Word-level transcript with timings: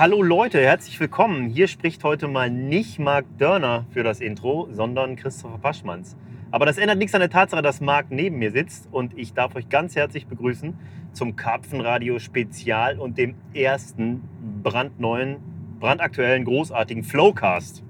Hallo 0.00 0.22
Leute, 0.22 0.58
herzlich 0.62 0.98
willkommen. 0.98 1.50
Hier 1.50 1.68
spricht 1.68 2.04
heute 2.04 2.26
mal 2.26 2.48
nicht 2.48 2.98
Marc 2.98 3.26
Dörner 3.36 3.84
für 3.90 4.02
das 4.02 4.20
Intro, 4.20 4.66
sondern 4.70 5.14
Christopher 5.14 5.58
Paschmanns. 5.58 6.16
Aber 6.50 6.64
das 6.64 6.78
ändert 6.78 6.96
nichts 6.96 7.14
an 7.14 7.20
der 7.20 7.28
Tatsache, 7.28 7.60
dass 7.60 7.82
Marc 7.82 8.06
neben 8.08 8.38
mir 8.38 8.50
sitzt 8.50 8.88
und 8.90 9.12
ich 9.18 9.34
darf 9.34 9.54
euch 9.56 9.68
ganz 9.68 9.96
herzlich 9.96 10.26
begrüßen 10.26 10.72
zum 11.12 11.36
Karpfenradio 11.36 12.18
Spezial 12.18 12.98
und 12.98 13.18
dem 13.18 13.34
ersten 13.52 14.22
brandneuen, 14.62 15.36
brandaktuellen, 15.80 16.46
großartigen 16.46 17.04
Flowcast. 17.04 17.84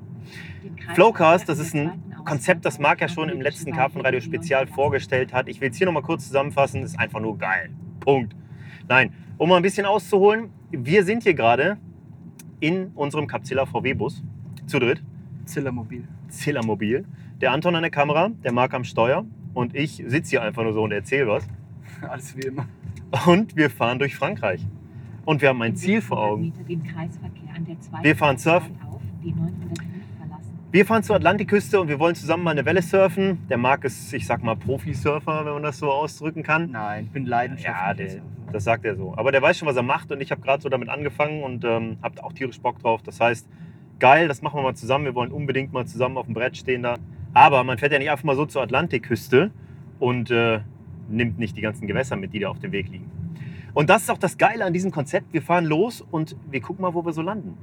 Flowcast, 0.94 1.48
das 1.48 1.60
ist 1.60 1.76
ein 1.76 2.02
Konzept, 2.24 2.64
das 2.64 2.80
Marc 2.80 3.02
ja 3.02 3.08
schon 3.08 3.28
im 3.28 3.40
letzten 3.40 3.70
Karpfenradio 3.70 4.20
Spezial 4.20 4.66
vorgestellt 4.66 5.32
hat. 5.32 5.46
Ich 5.48 5.60
will 5.60 5.70
es 5.70 5.76
hier 5.76 5.86
nochmal 5.86 6.02
kurz 6.02 6.26
zusammenfassen, 6.26 6.82
ist 6.82 6.98
einfach 6.98 7.20
nur 7.20 7.38
geil. 7.38 7.70
Punkt. 8.00 8.34
Nein, 8.88 9.12
um 9.38 9.48
mal 9.48 9.58
ein 9.58 9.62
bisschen 9.62 9.86
auszuholen, 9.86 10.50
wir 10.72 11.04
sind 11.04 11.22
hier 11.22 11.34
gerade 11.34 11.78
in 12.60 12.88
unserem 12.94 13.26
Capzilla 13.26 13.66
VW-Bus 13.66 14.22
zu 14.66 14.78
dritt. 14.78 15.02
Zillermobil. 15.44 16.06
Zillermobil. 16.28 17.04
Der 17.40 17.52
Anton 17.52 17.74
an 17.74 17.82
der 17.82 17.90
Kamera, 17.90 18.30
der 18.44 18.52
Marc 18.52 18.74
am 18.74 18.84
Steuer 18.84 19.24
und 19.54 19.74
ich 19.74 20.02
sitze 20.06 20.30
hier 20.30 20.42
einfach 20.42 20.62
nur 20.62 20.72
so 20.72 20.82
und 20.82 20.92
erzähle 20.92 21.26
was. 21.26 21.48
Alles 22.08 22.36
wie 22.36 22.42
immer. 22.42 22.66
Und 23.26 23.56
wir 23.56 23.70
fahren 23.70 23.98
durch 23.98 24.14
Frankreich. 24.14 24.64
Und 25.24 25.42
wir 25.42 25.48
haben 25.48 25.60
ein 25.62 25.76
Ziel 25.76 26.00
vor 26.00 26.18
Augen. 26.18 26.52
Wir 28.02 28.16
fahren 28.16 28.38
surfen. 28.38 28.76
Wir 30.72 30.86
fahren 30.86 31.02
zur 31.02 31.16
Atlantikküste 31.16 31.80
und 31.80 31.88
wir 31.88 31.98
wollen 31.98 32.14
zusammen 32.14 32.44
mal 32.44 32.52
eine 32.52 32.64
Welle 32.64 32.80
surfen. 32.80 33.44
Der 33.48 33.56
Marc 33.56 33.82
ist, 33.82 34.12
ich 34.12 34.24
sag 34.24 34.44
mal, 34.44 34.54
Profisurfer, 34.54 35.44
wenn 35.44 35.54
man 35.54 35.64
das 35.64 35.78
so 35.78 35.90
ausdrücken 35.90 36.44
kann. 36.44 36.70
Nein, 36.70 37.06
ich 37.06 37.10
bin 37.10 37.26
leidenschaftlich. 37.26 38.12
Ja, 38.12 38.20
der, 38.20 38.52
das 38.52 38.62
sagt 38.62 38.84
er 38.84 38.94
so. 38.94 39.12
Aber 39.16 39.32
der 39.32 39.42
weiß 39.42 39.58
schon, 39.58 39.66
was 39.66 39.74
er 39.74 39.82
macht 39.82 40.12
und 40.12 40.20
ich 40.20 40.30
habe 40.30 40.40
gerade 40.40 40.62
so 40.62 40.68
damit 40.68 40.88
angefangen 40.88 41.42
und 41.42 41.64
ähm, 41.64 41.96
habe 42.02 42.22
auch 42.22 42.32
tierisch 42.32 42.60
Bock 42.60 42.78
drauf. 42.78 43.02
Das 43.02 43.18
heißt, 43.18 43.48
geil, 43.98 44.28
das 44.28 44.42
machen 44.42 44.58
wir 44.58 44.62
mal 44.62 44.76
zusammen. 44.76 45.06
Wir 45.06 45.16
wollen 45.16 45.32
unbedingt 45.32 45.72
mal 45.72 45.86
zusammen 45.86 46.16
auf 46.16 46.26
dem 46.26 46.34
Brett 46.34 46.56
stehen 46.56 46.84
da. 46.84 46.98
Aber 47.34 47.64
man 47.64 47.76
fährt 47.76 47.90
ja 47.90 47.98
nicht 47.98 48.12
einfach 48.12 48.22
mal 48.22 48.36
so 48.36 48.46
zur 48.46 48.62
Atlantikküste 48.62 49.50
und 49.98 50.30
äh, 50.30 50.60
nimmt 51.08 51.40
nicht 51.40 51.56
die 51.56 51.62
ganzen 51.62 51.88
Gewässer 51.88 52.14
mit, 52.14 52.32
die 52.32 52.38
da 52.38 52.48
auf 52.48 52.60
dem 52.60 52.70
Weg 52.70 52.88
liegen. 52.90 53.10
Und 53.74 53.90
das 53.90 54.02
ist 54.02 54.10
auch 54.12 54.18
das 54.18 54.38
Geile 54.38 54.64
an 54.64 54.72
diesem 54.72 54.92
Konzept. 54.92 55.32
Wir 55.32 55.42
fahren 55.42 55.64
los 55.64 56.00
und 56.00 56.36
wir 56.48 56.60
gucken 56.60 56.82
mal, 56.82 56.94
wo 56.94 57.04
wir 57.04 57.12
so 57.12 57.22
landen. 57.22 57.58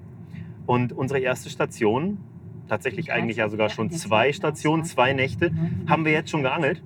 Und 0.66 0.92
unsere 0.92 1.21
erste 1.21 1.49
Station 1.49 2.17
tatsächlich 2.67 3.11
eigentlich 3.11 3.37
ja 3.37 3.49
sogar 3.49 3.69
schon 3.69 3.89
zwei 3.91 4.31
Stationen, 4.33 4.83
zwei 4.83 5.13
Nächte, 5.13 5.51
haben 5.87 6.05
wir 6.05 6.11
jetzt 6.11 6.29
schon 6.29 6.43
geangelt. 6.43 6.81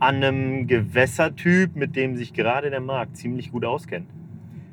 An 0.00 0.16
einem 0.16 0.66
Gewässertyp, 0.66 1.74
mit 1.74 1.96
dem 1.96 2.16
sich 2.16 2.32
gerade 2.32 2.70
der 2.70 2.80
Markt 2.80 3.16
ziemlich 3.16 3.50
gut 3.50 3.64
auskennt. 3.64 4.08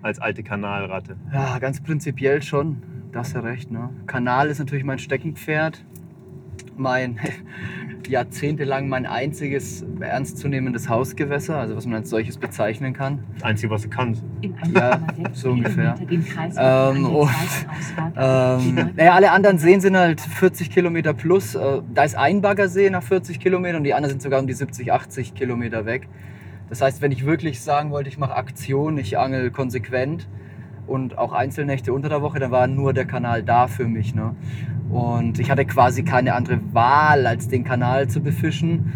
Als 0.01 0.19
alte 0.19 0.43
Kanalratte. 0.43 1.17
Ja, 1.33 1.57
ganz 1.59 1.81
prinzipiell 1.81 2.43
schon. 2.43 2.83
Das 3.11 3.29
ist 3.29 3.33
ja 3.33 3.39
recht. 3.39 3.71
Ne? 3.71 3.89
Kanal 4.05 4.49
ist 4.49 4.59
natürlich 4.59 4.83
mein 4.83 4.99
Steckenpferd. 4.99 5.83
Mein 6.77 7.19
jahrzehntelang 8.07 8.87
mein 8.87 9.05
einziges 9.05 9.83
ernstzunehmendes 9.99 10.89
Hausgewässer, 10.89 11.57
also 11.57 11.75
was 11.75 11.85
man 11.85 11.95
als 11.95 12.09
solches 12.09 12.37
bezeichnen 12.37 12.93
kann. 12.93 13.23
Das 13.35 13.43
Einzige, 13.43 13.71
was 13.71 13.83
du 13.83 13.89
kannst. 13.89 14.23
Ja, 14.73 14.99
so 15.33 15.51
ungefähr. 15.51 15.95
Ähm, 16.57 17.05
und, 17.05 17.29
ähm, 18.15 18.91
naja, 18.95 19.13
alle 19.13 19.31
anderen 19.31 19.57
Seen 19.57 19.81
sind 19.81 19.97
halt 19.97 20.21
40 20.21 20.69
Kilometer 20.69 21.13
plus. 21.13 21.55
Äh, 21.55 21.81
da 21.93 22.03
ist 22.03 22.15
ein 22.15 22.41
Baggersee 22.41 22.89
nach 22.89 23.03
40 23.03 23.39
Kilometern 23.39 23.77
und 23.77 23.83
die 23.83 23.93
anderen 23.93 24.11
sind 24.11 24.21
sogar 24.21 24.39
um 24.39 24.47
die 24.47 24.53
70, 24.53 24.91
80 24.91 25.33
Kilometer 25.33 25.85
weg. 25.85 26.07
Das 26.69 26.81
heißt, 26.81 27.01
wenn 27.01 27.11
ich 27.11 27.25
wirklich 27.25 27.61
sagen 27.61 27.91
wollte, 27.91 28.09
ich 28.09 28.17
mache 28.17 28.35
Aktion, 28.35 28.97
ich 28.97 29.17
angel 29.17 29.51
konsequent 29.51 30.27
und 30.87 31.17
auch 31.17 31.33
Einzelnächte 31.33 31.93
unter 31.93 32.09
der 32.09 32.21
Woche, 32.21 32.39
dann 32.39 32.51
war 32.51 32.67
nur 32.67 32.93
der 32.93 33.05
Kanal 33.05 33.43
da 33.43 33.67
für 33.67 33.87
mich. 33.87 34.13
Ne? 34.15 34.35
Und 34.89 35.39
ich 35.39 35.49
hatte 35.49 35.65
quasi 35.65 36.03
keine 36.03 36.33
andere 36.33 36.59
Wahl, 36.73 37.25
als 37.27 37.47
den 37.47 37.63
Kanal 37.63 38.07
zu 38.07 38.21
befischen. 38.21 38.93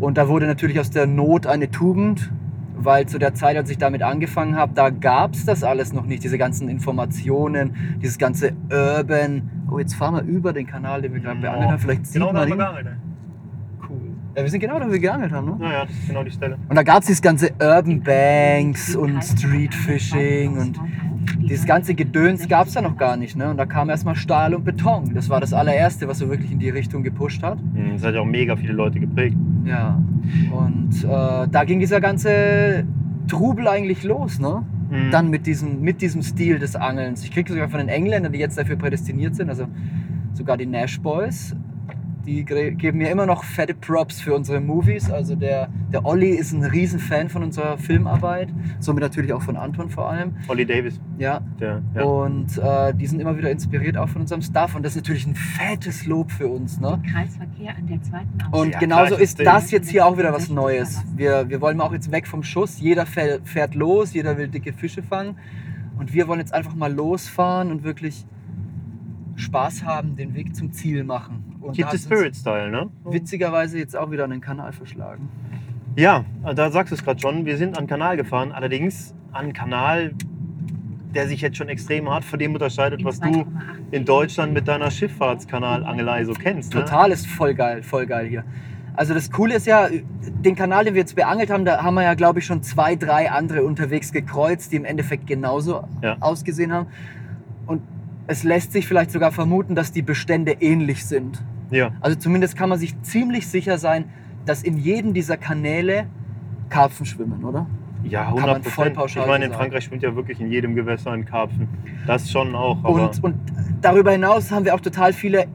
Und 0.00 0.18
da 0.18 0.28
wurde 0.28 0.46
natürlich 0.46 0.78
aus 0.78 0.90
der 0.90 1.06
Not 1.06 1.46
eine 1.46 1.70
Tugend, 1.70 2.30
weil 2.76 3.06
zu 3.06 3.18
der 3.18 3.34
Zeit, 3.34 3.56
als 3.56 3.70
ich 3.70 3.78
damit 3.78 4.02
angefangen 4.02 4.56
habe, 4.56 4.72
da 4.74 4.90
gab 4.90 5.34
es 5.34 5.44
das 5.44 5.64
alles 5.64 5.92
noch 5.92 6.06
nicht, 6.06 6.22
diese 6.22 6.38
ganzen 6.38 6.68
Informationen, 6.68 7.98
dieses 8.02 8.18
ganze 8.18 8.52
Urban. 8.70 9.50
Oh, 9.70 9.78
jetzt 9.78 9.94
fahren 9.94 10.14
wir 10.14 10.22
über 10.22 10.52
den 10.52 10.66
Kanal, 10.66 11.02
den 11.02 11.12
wir 11.14 11.20
gerade 11.20 11.40
beangelt 11.40 11.70
haben. 11.70 11.78
Vielleicht 11.78 12.06
sieht 12.06 12.14
genau 12.14 12.32
da 12.32 12.32
man 12.32 12.42
haben 12.42 12.48
wir 12.48 12.54
ihn. 12.54 12.58
geangelt. 12.58 12.86
ey. 12.86 13.88
Cool. 13.88 14.00
Ja, 14.36 14.42
wir 14.42 14.50
sind 14.50 14.60
genau 14.60 14.78
da, 14.78 14.86
wo 14.86 14.92
wir 14.92 14.98
geangelt 15.00 15.32
haben, 15.32 15.46
ne? 15.46 15.56
Naja, 15.58 15.84
das 15.84 15.94
ist 15.94 16.06
genau 16.06 16.22
die 16.22 16.30
Stelle. 16.30 16.58
Und 16.68 16.76
da 16.76 16.82
gab 16.82 17.00
es 17.00 17.06
dieses 17.06 17.22
ganze 17.22 17.50
Urban 17.60 18.00
Banks 18.00 18.94
und 18.94 19.24
Street 19.24 19.74
Fishing 19.74 20.56
und 20.58 20.78
dieses 21.48 21.66
ganze 21.66 21.94
Gedöns 21.94 22.48
gab 22.48 22.66
es 22.68 22.74
da 22.74 22.80
noch 22.82 22.96
gar 22.96 23.16
nicht. 23.16 23.36
Ne? 23.36 23.50
Und 23.50 23.56
da 23.56 23.66
kam 23.66 23.90
erstmal 23.90 24.14
Stahl 24.16 24.54
und 24.54 24.64
Beton. 24.64 25.12
Das 25.14 25.28
war 25.28 25.40
das 25.40 25.52
allererste, 25.52 26.06
was 26.08 26.18
so 26.18 26.28
wirklich 26.28 26.52
in 26.52 26.58
die 26.58 26.70
Richtung 26.70 27.02
gepusht 27.02 27.42
hat. 27.42 27.58
Hm, 27.74 27.92
Das 27.94 28.04
hat 28.04 28.14
ja 28.14 28.20
auch 28.20 28.26
mega 28.26 28.56
viele 28.56 28.72
Leute 28.72 29.00
geprägt. 29.00 29.36
Ja. 29.64 30.00
Und 30.52 31.04
äh, 31.04 31.48
da 31.50 31.64
ging 31.64 31.80
dieser 31.80 32.00
ganze 32.00 32.84
Trubel 33.28 33.68
eigentlich 33.68 34.04
los. 34.04 34.38
Ne? 34.38 34.62
Mhm. 34.90 35.10
Dann 35.10 35.30
mit 35.30 35.46
diesem, 35.46 35.80
mit 35.80 36.00
diesem 36.02 36.22
Stil 36.22 36.58
des 36.58 36.76
Angelns. 36.76 37.24
Ich 37.24 37.30
kriege 37.30 37.52
sogar 37.52 37.68
von 37.68 37.78
den 37.78 37.88
Engländern, 37.88 38.32
die 38.32 38.38
jetzt 38.38 38.56
dafür 38.58 38.76
prädestiniert 38.76 39.34
sind, 39.34 39.48
also 39.50 39.66
sogar 40.32 40.56
die 40.56 40.66
Nash 40.66 41.00
Boys, 41.00 41.54
die 42.28 42.44
geben 42.44 42.98
mir 42.98 43.10
immer 43.10 43.24
noch 43.24 43.42
fette 43.42 43.74
Props 43.74 44.20
für 44.20 44.34
unsere 44.34 44.60
Movies. 44.60 45.10
Also 45.10 45.34
der, 45.34 45.68
der 45.92 46.04
Olli 46.04 46.30
ist 46.30 46.52
ein 46.52 46.62
riesen 46.62 46.98
Fan 46.98 47.28
von 47.30 47.42
unserer 47.42 47.78
Filmarbeit, 47.78 48.50
somit 48.80 49.02
natürlich 49.02 49.32
auch 49.32 49.40
von 49.40 49.56
Anton 49.56 49.88
vor 49.88 50.10
allem. 50.10 50.36
Ollie 50.48 50.66
Davis, 50.66 51.00
Ja. 51.18 51.40
der. 51.58 51.82
Ja. 51.94 52.02
Und 52.04 52.58
äh, 52.58 52.92
die 52.94 53.06
sind 53.06 53.20
immer 53.20 53.36
wieder 53.38 53.50
inspiriert 53.50 53.96
auch 53.96 54.08
von 54.10 54.22
unserem 54.22 54.42
Stuff 54.42 54.74
und 54.74 54.82
das 54.84 54.92
ist 54.92 54.96
natürlich 54.96 55.26
ein 55.26 55.34
fettes 55.34 56.04
Lob 56.06 56.30
für 56.30 56.48
uns. 56.48 56.78
Ne? 56.78 57.00
Kreisverkehr 57.10 57.74
an 57.76 57.86
der 57.86 58.02
zweiten 58.02 58.28
Und 58.52 58.72
Ja, 58.74 58.78
genauso 58.78 59.14
ist 59.16 59.40
das 59.40 59.70
jetzt 59.70 59.88
hier 59.88 60.04
auch 60.04 60.18
wieder 60.18 60.32
was 60.32 60.50
Neues. 60.50 61.02
Wir, 61.16 61.48
wir 61.48 61.60
wollen 61.62 61.80
auch 61.80 61.92
jetzt 61.92 62.12
weg 62.12 62.26
vom 62.26 62.42
Schuss. 62.42 62.78
Jeder 62.78 63.06
fährt 63.06 63.74
los, 63.74 64.12
jeder 64.12 64.36
will 64.36 64.48
dicke 64.48 64.72
Fische 64.74 65.02
fangen. 65.02 65.36
Und 65.98 66.12
wir 66.12 66.28
wollen 66.28 66.40
jetzt 66.40 66.52
einfach 66.54 66.74
mal 66.74 66.92
losfahren 66.92 67.70
und 67.72 67.82
wirklich 67.82 68.26
Spaß 69.38 69.84
haben, 69.84 70.16
den 70.16 70.34
Weg 70.34 70.54
zum 70.54 70.72
Ziel 70.72 71.04
machen. 71.04 71.56
Und 71.60 71.76
Keep 71.76 71.90
the 71.90 71.98
Spirit 71.98 72.36
Style, 72.36 72.70
ne? 72.70 72.88
Witzigerweise 73.04 73.78
jetzt 73.78 73.96
auch 73.96 74.10
wieder 74.10 74.24
einen 74.24 74.40
Kanal 74.40 74.72
verschlagen. 74.72 75.28
Ja, 75.96 76.24
da 76.54 76.70
sagst 76.70 76.92
du 76.92 76.96
es 76.96 77.04
gerade 77.04 77.20
schon. 77.20 77.44
Wir 77.44 77.56
sind 77.56 77.76
an 77.76 77.84
den 77.84 77.88
Kanal 77.90 78.16
gefahren, 78.16 78.52
allerdings 78.52 79.14
an 79.32 79.52
Kanal, 79.52 80.12
der 81.14 81.26
sich 81.26 81.40
jetzt 81.40 81.56
schon 81.56 81.68
extrem 81.68 82.08
hart 82.08 82.24
von 82.24 82.38
dem 82.38 82.52
unterscheidet, 82.54 83.04
was 83.04 83.18
du 83.20 83.46
in 83.90 84.04
Deutschland 84.04 84.52
mit 84.52 84.68
deiner 84.68 84.90
Schifffahrtskanalangelei 84.90 86.24
so 86.24 86.32
kennst. 86.34 86.74
Ne? 86.74 86.80
Total 86.84 87.10
ist 87.10 87.26
voll 87.26 87.54
geil, 87.54 87.82
voll 87.82 88.06
geil 88.06 88.26
hier. 88.26 88.44
Also 88.94 89.14
das 89.14 89.30
Coole 89.30 89.54
ist 89.54 89.66
ja, 89.66 89.88
den 90.44 90.56
Kanal, 90.56 90.84
den 90.84 90.94
wir 90.94 91.00
jetzt 91.00 91.14
beangelt 91.14 91.50
haben, 91.50 91.64
da 91.64 91.82
haben 91.82 91.94
wir 91.94 92.02
ja, 92.02 92.14
glaube 92.14 92.40
ich, 92.40 92.46
schon 92.46 92.62
zwei, 92.64 92.96
drei 92.96 93.30
andere 93.30 93.62
unterwegs 93.62 94.12
gekreuzt, 94.12 94.72
die 94.72 94.76
im 94.76 94.84
Endeffekt 94.84 95.26
genauso 95.26 95.84
Ja. 96.02 96.16
ausgesehen 96.18 96.72
haben. 96.72 96.88
Und 97.66 97.82
es 98.28 98.44
lässt 98.44 98.72
sich 98.72 98.86
vielleicht 98.86 99.10
sogar 99.10 99.32
vermuten, 99.32 99.74
dass 99.74 99.90
die 99.90 100.02
Bestände 100.02 100.52
ähnlich 100.60 101.04
sind. 101.04 101.42
Ja, 101.70 101.90
Also 102.00 102.16
zumindest 102.16 102.56
kann 102.56 102.68
man 102.68 102.78
sich 102.78 103.00
ziemlich 103.02 103.48
sicher 103.48 103.78
sein, 103.78 104.04
dass 104.46 104.62
in 104.62 104.78
jedem 104.78 105.12
dieser 105.14 105.36
Kanäle 105.36 106.06
Karpfen 106.68 107.04
schwimmen, 107.06 107.44
oder? 107.44 107.66
ja, 108.04 108.30
man 108.30 108.44
100 108.44 108.64
voll 108.66 108.90
Prozent. 108.90 109.24
Ich 109.24 109.26
meine, 109.26 109.46
in. 109.46 109.52
Frankreich 109.52 109.84
schwimmt 109.84 110.02
ja 110.02 110.14
wirklich 110.14 110.40
in 110.40 110.50
jedem 110.50 110.74
Gewässer 110.74 111.10
ein 111.10 111.24
Karpfen. 111.24 111.68
Das 112.06 112.30
schon 112.30 112.54
auch. 112.54 112.82
Und, 112.84 113.22
und 113.24 113.34
darüber 113.80 114.12
hinaus 114.12 114.50
haben 114.52 114.64
wir 114.64 114.74
auch 114.74 114.80
total 114.80 115.12
viele 115.12 115.46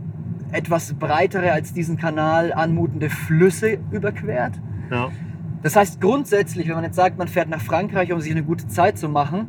etwas 0.51 0.93
breitere 0.93 1.51
als 1.51 1.73
diesen 1.73 1.97
Kanal 1.97 2.53
anmutende 2.53 3.09
Flüsse 3.09 3.79
überquert. 3.91 4.53
ja, 4.91 5.09
Das 5.63 5.75
heißt 5.75 5.99
grundsätzlich, 6.01 6.67
wenn 6.67 6.75
man 6.75 6.83
jetzt 6.83 6.95
sagt, 6.95 7.17
man 7.17 7.27
fährt 7.27 7.49
nach 7.49 7.61
Frankreich, 7.61 8.11
um 8.11 8.19
sich 8.19 8.31
eine 8.31 8.43
gute 8.43 8.67
Zeit 8.67 8.97
zu 8.97 9.09
machen, 9.09 9.47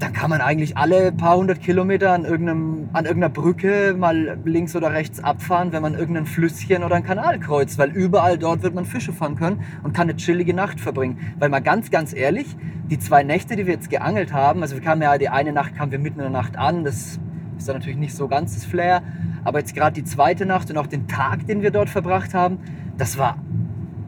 dann 0.00 0.14
kann 0.14 0.30
man 0.30 0.40
eigentlich 0.40 0.78
alle 0.78 1.12
paar 1.12 1.36
hundert 1.36 1.60
Kilometer 1.60 2.12
an, 2.12 2.24
irgendeinem, 2.24 2.88
an 2.94 3.04
irgendeiner 3.04 3.32
Brücke 3.32 3.94
mal 3.96 4.38
links 4.46 4.74
oder 4.74 4.92
rechts 4.92 5.22
abfahren, 5.22 5.72
wenn 5.72 5.82
man 5.82 5.94
irgendein 5.94 6.24
Flüsschen 6.24 6.82
oder 6.82 6.96
einen 6.96 7.04
Kanal 7.04 7.38
kreuzt, 7.38 7.78
weil 7.78 7.90
überall 7.90 8.38
dort 8.38 8.62
wird 8.62 8.74
man 8.74 8.86
Fische 8.86 9.12
fangen 9.12 9.36
können 9.36 9.62
und 9.82 9.92
kann 9.92 10.08
eine 10.08 10.16
chillige 10.16 10.54
Nacht 10.54 10.80
verbringen. 10.80 11.18
Weil 11.38 11.50
mal 11.50 11.60
ganz, 11.60 11.90
ganz 11.90 12.14
ehrlich, 12.14 12.56
die 12.90 12.98
zwei 12.98 13.22
Nächte, 13.22 13.56
die 13.56 13.66
wir 13.66 13.74
jetzt 13.74 13.90
geangelt 13.90 14.32
haben, 14.32 14.62
also 14.62 14.74
wir 14.74 14.82
kamen 14.82 15.02
ja, 15.02 15.18
die 15.18 15.28
eine 15.28 15.52
Nacht 15.52 15.76
kamen 15.76 15.92
wir 15.92 15.98
mitten 15.98 16.18
in 16.18 16.24
der 16.24 16.30
Nacht 16.30 16.56
an, 16.56 16.82
das 16.82 17.20
ist 17.58 17.68
dann 17.68 17.76
natürlich 17.76 17.98
nicht 17.98 18.14
so 18.14 18.26
ganz 18.26 18.54
das 18.54 18.64
Flair, 18.64 19.02
aber 19.44 19.58
jetzt 19.58 19.74
gerade 19.74 19.92
die 19.92 20.04
zweite 20.04 20.46
Nacht 20.46 20.70
und 20.70 20.78
auch 20.78 20.86
den 20.86 21.08
Tag, 21.08 21.46
den 21.46 21.60
wir 21.60 21.70
dort 21.70 21.90
verbracht 21.90 22.32
haben, 22.32 22.58
das 22.96 23.18
war 23.18 23.36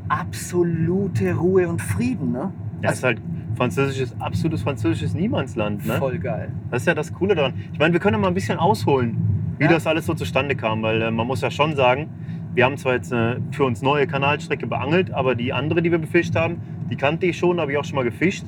absolute 0.09 1.35
Ruhe 1.35 1.69
und 1.69 1.83
Frieden, 1.83 2.33
ne? 2.33 2.51
ja 2.83 2.91
ist 2.91 3.05
halt 3.05 3.21
französisches, 3.63 4.15
absolutes 4.21 4.63
französisches 4.63 5.15
Niemandsland. 5.15 5.87
Ne? 5.87 5.95
Voll 5.95 6.19
geil. 6.19 6.49
Das 6.71 6.83
ist 6.83 6.87
ja 6.87 6.95
das 6.95 7.13
Coole 7.13 7.35
daran. 7.35 7.53
Ich 7.73 7.79
meine, 7.79 7.93
wir 7.93 8.01
können 8.01 8.15
ja 8.15 8.21
mal 8.21 8.29
ein 8.29 8.35
bisschen 8.35 8.59
ausholen, 8.59 9.17
wie 9.59 9.65
Ja. 9.65 9.71
das 9.71 9.87
alles 9.87 10.07
so 10.07 10.15
zustande 10.15 10.55
kam, 10.57 10.83
weil 10.83 11.01
äh, 11.03 11.11
man 11.11 11.27
muss 11.27 11.41
ja 11.43 11.51
schon 11.51 11.77
sagen, 11.77 12.09
wir 12.55 12.65
haben 12.65 12.77
zwar 12.77 12.95
jetzt 12.95 13.13
eine 13.13 13.41
für 13.53 13.65
uns 13.65 13.81
neue 13.81 14.07
Kanalstrecke 14.07 14.67
beangelt, 14.67 15.13
aber 15.13 15.35
die 15.35 15.53
andere, 15.53 15.81
die 15.81 15.91
wir 15.91 15.99
befischt 15.99 16.35
haben, 16.35 16.57
die 16.91 16.97
kannte 16.97 17.27
ich 17.27 17.39
schon, 17.39 17.61
habe 17.61 17.73
ich 17.73 17.79
auch 17.79 17.85
schon 17.85 17.97
mal 17.97 18.05
gefischt. 18.05 18.45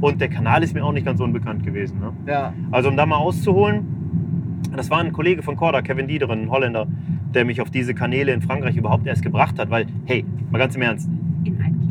Und 0.00 0.20
der 0.20 0.28
Kanal 0.28 0.62
ist 0.62 0.74
mir 0.74 0.84
auch 0.84 0.92
nicht 0.92 1.06
ganz 1.06 1.20
unbekannt 1.20 1.62
gewesen. 1.64 2.00
Ne? 2.00 2.12
Ja. 2.26 2.52
Also 2.72 2.88
um 2.88 2.96
da 2.96 3.06
mal 3.06 3.16
auszuholen, 3.16 3.84
das 4.76 4.90
war 4.90 4.98
ein 4.98 5.12
Kollege 5.12 5.42
von 5.42 5.56
Korda, 5.56 5.82
Kevin 5.82 6.08
Diederen, 6.08 6.42
ein 6.44 6.50
Holländer, 6.50 6.86
der 7.34 7.44
mich 7.44 7.60
auf 7.60 7.70
diese 7.70 7.94
Kanäle 7.94 8.32
in 8.32 8.40
Frankreich 8.42 8.76
überhaupt 8.76 9.06
erst 9.06 9.22
gebracht 9.22 9.58
hat. 9.58 9.70
Weil, 9.70 9.86
hey, 10.06 10.24
mal 10.50 10.58
ganz 10.58 10.74
im 10.74 10.82
Ernst, 10.82 11.08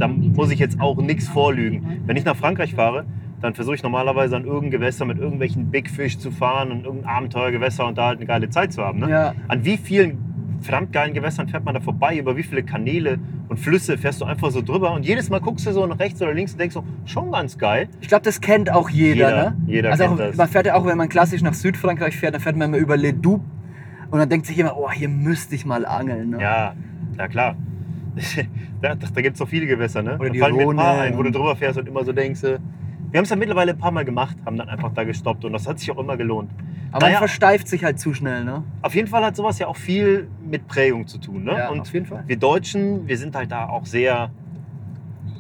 da 0.03 0.09
muss 0.09 0.51
ich 0.51 0.59
jetzt 0.59 0.81
auch 0.81 0.97
nichts 0.97 1.29
vorlügen. 1.29 2.01
Wenn 2.05 2.17
ich 2.17 2.25
nach 2.25 2.35
Frankreich 2.35 2.75
fahre, 2.75 3.05
dann 3.41 3.53
versuche 3.53 3.75
ich 3.75 3.83
normalerweise 3.83 4.35
an 4.35 4.44
irgendein 4.44 4.71
Gewässer 4.71 5.05
mit 5.05 5.17
irgendwelchen 5.17 5.71
Big 5.71 5.89
Fish 5.89 6.17
zu 6.17 6.29
fahren 6.29 6.71
und 6.71 6.85
irgendein 6.85 7.09
Abenteuergewässer 7.09 7.88
und 7.88 7.97
da 7.97 8.07
halt 8.07 8.17
eine 8.17 8.25
geile 8.25 8.50
Zeit 8.50 8.73
zu 8.73 8.83
haben. 8.83 9.00
Ne? 9.00 9.09
Ja. 9.09 9.33
An 9.47 9.63
wie 9.63 9.77
vielen 9.77 10.17
verdammt 10.59 10.91
geilen 10.91 11.13
Gewässern 11.13 11.47
fährt 11.47 11.63
man 11.63 11.73
da 11.73 11.79
vorbei? 11.79 12.17
Über 12.17 12.35
wie 12.35 12.44
viele 12.44 12.63
Kanäle 12.63 13.17
und 13.47 13.61
Flüsse 13.61 13.97
fährst 13.97 14.19
du 14.19 14.25
einfach 14.25 14.51
so 14.51 14.61
drüber? 14.61 14.91
Und 14.91 15.05
jedes 15.05 15.29
Mal 15.29 15.39
guckst 15.39 15.65
du 15.65 15.71
so 15.71 15.85
nach 15.85 16.00
rechts 16.00 16.21
oder 16.21 16.33
links 16.33 16.51
und 16.51 16.59
denkst 16.59 16.73
so, 16.73 16.83
schon 17.05 17.31
ganz 17.31 17.57
geil. 17.57 17.88
Ich 18.01 18.09
glaube, 18.09 18.23
das 18.25 18.41
kennt 18.41 18.69
auch 18.69 18.89
jeder. 18.89 19.15
Jeder, 19.15 19.50
ne? 19.51 19.57
jeder 19.67 19.91
also 19.91 20.03
kennt 20.03 20.13
auch, 20.15 20.25
das. 20.25 20.35
Man 20.35 20.47
fährt 20.50 20.65
ja 20.65 20.75
auch, 20.75 20.85
wenn 20.85 20.97
man 20.97 21.07
klassisch 21.07 21.41
nach 21.41 21.53
Südfrankreich 21.53 22.17
fährt, 22.17 22.33
dann 22.33 22.41
fährt 22.41 22.57
man 22.57 22.69
immer 22.73 22.77
über 22.77 22.97
Les 22.97 23.13
Doubs. 23.21 23.45
Und 24.11 24.19
dann 24.19 24.27
denkt 24.27 24.47
sich 24.47 24.59
immer, 24.59 24.77
oh, 24.77 24.91
hier 24.91 25.09
müsste 25.09 25.55
ich 25.55 25.65
mal 25.65 25.85
angeln. 25.85 26.31
Ne? 26.31 26.41
Ja, 26.41 26.73
na 27.15 27.27
klar. 27.29 27.55
da 28.81 28.95
da 28.95 29.21
gibt 29.21 29.33
es 29.33 29.39
so 29.39 29.45
viele 29.45 29.65
Gewässer, 29.65 30.01
ne? 30.01 30.18
Oder 30.19 30.30
da 30.30 30.39
fallen 30.39 30.56
mir 30.56 30.69
ein 30.69 30.75
paar 30.75 31.01
ein, 31.01 31.18
wo 31.18 31.24
du 31.24 31.31
drüber 31.31 31.56
fährst 31.56 31.80
und 31.80 31.88
immer 31.88 32.04
so 32.04 32.12
denkst, 32.13 32.44
äh, 32.44 32.60
wir 33.12 33.19
haben 33.19 33.25
es 33.25 33.30
ja 33.30 33.36
mittlerweile 33.36 33.74
ein 33.74 33.77
paar 33.77 33.92
Mal 33.92 34.06
gemacht, 34.06 34.36
haben 34.45 34.57
dann 34.57 34.69
einfach 34.69 34.92
da 34.94 35.04
gestoppt 35.04 35.45
und 35.45 35.54
das 35.54 35.68
hat 35.68 35.80
sich 35.80 35.92
auch 35.92 36.00
immer 36.00 36.18
gelohnt. 36.18 36.50
Aber 36.92 37.06
Naja. 37.06 37.13
man 37.13 37.27
versteift 37.27 37.68
sich 37.68 37.83
halt 37.83 38.00
zu 38.00 38.13
schnell. 38.13 38.44
Ne? 38.44 38.63
Auf 38.81 38.95
jeden 38.95 39.07
Fall 39.07 39.24
hat 39.24 39.36
sowas 39.36 39.60
ja 39.60 39.68
auch 39.68 39.75
viel 39.75 40.27
mit 40.44 40.68
Prägung 40.68 41.06
zu 41.07 41.19
tun. 41.19 41.44
Ne? 41.44 41.54
Ja, 41.57 41.69
und 41.69 41.81
auf 41.81 41.94
jeden 41.94 42.06
Fall. 42.07 42.24
wir 42.25 42.38
Deutschen, 42.38 43.07
wir 43.07 43.18
sind 43.18 43.36
halt 43.36 43.51
da 43.51 43.68
auch 43.68 43.86
sehr 43.86 44.31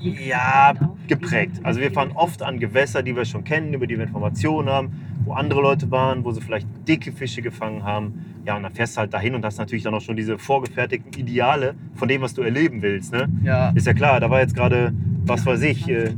ja, 0.03 0.73
geprägt. 1.07 1.59
Also 1.63 1.79
wir 1.79 1.91
fahren 1.91 2.11
oft 2.15 2.41
an 2.43 2.59
Gewässer, 2.59 3.03
die 3.03 3.15
wir 3.15 3.25
schon 3.25 3.43
kennen, 3.43 3.73
über 3.73 3.87
die 3.87 3.97
wir 3.97 4.03
Informationen 4.05 4.69
haben, 4.69 4.91
wo 5.25 5.33
andere 5.33 5.61
Leute 5.61 5.89
waren, 5.91 6.23
wo 6.25 6.31
sie 6.31 6.41
vielleicht 6.41 6.67
dicke 6.87 7.11
Fische 7.11 7.41
gefangen 7.41 7.83
haben. 7.83 8.25
Ja, 8.45 8.57
und 8.57 8.63
dann 8.63 8.73
fährst 8.73 8.97
du 8.97 8.99
halt 9.01 9.13
dahin 9.13 9.35
und 9.35 9.45
hast 9.45 9.57
natürlich 9.57 9.83
dann 9.83 9.93
auch 9.93 10.01
schon 10.01 10.17
diese 10.17 10.37
vorgefertigten 10.37 11.13
Ideale 11.21 11.75
von 11.95 12.09
dem, 12.09 12.21
was 12.21 12.33
du 12.33 12.41
erleben 12.41 12.81
willst. 12.81 13.13
Ne? 13.13 13.29
Ja. 13.43 13.69
Ist 13.69 13.87
ja 13.87 13.93
klar, 13.93 14.19
da 14.19 14.29
war 14.29 14.41
jetzt 14.41 14.53
gerade, 14.53 14.93
was 15.25 15.45
weiß 15.45 15.61
ich, 15.61 15.87
äh, 15.87 16.11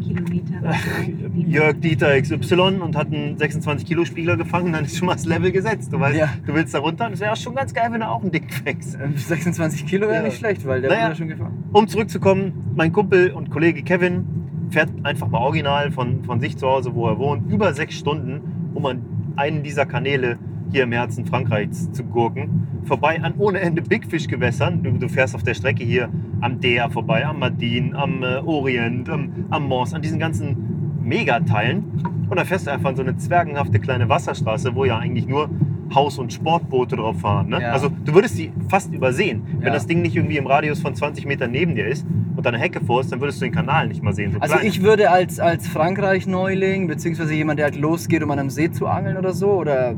Jörg 1.35 1.79
Dieter 1.81 2.19
XY 2.19 2.79
und 2.81 2.95
hat 2.95 3.07
einen 3.13 3.37
26-Kilo-Spieler 3.37 4.37
gefangen, 4.37 4.73
dann 4.73 4.85
ist 4.85 4.97
schon 4.97 5.05
mal 5.05 5.13
das 5.13 5.25
Level 5.25 5.51
gesetzt. 5.51 5.93
Du 5.93 5.99
weißt, 5.99 6.17
Ja. 6.17 6.29
du 6.45 6.53
willst 6.55 6.73
da 6.73 6.79
runter 6.79 7.05
und 7.07 7.13
es 7.13 7.19
wäre 7.19 7.35
schon 7.35 7.53
ganz 7.53 7.73
geil, 7.73 7.89
wenn 7.91 7.99
du 7.99 8.07
auch 8.07 8.21
einen 8.21 8.31
Dick 8.31 8.51
fängst. 8.51 8.97
Ähm, 9.01 9.15
26 9.15 9.85
Kilo 9.85 10.07
wäre 10.07 10.15
Ja. 10.17 10.21
nicht 10.23 10.37
schlecht, 10.37 10.65
weil 10.65 10.81
der 10.81 10.89
Naja. 10.89 11.09
ja 11.09 11.15
schon 11.15 11.27
gefahren. 11.27 11.63
Um 11.73 11.87
zurückzukommen, 11.87 12.53
mein 12.75 12.91
Kumpel 12.91 13.31
und 13.31 13.51
Kollege 13.51 13.74
Kevin 13.83 14.25
fährt 14.69 14.89
einfach 15.03 15.27
mal 15.27 15.39
original 15.39 15.91
von, 15.91 16.23
von 16.23 16.39
sich 16.39 16.57
zu 16.57 16.67
Hause, 16.67 16.95
wo 16.95 17.07
er 17.07 17.17
wohnt, 17.17 17.51
über 17.51 17.73
sechs 17.73 17.95
Stunden, 17.95 18.71
um 18.73 18.85
an 18.85 19.01
einen 19.35 19.63
dieser 19.63 19.85
Kanäle 19.85 20.37
hier 20.71 20.83
im 20.83 20.91
Herzen 20.91 21.25
Frankreichs 21.25 21.91
zu 21.91 22.03
gurken. 22.03 22.67
Vorbei 22.85 23.21
an 23.21 23.35
ohne 23.37 23.59
Ende 23.59 23.81
Big 23.81 24.07
Fish 24.07 24.27
Gewässern. 24.27 24.83
Du, 24.83 24.91
du 24.91 25.07
fährst 25.07 25.35
auf 25.35 25.43
der 25.43 25.53
Strecke 25.53 25.83
hier 25.83 26.09
am 26.41 26.59
Dea 26.59 26.89
vorbei, 26.89 27.25
am 27.25 27.39
Madin, 27.39 27.95
am 27.95 28.23
äh, 28.23 28.37
Orient, 28.37 29.09
am, 29.09 29.29
am 29.49 29.67
Mons, 29.67 29.93
an 29.93 30.01
diesen 30.01 30.19
ganzen 30.19 30.99
Megateilen. 31.01 31.83
Und 32.29 32.35
dann 32.37 32.45
fährst 32.45 32.67
du 32.67 32.71
einfach 32.71 32.89
an 32.89 32.95
so 32.95 33.03
eine 33.03 33.17
zwergenhafte 33.17 33.79
kleine 33.79 34.09
Wasserstraße, 34.09 34.75
wo 34.75 34.85
ja 34.85 34.97
eigentlich 34.97 35.27
nur 35.27 35.49
Haus- 35.93 36.17
und 36.17 36.33
Sportboote 36.33 36.95
drauf 36.95 37.19
fahren. 37.21 37.49
Ne? 37.49 37.61
Ja. 37.61 37.71
Also 37.71 37.89
du 37.89 38.13
würdest 38.13 38.35
sie 38.35 38.51
fast 38.69 38.93
übersehen. 38.93 39.43
Wenn 39.59 39.67
Ja. 39.67 39.73
das 39.73 39.85
Ding 39.87 40.01
nicht 40.01 40.15
irgendwie 40.15 40.37
im 40.37 40.47
Radius 40.47 40.79
von 40.79 40.95
20 40.95 41.25
Metern 41.27 41.51
neben 41.51 41.75
dir 41.75 41.87
ist 41.87 42.05
und 42.35 42.45
da 42.45 42.49
eine 42.49 42.57
Hecke 42.59 42.81
vor 42.81 43.01
ist, 43.01 43.11
dann 43.11 43.21
würdest 43.21 43.39
du 43.41 43.45
den 43.45 43.53
Kanal 43.53 43.87
nicht 43.87 44.01
mal 44.01 44.13
sehen. 44.13 44.31
So 44.31 44.39
Also 44.39 44.55
klein. 44.55 44.67
ich 44.67 44.81
würde 44.81 45.11
als, 45.11 45.39
als 45.39 45.67
Frankreich-Neuling, 45.67 46.87
beziehungsweise 46.87 47.33
jemand, 47.35 47.59
der 47.59 47.65
halt 47.65 47.75
losgeht, 47.77 48.23
um 48.23 48.31
an 48.31 48.39
einem 48.39 48.49
See 48.49 48.71
zu 48.71 48.87
angeln 48.87 49.17
oder 49.17 49.31
so, 49.33 49.51
oder 49.51 49.95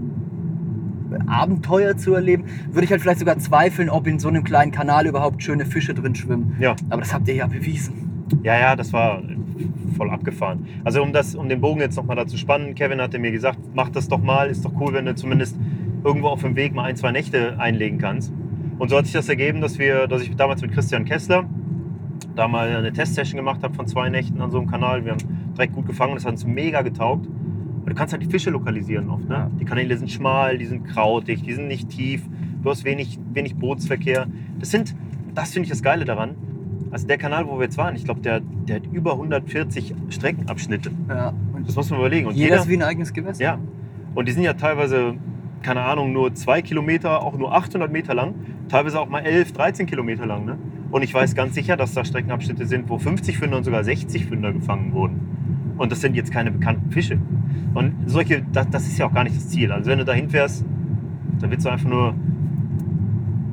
Abenteuer 1.27 1.95
zu 1.97 2.13
erleben, 2.13 2.43
würde 2.71 2.83
ich 2.85 2.91
halt 2.91 3.01
vielleicht 3.01 3.19
sogar 3.19 3.37
zweifeln, 3.39 3.89
ob 3.89 4.07
in 4.07 4.19
so 4.19 4.27
einem 4.27 4.43
kleinen 4.43 4.71
Kanal 4.71 5.07
überhaupt 5.07 5.41
schöne 5.41 5.65
Fische 5.65 5.93
drin 5.93 6.15
schwimmen. 6.15 6.55
ja. 6.59 6.75
Aber 6.89 7.01
das 7.01 7.13
habt 7.13 7.27
ihr 7.27 7.35
ja 7.35 7.47
bewiesen. 7.47 8.25
ja, 8.43 8.59
ja, 8.59 8.75
das 8.75 8.91
war 8.93 9.21
voll 9.95 10.09
abgefahren. 10.09 10.67
Also 10.83 11.01
um, 11.01 11.13
das, 11.13 11.35
um 11.35 11.49
den 11.49 11.61
Bogen 11.61 11.81
jetzt 11.81 11.95
nochmal 11.95 12.15
dazu 12.15 12.37
spannen, 12.37 12.75
Kevin 12.75 13.01
hatte 13.01 13.19
mir 13.19 13.31
gesagt, 13.31 13.59
mach 13.73 13.89
das 13.89 14.07
doch 14.07 14.21
mal, 14.21 14.49
ist 14.49 14.65
doch 14.65 14.73
cool, 14.79 14.93
wenn 14.93 15.05
du 15.05 15.15
zumindest 15.15 15.57
irgendwo 16.03 16.27
auf 16.27 16.41
dem 16.41 16.55
Weg 16.55 16.73
mal 16.73 16.83
ein, 16.83 16.95
zwei 16.95 17.11
Nächte 17.11 17.59
einlegen 17.59 17.97
kannst. 17.97 18.31
Und 18.79 18.89
so 18.89 18.97
hat 18.97 19.05
sich 19.05 19.13
das 19.13 19.27
ergeben, 19.27 19.61
dass, 19.61 19.79
wir, 19.79 20.07
dass 20.07 20.21
ich 20.21 20.35
damals 20.35 20.61
mit 20.61 20.71
Christian 20.71 21.05
Kessler 21.05 21.45
da 22.35 22.47
mal 22.47 22.75
eine 22.75 22.93
Testsession 22.93 23.37
gemacht 23.37 23.63
habe 23.63 23.73
von 23.73 23.87
zwei 23.87 24.09
Nächten 24.09 24.39
an 24.41 24.51
so 24.51 24.59
einem 24.59 24.69
Kanal. 24.69 25.03
Wir 25.03 25.13
haben 25.13 25.53
direkt 25.55 25.73
gut 25.73 25.87
gefangen, 25.87 26.13
das 26.15 26.25
hat 26.25 26.33
uns 26.33 26.45
mega 26.45 26.81
getaugt. 26.81 27.25
Und 27.25 27.89
du 27.89 27.95
kannst 27.95 28.13
halt 28.13 28.21
die 28.21 28.27
Fische 28.27 28.49
lokalisieren 28.49 29.09
oft. 29.09 29.27
Ne? 29.27 29.49
Die 29.59 29.65
Kanäle 29.65 29.97
sind 29.97 30.11
schmal, 30.11 30.57
die 30.57 30.65
sind 30.65 30.85
krautig, 30.85 31.41
die 31.41 31.53
sind 31.53 31.67
nicht 31.67 31.89
tief. 31.89 32.21
Du 32.61 32.69
hast 32.69 32.83
wenig, 32.85 33.17
wenig 33.33 33.55
Bootsverkehr. 33.55 34.27
Das 34.59 34.71
sind, 34.71 34.95
das 35.33 35.53
finde 35.53 35.65
ich 35.65 35.69
das 35.69 35.81
Geile 35.81 36.05
daran. 36.05 36.35
Also 36.91 37.07
der 37.07 37.17
Kanal, 37.17 37.47
wo 37.47 37.57
wir 37.57 37.65
jetzt 37.65 37.77
waren, 37.77 37.95
ich 37.95 38.05
glaube, 38.05 38.21
der, 38.21 38.39
der 38.39 38.77
hat 38.77 38.87
über 38.91 39.13
140 39.13 39.93
Streckenabschnitte. 40.09 40.91
Ja. 41.09 41.33
Und 41.53 41.67
Das 41.67 41.75
muss 41.75 41.89
man 41.89 41.99
überlegen. 41.99 42.27
Und 42.27 42.35
jeder 42.35 42.49
jeder, 42.49 42.61
ist 42.61 42.69
wie 42.69 42.77
ein 42.77 42.83
eigenes 42.83 43.13
Gewässer. 43.13 43.43
ja. 43.43 43.59
Und 44.15 44.27
die 44.27 44.31
sind 44.31 44.43
ja 44.43 44.53
teilweise, 44.53 45.13
keine 45.61 45.81
Ahnung, 45.81 46.11
nur 46.11 46.33
zwei 46.33 46.61
Kilometer, 46.61 47.21
auch 47.21 47.37
nur 47.37 47.53
800 47.53 47.91
Meter 47.91 48.15
lang. 48.15 48.33
Teilweise 48.69 48.99
auch 48.99 49.07
mal 49.09 49.19
11, 49.19 49.51
13 49.51 49.85
Kilometer 49.85 50.25
lang. 50.25 50.45
Ne? 50.45 50.57
Und 50.89 51.03
ich 51.03 51.13
weiß 51.13 51.35
ganz 51.35 51.53
sicher, 51.53 51.77
dass 51.77 51.93
da 51.93 52.03
Streckenabschnitte 52.03 52.65
sind, 52.65 52.89
wo 52.89 52.97
50 52.97 53.37
Fünder 53.37 53.57
und 53.57 53.63
sogar 53.63 53.83
60 53.83 54.25
Fünder 54.25 54.53
gefangen 54.53 54.93
wurden. 54.93 55.75
Und 55.77 55.91
das 55.91 56.01
sind 56.01 56.15
jetzt 56.15 56.31
keine 56.31 56.51
bekannten 56.51 56.91
Fische. 56.91 57.19
Und 57.73 57.93
solche, 58.07 58.43
das, 58.51 58.69
das 58.69 58.87
ist 58.87 58.97
ja 58.97 59.05
auch 59.05 59.13
gar 59.13 59.23
nicht 59.23 59.35
das 59.35 59.49
Ziel. 59.49 59.71
Also 59.71 59.91
wenn 59.91 59.99
du 59.99 60.05
da 60.05 60.13
hinfährst, 60.13 60.65
dann 61.39 61.51
willst 61.51 61.65
du 61.65 61.69
einfach 61.69 61.89
nur 61.89 62.15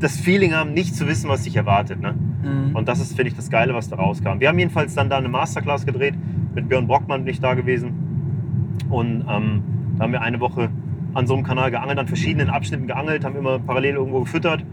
das 0.01 0.17
Feeling 0.19 0.55
haben, 0.55 0.73
nicht 0.73 0.95
zu 0.95 1.07
wissen, 1.07 1.29
was 1.29 1.43
dich 1.43 1.57
erwartet. 1.57 2.01
Ne? 2.01 2.15
Mhm. 2.45 2.77
Und 2.77 2.89
das 2.89 3.01
ist, 3.01 3.17
finde 3.17 3.29
ich, 3.31 3.37
das 3.37 3.51
Geile, 3.51 3.75
was 3.75 3.89
da 3.89 3.97
rauskam. 3.97 4.39
Wir 4.41 4.49
haben 4.49 4.59
jedenfalls 4.59 4.95
dann 4.95 5.09
da 5.09 5.19
eine 5.19 5.29
Masterclass 5.29 5.87
gedreht. 5.87 6.15
Mit 6.55 6.69
Björn 6.69 6.87
Brockmann 6.87 7.25
bin 7.25 7.33
ich 7.33 7.41
da 7.41 7.55
gewesen. 7.55 7.93
Und 8.91 9.25
ähm, 9.29 9.63
da 9.97 10.05
haben 10.05 10.13
wir 10.13 10.23
eine 10.23 10.41
Woche 10.41 10.71
an 11.15 11.27
so 11.27 11.35
einem 11.35 11.45
Kanal 11.45 11.71
geangelt, 11.71 11.99
an 11.99 12.07
verschiedenen 12.09 12.51
Abschnitten 12.51 12.87
geangelt, 12.87 13.25
haben 13.25 13.37
immer 13.37 13.59
parallel 13.59 13.95
irgendwo 13.95 14.21
gefüttert, 14.21 14.65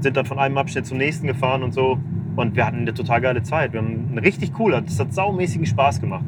sind 0.00 0.16
dann 0.16 0.26
von 0.26 0.38
einem 0.38 0.56
Abschnitt 0.56 0.86
zum 0.86 0.98
nächsten 0.98 1.26
gefahren 1.26 1.62
und 1.62 1.74
so. 1.74 1.98
Und 2.36 2.54
wir 2.54 2.64
hatten 2.64 2.78
eine 2.78 2.94
total 2.94 3.20
geile 3.20 3.42
Zeit. 3.42 3.72
Wir 3.72 3.80
haben 3.80 4.10
eine 4.12 4.22
richtig 4.22 4.52
coole, 4.54 4.80
das 4.80 4.98
hat 5.00 5.12
saumäßigen 5.12 5.66
Spaß 5.66 6.00
gemacht. 6.00 6.24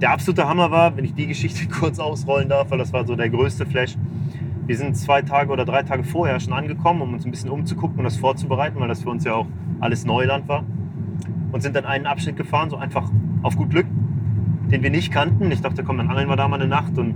Der 0.00 0.10
absolute 0.12 0.48
Hammer 0.48 0.70
war, 0.70 0.96
wenn 0.96 1.04
ich 1.04 1.14
die 1.14 1.26
Geschichte 1.26 1.68
kurz 1.80 1.98
ausrollen 1.98 2.48
darf, 2.48 2.70
weil 2.70 2.78
das 2.78 2.92
war 2.92 3.06
so 3.06 3.16
der 3.16 3.28
größte 3.28 3.66
Flash. 3.66 3.96
Wir 4.66 4.76
sind 4.76 4.96
zwei 4.96 5.22
Tage 5.22 5.52
oder 5.52 5.64
drei 5.64 5.82
Tage 5.82 6.02
vorher 6.02 6.40
schon 6.40 6.52
angekommen, 6.52 7.02
um 7.02 7.12
uns 7.12 7.24
ein 7.24 7.30
bisschen 7.30 7.50
umzugucken 7.50 7.98
und 7.98 8.04
das 8.04 8.16
vorzubereiten, 8.16 8.80
weil 8.80 8.88
das 8.88 9.02
für 9.02 9.10
uns 9.10 9.24
ja 9.24 9.34
auch 9.34 9.46
alles 9.80 10.04
Neuland 10.04 10.48
war. 10.48 10.64
Und 11.52 11.62
sind 11.62 11.76
dann 11.76 11.84
einen 11.84 12.06
Abschnitt 12.06 12.36
gefahren, 12.36 12.70
so 12.70 12.76
einfach 12.76 13.10
auf 13.42 13.56
gut 13.56 13.70
Glück, 13.70 13.86
den 14.70 14.82
wir 14.82 14.90
nicht 14.90 15.12
kannten. 15.12 15.50
Ich 15.50 15.60
dachte, 15.62 15.84
komm, 15.84 15.98
dann 15.98 16.08
angeln 16.10 16.28
wir 16.28 16.36
da 16.36 16.48
mal 16.48 16.56
eine 16.60 16.68
Nacht 16.68 16.98
und 16.98 17.14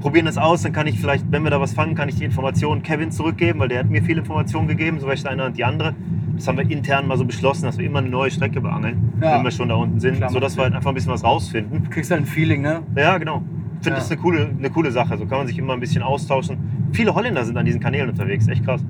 probieren 0.00 0.26
das 0.26 0.38
aus. 0.38 0.62
Dann 0.62 0.72
kann 0.72 0.86
ich 0.86 0.98
vielleicht, 0.98 1.30
wenn 1.30 1.42
wir 1.44 1.50
da 1.50 1.60
was 1.60 1.74
fangen, 1.74 1.94
kann 1.94 2.08
ich 2.08 2.16
die 2.16 2.24
Informationen 2.24 2.82
Kevin 2.82 3.10
zurückgeben, 3.10 3.60
weil 3.60 3.68
der 3.68 3.80
hat 3.80 3.90
mir 3.90 4.02
viele 4.02 4.20
Informationen 4.20 4.66
gegeben, 4.68 4.98
so 5.00 5.06
welche 5.06 5.28
eine 5.28 5.44
und 5.46 5.56
die 5.58 5.64
andere. 5.64 5.94
Das 6.34 6.48
haben 6.48 6.56
wir 6.58 6.68
intern 6.68 7.06
mal 7.06 7.16
so 7.18 7.24
beschlossen, 7.24 7.66
dass 7.66 7.78
wir 7.78 7.86
immer 7.86 7.98
eine 7.98 8.08
neue 8.08 8.30
Strecke 8.30 8.60
beangeln, 8.60 9.12
Ja. 9.20 9.36
wenn 9.36 9.44
wir 9.44 9.50
schon 9.50 9.68
da 9.68 9.74
unten 9.76 10.00
sind, 10.00 10.16
Klar, 10.16 10.30
sodass 10.30 10.56
wir 10.56 10.64
halt 10.64 10.74
einfach 10.74 10.90
ein 10.90 10.94
bisschen 10.94 11.12
was 11.12 11.22
rausfinden. 11.22 11.84
Du 11.84 11.90
kriegst 11.90 12.10
halt 12.10 12.22
ein 12.22 12.26
Feeling, 12.26 12.62
ne? 12.62 12.80
Ja, 12.96 13.18
genau. 13.18 13.42
Ich 13.78 13.84
finde 13.84 13.90
Ja. 13.98 14.02
das 14.02 14.10
eine 14.10 14.20
coole, 14.20 14.48
eine 14.58 14.70
coole 14.70 14.90
Sache. 14.90 15.16
So 15.18 15.26
kann 15.26 15.38
man 15.38 15.46
sich 15.46 15.58
immer 15.58 15.74
ein 15.74 15.80
bisschen 15.80 16.02
austauschen. 16.02 16.56
Viele 16.92 17.14
Holländer 17.14 17.44
sind 17.44 17.56
an 17.58 17.66
diesen 17.66 17.80
Kanälen 17.80 18.08
unterwegs. 18.08 18.48
Echt 18.48 18.64
krass. 18.64 18.82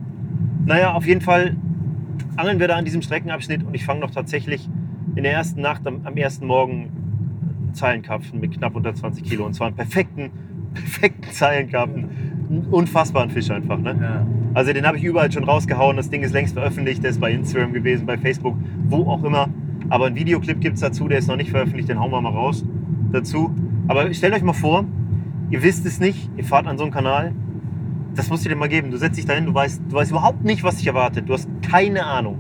Naja, 0.64 0.92
auf 0.92 1.06
jeden 1.06 1.20
Fall 1.20 1.56
angeln 2.37 2.61
wir 2.61 2.69
da 2.69 2.76
an 2.76 2.85
diesem 2.85 3.02
Streckenabschnitt 3.02 3.64
und 3.64 3.75
ich 3.75 3.85
fange 3.85 4.00
noch 4.00 4.11
tatsächlich 4.11 4.69
in 5.14 5.23
der 5.25 5.33
ersten 5.33 5.61
Nacht, 5.61 5.87
am, 5.87 6.00
am 6.04 6.16
ersten 6.16 6.47
Morgen, 6.47 6.90
Zeilenkarpfen 7.73 8.40
mit 8.40 8.52
knapp 8.52 8.75
unter 8.75 8.95
20 8.95 9.25
Kilo. 9.25 9.45
Und 9.47 9.54
zwar 9.54 9.69
einen 9.69 9.76
perfekten, 9.76 10.31
perfekten 10.75 11.31
Zeilenkarpfen. 11.31 12.09
Einen 12.50 12.66
Unfassbaren 12.71 13.31
Fisch 13.31 13.50
einfach. 13.50 13.78
Ne? 13.78 13.97
Ja. 14.00 14.26
Also 14.54 14.73
den 14.73 14.87
habe 14.87 14.99
ich 14.99 15.04
überall 15.04 15.33
schon 15.33 15.45
rausgehauen. 15.45 15.97
Das 15.97 16.11
Ding 16.11 16.23
ist 16.23 16.33
längst 16.33 16.54
veröffentlicht. 16.54 17.02
Der 17.02 17.11
ist 17.11 17.21
bei 17.21 17.33
Instagram 17.33 17.73
gewesen, 17.73 18.07
bei 18.07 18.19
Facebook, 18.19 18.57
wo 18.88 19.11
auch 19.11 19.25
immer. 19.25 19.49
Aber 19.88 20.07
ein 20.07 20.14
Videoclip 20.14 20.61
gibt 20.61 20.75
es 20.75 20.81
dazu, 20.81 21.09
der 21.09 21.19
ist 21.19 21.28
noch 21.28 21.37
nicht 21.37 21.50
veröffentlicht. 21.50 21.88
Den 21.88 21.99
hauen 21.99 22.11
wir 22.11 22.21
mal 22.21 22.33
raus 22.33 22.64
dazu. 23.11 23.54
Aber 23.88 24.12
stellt 24.12 24.35
euch 24.35 24.42
mal 24.42 24.52
vor, 24.52 24.85
ihr 25.50 25.62
wisst 25.62 25.87
es 25.87 25.99
nicht, 25.99 26.31
ihr 26.37 26.45
fahrt 26.45 26.66
an 26.66 26.78
so 26.78 26.85
einem 26.85 26.92
Kanal. 26.92 27.33
Das 28.14 28.28
musst 28.28 28.45
du 28.45 28.49
dir 28.49 28.57
mal 28.57 28.69
geben. 28.69 28.90
Du 28.90 28.97
setzt 28.97 29.16
dich 29.19 29.26
dahin, 29.26 29.47
du 29.47 29.54
weißt, 29.54 29.83
du 29.88 29.97
weißt 29.97 30.11
überhaupt 30.11 30.45
nicht, 30.45 30.62
was 30.62 30.76
dich 30.76 30.87
erwartet. 30.87 31.28
Du 31.28 31.33
hast 31.35 31.49
keine 31.69 32.04
Ahnung. 32.04 32.38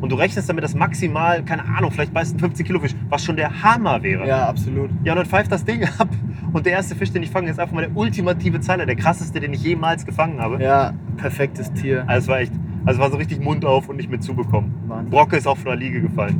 Und 0.00 0.10
du 0.12 0.16
rechnest 0.16 0.48
damit, 0.50 0.62
dass 0.62 0.74
maximal, 0.74 1.42
keine 1.44 1.64
Ahnung, 1.64 1.90
vielleicht 1.90 2.12
beißt 2.12 2.36
ein 2.36 2.38
15 2.38 2.66
Kilo 2.66 2.78
Fisch, 2.78 2.94
was 3.08 3.24
schon 3.24 3.36
der 3.36 3.62
Hammer 3.62 4.02
wäre. 4.02 4.26
ja, 4.28 4.46
absolut. 4.46 4.90
Ja, 5.02 5.12
und 5.12 5.18
dann 5.18 5.26
pfeift 5.26 5.50
das 5.50 5.64
Ding 5.64 5.82
ab. 5.98 6.08
Und 6.52 6.66
der 6.66 6.74
erste 6.74 6.94
Fisch, 6.94 7.10
den 7.10 7.22
ich 7.22 7.30
fange, 7.30 7.50
ist 7.50 7.58
einfach 7.58 7.74
mal 7.74 7.86
der 7.86 7.96
ultimative 7.96 8.60
Zeiler, 8.60 8.84
der 8.84 8.96
krasseste, 8.96 9.40
den 9.40 9.54
ich 9.54 9.62
jemals 9.62 10.04
gefangen 10.04 10.40
habe. 10.40 10.62
Ja, 10.62 10.92
perfektes 11.16 11.72
Tier. 11.72 12.04
Also 12.06 12.24
es 12.24 12.28
war 12.28 12.40
echt. 12.40 12.52
Also 12.86 13.00
war 13.00 13.10
so 13.10 13.16
richtig 13.16 13.40
Mund 13.40 13.64
auf 13.64 13.88
und 13.88 13.96
nicht 13.96 14.10
mehr 14.10 14.20
zubekommen. 14.20 14.74
Wahnsinn. 14.86 15.10
Brocke 15.10 15.36
ist 15.38 15.46
auch 15.46 15.56
von 15.56 15.68
der 15.70 15.76
Liege 15.76 16.02
gefallen. 16.02 16.38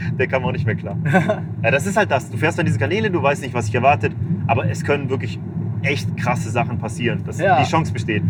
Der 0.18 0.28
kam 0.28 0.44
auch 0.44 0.52
nicht 0.52 0.64
mehr 0.64 0.76
klar. 0.76 0.96
ja, 1.64 1.70
das 1.72 1.84
ist 1.84 1.96
halt 1.96 2.12
das. 2.12 2.30
Du 2.30 2.36
fährst 2.36 2.60
an 2.60 2.66
diese 2.66 2.78
Kanäle, 2.78 3.10
du 3.10 3.20
weißt 3.20 3.42
nicht, 3.42 3.54
was 3.54 3.66
sich 3.66 3.74
erwartet, 3.74 4.12
aber 4.46 4.70
es 4.70 4.84
können 4.84 5.10
wirklich 5.10 5.40
echt 5.82 6.16
krasse 6.16 6.50
Sachen 6.50 6.78
passieren. 6.78 7.22
Dass 7.24 7.38
Ja. 7.38 7.62
die 7.62 7.68
Chance 7.68 7.92
besteht. 7.92 8.22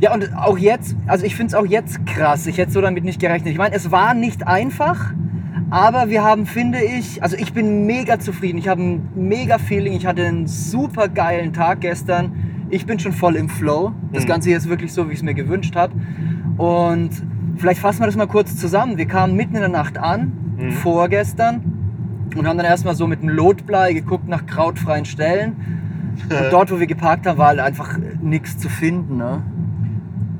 Ja, 0.00 0.14
und 0.14 0.34
auch 0.34 0.56
jetzt, 0.56 0.96
also 1.06 1.26
ich 1.26 1.34
finde 1.36 1.48
es 1.48 1.54
auch 1.54 1.66
jetzt 1.66 2.04
krass. 2.06 2.46
Ich 2.46 2.56
hätte 2.58 2.72
so 2.72 2.80
damit 2.80 3.04
nicht 3.04 3.20
gerechnet. 3.20 3.52
Ich 3.52 3.58
meine, 3.58 3.74
es 3.74 3.90
war 3.90 4.14
nicht 4.14 4.46
einfach, 4.46 5.12
aber 5.68 6.08
wir 6.08 6.24
haben, 6.24 6.46
finde 6.46 6.78
ich, 6.82 7.22
also 7.22 7.36
ich 7.36 7.52
bin 7.52 7.84
mega 7.86 8.18
zufrieden. 8.18 8.56
Ich 8.58 8.66
habe 8.68 8.82
ein 8.82 9.08
mega 9.14 9.58
Feeling. 9.58 9.92
Ich 9.92 10.06
hatte 10.06 10.24
einen 10.26 10.46
super 10.46 11.08
geilen 11.08 11.52
Tag 11.52 11.80
gestern. 11.82 12.32
Ich 12.70 12.86
bin 12.86 12.98
schon 12.98 13.12
voll 13.12 13.36
im 13.36 13.48
Flow. 13.48 13.92
Das 14.12 14.24
Mhm. 14.24 14.28
Ganze 14.28 14.48
hier 14.48 14.56
ist 14.56 14.68
wirklich 14.68 14.92
so, 14.92 15.08
wie 15.08 15.12
ich 15.12 15.18
es 15.18 15.22
mir 15.22 15.34
gewünscht 15.34 15.76
habe. 15.76 15.92
Und 16.56 17.10
vielleicht 17.56 17.80
fassen 17.80 18.00
wir 18.00 18.06
das 18.06 18.16
mal 18.16 18.26
kurz 18.26 18.56
zusammen. 18.56 18.96
Wir 18.96 19.06
kamen 19.06 19.36
mitten 19.36 19.54
in 19.54 19.60
der 19.60 19.68
Nacht 19.70 19.98
an, 19.98 20.32
Mhm. 20.58 20.70
vorgestern, 20.72 21.62
und 22.36 22.46
haben 22.46 22.56
dann 22.56 22.66
erstmal 22.66 22.94
so 22.94 23.06
mit 23.06 23.22
dem 23.22 23.28
Lotblei 23.28 23.92
geguckt 23.92 24.28
nach 24.28 24.46
krautfreien 24.46 25.04
Stellen. 25.04 25.56
Und 26.24 26.52
dort, 26.52 26.70
wo 26.70 26.78
wir 26.78 26.86
geparkt 26.86 27.26
haben, 27.26 27.38
war 27.38 27.48
halt 27.48 27.60
einfach 27.60 27.98
nichts 28.22 28.58
zu 28.58 28.68
finden. 28.68 29.16
Ne? 29.16 29.42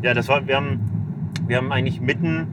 Ja, 0.02 0.14
das 0.14 0.28
war, 0.28 0.46
wir 0.46 0.56
haben, 0.56 0.80
wir 1.46 1.56
haben 1.56 1.72
eigentlich 1.72 2.00
mitten, 2.00 2.46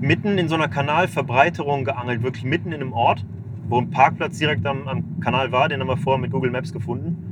mitten 0.00 0.38
in 0.38 0.48
so 0.48 0.54
einer 0.54 0.68
Kanalverbreiterung 0.68 1.84
geangelt, 1.84 2.22
wirklich 2.22 2.44
mitten 2.44 2.68
in 2.72 2.80
einem 2.80 2.92
Ort, 2.92 3.24
wo 3.68 3.78
ein 3.78 3.90
Parkplatz 3.90 4.38
direkt 4.38 4.66
am, 4.66 4.88
am 4.88 5.20
Kanal 5.20 5.52
war, 5.52 5.68
den 5.68 5.80
haben 5.80 5.88
wir 5.88 5.96
vorher 5.96 6.20
mit 6.20 6.30
Google 6.30 6.50
Maps 6.50 6.72
gefunden. 6.72 7.26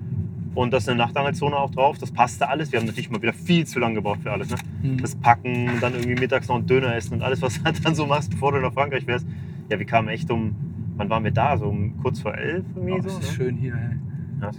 Und 0.54 0.72
da 0.72 0.78
ist 0.78 0.88
eine 0.88 0.98
Nachtangelzone 0.98 1.56
auch 1.56 1.70
drauf, 1.70 1.98
das 1.98 2.10
passte 2.10 2.48
alles. 2.48 2.72
Wir 2.72 2.80
haben 2.80 2.86
natürlich 2.86 3.10
mal 3.10 3.22
wieder 3.22 3.32
viel 3.32 3.64
zu 3.66 3.78
lange 3.78 3.94
gebraucht 3.96 4.20
für 4.22 4.32
alles. 4.32 4.50
Ne? 4.50 4.56
Hm. 4.82 4.98
Das 4.98 5.14
Packen, 5.14 5.70
dann 5.80 5.94
irgendwie 5.94 6.16
mittags 6.16 6.48
noch 6.48 6.56
einen 6.56 6.66
Döner 6.66 6.94
essen 6.96 7.14
und 7.14 7.22
alles, 7.22 7.42
was 7.42 7.62
du 7.62 7.72
dann 7.82 7.94
so 7.94 8.06
machst, 8.06 8.30
bevor 8.30 8.52
du 8.52 8.58
nach 8.60 8.72
Frankreich 8.72 9.04
fährst. 9.04 9.26
Ja, 9.70 9.78
wir 9.78 9.86
kamen 9.86 10.08
echt 10.08 10.30
um, 10.30 10.54
wann 10.96 11.08
waren 11.10 11.22
wir 11.22 11.30
da? 11.30 11.56
So 11.56 11.66
um 11.66 11.96
kurz 12.02 12.20
vor 12.20 12.34
elf 12.34 12.64
irgendwie 12.74 12.92
Oh, 12.92 12.96
so. 12.96 13.02
das 13.02 13.18
ist 13.18 13.30
ne? 13.30 13.36
schön 13.36 13.56
hier. 13.56 13.74
Ey. 13.74 14.07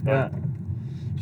Ja. 0.04 0.30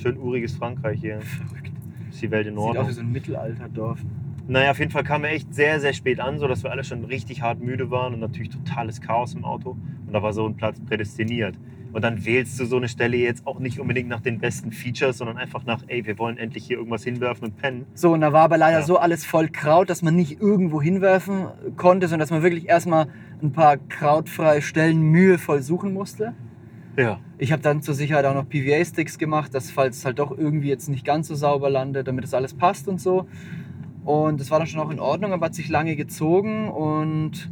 Schön 0.01 0.17
uriges 0.19 0.55
Frankreich 0.57 1.01
hier. 1.01 1.21
verrückt. 1.21 1.73
Ist 2.11 2.23
die 2.23 2.31
Welt 2.31 2.47
in 2.47 2.55
Sieht 2.55 2.63
Ordnung. 2.63 2.85
aus 2.85 2.91
wie 2.91 2.95
so 2.95 3.01
ein 3.01 3.13
Mittelalterdorf. 3.13 3.99
Naja, 4.47 4.71
auf 4.71 4.79
jeden 4.79 4.91
Fall 4.91 5.05
kamen 5.05 5.25
wir 5.25 5.31
echt 5.31 5.55
sehr, 5.55 5.79
sehr 5.79 5.93
spät 5.93 6.21
an, 6.21 6.39
sodass 6.39 6.63
wir 6.63 6.71
alle 6.71 6.83
schon 6.83 7.05
richtig 7.05 7.43
hart 7.43 7.61
müde 7.61 7.91
waren 7.91 8.15
und 8.15 8.21
natürlich 8.21 8.49
totales 8.51 9.01
Chaos 9.01 9.35
im 9.35 9.45
Auto. 9.45 9.71
Und 10.07 10.13
da 10.13 10.23
war 10.23 10.33
so 10.33 10.47
ein 10.47 10.55
Platz 10.57 10.81
prädestiniert. 10.81 11.57
Und 11.93 12.03
dann 12.03 12.25
wählst 12.25 12.59
du 12.61 12.65
so 12.67 12.77
eine 12.77 12.89
Stelle 12.89 13.17
jetzt 13.17 13.47
auch 13.47 13.59
nicht 13.61 13.79
unbedingt 13.81 14.09
nach 14.09 14.21
den 14.21 14.39
besten 14.39 14.73
Features, 14.73 15.19
sondern 15.19 15.37
einfach 15.39 15.65
nach, 15.65 15.83
ey, 15.89 16.05
wir 16.07 16.19
wollen 16.19 16.37
endlich 16.39 16.65
hier 16.67 16.77
irgendwas 16.79 17.03
hinwerfen 17.05 17.45
und 17.49 17.57
pennen. 17.57 17.87
So, 17.95 18.13
und 18.13 18.21
da 18.21 18.33
war 18.33 18.43
aber 18.43 18.59
leider 18.59 18.81
Ja. 18.81 18.85
so 18.85 18.99
alles 18.99 19.25
voll 19.25 19.49
Kraut, 19.49 19.89
dass 19.91 20.03
man 20.03 20.15
nicht 20.15 20.41
irgendwo 20.41 20.81
hinwerfen 20.83 21.47
konnte, 21.77 22.07
sondern 22.09 22.21
dass 22.21 22.31
man 22.31 22.43
wirklich 22.43 22.69
erstmal 22.69 23.09
ein 23.43 23.53
paar 23.53 23.77
krautfreie 23.79 24.63
Stellen 24.63 25.01
mühevoll 25.01 25.63
suchen 25.63 25.93
musste. 25.95 26.35
Ja. 26.99 27.21
Ich 27.39 27.53
habe 27.53 27.63
dann 27.63 27.81
zur 27.81 27.95
Sicherheit 27.95 28.25
auch 28.25 28.35
noch 28.35 28.49
PVA-Sticks 28.49 29.19
gemacht, 29.19 29.55
dass 29.55 29.71
falls 29.71 29.99
es 29.99 30.05
halt 30.05 30.19
doch 30.19 30.37
irgendwie 30.37 30.69
jetzt 30.69 30.89
nicht 30.89 31.05
ganz 31.07 31.29
so 31.29 31.37
sauber 31.37 31.71
landet, 31.71 32.09
damit 32.09 32.25
das 32.25 32.35
alles 32.35 32.55
passt 32.55 32.89
und 32.89 33.01
so. 33.01 33.27
Und 34.05 34.41
das 34.41 34.51
war 34.51 34.59
dann 34.59 34.67
schon 34.67 34.81
auch 34.81 34.91
in 34.91 34.99
Ordnung, 34.99 35.33
aber 35.33 35.47
hat 35.47 35.55
sich 35.55 35.69
lange 35.69 35.95
gezogen 35.95 36.69
und 36.69 37.49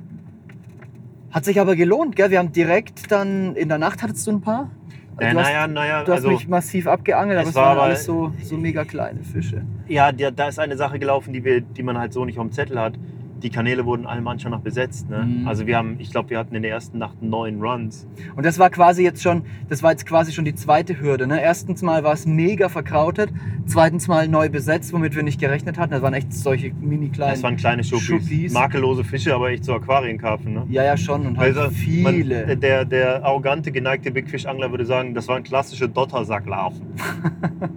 hat 1.30 1.44
sich 1.44 1.60
aber 1.60 1.76
gelohnt, 1.76 2.16
gell? 2.16 2.30
Wir 2.30 2.38
haben 2.38 2.50
direkt 2.50 3.12
dann 3.12 3.54
in 3.54 3.68
der 3.68 3.78
Nacht 3.78 4.02
hattest 4.02 4.26
du 4.26 4.32
ein 4.32 4.40
paar? 4.40 4.70
Äh, 5.18 5.32
du 5.32 5.38
hast, 5.38 5.46
naja, 5.46 5.66
naja, 5.68 6.02
du 6.04 6.12
hast 6.12 6.18
also, 6.24 6.30
mich 6.30 6.48
massiv 6.48 6.86
abgeangelt, 6.86 7.38
aber 7.38 7.44
es 7.44 7.50
es 7.50 7.54
war 7.54 7.66
waren 7.66 7.76
aber- 7.76 7.82
alles 7.84 8.04
so, 8.04 8.32
so 8.42 8.56
mega 8.56 8.84
kleine 8.84 9.22
Fische. 9.22 9.64
ja, 9.86 10.12
da 10.12 10.30
da 10.30 10.48
ist 10.48 10.58
eine 10.58 10.76
Sache 10.76 10.98
gelaufen, 10.98 11.32
die, 11.32 11.44
wir, 11.44 11.60
die 11.60 11.82
man 11.82 11.96
halt 11.98 12.12
so 12.12 12.24
nicht 12.24 12.38
auf 12.38 12.46
dem 12.46 12.52
Zettel 12.52 12.80
hat. 12.80 12.94
Die 13.42 13.50
Kanäle 13.50 13.84
wurden 13.84 14.06
alle 14.06 14.20
manchmal 14.20 14.50
noch 14.50 14.60
besetzt. 14.60 15.10
Ne? 15.10 15.18
Mhm. 15.18 15.48
Also 15.48 15.66
wir 15.66 15.76
haben, 15.76 15.96
ich 15.98 16.10
glaube, 16.10 16.30
wir 16.30 16.38
hatten 16.38 16.54
in 16.54 16.62
der 16.62 16.70
ersten 16.70 16.98
Nacht 16.98 17.22
neun 17.22 17.60
Runs. 17.60 18.06
Und 18.34 18.46
das 18.46 18.58
war 18.58 18.70
quasi 18.70 19.02
jetzt 19.02 19.22
schon, 19.22 19.42
das 19.68 19.82
war 19.82 19.90
jetzt 19.90 20.06
quasi 20.06 20.32
schon 20.32 20.44
die 20.44 20.54
zweite 20.54 21.00
Hürde. 21.00 21.26
Ne? 21.26 21.40
Erstens 21.40 21.82
mal 21.82 22.02
war 22.04 22.14
es 22.14 22.26
mega 22.26 22.68
verkrautet, 22.68 23.30
zweitens 23.66 24.08
mal 24.08 24.26
neu 24.28 24.48
besetzt, 24.48 24.92
womit 24.92 25.14
wir 25.14 25.22
nicht 25.22 25.40
gerechnet 25.40 25.78
hatten. 25.78 25.92
Das 25.92 26.02
waren 26.02 26.14
echt 26.14 26.32
solche 26.32 26.72
mini 26.80 27.08
kleinen. 27.08 27.32
Das 27.34 27.42
waren 27.42 27.56
kleine 27.56 27.84
Schuppis. 27.84 28.06
Schuppis. 28.06 28.52
Makellose 28.52 29.04
Fische, 29.04 29.34
aber 29.34 29.50
echt 29.50 29.64
so 29.64 29.74
Aquarienkarpfen. 29.74 30.54
Ne? 30.54 30.66
ja, 30.68 30.84
ja, 30.84 30.96
schon. 30.96 31.26
Und 31.26 31.38
halt 31.38 31.56
Also, 31.56 31.70
viele. 31.70 32.46
Man, 32.46 32.60
der, 32.60 32.84
der 32.84 33.24
arrogante, 33.24 33.72
geneigte 33.72 34.10
Big 34.10 34.28
Fish 34.30 34.46
Angler 34.46 34.70
würde 34.70 34.86
sagen, 34.86 35.14
das 35.14 35.28
waren 35.28 35.42
klassische 35.42 35.88
Dottersacklarven. 35.88 36.82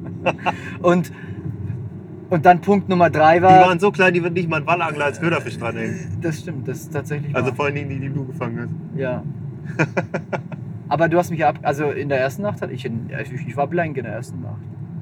und, 0.81 1.11
und 2.29 2.45
dann 2.45 2.61
Punkt 2.61 2.89
Nummer 2.89 3.09
drei 3.09 3.37
Die 3.37 3.43
war. 3.43 3.67
waren 3.67 3.79
so 3.79 3.91
klein, 3.91 4.13
die 4.13 4.23
wird 4.23 4.33
nicht 4.33 4.49
mal 4.49 4.57
ein 4.61 4.67
Wallangler 4.67 5.05
als 5.05 5.19
Köderfisch 5.19 5.57
dranhängen. 5.57 6.17
das 6.21 6.39
stimmt, 6.39 6.67
das 6.67 6.79
ist 6.81 6.93
tatsächlich. 6.93 7.35
Also 7.35 7.47
wahr. 7.49 7.55
vor 7.55 7.65
allen 7.65 7.75
Dingen 7.75 7.89
die, 7.89 7.99
die 7.99 8.09
du 8.09 8.25
gefangen 8.25 8.59
hast. 8.61 8.99
Ja. 8.99 9.23
Aber 10.89 11.07
du 11.07 11.17
hast 11.17 11.29
mich 11.29 11.45
ab. 11.45 11.59
Also 11.61 11.91
in 11.91 12.09
der 12.09 12.19
ersten 12.19 12.41
Nacht 12.41 12.61
hatte 12.61 12.73
ich. 12.73 12.83
Ich, 12.85 13.47
ich 13.47 13.55
war 13.57 13.67
blank 13.67 13.97
in 13.97 14.03
der 14.05 14.13
ersten 14.13 14.41
Nacht. 14.41 14.57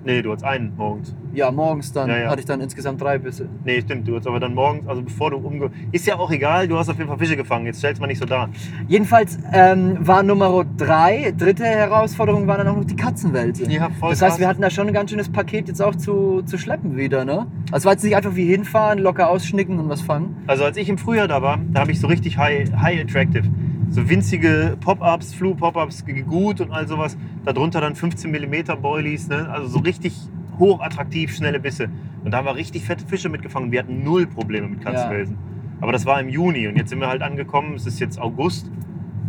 Nee, 0.08 0.22
du 0.22 0.32
hattest 0.32 0.46
einen 0.46 0.74
morgens. 0.78 1.14
Ja, 1.34 1.52
morgens 1.52 1.92
dann 1.92 2.10
Ja, 2.10 2.18
ja. 2.18 2.30
hatte 2.30 2.40
ich 2.40 2.46
dann 2.46 2.62
insgesamt 2.62 3.02
drei 3.02 3.18
Bisse. 3.18 3.50
Nee, 3.66 3.82
stimmt, 3.82 4.08
du 4.08 4.14
hattest 4.14 4.28
aber 4.30 4.40
dann 4.40 4.54
morgens, 4.54 4.88
also 4.88 5.02
bevor 5.02 5.32
du 5.32 5.38
umge... 5.38 5.70
Ist 5.92 6.08
ja 6.08 6.16
auch 6.18 6.32
egal, 6.32 6.68
du 6.70 6.78
hast 6.78 6.88
auf 6.90 6.98
jeden 6.98 7.10
Fall 7.10 7.18
Fische 7.20 7.36
gefangen. 7.36 7.66
Jetzt 7.66 7.80
stellst 7.80 8.00
mal 8.00 8.08
nicht 8.08 8.20
so 8.20 8.26
dar. 8.26 8.50
Jedenfalls 8.88 9.38
ähm, 9.52 9.98
war 10.00 10.24
Nummer 10.24 10.66
drei, 10.78 11.34
dritte 11.38 11.66
Herausforderung 11.66 12.48
war 12.48 12.58
dann 12.58 12.70
auch 12.70 12.78
noch 12.78 12.86
die 12.86 12.96
Katzenwelt. 12.96 13.60
Ja, 13.70 13.90
voll 14.00 14.12
Das 14.12 14.22
heißt, 14.22 14.32
krass. 14.32 14.40
wir 14.40 14.48
hatten 14.48 14.62
da 14.62 14.70
schon 14.70 14.88
ein 14.88 14.94
ganz 14.94 15.12
schönes 15.12 15.28
Paket 15.30 15.68
jetzt 15.68 15.82
auch 15.82 15.94
zu, 15.96 16.42
zu 16.44 16.58
schleppen 16.58 16.96
wieder, 16.96 17.26
ne? 17.26 17.46
Also 17.72 17.80
es 17.80 17.86
war 17.86 17.92
jetzt 17.92 18.04
nicht 18.06 18.16
einfach 18.16 18.36
wie 18.36 18.46
hinfahren, 18.46 19.00
locker 19.00 19.30
ausschnicken 19.30 19.78
und 19.78 19.90
was 19.90 20.02
fangen. 20.02 20.38
Also 20.48 20.64
als 20.64 20.78
ich 20.78 20.88
im 20.88 20.98
Frühjahr 20.98 21.28
da 21.28 21.42
war, 21.42 21.60
da 21.74 21.82
habe 21.82 21.92
ich 21.92 22.00
so 22.00 22.08
richtig 22.08 22.38
high, 22.38 22.72
high 22.82 23.02
attractive, 23.02 23.44
so 23.90 24.10
winzige 24.10 24.78
Pop-Ups, 24.80 25.34
Flu-Pop-Ups 25.34 26.06
gegut 26.06 26.62
und 26.62 26.72
all 26.72 26.88
sowas. 26.88 27.18
Darunter 27.46 27.82
dann 27.82 27.96
15 27.96 28.32
mm 28.32 28.82
Boilies, 28.82 29.28
ne? 29.28 29.50
also 29.50 29.68
so 29.68 29.80
richtig 29.80 30.14
hochattraktiv, 30.60 31.36
schnelle 31.36 31.60
Bisse. 31.60 31.90
Und 32.24 32.32
da 32.32 32.38
haben 32.38 32.46
wir 32.46 32.56
richtig 32.56 32.84
fette 32.84 33.06
Fische 33.06 33.30
mitgefangen. 33.30 33.72
Wir 33.72 33.80
hatten 33.80 34.04
null 34.04 34.28
Probleme 34.28 34.68
mit 34.68 34.82
Katzenwelsen. 34.82 35.38
Aber 35.80 35.92
das 35.92 36.06
war 36.06 36.20
im 36.20 36.30
Juni 36.30 36.68
und 36.68 36.76
jetzt 36.76 36.90
sind 36.90 37.00
wir 37.00 37.08
halt 37.08 37.22
angekommen, 37.22 37.76
es 37.76 37.86
ist 37.86 38.00
jetzt 38.00 38.20
August. 38.20 38.72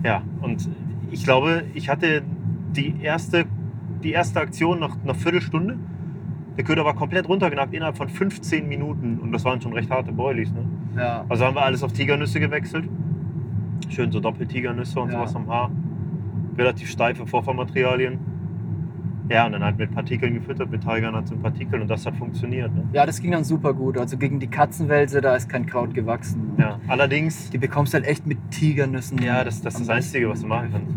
Ja, 0.03 0.23
und 0.41 0.69
ich 1.11 1.25
glaube, 1.25 1.65
ich 1.75 1.89
hatte 1.89 2.23
die 2.75 2.95
erste, 3.03 3.45
die 4.03 4.13
erste 4.13 4.41
Aktion 4.41 4.81
nach 4.81 4.97
einer 5.03 5.15
Viertelstunde. 5.15 5.79
Der 6.57 6.65
Köder 6.65 6.85
war 6.85 6.95
komplett 6.95 7.29
runtergenagt 7.29 7.73
innerhalb 7.73 7.97
von 7.97 8.09
15 8.09 8.67
Minuten 8.67 9.19
und 9.21 9.31
das 9.31 9.45
waren 9.45 9.61
schon 9.61 9.73
recht 9.75 9.91
harte 9.91 10.11
Boilies. 10.11 10.51
Ne? 10.51 10.65
Ja. 10.97 11.25
Also 11.29 11.45
haben 11.45 11.55
wir 11.55 11.63
alles 11.63 11.83
auf 11.83 11.93
Tigernüsse 11.93 12.41
gewechselt. 12.41 12.89
Schön 13.89 14.11
so 14.13 14.21
Doppeltigernüsse 14.21 15.01
und 15.01 15.11
Ja. 15.11 15.19
sowas 15.19 15.35
am 15.37 15.49
Haar. 15.49 15.71
Relativ 16.57 16.91
steife 16.91 17.27
Vorfahrmaterialien. 17.27 18.19
Ja, 19.31 19.45
und 19.45 19.53
dann 19.53 19.63
halt 19.63 19.77
mit 19.77 19.93
Partikeln 19.95 20.33
gefüttert, 20.35 20.71
mit 20.71 20.81
Tigernuts 20.83 21.31
und 21.33 21.43
Partikeln 21.43 21.83
und 21.83 21.89
das 21.89 22.07
hat 22.07 22.17
funktioniert. 22.17 22.75
Ne? 22.75 22.85
ja, 22.95 23.05
das 23.05 23.21
ging 23.21 23.31
dann 23.33 23.45
super 23.45 23.75
gut. 23.75 23.99
Also 23.99 24.17
gegen 24.17 24.41
die 24.41 24.47
Katzenwälse, 24.47 25.21
da 25.21 25.37
ist 25.37 25.49
kein 25.51 25.67
Kraut 25.67 25.93
gewachsen. 25.93 26.53
Ja, 26.57 26.79
allerdings, 26.89 27.51
Die 27.51 27.59
bekommst 27.59 27.93
du 27.93 27.99
halt 27.99 28.07
echt 28.07 28.27
mit 28.27 28.39
Tigernüssen. 28.51 29.21
ja, 29.23 29.45
das, 29.45 29.61
das 29.61 29.75
ist 29.75 29.81
das 29.83 29.89
Einzige, 29.91 30.31
was 30.31 30.41
du 30.41 30.47
machen 30.47 30.69
kannst. 30.73 30.95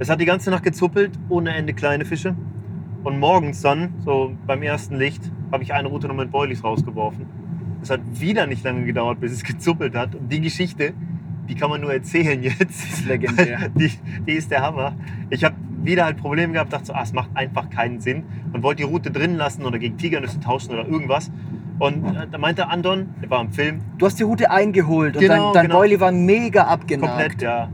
Es 0.00 0.10
hat 0.10 0.20
die 0.20 0.24
ganze 0.24 0.50
Nacht 0.50 0.64
gezuppelt, 0.64 1.12
ohne 1.28 1.54
Ende 1.54 1.74
kleine 1.74 2.04
Fische. 2.04 2.34
Und 3.04 3.20
morgens 3.20 3.60
dann, 3.62 3.90
so 4.04 4.32
beim 4.48 4.62
ersten 4.62 4.96
Licht, 4.96 5.30
habe 5.52 5.62
ich 5.62 5.72
eine 5.72 5.86
Route 5.88 6.08
noch 6.08 6.16
mit 6.16 6.32
Boilies 6.32 6.64
rausgeworfen. 6.64 7.26
Es 7.82 7.90
hat 7.90 8.00
wieder 8.20 8.48
nicht 8.48 8.64
lange 8.64 8.84
gedauert, 8.84 9.20
bis 9.20 9.30
es 9.30 9.44
gezuppelt 9.44 9.94
hat. 9.94 10.16
Und 10.16 10.32
die 10.32 10.40
Geschichte, 10.40 10.92
die 11.48 11.54
kann 11.54 11.70
man 11.70 11.80
nur 11.80 11.92
erzählen 11.92 12.42
jetzt. 12.42 12.60
ist 12.84 13.04
legendär. 13.06 13.68
Die, 13.74 13.90
die 14.26 14.32
ist 14.32 14.50
der 14.50 14.62
Hammer. 14.62 14.94
Ich 15.30 15.44
habe 15.44 15.54
wieder 15.82 16.04
halt 16.04 16.16
Probleme 16.16 16.54
gehabt, 16.54 16.72
dachte 16.72 16.86
so, 16.86 16.92
ah, 16.94 17.02
es 17.02 17.12
macht 17.12 17.30
einfach 17.34 17.68
keinen 17.70 18.00
Sinn 18.00 18.22
und 18.52 18.62
wollte 18.62 18.82
die 18.82 18.88
Route 18.88 19.10
drin 19.10 19.36
lassen 19.36 19.64
oder 19.64 19.78
gegen 19.78 19.98
Tigernüsse 19.98 20.40
tauschen 20.40 20.72
oder 20.72 20.86
irgendwas. 20.86 21.30
Und 21.78 22.04
äh, 22.06 22.26
da 22.30 22.38
meinte 22.38 22.68
Andon, 22.68 23.08
der 23.20 23.28
war 23.30 23.40
im 23.40 23.50
Film, 23.52 23.80
Du 23.98 24.06
hast 24.06 24.18
die 24.18 24.22
Route 24.22 24.50
eingeholt 24.50 25.16
und 25.16 25.20
Genau, 25.20 25.46
dein, 25.46 25.54
dein 25.54 25.62
genau. 25.66 25.78
Boilie 25.80 26.00
war 26.00 26.12
mega 26.12 26.64
abgenagt. 26.64 27.12
komplett, 27.12 27.42
ja. 27.42 27.68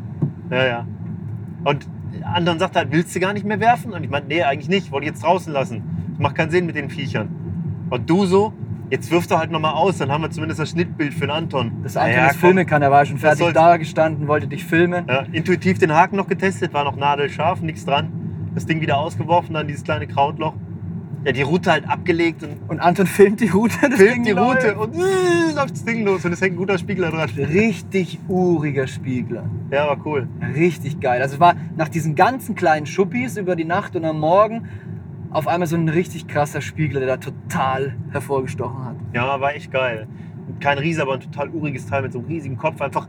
Ja, 0.50 0.66
ja. 0.66 0.86
Und 1.64 1.86
Andon 2.24 2.58
sagte 2.58 2.78
halt, 2.80 2.90
willst 2.92 3.14
du 3.14 3.20
gar 3.20 3.32
nicht 3.32 3.44
mehr 3.46 3.60
werfen? 3.60 3.92
Und 3.92 4.02
ich 4.02 4.10
meinte, 4.10 4.28
nee, 4.28 4.42
eigentlich 4.42 4.68
nicht, 4.68 4.90
wollte 4.90 5.04
ich 5.06 5.12
jetzt 5.12 5.22
draußen 5.22 5.52
lassen. 5.52 5.82
Das 6.12 6.18
macht 6.18 6.34
keinen 6.34 6.50
Sinn 6.50 6.66
mit 6.66 6.76
den 6.76 6.90
Viechern. 6.90 7.28
Und 7.90 8.08
du 8.08 8.24
so, 8.24 8.52
jetzt 8.90 9.10
wirfst 9.10 9.30
du 9.30 9.38
halt 9.38 9.50
nochmal 9.50 9.74
aus, 9.74 9.98
dann 9.98 10.10
haben 10.10 10.22
wir 10.22 10.30
zumindest 10.30 10.60
das 10.60 10.70
Schnittbild 10.70 11.14
für 11.14 11.20
den 11.20 11.30
Anton. 11.30 11.72
Das 11.82 11.96
Anton 11.96 12.16
das 12.16 12.32
komm. 12.32 12.40
filmen 12.40 12.66
kann, 12.66 12.82
er 12.82 12.90
war 12.90 13.04
schon 13.06 13.18
fertig 13.18 13.52
da 13.52 13.76
gestanden, 13.76 14.28
wollte 14.28 14.46
dich 14.46 14.64
filmen. 14.64 15.04
Ja, 15.08 15.24
intuitiv 15.32 15.78
den 15.78 15.92
Haken 15.92 16.16
noch 16.16 16.26
getestet, 16.26 16.72
war 16.72 16.84
noch 16.84 16.96
nadelscharf, 16.96 17.60
nichts 17.60 17.84
dran. 17.84 18.12
Das 18.54 18.66
Ding 18.66 18.80
wieder 18.80 18.98
ausgeworfen, 18.98 19.54
dann 19.54 19.68
dieses 19.68 19.84
kleine 19.84 20.06
Krautloch. 20.06 20.54
Ja, 21.24 21.32
die 21.32 21.42
Route 21.42 21.70
halt 21.70 21.86
abgelegt 21.86 22.42
und 22.42 22.56
Und 22.68 22.80
Anton 22.80 23.06
filmt 23.06 23.40
die 23.40 23.48
Route. 23.48 23.76
Das 23.82 23.94
filmt 23.94 24.14
Ding 24.14 24.24
die 24.24 24.30
Route 24.30 24.68
läuft. 24.68 24.78
und 24.78 24.94
äh, 24.94 25.54
läuft 25.54 25.72
das 25.72 25.84
Ding 25.84 26.02
los 26.04 26.24
und 26.24 26.32
es 26.32 26.40
hängt 26.40 26.54
ein 26.54 26.56
guter 26.56 26.78
Spiegler 26.78 27.10
dran. 27.10 27.28
Richtig 27.36 28.18
uriger 28.26 28.86
Spiegler. 28.86 29.44
Ja, 29.70 29.86
war 29.86 29.98
cool. 30.06 30.28
Richtig 30.54 30.98
geil. 30.98 31.20
Also 31.20 31.34
es 31.34 31.40
war 31.40 31.56
nach 31.76 31.90
diesen 31.90 32.14
ganzen 32.14 32.54
kleinen 32.54 32.86
Schuppis 32.86 33.36
über 33.36 33.54
die 33.54 33.66
Nacht 33.66 33.94
und 33.96 34.06
am 34.06 34.18
Morgen 34.18 34.66
auf 35.30 35.46
einmal 35.46 35.68
so 35.68 35.76
ein 35.76 35.88
richtig 35.88 36.26
krasser 36.26 36.60
Spiegler, 36.60 37.00
der 37.00 37.08
da 37.08 37.16
total 37.18 37.96
hervorgestochen 38.10 38.84
hat. 38.84 38.96
Ja, 39.14 39.40
war 39.40 39.54
echt 39.54 39.70
geil. 39.70 40.08
kein 40.58 40.78
Riese, 40.78 41.02
aber 41.02 41.14
ein 41.14 41.20
total 41.20 41.50
uriges 41.50 41.86
Teil 41.86 42.02
mit 42.02 42.12
so 42.12 42.18
einem 42.18 42.28
riesigen 42.28 42.56
Kopf. 42.56 42.80
Einfach, 42.80 43.08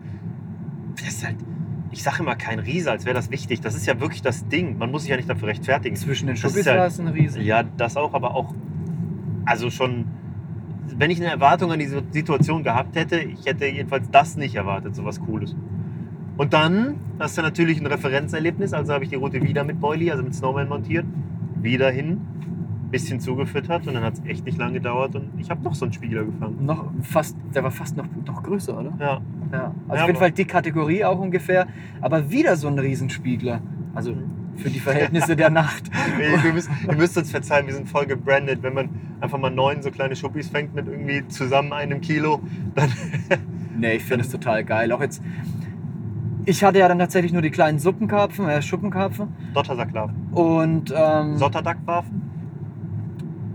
das 0.95 1.07
ist 1.07 1.25
halt, 1.25 1.37
ich 1.89 2.03
sage 2.03 2.21
immer 2.21 2.35
kein 2.35 2.59
Riese, 2.59 2.91
als 2.91 3.05
wäre 3.05 3.15
das 3.15 3.31
wichtig. 3.31 3.61
Das 3.61 3.75
ist 3.75 3.87
ja 3.87 3.99
wirklich 3.99 4.21
das 4.21 4.47
Ding. 4.47 4.77
Man 4.77 4.91
muss 4.91 5.03
sich 5.03 5.11
ja 5.11 5.17
nicht 5.17 5.29
dafür 5.29 5.47
rechtfertigen. 5.47 5.95
Zwischen 5.95 6.27
den 6.27 6.37
Schuppis 6.37 6.65
war 6.67 6.85
es 6.85 6.99
ein 6.99 7.07
Riesen. 7.07 7.41
Ja, 7.41 7.63
das 7.63 7.97
auch, 7.97 8.13
aber 8.13 8.35
auch, 8.35 8.53
also 9.45 9.71
schon, 9.71 10.05
wenn 10.95 11.09
ich 11.09 11.19
eine 11.19 11.31
Erwartung 11.31 11.71
an 11.71 11.79
diese 11.79 12.03
Situation 12.11 12.63
gehabt 12.63 12.95
hätte, 12.95 13.19
ich 13.19 13.45
hätte 13.45 13.65
jedenfalls 13.65 14.09
das 14.11 14.37
nicht 14.37 14.55
erwartet, 14.55 14.95
so 14.95 15.03
was 15.03 15.19
Cooles. 15.19 15.55
Und 16.37 16.53
dann 16.53 16.95
hast 17.19 17.37
du 17.37 17.41
natürlich 17.41 17.79
ein 17.79 17.85
Referenzerlebnis, 17.87 18.73
also 18.73 18.93
habe 18.93 19.03
ich 19.03 19.09
die 19.09 19.15
Route 19.15 19.41
wieder 19.41 19.63
mit 19.63 19.79
Boilie, 19.79 20.11
also 20.11 20.23
mit 20.23 20.33
Snowman 20.33 20.69
montiert, 20.69 21.05
wieder 21.63 21.89
hin, 21.91 22.21
bisschen 22.91 23.19
zugefüttert 23.19 23.87
und 23.87 23.93
dann 23.93 24.03
hat 24.03 24.15
es 24.15 24.25
echt 24.25 24.45
nicht 24.45 24.57
lange 24.57 24.73
gedauert 24.73 25.15
und 25.15 25.29
ich 25.37 25.49
habe 25.49 25.63
noch 25.63 25.75
so 25.75 25.85
einen 25.85 25.93
Spieler 25.93 26.25
gefangen. 26.25 26.65
Noch 26.65 26.91
fast, 27.01 27.37
der 27.55 27.63
war 27.63 27.71
fast 27.71 27.95
noch, 27.95 28.05
noch 28.25 28.43
größer, 28.43 28.77
oder? 28.77 28.93
Ja, 28.99 29.21
Ja. 29.51 29.73
Also 29.87 29.95
Ja, 29.95 30.01
auf 30.01 30.07
jeden 30.07 30.19
Fall 30.19 30.31
die 30.31 30.45
Kategorie 30.45 31.03
auch 31.05 31.19
ungefähr. 31.19 31.67
Aber 32.01 32.29
wieder 32.29 32.55
so 32.55 32.67
ein 32.67 32.77
Riesenspiegler. 32.79 33.61
Also 33.93 34.15
für 34.57 34.69
die 34.69 34.79
Verhältnisse 34.79 35.35
der 35.35 35.49
Nacht. 35.49 35.89
wir 36.43 36.53
müssen, 36.53 36.71
ihr 36.87 36.95
müsst 36.95 37.17
uns 37.17 37.31
verzeihen, 37.31 37.67
wir 37.67 37.73
sind 37.73 37.89
voll 37.89 38.05
gebrandet. 38.05 38.59
Wenn 38.61 38.73
man 38.73 38.89
einfach 39.21 39.37
mal 39.37 39.49
neun 39.49 39.81
so 39.81 39.91
kleine 39.91 40.15
Schuppis 40.15 40.49
fängt 40.49 40.75
mit 40.75 40.87
irgendwie 40.87 41.27
zusammen 41.27 41.73
einem 41.73 42.01
Kilo, 42.01 42.41
dann 42.75 42.91
Nee, 43.77 43.95
ich 43.95 44.03
finde 44.03 44.23
es 44.23 44.31
total 44.31 44.63
geil. 44.63 44.91
Auch 44.91 45.01
jetzt. 45.01 45.23
Ich 46.45 46.63
hatte 46.63 46.79
ja 46.79 46.87
dann 46.87 46.99
tatsächlich 46.99 47.33
nur 47.33 47.41
die 47.41 47.51
kleinen 47.51 47.79
Suppenkarpfen, 47.79 48.49
äh, 48.49 48.61
Schuppenkarpfen. 48.61 49.27
Dottersacklarven. 49.53 50.15
Und, 50.31 50.93
ähm, 50.95 51.37
Sotterdackwarfen? 51.37 52.31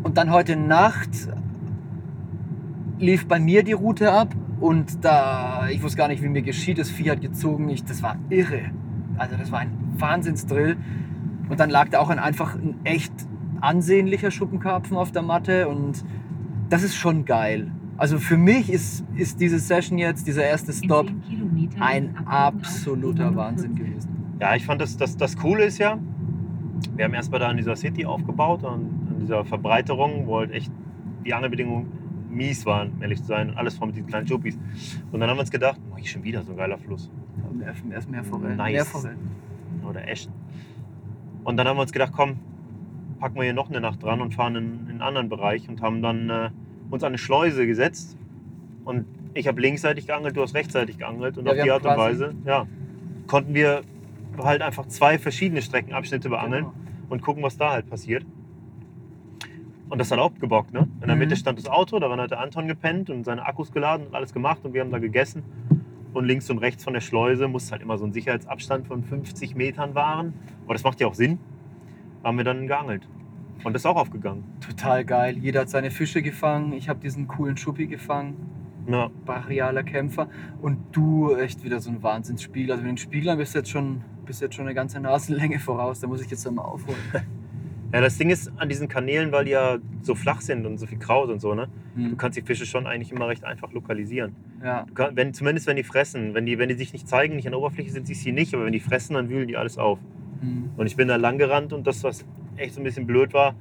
und 0.06 0.16
dann 0.16 0.30
heute 0.30 0.54
Nacht 0.54 1.10
lief 3.00 3.26
bei 3.26 3.40
mir 3.40 3.64
die 3.64 3.72
Route 3.72 4.12
ab. 4.12 4.28
Und 4.60 5.04
da, 5.04 5.68
ich 5.68 5.82
wusste 5.82 5.98
gar 5.98 6.06
nicht, 6.06 6.22
wie 6.22 6.28
mir 6.28 6.42
geschieht, 6.42 6.78
das 6.78 6.90
Vieh 6.90 7.10
hat 7.10 7.20
gezogen. 7.20 7.68
Ich, 7.68 7.84
das 7.84 8.04
war 8.04 8.16
irre. 8.30 8.70
Also 9.18 9.36
das 9.36 9.50
war 9.50 9.58
ein 9.58 9.72
Wahnsinnsdrill. 9.98 10.76
Und 11.48 11.58
dann 11.58 11.70
lag 11.70 11.88
da 11.88 11.98
auch 11.98 12.08
ein, 12.08 12.20
einfach 12.20 12.54
ein 12.54 12.76
echt 12.84 13.12
ansehnlicher 13.60 14.30
Schuppenkarpfen 14.30 14.96
auf 14.96 15.10
der 15.10 15.22
Matte. 15.22 15.66
Und 15.66 16.04
das 16.68 16.84
ist 16.84 16.94
schon 16.94 17.24
geil. 17.24 17.72
Also 17.98 18.18
für 18.18 18.36
mich 18.36 18.70
ist, 18.70 19.04
ist 19.14 19.40
diese 19.40 19.58
Session 19.58 19.98
jetzt, 19.98 20.26
dieser 20.26 20.44
erste 20.44 20.72
Stop, 20.72 21.10
ein 21.80 22.16
absoluter 22.26 23.34
Wahnsinn 23.34 23.74
gewesen. 23.74 24.36
Ja, 24.40 24.54
ich 24.54 24.66
fand 24.66 24.80
das, 24.80 24.96
das, 24.96 25.16
das 25.16 25.36
Coole 25.36 25.64
ist 25.64 25.78
ja, 25.78 25.98
wir 26.94 27.04
haben 27.04 27.14
erstmal 27.14 27.40
da 27.40 27.50
in 27.50 27.56
dieser 27.56 27.74
City 27.74 28.04
aufgebaut, 28.04 28.64
an, 28.64 29.08
an 29.08 29.16
dieser 29.20 29.44
Verbreiterung, 29.44 30.26
wo 30.26 30.38
halt 30.38 30.52
echt 30.52 30.70
die 31.24 31.32
Angelbedingungen 31.32 31.86
mies 32.30 32.66
waren, 32.66 32.92
um 32.92 33.02
ehrlich 33.02 33.20
zu 33.20 33.26
sein, 33.26 33.50
und 33.50 33.56
alles 33.56 33.76
voll 33.78 33.88
mit 33.88 33.96
diesen 33.96 34.08
kleinen 34.08 34.26
Juppies. 34.26 34.58
Und 35.10 35.20
dann 35.20 35.30
haben 35.30 35.38
wir 35.38 35.40
uns 35.40 35.50
gedacht, 35.50 35.80
oh, 35.90 35.96
hier 35.96 36.04
ist 36.04 36.10
schon 36.10 36.22
wieder 36.22 36.42
so 36.42 36.52
ein 36.52 36.56
geiler 36.58 36.76
Fluss. 36.76 37.10
Mehr, 37.52 37.74
mehr 38.10 38.24
Forellen. 38.24 38.56
Nice. 38.56 38.72
Mehr 38.72 38.84
Forellen. 38.84 39.18
Oder 39.88 40.06
Eschen. 40.06 40.32
Und 41.44 41.56
dann 41.56 41.66
haben 41.66 41.76
wir 41.76 41.82
uns 41.82 41.92
gedacht, 41.92 42.12
komm, 42.14 42.36
packen 43.18 43.36
wir 43.36 43.44
hier 43.44 43.54
noch 43.54 43.70
eine 43.70 43.80
Nacht 43.80 44.02
dran 44.02 44.20
und 44.20 44.34
fahren 44.34 44.56
in, 44.56 44.64
in 44.64 44.90
einen 44.90 45.02
anderen 45.02 45.28
Bereich 45.30 45.68
und 45.68 45.80
haben 45.80 46.02
dann 46.02 46.28
äh, 46.28 46.50
uns 46.90 47.02
an 47.02 47.08
eine 47.08 47.18
Schleuse 47.18 47.66
gesetzt. 47.66 48.16
Und 48.84 49.04
ich 49.34 49.48
habe 49.48 49.60
linksseitig 49.60 50.06
geangelt, 50.06 50.36
du 50.36 50.42
hast 50.42 50.54
rechtsseitig 50.54 50.98
geangelt. 50.98 51.36
Und 51.38 51.46
Ja, 51.46 51.52
auf 51.52 51.62
die 51.62 51.70
Art 51.70 51.84
und 51.84 51.96
Weise 51.96 52.34
ja, 52.44 52.66
konnten 53.26 53.54
wir 53.54 53.82
halt 54.38 54.62
einfach 54.62 54.86
zwei 54.86 55.18
verschiedene 55.18 55.62
Streckenabschnitte 55.62 56.28
beangeln 56.28 56.64
Genau. 56.64 56.74
und 57.10 57.22
gucken, 57.22 57.42
was 57.42 57.56
da 57.56 57.70
halt 57.72 57.88
passiert. 57.88 58.24
Und 59.88 59.98
das 59.98 60.10
hat 60.10 60.18
auch 60.18 60.32
gebockt, 60.34 60.72
ne? 60.72 60.88
In 61.00 61.06
der 61.06 61.14
Mhm. 61.14 61.20
Mitte 61.20 61.36
stand 61.36 61.58
das 61.58 61.66
Auto, 61.68 61.98
daran 62.00 62.20
hat 62.20 62.32
der 62.32 62.40
Anton 62.40 62.66
gepennt 62.66 63.08
und 63.08 63.24
seine 63.24 63.46
Akkus 63.46 63.72
geladen 63.72 64.08
und 64.08 64.14
alles 64.14 64.32
gemacht 64.34 64.60
und 64.64 64.74
wir 64.74 64.80
haben 64.80 64.90
da 64.90 64.98
gegessen. 64.98 65.42
Und 66.12 66.24
links 66.24 66.50
und 66.50 66.58
rechts 66.58 66.82
von 66.82 66.92
der 66.94 67.00
Schleuse 67.02 67.46
muss 67.46 67.70
halt 67.70 67.82
immer 67.82 67.96
so 67.98 68.04
ein 68.04 68.12
Sicherheitsabstand 68.12 68.86
von 68.88 69.04
50 69.04 69.54
Metern 69.54 69.94
wahren. 69.94 70.32
Aber 70.64 70.74
das 70.74 70.82
macht 70.82 70.98
ja 71.00 71.06
auch 71.06 71.14
Sinn. 71.14 71.38
Haben 72.24 72.38
wir 72.38 72.44
dann 72.44 72.66
geangelt. 72.66 73.06
Und 73.64 73.72
das 73.72 73.82
ist 73.82 73.86
auch 73.86 73.96
aufgegangen. 73.96 74.44
Total 74.60 75.04
geil. 75.04 75.36
Jeder 75.38 75.60
hat 75.60 75.68
seine 75.70 75.90
Fische 75.90 76.22
gefangen. 76.22 76.72
Ich 76.72 76.88
habe 76.88 77.00
diesen 77.00 77.26
coolen 77.28 77.56
Schuppi 77.56 77.86
gefangen. 77.86 78.36
Ja, 78.88 79.10
Brachialer 79.24 79.82
Kämpfer. 79.82 80.28
Und 80.62 80.78
du 80.92 81.34
echt 81.34 81.64
wieder 81.64 81.80
so 81.80 81.90
ein 81.90 82.02
Wahnsinnsspiel. 82.02 82.70
Also 82.70 82.82
mit 82.82 82.90
den 82.92 82.98
Spieglern 82.98 83.38
bist 83.38 83.54
du 83.54 83.58
jetzt 83.58 83.70
schon, 83.70 84.02
bist 84.24 84.40
du 84.40 84.44
jetzt 84.44 84.54
schon 84.54 84.66
eine 84.66 84.74
ganze 84.74 85.00
Nasenlänge 85.00 85.58
voraus. 85.58 86.00
Da 86.00 86.06
muss 86.06 86.22
ich 86.22 86.30
jetzt 86.30 86.46
einmal 86.46 86.66
aufholen. 86.66 86.98
ja, 87.92 88.00
das 88.00 88.16
Ding 88.18 88.30
ist 88.30 88.52
an 88.58 88.68
diesen 88.68 88.86
Kanälen, 88.86 89.32
weil 89.32 89.46
die 89.46 89.52
ja 89.52 89.78
so 90.02 90.14
flach 90.14 90.40
sind 90.40 90.66
und 90.66 90.78
so 90.78 90.86
viel 90.86 90.98
Kraut 90.98 91.30
und 91.30 91.40
so, 91.40 91.54
ne? 91.54 91.68
Du 91.96 92.02
Hm. 92.02 92.16
kannst 92.18 92.36
die 92.38 92.42
Fische 92.42 92.66
schon 92.66 92.86
eigentlich 92.86 93.10
immer 93.10 93.26
recht 93.26 93.42
einfach 93.44 93.72
lokalisieren. 93.72 94.36
Ja. 94.62 94.84
Du 94.84 94.94
kann, 94.94 95.16
wenn, 95.16 95.32
zumindest 95.34 95.66
wenn 95.66 95.76
die 95.76 95.82
fressen. 95.82 96.34
Wenn 96.34 96.46
die, 96.46 96.58
wenn 96.58 96.68
die 96.68 96.74
sich 96.76 96.92
nicht 96.92 97.08
zeigen, 97.08 97.34
nicht 97.36 97.46
an 97.46 97.52
der 97.52 97.58
Oberfläche 97.58 97.90
sind, 97.90 98.06
siehst 98.06 98.20
du 98.20 98.24
sie 98.24 98.32
nicht. 98.32 98.54
Aber 98.54 98.66
wenn 98.66 98.72
die 98.72 98.80
fressen, 98.80 99.14
dann 99.14 99.28
wühlen 99.30 99.48
die 99.48 99.56
alles 99.56 99.78
auf. 99.78 99.98
Hm. 100.42 100.70
Und 100.76 100.86
ich 100.86 100.94
bin 100.94 101.08
da 101.08 101.16
lang 101.16 101.38
gerannt 101.38 101.72
und 101.72 101.86
das, 101.88 102.04
was 102.04 102.24
echt 102.58 102.74
so 102.74 102.80
ein 102.80 102.84
bisschen 102.84 103.06
blöd 103.06 103.32
war, 103.32 103.54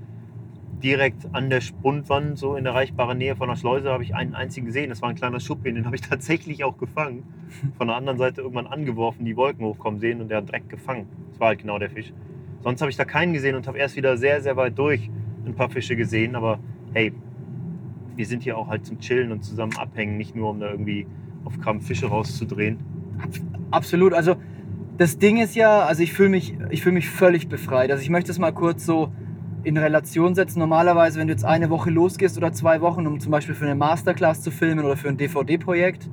direkt 0.84 1.28
an 1.34 1.50
der 1.50 1.62
Spundwand, 1.62 2.38
so 2.38 2.56
in 2.56 2.66
erreichbarer 2.66 3.14
Nähe 3.14 3.36
von 3.36 3.50
der 3.50 3.56
Schleuse, 3.56 3.90
habe 3.90 4.04
ich 4.04 4.14
einen 4.14 4.36
einzigen 4.36 4.66
gesehen. 4.66 4.90
Das 4.90 5.02
war 5.02 5.10
ein 5.10 5.16
kleiner 5.16 5.40
Schuppi, 5.40 5.74
den 5.74 5.86
habe 5.86 5.96
ich 5.96 6.02
tatsächlich 6.10 6.64
auch 6.64 6.78
gefangen. 6.78 7.24
Von 7.78 7.88
der 7.88 7.96
anderen 7.96 8.18
Seite 8.18 8.42
irgendwann 8.42 8.68
angeworfen, 8.68 9.26
die 9.26 9.36
Wolken 9.36 9.66
hochkommen 9.66 10.00
sehen 10.00 10.22
und 10.22 10.30
der 10.30 10.38
hat 10.38 10.50
direkt 10.50 10.70
gefangen. 10.70 11.08
Das 11.32 11.40
war 11.40 11.50
halt 11.50 11.60
genau 11.60 11.80
der 11.80 11.90
Fisch. 11.90 12.14
Sonst 12.62 12.82
habe 12.82 12.92
ich 12.92 12.98
da 12.98 13.06
keinen 13.06 13.34
gesehen 13.34 13.56
und 13.56 13.68
habe 13.68 13.78
erst 13.78 13.96
wieder 13.96 14.18
sehr, 14.18 14.42
sehr 14.42 14.58
weit 14.58 14.78
durch 14.78 15.10
ein 15.46 15.54
paar 15.54 15.70
Fische 15.70 15.96
gesehen. 15.96 16.36
Aber 16.36 16.60
hey, 16.94 17.14
wir 18.16 18.26
sind 18.26 18.44
hier 18.44 18.58
auch 18.58 18.68
halt 18.68 18.86
zum 18.86 19.00
Chillen 19.00 19.32
und 19.32 19.44
zusammen 19.44 19.76
abhängen, 19.78 20.18
nicht 20.18 20.36
nur 20.36 20.50
um 20.50 20.60
da 20.60 20.72
irgendwie 20.72 21.06
auf 21.44 21.60
Krampf 21.60 21.88
Fische 21.88 22.08
rauszudrehen. 22.08 22.80
Absolut. 23.72 24.14
Also 24.14 24.36
das 24.98 25.18
Ding 25.18 25.38
ist 25.38 25.56
ja, 25.56 25.82
also 25.82 26.04
ich 26.04 26.14
fühle 26.14 26.30
mich, 26.30 26.56
ich 26.70 26.82
fühle 26.82 26.96
mich 26.96 27.10
völlig 27.10 27.50
befreit. 27.50 27.92
Also 27.92 28.02
ich 28.02 28.10
möchte 28.10 28.32
es 28.32 28.40
mal 28.40 28.52
kurz 28.52 28.86
so 28.86 29.12
in 29.64 29.78
Relation 29.78 30.36
setzen. 30.36 30.60
Normalerweise, 30.60 31.20
wenn 31.20 31.28
du 31.28 31.34
jetzt 31.34 31.44
eine 31.44 31.70
Woche 31.70 31.90
losgehst 31.90 32.38
oder 32.38 32.54
zwei 32.54 32.82
Wochen, 32.82 33.06
um 33.06 33.20
zum 33.20 33.32
Beispiel 33.32 33.56
für 33.56 33.66
eine 33.66 33.76
Masterclass 33.76 34.42
zu 34.42 34.52
filmen 34.52 34.86
oder 34.86 34.96
für 34.96 35.10
ein 35.10 35.18
DVD-Projekt, 35.18 36.10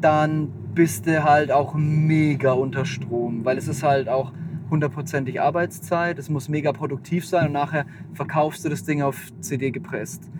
dann 0.00 0.52
bist 0.74 1.06
du 1.06 1.24
halt 1.24 1.50
auch 1.50 1.74
mega 1.74 2.52
unter 2.52 2.84
Strom, 2.84 3.44
weil 3.44 3.58
es 3.58 3.68
ist 3.68 3.82
halt 3.82 4.08
auch 4.08 4.32
hundertprozentig 4.70 5.40
Arbeitszeit, 5.40 6.18
es 6.18 6.28
muss 6.28 6.48
mega 6.48 6.72
produktiv 6.72 7.26
sein 7.26 7.48
und 7.48 7.52
nachher 7.52 7.84
verkaufst 8.12 8.64
du 8.64 8.68
das 8.68 8.84
Ding 8.84 9.02
auf 9.02 9.32
CD 9.40 9.70
gepresst. 9.70 10.30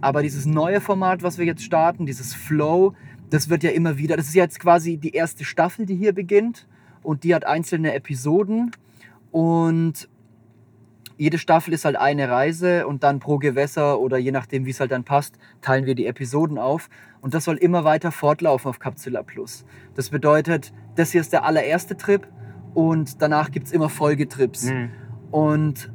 Aber 0.00 0.22
dieses 0.22 0.46
neue 0.46 0.80
Format, 0.80 1.22
was 1.22 1.38
wir 1.38 1.46
jetzt 1.46 1.64
starten, 1.64 2.06
dieses 2.06 2.34
Flow, 2.34 2.94
das 3.30 3.48
wird 3.48 3.62
ja 3.62 3.70
immer 3.70 3.98
wieder, 3.98 4.16
das 4.16 4.28
ist 4.28 4.34
jetzt 4.34 4.60
quasi 4.60 4.96
die 4.96 5.10
erste 5.10 5.44
Staffel, 5.44 5.86
die 5.86 5.96
hier 5.96 6.12
beginnt 6.12 6.68
und 7.04 7.22
die 7.22 7.34
hat 7.34 7.46
einzelne 7.46 7.94
Episoden 7.94 8.72
und 9.30 10.08
jede 11.16 11.38
Staffel 11.38 11.72
ist 11.72 11.84
halt 11.84 11.96
eine 11.96 12.28
Reise 12.28 12.86
und 12.86 13.04
dann 13.04 13.20
pro 13.20 13.38
Gewässer 13.38 14.00
oder 14.00 14.18
je 14.18 14.32
nachdem, 14.32 14.66
wie 14.66 14.70
es 14.70 14.80
halt 14.80 14.90
dann 14.90 15.04
passt, 15.04 15.36
teilen 15.60 15.86
wir 15.86 15.94
die 15.94 16.06
Episoden 16.06 16.58
auf. 16.58 16.90
Und 17.20 17.34
das 17.34 17.44
soll 17.44 17.56
immer 17.56 17.84
weiter 17.84 18.10
fortlaufen 18.10 18.68
auf 18.68 18.80
Capzilla 18.80 19.22
Plus. 19.22 19.64
Das 19.94 20.10
bedeutet, 20.10 20.72
das 20.96 21.12
hier 21.12 21.20
ist 21.20 21.32
der 21.32 21.44
allererste 21.44 21.96
Trip 21.96 22.26
und 22.74 23.22
danach 23.22 23.52
gibt 23.52 23.66
es 23.66 23.72
immer 23.72 23.88
Folgetrips. 23.88 24.64
Mhm. 24.64 24.90
Und 25.30 25.92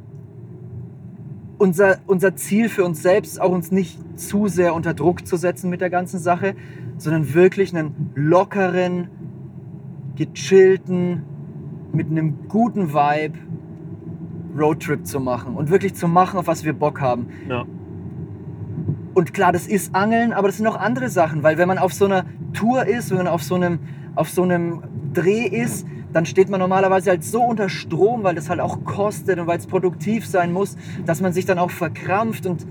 unser, 1.57 1.99
unser 2.07 2.35
Ziel 2.35 2.69
für 2.69 2.85
uns 2.85 3.01
selbst 3.01 3.33
ist 3.33 3.39
auch, 3.39 3.51
uns 3.51 3.71
nicht 3.71 3.99
zu 4.17 4.47
sehr 4.47 4.73
unter 4.73 4.93
Druck 4.93 5.27
zu 5.27 5.35
setzen 5.35 5.69
mit 5.69 5.81
der 5.81 5.89
ganzen 5.89 6.19
Sache, 6.19 6.55
sondern 6.97 7.33
wirklich 7.33 7.75
einen 7.75 8.11
lockeren, 8.15 9.09
gechillten, 10.19 11.23
mit 11.93 12.07
einem 12.07 12.47
guten 12.49 12.93
Vibe 12.93 13.39
Roadtrip 14.57 15.07
zu 15.07 15.19
machen 15.19 15.55
und 15.55 15.69
wirklich 15.69 15.95
zu 15.95 16.07
machen, 16.07 16.37
auf 16.37 16.47
was 16.47 16.65
wir 16.65 16.73
Bock 16.73 16.99
haben. 16.99 17.27
Ja. 17.47 17.65
Und 19.13 19.33
klar, 19.33 19.51
das 19.51 19.65
ist 19.65 19.95
Angeln, 19.95 20.33
aber 20.33 20.49
das 20.49 20.57
sind 20.57 20.67
auch 20.67 20.75
andere 20.75 21.09
Sachen, 21.09 21.41
weil 21.41 21.57
wenn 21.57 21.67
man 21.67 21.77
auf 21.77 21.93
so 21.93 22.05
einer 22.05 22.25
Tour 22.53 22.85
ist, 22.85 23.11
wenn 23.11 23.17
man 23.17 23.27
auf 23.27 23.43
so 23.43 23.55
einem, 23.55 23.79
auf 24.15 24.29
so 24.29 24.43
einem 24.43 24.83
Dreh 25.13 25.45
ist, 25.45 25.87
dann 26.11 26.25
steht 26.25 26.49
man 26.49 26.59
normalerweise 26.59 27.11
halt 27.11 27.23
so 27.23 27.41
unter 27.41 27.69
Strom, 27.69 28.23
weil 28.23 28.35
das 28.35 28.49
halt 28.49 28.59
auch 28.59 28.83
kostet 28.83 29.39
und 29.39 29.47
weil 29.47 29.57
es 29.57 29.67
produktiv 29.67 30.25
sein 30.25 30.51
muss, 30.51 30.75
dass 31.05 31.21
man 31.21 31.31
sich 31.31 31.45
dann 31.45 31.59
auch 31.59 31.71
verkrampft 31.71 32.45
und 32.45 32.67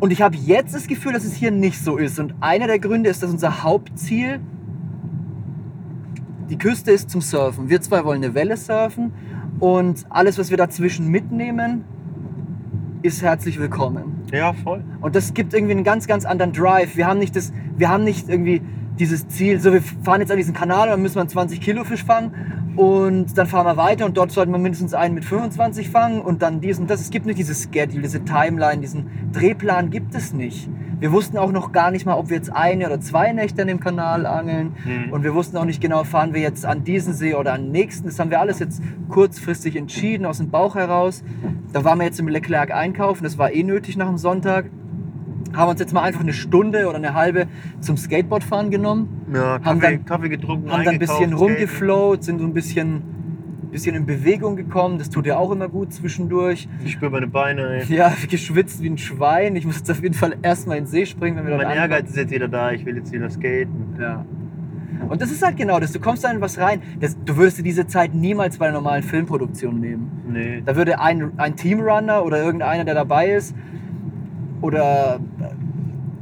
und 0.00 0.10
ich 0.10 0.20
habe 0.20 0.36
jetzt 0.36 0.74
das 0.74 0.86
Gefühl, 0.86 1.14
dass 1.14 1.24
es 1.24 1.32
hier 1.34 1.50
nicht 1.50 1.82
so 1.82 1.96
ist. 1.96 2.18
Und 2.18 2.34
einer 2.40 2.66
der 2.66 2.78
Gründe 2.78 3.08
ist, 3.08 3.22
dass 3.22 3.30
unser 3.30 3.62
Hauptziel 3.62 4.40
die 6.48 6.58
Küste 6.58 6.92
ist 6.92 7.10
zum 7.10 7.20
Surfen. 7.20 7.68
Wir 7.68 7.80
zwei 7.80 8.04
wollen 8.04 8.22
eine 8.22 8.34
Welle 8.34 8.56
surfen 8.56 9.12
und 9.60 10.04
alles, 10.10 10.38
was 10.38 10.50
wir 10.50 10.56
dazwischen 10.56 11.08
mitnehmen, 11.08 11.84
ist 13.02 13.22
herzlich 13.22 13.58
willkommen. 13.58 14.24
Ja, 14.32 14.52
voll. 14.52 14.82
Und 15.00 15.14
das 15.14 15.34
gibt 15.34 15.52
irgendwie 15.54 15.72
einen 15.72 15.84
ganz, 15.84 16.06
ganz 16.06 16.24
anderen 16.24 16.52
Drive. 16.52 16.96
Wir 16.96 17.06
haben 17.06 17.18
nicht, 17.18 17.36
das, 17.36 17.52
wir 17.76 17.88
haben 17.88 18.04
nicht 18.04 18.28
irgendwie 18.28 18.62
dieses 18.98 19.28
Ziel, 19.28 19.60
so 19.60 19.72
wir 19.72 19.82
fahren 19.82 20.20
jetzt 20.20 20.30
an 20.30 20.36
diesen 20.36 20.54
Kanal 20.54 20.88
und 20.88 20.92
dann 20.92 21.02
müssen 21.02 21.16
wir 21.16 21.22
einen 21.22 21.30
20 21.30 21.60
Kilo 21.60 21.84
Fisch 21.84 22.04
fangen 22.04 22.32
Und 22.76 23.38
dann 23.38 23.46
fahren 23.46 23.66
wir 23.66 23.76
weiter 23.76 24.04
und 24.04 24.16
dort 24.16 24.32
sollten 24.32 24.52
wir 24.52 24.58
mindestens 24.58 24.94
einen 24.94 25.14
mit 25.14 25.24
25 25.24 25.90
fangen 25.90 26.20
und 26.20 26.42
dann 26.42 26.60
diesen, 26.60 26.86
das. 26.86 27.00
Es 27.00 27.10
gibt 27.10 27.26
nicht 27.26 27.38
dieses 27.38 27.68
Schedule, 27.72 28.02
diese 28.02 28.24
Timeline, 28.24 28.80
diesen 28.80 29.06
Drehplan 29.32 29.90
gibt 29.90 30.14
es 30.14 30.32
nicht. 30.32 30.68
Wir 30.98 31.12
wussten 31.12 31.38
auch 31.38 31.52
noch 31.52 31.72
gar 31.72 31.90
nicht 31.90 32.06
mal, 32.06 32.14
ob 32.14 32.30
wir 32.30 32.36
jetzt 32.36 32.52
eine 32.52 32.86
oder 32.86 33.00
zwei 33.00 33.32
Nächte 33.32 33.62
an 33.62 33.68
dem 33.68 33.80
Kanal 33.80 34.26
angeln. 34.26 34.74
Mhm. 34.84 35.12
Und 35.12 35.22
wir 35.22 35.34
wussten 35.34 35.56
auch 35.56 35.64
nicht 35.64 35.80
genau, 35.80 36.04
fahren 36.04 36.34
wir 36.34 36.40
jetzt 36.40 36.64
an 36.64 36.82
diesen 36.84 37.14
See 37.14 37.34
oder 37.34 37.52
an 37.52 37.64
den 37.64 37.72
nächsten. 37.72 38.06
Das 38.06 38.18
haben 38.18 38.30
wir 38.30 38.40
alles 38.40 38.58
jetzt 38.58 38.80
kurzfristig 39.08 39.76
entschieden, 39.76 40.24
aus 40.24 40.38
dem 40.38 40.50
Bauch 40.50 40.74
heraus. 40.76 41.22
Da 41.72 41.84
waren 41.84 41.98
wir 41.98 42.06
jetzt 42.06 42.20
im 42.20 42.28
Leclerc 42.28 42.70
einkaufen, 42.72 43.24
das 43.24 43.38
war 43.38 43.52
eh 43.52 43.62
nötig 43.62 43.96
nach 43.96 44.08
dem 44.08 44.18
Sonntag 44.18 44.66
haben 45.56 45.70
uns 45.70 45.80
jetzt 45.80 45.92
mal 45.92 46.02
einfach 46.02 46.20
eine 46.20 46.32
Stunde 46.32 46.86
oder 46.86 46.96
eine 46.96 47.14
halbe 47.14 47.46
zum 47.80 47.96
Skateboardfahren 47.96 48.70
genommen. 48.70 49.26
Ja, 49.32 49.58
Kaffee, 49.58 49.64
haben 49.64 49.80
dann, 49.80 50.04
Kaffee 50.04 50.28
getrunken, 50.28 50.70
haben 50.70 50.84
dann 50.84 50.94
ein 50.94 50.98
bisschen 50.98 51.32
rumgeflowt, 51.32 52.24
sind 52.24 52.40
so 52.40 52.44
ein 52.44 52.54
bisschen, 52.54 53.02
bisschen 53.70 53.94
in 53.94 54.06
Bewegung 54.06 54.56
gekommen. 54.56 54.98
Das 54.98 55.10
tut 55.10 55.26
ja 55.26 55.36
auch 55.36 55.50
immer 55.50 55.68
gut 55.68 55.92
zwischendurch. 55.92 56.68
Ich 56.84 56.92
spüre 56.92 57.10
meine 57.10 57.26
Beine. 57.26 57.82
Ey. 57.82 57.84
Ja, 57.94 58.12
geschwitzt 58.28 58.82
wie 58.82 58.90
ein 58.90 58.98
Schwein. 58.98 59.56
Ich 59.56 59.66
muss 59.66 59.78
jetzt 59.78 59.90
auf 59.90 60.02
jeden 60.02 60.14
Fall 60.14 60.36
erstmal 60.42 60.78
in 60.78 60.84
den 60.84 60.90
See 60.90 61.06
springen, 61.06 61.36
wenn 61.36 61.46
wir 61.46 61.56
Mein 61.56 61.76
Ehrgeiz 61.76 62.10
ist 62.10 62.16
jetzt 62.16 62.32
wieder 62.32 62.48
da. 62.48 62.72
Ich 62.72 62.84
will 62.84 62.96
jetzt 62.96 63.12
wieder 63.12 63.30
skaten. 63.30 63.96
Ja. 64.00 64.24
Und 65.08 65.20
das 65.20 65.30
ist 65.30 65.44
halt 65.44 65.56
genau 65.56 65.80
das. 65.80 65.92
Du 65.92 66.00
kommst 66.00 66.24
da 66.24 66.30
in 66.30 66.40
was 66.40 66.58
rein. 66.58 66.80
Das, 67.00 67.16
du 67.24 67.36
würdest 67.36 67.58
dir 67.58 67.62
diese 67.62 67.86
Zeit 67.86 68.14
niemals 68.14 68.58
bei 68.58 68.66
einer 68.66 68.74
normalen 68.74 69.02
Filmproduktion 69.02 69.80
nehmen. 69.80 70.10
Nee. 70.28 70.62
Da 70.64 70.76
würde 70.76 71.00
ein, 71.00 71.32
ein 71.36 71.56
Teamrunner 71.56 72.24
oder 72.24 72.42
irgendeiner, 72.42 72.84
der 72.84 72.94
dabei 72.94 73.32
ist, 73.32 73.54
oder 74.60 75.20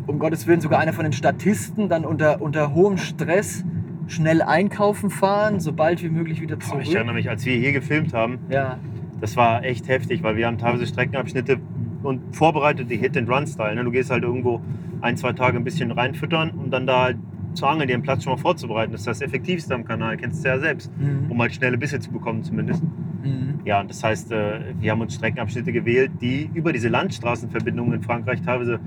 um 0.06 0.18
Gottes 0.18 0.46
Willen 0.46 0.60
sogar 0.60 0.80
einer 0.80 0.92
von 0.92 1.04
den 1.04 1.12
Statisten 1.12 1.88
dann 1.88 2.04
unter, 2.04 2.40
unter 2.40 2.74
hohem 2.74 2.98
Stress 2.98 3.64
schnell 4.06 4.42
einkaufen 4.42 5.10
fahren, 5.10 5.60
sobald 5.60 6.02
wie 6.02 6.08
möglich 6.08 6.40
wieder 6.40 6.58
zurück. 6.58 6.82
Boah, 6.82 6.88
ich 6.88 6.94
erinnere 6.94 7.14
mich, 7.14 7.28
als 7.28 7.44
wir 7.46 7.56
hier 7.56 7.72
gefilmt 7.72 8.12
haben, 8.12 8.38
ja. 8.50 8.78
das 9.20 9.36
war 9.36 9.64
echt 9.64 9.88
heftig, 9.88 10.22
weil 10.22 10.36
wir 10.36 10.46
haben 10.46 10.58
teilweise 10.58 10.86
Streckenabschnitte 10.86 11.60
und 12.02 12.34
vorbereitet 12.34 12.90
die 12.90 12.96
Hit-and-Run-Style. 12.96 13.76
Ne? 13.76 13.84
Du 13.84 13.90
gehst 13.90 14.10
halt 14.10 14.24
irgendwo 14.24 14.60
ein, 15.00 15.16
zwei 15.16 15.32
Tage 15.32 15.56
ein 15.56 15.64
bisschen 15.64 15.90
reinfüttern, 15.92 16.50
um 16.50 16.70
dann 16.70 16.86
da 16.86 17.04
halt 17.04 17.18
zu 17.54 17.66
angeln, 17.66 17.86
dir 17.86 17.96
den 17.96 18.02
Platz 18.02 18.24
schon 18.24 18.32
mal 18.32 18.38
vorzubereiten. 18.38 18.92
Das 18.92 19.02
ist 19.02 19.06
das 19.06 19.20
Effektivste 19.20 19.74
am 19.74 19.84
Kanal, 19.84 20.16
kennst 20.16 20.44
du 20.44 20.48
ja 20.48 20.58
selbst, 20.58 20.90
mhm. 20.98 21.30
um 21.30 21.40
halt 21.40 21.52
schnelle 21.52 21.76
Bisse 21.76 22.00
zu 22.00 22.10
bekommen 22.10 22.42
zumindest. 22.42 22.82
Mhm. 22.82 23.60
Ja, 23.64 23.80
und 23.80 23.90
das 23.90 24.02
heißt, 24.02 24.32
äh, 24.32 24.60
wir 24.80 24.90
haben 24.90 25.00
uns 25.00 25.14
Streckenabschnitte 25.14 25.72
gewählt, 25.72 26.12
die 26.20 26.50
über 26.54 26.72
diese 26.72 26.88
Landstraßenverbindungen 26.88 27.94
in 27.94 28.02
Frankreich 28.02 28.42
teilweise 28.42 28.80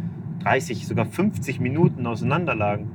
30, 0.45 0.87
sogar 0.87 1.05
50 1.05 1.59
Minuten 1.59 2.05
auseinanderlagen. 2.05 2.87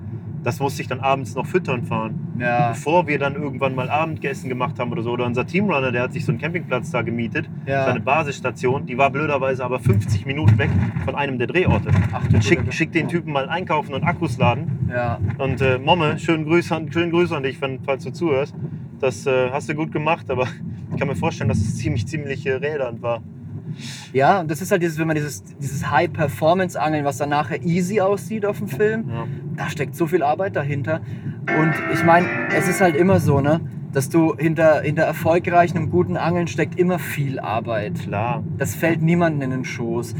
Das 0.43 0.59
musste 0.59 0.81
ich 0.81 0.89
dann 0.89 1.01
abends 1.01 1.35
noch 1.35 1.45
füttern 1.45 1.83
fahren. 1.83 2.35
Ja. 2.39 2.71
Bevor 2.71 3.07
wir 3.07 3.19
dann 3.19 3.35
irgendwann 3.35 3.75
mal 3.75 3.91
Abendessen 3.91 4.49
gemacht 4.49 4.79
haben 4.79 4.91
oder 4.91 5.03
so. 5.03 5.11
Oder 5.11 5.27
unser 5.27 5.47
Teamrunner, 5.47 5.93
der 5.93 6.05
hat 6.05 6.15
sich 6.15 6.25
so 6.25 6.33
einen 6.33 6.41
Campingplatz 6.41 6.91
da 6.91 7.03
gemietet. 7.03 7.51
Ja. 7.67 7.85
Seine 7.85 8.01
Basisstation. 8.01 8.87
Die 8.87 8.97
war 8.97 9.11
blöderweise 9.11 9.63
aber 9.63 9.81
50 9.81 10.25
Minuten 10.25 10.57
weg 10.57 10.71
von 11.05 11.15
einem 11.15 11.37
der 11.37 11.47
Drehorte. 11.47 11.91
Ach, 12.13 12.27
Dann 12.29 12.41
schick, 12.41 12.73
schick 12.73 12.93
den 12.93 13.09
Typen 13.09 13.33
mal 13.33 13.51
einkaufen 13.51 13.93
und 13.93 14.03
Akkus 14.03 14.39
laden. 14.39 14.89
Ja. 14.91 15.21
Und 15.37 15.61
äh, 15.61 15.79
Momme, 15.79 16.19
schönen 16.19 16.47
Grüße, 16.47 16.75
an, 16.75 16.91
schönen 16.91 17.11
Grüße 17.11 17.37
an 17.37 17.43
dich, 17.43 17.61
wenn, 17.61 17.81
falls 17.85 18.05
du 18.05 18.11
zuhörst. 18.11 18.55
Das 18.99 19.27
äh, 19.27 19.51
hast 19.51 19.69
du 19.69 19.75
gut 19.75 19.93
gemacht, 19.93 20.31
aber 20.31 20.47
ich 20.91 20.99
kann 20.99 21.09
mir 21.09 21.17
vorstellen, 21.17 21.49
dass 21.49 21.59
es 21.59 21.77
ziemlich, 21.77 22.07
ziemlich 22.07 22.47
äh, 22.47 22.53
rädernd 22.53 23.03
war. 23.03 23.23
Ja, 24.13 24.41
und 24.41 24.51
das 24.51 24.61
ist 24.63 24.71
halt 24.71 24.83
dieses, 24.83 24.99
wenn 24.99 25.07
man 25.07 25.17
dieses, 25.17 25.43
dieses 25.61 25.91
High-Performance-Angeln, 25.91 27.05
was 27.05 27.19
dann 27.19 27.29
nachher 27.31 27.63
easy 27.63 28.01
aussieht 28.01 28.45
auf 28.47 28.59
dem 28.59 28.69
Film, 28.69 29.05
Ja. 29.09 29.27
da 29.57 29.71
steckt 29.71 29.95
so 29.97 30.07
viel 30.07 30.23
Arbeit 30.23 30.57
dahinter. 30.57 31.01
Und 31.59 31.75
ich 31.93 32.05
meine, 32.05 32.27
es 32.57 32.69
ist 32.69 32.81
halt 32.81 32.97
immer 32.97 33.21
so, 33.21 33.41
ne? 33.41 33.61
Dass 33.93 34.09
du 34.09 34.37
hinter, 34.37 34.83
hinter 34.83 35.03
erfolgreichen 35.03 35.79
und 35.79 35.91
guten 35.91 36.17
Angeln 36.17 36.47
steckt 36.47 36.79
immer 36.79 36.99
viel 37.01 37.41
Arbeit. 37.41 37.95
Klar. 38.01 38.45
Das 38.57 38.75
fällt 38.77 39.03
niemandem 39.03 39.43
in 39.43 39.51
den 39.51 39.65
Schoß. 39.65 40.15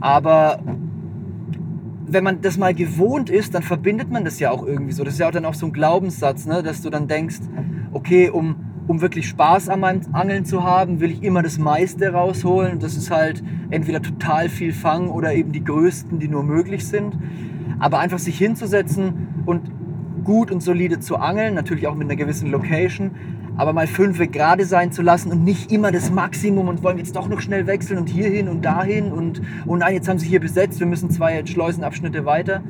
Aber 0.00 0.60
wenn 2.06 2.24
man 2.24 2.40
das 2.40 2.56
mal 2.56 2.74
gewohnt 2.74 3.30
ist, 3.30 3.54
dann 3.54 3.62
verbindet 3.62 4.10
man 4.10 4.24
das 4.24 4.38
ja 4.40 4.50
auch 4.50 4.64
irgendwie 4.66 4.92
so. 4.92 5.04
Das 5.04 5.14
ist 5.14 5.20
ja 5.20 5.26
auch 5.28 5.32
dann 5.32 5.44
auch 5.44 5.54
so 5.54 5.66
ein 5.66 5.72
Glaubenssatz, 5.72 6.46
ne? 6.46 6.62
dass 6.62 6.82
du 6.82 6.90
dann 6.90 7.08
denkst, 7.08 7.38
okay, 7.92 8.30
um, 8.30 8.56
um 8.90 9.00
wirklich 9.00 9.28
Spaß 9.28 9.68
meinem 9.76 10.00
Angeln 10.10 10.44
zu 10.44 10.64
haben, 10.64 10.98
will 10.98 11.12
ich 11.12 11.22
immer 11.22 11.44
das 11.44 11.58
meiste 11.58 12.08
rausholen. 12.12 12.80
Das 12.80 12.96
ist 12.96 13.12
halt 13.12 13.40
entweder 13.70 14.02
total 14.02 14.48
viel 14.48 14.72
fangen 14.72 15.10
oder 15.10 15.32
eben 15.32 15.52
die 15.52 15.62
größten, 15.62 16.18
die 16.18 16.26
nur 16.26 16.42
möglich 16.42 16.84
sind. 16.84 17.16
Aber 17.78 18.00
einfach 18.00 18.18
sich 18.18 18.36
hinzusetzen 18.36 19.44
und 19.46 19.70
gut 20.24 20.50
und 20.50 20.60
solide 20.60 20.98
zu 20.98 21.18
angeln, 21.18 21.54
natürlich 21.54 21.86
auch 21.86 21.94
mit 21.94 22.08
einer 22.08 22.16
gewissen 22.16 22.50
Location, 22.50 23.12
aber 23.56 23.72
mal 23.72 23.86
fünf 23.86 24.18
gerade 24.32 24.64
sein 24.64 24.90
zu 24.90 25.02
lassen 25.02 25.30
und 25.30 25.44
nicht 25.44 25.70
immer 25.70 25.92
das 25.92 26.10
Maximum 26.10 26.66
und 26.66 26.82
wollen 26.82 26.98
jetzt 26.98 27.14
doch 27.14 27.28
noch 27.28 27.40
schnell 27.40 27.68
wechseln 27.68 27.96
und 27.96 28.08
hierhin 28.08 28.48
und 28.48 28.64
dahin 28.64 29.12
und, 29.12 29.40
oh 29.66 29.76
nein, 29.76 29.94
jetzt 29.94 30.08
haben 30.08 30.18
sie 30.18 30.26
hier 30.26 30.40
besetzt, 30.40 30.80
wir 30.80 30.88
müssen 30.88 31.10
zwei 31.10 31.46
Schleusenabschnitte 31.46 32.24
weiter. 32.24 32.60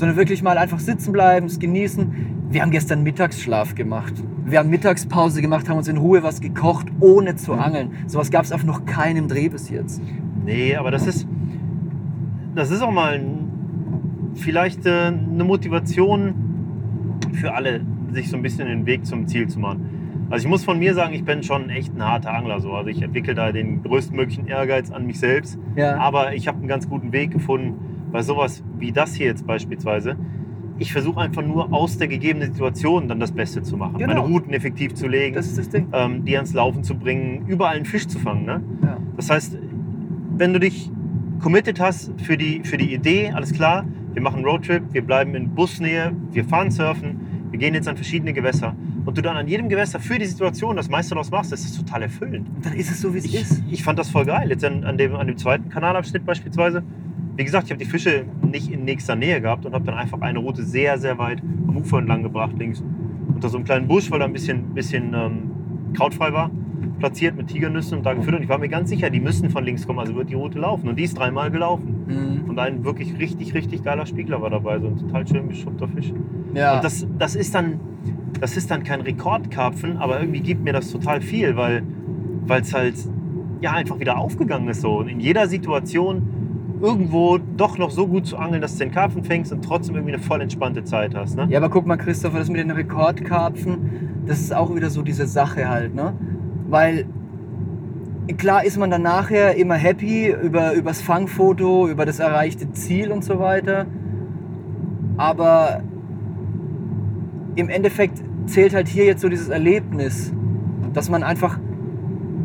Sondern 0.00 0.16
wirklich 0.16 0.42
mal 0.42 0.56
einfach 0.56 0.78
sitzen 0.78 1.12
bleiben, 1.12 1.44
es 1.44 1.58
genießen. 1.58 2.48
Wir 2.48 2.62
haben 2.62 2.70
gestern 2.70 3.02
Mittagsschlaf 3.02 3.74
gemacht. 3.74 4.14
Wir 4.46 4.58
haben 4.58 4.70
Mittagspause 4.70 5.42
gemacht, 5.42 5.68
haben 5.68 5.76
uns 5.76 5.88
in 5.88 5.98
Ruhe 5.98 6.22
was 6.22 6.40
gekocht, 6.40 6.86
ohne 7.00 7.36
zu 7.36 7.52
angeln. 7.52 7.90
Sowas 8.06 8.30
gab 8.30 8.46
es 8.46 8.50
auf 8.50 8.64
noch 8.64 8.86
keinem 8.86 9.28
Dreh 9.28 9.50
bis 9.50 9.68
jetzt. 9.68 10.00
Nee, 10.42 10.74
aber 10.74 10.90
das 10.90 11.06
ist, 11.06 11.28
das 12.54 12.70
ist 12.70 12.80
auch 12.80 12.90
mal 12.90 13.20
vielleicht 14.36 14.86
äh, 14.86 15.08
eine 15.08 15.44
Motivation 15.44 16.32
für 17.34 17.52
alle, 17.52 17.82
sich 18.12 18.30
so 18.30 18.38
ein 18.38 18.42
bisschen 18.42 18.68
den 18.68 18.86
Weg 18.86 19.04
zum 19.04 19.26
Ziel 19.26 19.48
zu 19.48 19.60
machen. 19.60 20.24
Also 20.30 20.46
ich 20.46 20.48
muss 20.48 20.64
von 20.64 20.78
mir 20.78 20.94
sagen, 20.94 21.12
ich 21.12 21.26
bin 21.26 21.42
schon 21.42 21.68
echt 21.68 21.94
ein 21.94 22.02
harter 22.02 22.32
Angler. 22.32 22.60
So. 22.60 22.72
Also 22.72 22.88
ich 22.88 23.02
entwickle 23.02 23.34
da 23.34 23.52
den 23.52 23.82
größtmöglichen 23.82 24.46
Ehrgeiz 24.46 24.90
an 24.90 25.04
mich 25.04 25.18
selbst. 25.18 25.58
Ja. 25.76 25.98
Aber 25.98 26.32
ich 26.32 26.48
habe 26.48 26.56
einen 26.56 26.68
ganz 26.68 26.88
guten 26.88 27.12
Weg 27.12 27.32
gefunden 27.32 27.89
bei 28.12 28.22
sowas 28.22 28.62
wie 28.78 28.92
das 28.92 29.14
hier 29.14 29.26
jetzt 29.26 29.46
beispielsweise. 29.46 30.16
Ich 30.78 30.92
versuche 30.92 31.20
einfach 31.20 31.42
nur 31.44 31.72
aus 31.74 31.98
der 31.98 32.08
gegebenen 32.08 32.52
Situation 32.52 33.06
dann 33.06 33.20
das 33.20 33.32
Beste 33.32 33.62
zu 33.62 33.76
machen. 33.76 33.98
Genau. 33.98 34.06
Meine 34.14 34.20
Routen 34.20 34.54
effektiv 34.54 34.94
zu 34.94 35.08
legen, 35.08 35.34
Das 35.34 35.54
das 35.54 35.68
ähm, 35.92 36.24
die 36.24 36.36
ans 36.36 36.54
Laufen 36.54 36.82
zu 36.82 36.94
bringen, 36.96 37.44
überall 37.46 37.76
einen 37.76 37.84
Fisch 37.84 38.06
zu 38.06 38.18
fangen. 38.18 38.46
Ne? 38.46 38.62
Ja. 38.82 38.96
Das 39.16 39.28
heißt, 39.28 39.58
wenn 40.38 40.52
du 40.54 40.58
dich 40.58 40.90
committed 41.40 41.80
hast 41.80 42.12
für 42.22 42.36
die, 42.38 42.62
für 42.64 42.78
die 42.78 42.94
Idee, 42.94 43.30
alles 43.34 43.52
klar, 43.52 43.84
wir 44.14 44.22
machen 44.22 44.36
einen 44.36 44.46
Roadtrip, 44.46 44.82
wir 44.92 45.02
bleiben 45.02 45.34
in 45.34 45.50
Busnähe, 45.50 46.12
wir 46.32 46.44
fahren 46.44 46.70
surfen, 46.70 47.20
wir 47.50 47.58
gehen 47.58 47.74
jetzt 47.74 47.88
an 47.88 47.96
verschiedene 47.96 48.32
Gewässer 48.32 48.74
und 49.04 49.18
du 49.18 49.22
dann 49.22 49.36
an 49.36 49.48
jedem 49.48 49.68
Gewässer 49.68 50.00
für 50.00 50.18
die 50.18 50.24
Situation 50.26 50.76
das 50.76 50.88
meiste 50.88 51.10
daraus 51.14 51.30
machst, 51.30 51.52
das 51.52 51.60
ist 51.64 51.76
total 51.76 52.02
erfüllend. 52.02 52.48
Und 52.56 52.64
dann 52.64 52.72
ist 52.74 52.90
es 52.90 53.00
so, 53.00 53.12
wie 53.14 53.18
es 53.18 53.24
Ich, 53.26 53.34
ist. 53.40 53.62
ich 53.70 53.82
fand 53.82 53.98
das 53.98 54.08
voll 54.10 54.24
geil. 54.24 54.48
Jetzt 54.50 54.64
an, 54.64 54.84
an, 54.84 54.96
dem, 54.98 55.14
an 55.14 55.26
dem 55.26 55.36
zweiten 55.36 55.68
Kanalabschnitt 55.68 56.24
beispielsweise. 56.24 56.82
Wie 57.40 57.44
gesagt, 57.44 57.64
ich 57.64 57.70
habe 57.70 57.82
die 57.82 57.88
Fische 57.88 58.26
nicht 58.42 58.70
in 58.70 58.84
nächster 58.84 59.16
Nähe 59.16 59.40
gehabt 59.40 59.64
und 59.64 59.72
habe 59.72 59.86
dann 59.86 59.94
einfach 59.94 60.20
eine 60.20 60.40
Route 60.40 60.62
sehr, 60.62 60.98
sehr 60.98 61.16
weit 61.16 61.40
am 61.68 61.78
Ufer 61.78 61.96
entlang 61.96 62.22
gebracht, 62.22 62.52
links. 62.58 62.84
Unter 63.34 63.48
so 63.48 63.56
einem 63.56 63.64
kleinen 63.64 63.88
Busch, 63.88 64.10
weil 64.10 64.18
da 64.18 64.26
ein 64.26 64.34
bisschen, 64.34 64.74
bisschen 64.74 65.14
ähm, 65.14 65.50
krautfrei 65.94 66.34
war, 66.34 66.50
platziert 66.98 67.38
mit 67.38 67.46
Tigernüssen 67.48 67.96
und 67.96 68.04
da 68.04 68.12
gefüttert. 68.12 68.40
Und 68.40 68.44
ich 68.44 68.50
war 68.50 68.58
mir 68.58 68.68
ganz 68.68 68.90
sicher, 68.90 69.08
die 69.08 69.20
müssen 69.20 69.48
von 69.48 69.64
links 69.64 69.86
kommen, 69.86 70.00
also 70.00 70.14
wird 70.16 70.28
die 70.28 70.34
Route 70.34 70.58
laufen. 70.58 70.86
Und 70.86 70.98
die 70.98 71.04
ist 71.04 71.18
dreimal 71.18 71.50
gelaufen. 71.50 72.04
Mhm. 72.44 72.50
Und 72.50 72.58
ein 72.58 72.84
wirklich 72.84 73.18
richtig, 73.18 73.54
richtig 73.54 73.82
geiler 73.84 74.04
Spiegler 74.04 74.42
war 74.42 74.50
dabei, 74.50 74.78
so 74.78 74.88
ein 74.88 74.98
total 74.98 75.26
schön 75.26 75.48
beschuppter 75.48 75.88
Fisch. 75.88 76.12
Ja. 76.52 76.74
Und 76.76 76.84
das, 76.84 77.06
das, 77.18 77.36
ist 77.36 77.54
dann, 77.54 77.80
das 78.38 78.58
ist 78.58 78.70
dann 78.70 78.84
kein 78.84 79.00
Rekordkarpfen, 79.00 79.96
aber 79.96 80.20
irgendwie 80.20 80.40
gibt 80.40 80.62
mir 80.62 80.74
das 80.74 80.92
total 80.92 81.22
viel, 81.22 81.56
weil 81.56 81.84
es 82.50 82.74
halt 82.74 82.96
ja, 83.62 83.72
einfach 83.72 83.98
wieder 83.98 84.18
aufgegangen 84.18 84.68
ist. 84.68 84.82
So. 84.82 84.98
Und 84.98 85.08
in 85.08 85.20
jeder 85.20 85.48
Situation 85.48 86.39
irgendwo 86.80 87.38
doch 87.38 87.78
noch 87.78 87.90
so 87.90 88.06
gut 88.06 88.26
zu 88.26 88.36
angeln, 88.36 88.62
dass 88.62 88.72
du 88.72 88.84
den 88.84 88.92
Karpfen 88.92 89.22
fängst 89.24 89.52
und 89.52 89.62
trotzdem 89.62 89.96
irgendwie 89.96 90.14
eine 90.14 90.22
voll 90.22 90.40
entspannte 90.40 90.84
Zeit 90.84 91.14
hast. 91.14 91.36
Ne? 91.36 91.46
Ja, 91.50 91.58
aber 91.58 91.68
guck 91.68 91.86
mal, 91.86 91.96
Christopher, 91.96 92.38
das 92.38 92.48
mit 92.48 92.58
den 92.58 92.70
Rekordkarpfen, 92.70 94.22
das 94.26 94.40
ist 94.40 94.54
auch 94.54 94.74
wieder 94.74 94.90
so 94.90 95.02
diese 95.02 95.26
Sache 95.26 95.68
halt, 95.68 95.94
ne? 95.94 96.14
Weil 96.68 97.06
klar 98.36 98.64
ist 98.64 98.78
man 98.78 98.90
dann 98.90 99.02
nachher 99.02 99.56
immer 99.56 99.74
happy 99.74 100.28
über, 100.28 100.72
über 100.72 100.90
das 100.90 101.02
Fangfoto, 101.02 101.88
über 101.88 102.06
das 102.06 102.18
erreichte 102.20 102.70
Ziel 102.72 103.10
und 103.10 103.24
so 103.24 103.38
weiter. 103.40 103.86
Aber 105.16 105.82
im 107.56 107.68
Endeffekt 107.68 108.22
zählt 108.46 108.74
halt 108.74 108.88
hier 108.88 109.04
jetzt 109.04 109.20
so 109.20 109.28
dieses 109.28 109.48
Erlebnis, 109.48 110.32
dass 110.92 111.10
man 111.10 111.22
einfach 111.22 111.58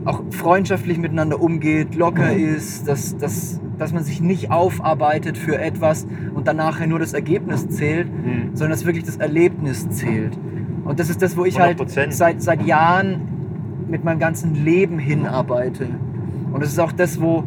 auch 0.05 0.21
freundschaftlich 0.29 0.97
miteinander 0.97 1.41
umgeht, 1.41 1.95
locker 1.95 2.33
ist, 2.33 2.87
dass, 2.87 3.17
dass, 3.17 3.59
dass 3.77 3.93
man 3.93 4.03
sich 4.03 4.21
nicht 4.21 4.51
aufarbeitet 4.51 5.37
für 5.37 5.59
etwas 5.59 6.07
und 6.33 6.47
dann 6.47 6.57
nachher 6.57 6.87
nur 6.87 6.99
das 6.99 7.13
Ergebnis 7.13 7.69
zählt, 7.69 8.07
Mhm. 8.07 8.49
sondern 8.53 8.71
dass 8.71 8.85
wirklich 8.85 9.03
das 9.05 9.17
Erlebnis 9.17 9.89
zählt. 9.89 10.37
Und 10.85 10.99
das 10.99 11.09
ist 11.09 11.21
das, 11.21 11.35
wo 11.37 11.45
ich 11.45 11.59
halt 11.59 11.79
100%. 11.79 12.11
seit, 12.13 12.41
seit 12.41 12.65
Jahren 12.65 13.21
mit 13.89 14.03
meinem 14.03 14.19
ganzen 14.19 14.53
Leben 14.55 14.99
hinarbeite. 14.99 15.87
Und 16.51 16.61
das 16.61 16.69
ist 16.69 16.79
auch 16.79 16.91
das, 16.91 17.21
wo, 17.21 17.43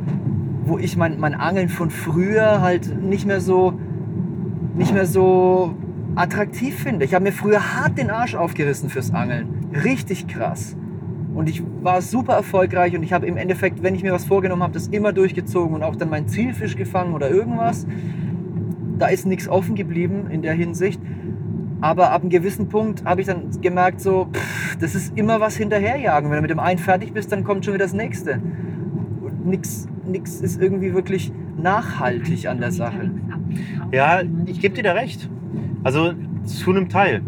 wo 0.64 0.78
ich 0.78 0.96
mein, 0.96 1.18
mein 1.18 1.34
Angeln 1.34 1.68
von 1.68 1.90
früher 1.90 2.60
halt 2.60 3.02
nicht 3.02 3.26
mehr 3.26 3.40
so, 3.40 3.74
nicht 4.76 4.92
mehr 4.92 5.06
so 5.06 5.74
attraktiv 6.14 6.74
finde. 6.78 7.04
Ich 7.04 7.14
habe 7.14 7.24
mir 7.24 7.32
früher 7.32 7.60
hart 7.76 7.96
den 7.96 8.10
Arsch 8.10 8.34
aufgerissen 8.34 8.88
fürs 8.90 9.12
Angeln. 9.14 9.48
Richtig 9.84 10.26
krass. 10.26 10.76
Und 11.38 11.48
ich 11.48 11.62
war 11.84 12.02
super 12.02 12.32
erfolgreich 12.32 12.96
und 12.96 13.04
ich 13.04 13.12
habe 13.12 13.24
im 13.24 13.36
Endeffekt, 13.36 13.80
wenn 13.84 13.94
ich 13.94 14.02
mir 14.02 14.12
was 14.12 14.24
vorgenommen 14.24 14.64
habe, 14.64 14.72
das 14.72 14.88
immer 14.88 15.12
durchgezogen 15.12 15.76
und 15.76 15.84
auch 15.84 15.94
dann 15.94 16.10
meinen 16.10 16.26
Zielfisch 16.26 16.74
gefangen 16.74 17.14
oder 17.14 17.30
irgendwas. 17.30 17.86
Da 18.98 19.06
ist 19.06 19.24
nichts 19.24 19.48
offen 19.48 19.76
geblieben 19.76 20.26
in 20.32 20.42
der 20.42 20.54
Hinsicht. 20.54 21.00
Aber 21.80 22.10
ab 22.10 22.22
einem 22.22 22.30
gewissen 22.30 22.68
Punkt 22.68 23.04
habe 23.04 23.20
ich 23.20 23.28
dann 23.28 23.52
gemerkt, 23.60 24.00
so, 24.00 24.26
pff, 24.32 24.78
das 24.78 24.96
ist 24.96 25.16
immer 25.16 25.38
was 25.38 25.56
hinterherjagen. 25.56 26.28
Wenn 26.28 26.38
du 26.38 26.42
mit 26.42 26.50
dem 26.50 26.58
einen 26.58 26.80
fertig 26.80 27.12
bist, 27.12 27.30
dann 27.30 27.44
kommt 27.44 27.64
schon 27.64 27.74
wieder 27.74 27.84
das 27.84 27.94
nächste. 27.94 28.42
Und 29.22 29.46
nichts 29.46 30.40
ist 30.40 30.60
irgendwie 30.60 30.92
wirklich 30.92 31.30
nachhaltig 31.56 32.48
an 32.48 32.58
der 32.58 32.72
Sache. 32.72 33.12
Ja, 33.92 34.22
ich 34.46 34.60
gebe 34.60 34.74
dir 34.74 34.82
da 34.82 34.92
recht. 34.94 35.30
Also 35.84 36.14
zu 36.42 36.70
einem 36.70 36.88
Teil. 36.88 37.22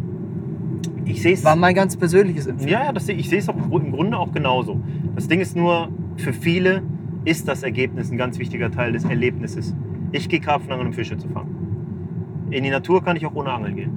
Ich 1.11 1.23
sehe 1.23 1.35
es. 1.35 1.45
War 1.45 1.57
mein 1.57 1.75
ganz 1.75 1.97
persönliches 1.97 2.47
Empfinden. 2.47 2.73
Ja, 2.73 2.93
das, 2.93 3.09
ich 3.09 3.29
sehe 3.29 3.39
es 3.39 3.49
im 3.49 3.93
Grunde 3.93 4.17
auch 4.19 4.33
genauso. 4.33 4.81
Das 5.15 5.29
Ding 5.29 5.41
ist 5.41 5.57
nur, 5.57 5.89
für 6.17 6.33
viele 6.33 6.83
ist 7.25 7.49
das 7.49 7.63
Ergebnis 7.63 8.11
ein 8.11 8.17
ganz 8.17 8.39
wichtiger 8.39 8.71
Teil 8.71 8.93
des 8.93 9.05
Erlebnisses. 9.05 9.75
Ich 10.13 10.29
gehe 10.29 10.41
Karpfenangeln, 10.41 10.89
um 10.89 10.93
Fische 10.95 11.17
zu 11.19 11.29
fangen. 11.29 12.49
In 12.51 12.65
die 12.65 12.71
Natur 12.71 13.05
kann 13.05 13.17
ich 13.17 13.27
auch 13.27 13.35
ohne 13.35 13.53
Angeln 13.53 13.77
gehen. 13.77 13.91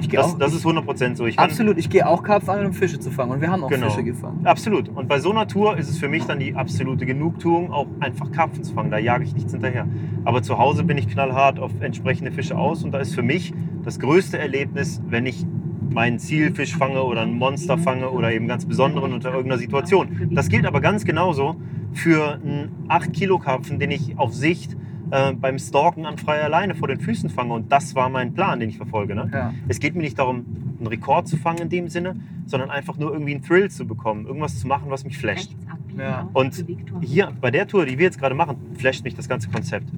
Ich 0.00 0.08
Das, 0.08 0.34
auch, 0.34 0.38
das 0.38 0.54
ist 0.54 0.64
100% 0.64 1.14
so. 1.16 1.26
Ich 1.26 1.38
absolut, 1.38 1.76
ich 1.78 1.90
gehe 1.90 2.06
auch 2.08 2.22
Karpfenangeln, 2.22 2.68
um 2.68 2.72
Fische 2.72 2.98
zu 2.98 3.10
fangen. 3.10 3.32
Und 3.32 3.40
wir 3.42 3.50
haben 3.50 3.62
auch 3.64 3.68
Genau. 3.68 3.90
Fische 3.90 4.02
gefangen. 4.02 4.40
Absolut. 4.44 4.88
Und 4.88 5.08
bei 5.08 5.18
so 5.20 5.30
einer 5.30 5.46
Tour 5.46 5.76
ist 5.76 5.90
es 5.90 5.98
für 5.98 6.08
mich 6.08 6.24
dann 6.24 6.38
die 6.38 6.54
absolute 6.54 7.04
Genugtuung, 7.06 7.70
auch 7.70 7.86
einfach 8.00 8.32
Karpfen 8.32 8.64
zu 8.64 8.72
fangen. 8.74 8.90
Da 8.90 8.98
jage 8.98 9.24
ich 9.24 9.34
nichts 9.34 9.52
hinterher. 9.52 9.86
Aber 10.24 10.42
zu 10.42 10.58
Hause 10.58 10.84
bin 10.84 10.96
ich 10.98 11.08
knallhart 11.08 11.58
auf 11.58 11.70
entsprechende 11.80 12.32
Fische 12.32 12.56
aus. 12.56 12.82
Und 12.82 12.92
da 12.92 12.98
ist 12.98 13.14
für 13.14 13.22
mich 13.22 13.52
das 13.84 14.00
größte 14.00 14.38
Erlebnis, 14.38 15.02
wenn 15.06 15.26
ich 15.26 15.46
meinen 15.94 16.18
Zielfisch 16.18 16.76
fange 16.76 17.02
oder 17.02 17.22
ein 17.22 17.32
Monster 17.34 17.78
fange 17.78 18.10
oder 18.10 18.32
eben 18.32 18.48
ganz 18.48 18.66
besonderen 18.66 19.12
unter 19.12 19.30
irgendeiner 19.30 19.58
Situation. 19.58 20.28
Das 20.32 20.48
gilt 20.48 20.66
aber 20.66 20.80
ganz 20.80 21.04
genauso 21.04 21.56
für 21.92 22.34
einen 22.34 22.70
8-Kilo-Karpfen, 22.88 23.78
den 23.78 23.92
ich 23.92 24.18
auf 24.18 24.34
Sicht 24.34 24.76
äh, 25.10 25.32
beim 25.32 25.58
Stalken 25.58 26.06
an 26.06 26.18
freier 26.18 26.48
Leine 26.48 26.74
vor 26.74 26.88
den 26.88 27.00
Füßen 27.00 27.30
fange. 27.30 27.54
Und 27.54 27.70
das 27.70 27.94
war 27.94 28.08
mein 28.08 28.34
Plan, 28.34 28.60
den 28.60 28.68
ich 28.68 28.76
verfolge. 28.76 29.14
Ne? 29.14 29.30
Ja. 29.32 29.54
Es 29.68 29.78
geht 29.78 29.94
mir 29.94 30.02
nicht 30.02 30.18
darum, 30.18 30.44
einen 30.78 30.86
Rekord 30.88 31.28
zu 31.28 31.36
fangen 31.36 31.60
in 31.60 31.68
dem 31.68 31.88
Sinne, 31.88 32.16
sondern 32.46 32.70
einfach 32.70 32.98
nur 32.98 33.12
irgendwie 33.12 33.34
einen 33.34 33.42
Thrill 33.42 33.70
zu 33.70 33.86
bekommen, 33.86 34.26
irgendwas 34.26 34.58
zu 34.58 34.66
machen, 34.66 34.86
was 34.88 35.04
mich 35.04 35.16
flasht. 35.16 35.52
Ja. 35.96 36.28
Und 36.32 36.64
hier 37.00 37.32
bei 37.40 37.50
der 37.50 37.68
Tour, 37.68 37.86
die 37.86 37.96
wir 37.98 38.06
jetzt 38.06 38.18
gerade 38.18 38.34
machen, 38.34 38.56
flasht 38.76 39.04
mich 39.04 39.14
das 39.14 39.28
ganze 39.28 39.48
Konzept. 39.48 39.88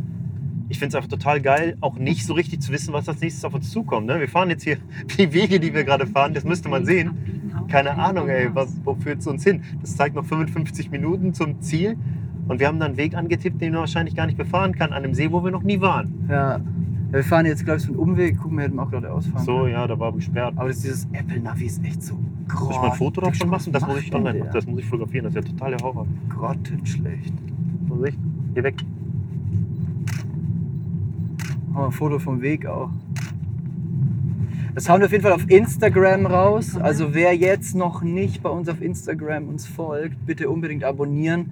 Ich 0.69 0.79
finde 0.79 0.89
es 0.91 0.95
einfach 0.97 1.09
total 1.09 1.41
geil, 1.41 1.77
auch 1.81 1.97
nicht 1.97 2.27
so 2.27 2.35
richtig 2.35 2.61
zu 2.61 2.73
wissen, 2.73 2.93
was 2.93 3.09
als 3.09 3.21
nächstes 3.21 3.45
auf 3.45 3.55
uns 3.55 3.71
zukommt. 3.71 4.07
Ne? 4.07 4.19
Wir 4.19 4.29
fahren 4.29 4.51
jetzt 4.51 4.65
hier 4.65 4.79
die 5.19 5.33
Wege, 5.33 5.61
die 5.61 5.73
wir 5.73 5.85
gerade 5.85 6.07
fahren, 6.07 6.35
das 6.35 6.45
müsste 6.45 6.69
man 6.69 6.85
sehen. 6.85 7.13
Keine 7.69 7.97
Ahnung, 7.99 8.29
ey, 8.29 8.49
was, 8.55 8.77
wo 8.85 8.95
führt 8.95 9.21
es 9.21 9.27
uns 9.27 9.43
hin? 9.45 9.63
Das 9.81 9.97
zeigt 9.97 10.15
noch 10.15 10.25
55 10.25 10.91
Minuten 10.91 11.35
zum 11.35 11.61
Ziel. 11.61 11.97
Und 12.49 12.61
wir 12.61 12.69
haben 12.69 12.79
dann 12.79 12.91
einen 12.91 12.97
Weg 12.97 13.15
angetippt, 13.17 13.61
den 13.61 13.73
man 13.73 13.81
wahrscheinlich 13.81 14.15
gar 14.15 14.27
nicht 14.27 14.39
befahren 14.39 14.73
kann, 14.75 14.93
an 14.93 15.03
einem 15.05 15.15
See, 15.15 15.33
wo 15.33 15.43
wir 15.43 15.51
noch 15.51 15.65
nie 15.65 15.81
waren. 15.81 16.27
Ja. 16.29 16.59
ja. 16.59 16.61
Wir 17.11 17.25
fahren 17.25 17.47
jetzt, 17.47 17.65
glaube 17.65 17.79
ich, 17.79 17.85
so 17.85 17.91
einen 17.91 17.99
Umweg. 17.99 18.39
Gucken, 18.39 18.59
wir 18.59 18.65
hätten 18.65 18.79
auch 18.79 18.91
gerade 18.91 19.13
ausfahren 19.13 19.45
So, 19.45 19.61
können. 19.61 19.73
ja, 19.73 19.87
da 19.87 19.99
war 19.99 20.13
gesperrt. 20.13 20.55
Aber 20.57 20.69
das, 20.69 20.81
dieses 20.81 21.09
Apple-Navi 21.13 21.65
ist 21.67 21.85
echt 21.85 22.03
so 22.03 22.19
Soll 22.49 22.71
ich 22.71 22.77
mal 22.77 22.91
ein 22.91 22.97
Foto 22.97 23.21
davon 23.21 23.49
machen? 23.49 23.73
Das 23.73 23.87
muss 23.87 24.01
ich 24.01 24.15
online 24.15 24.41
machen. 24.41 24.51
Das 24.53 24.67
muss 24.67 24.81
ich 24.81 24.87
fotografieren. 24.87 25.25
Das 25.25 25.35
ist 25.35 25.45
ja 25.45 25.53
total 25.53 25.71
der 25.73 25.81
Horror. 25.85 26.07
Grottenschlecht. 26.29 27.33
Vorsicht, 27.89 28.19
geh 28.55 28.63
weg. 28.63 28.75
Machen 31.77 31.89
wir 31.89 31.89
ein 31.89 31.93
Foto 31.93 32.19
vom 32.19 32.41
Weg 32.41 32.65
auch. 32.65 32.89
Das 34.75 34.89
hauen 34.89 35.01
wir 35.01 35.05
auf 35.07 35.13
jeden 35.13 35.23
Fall 35.23 35.33
auf 35.35 35.47
Instagram 35.51 36.25
raus. 36.25 36.75
Also 36.79 37.13
wer 37.13 37.37
jetzt 37.37 37.75
noch 37.75 38.01
nicht 38.01 38.43
bei 38.43 38.49
uns 38.49 38.71
auf 38.71 38.81
Instagram 38.81 39.47
uns 39.51 39.67
folgt, 39.67 40.25
bitte 40.25 40.49
unbedingt 40.49 40.85
abonnieren. 40.85 41.51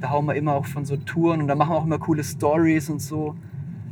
Da 0.00 0.08
hauen 0.08 0.24
wir 0.24 0.36
immer 0.36 0.54
auch 0.54 0.64
von 0.64 0.86
so 0.86 0.96
Touren 0.96 1.42
und 1.42 1.48
da 1.48 1.54
machen 1.54 1.68
wir 1.72 1.76
auch 1.76 1.84
immer 1.84 1.98
coole 1.98 2.24
Stories 2.24 2.88
und 2.88 3.02
so. 3.02 3.34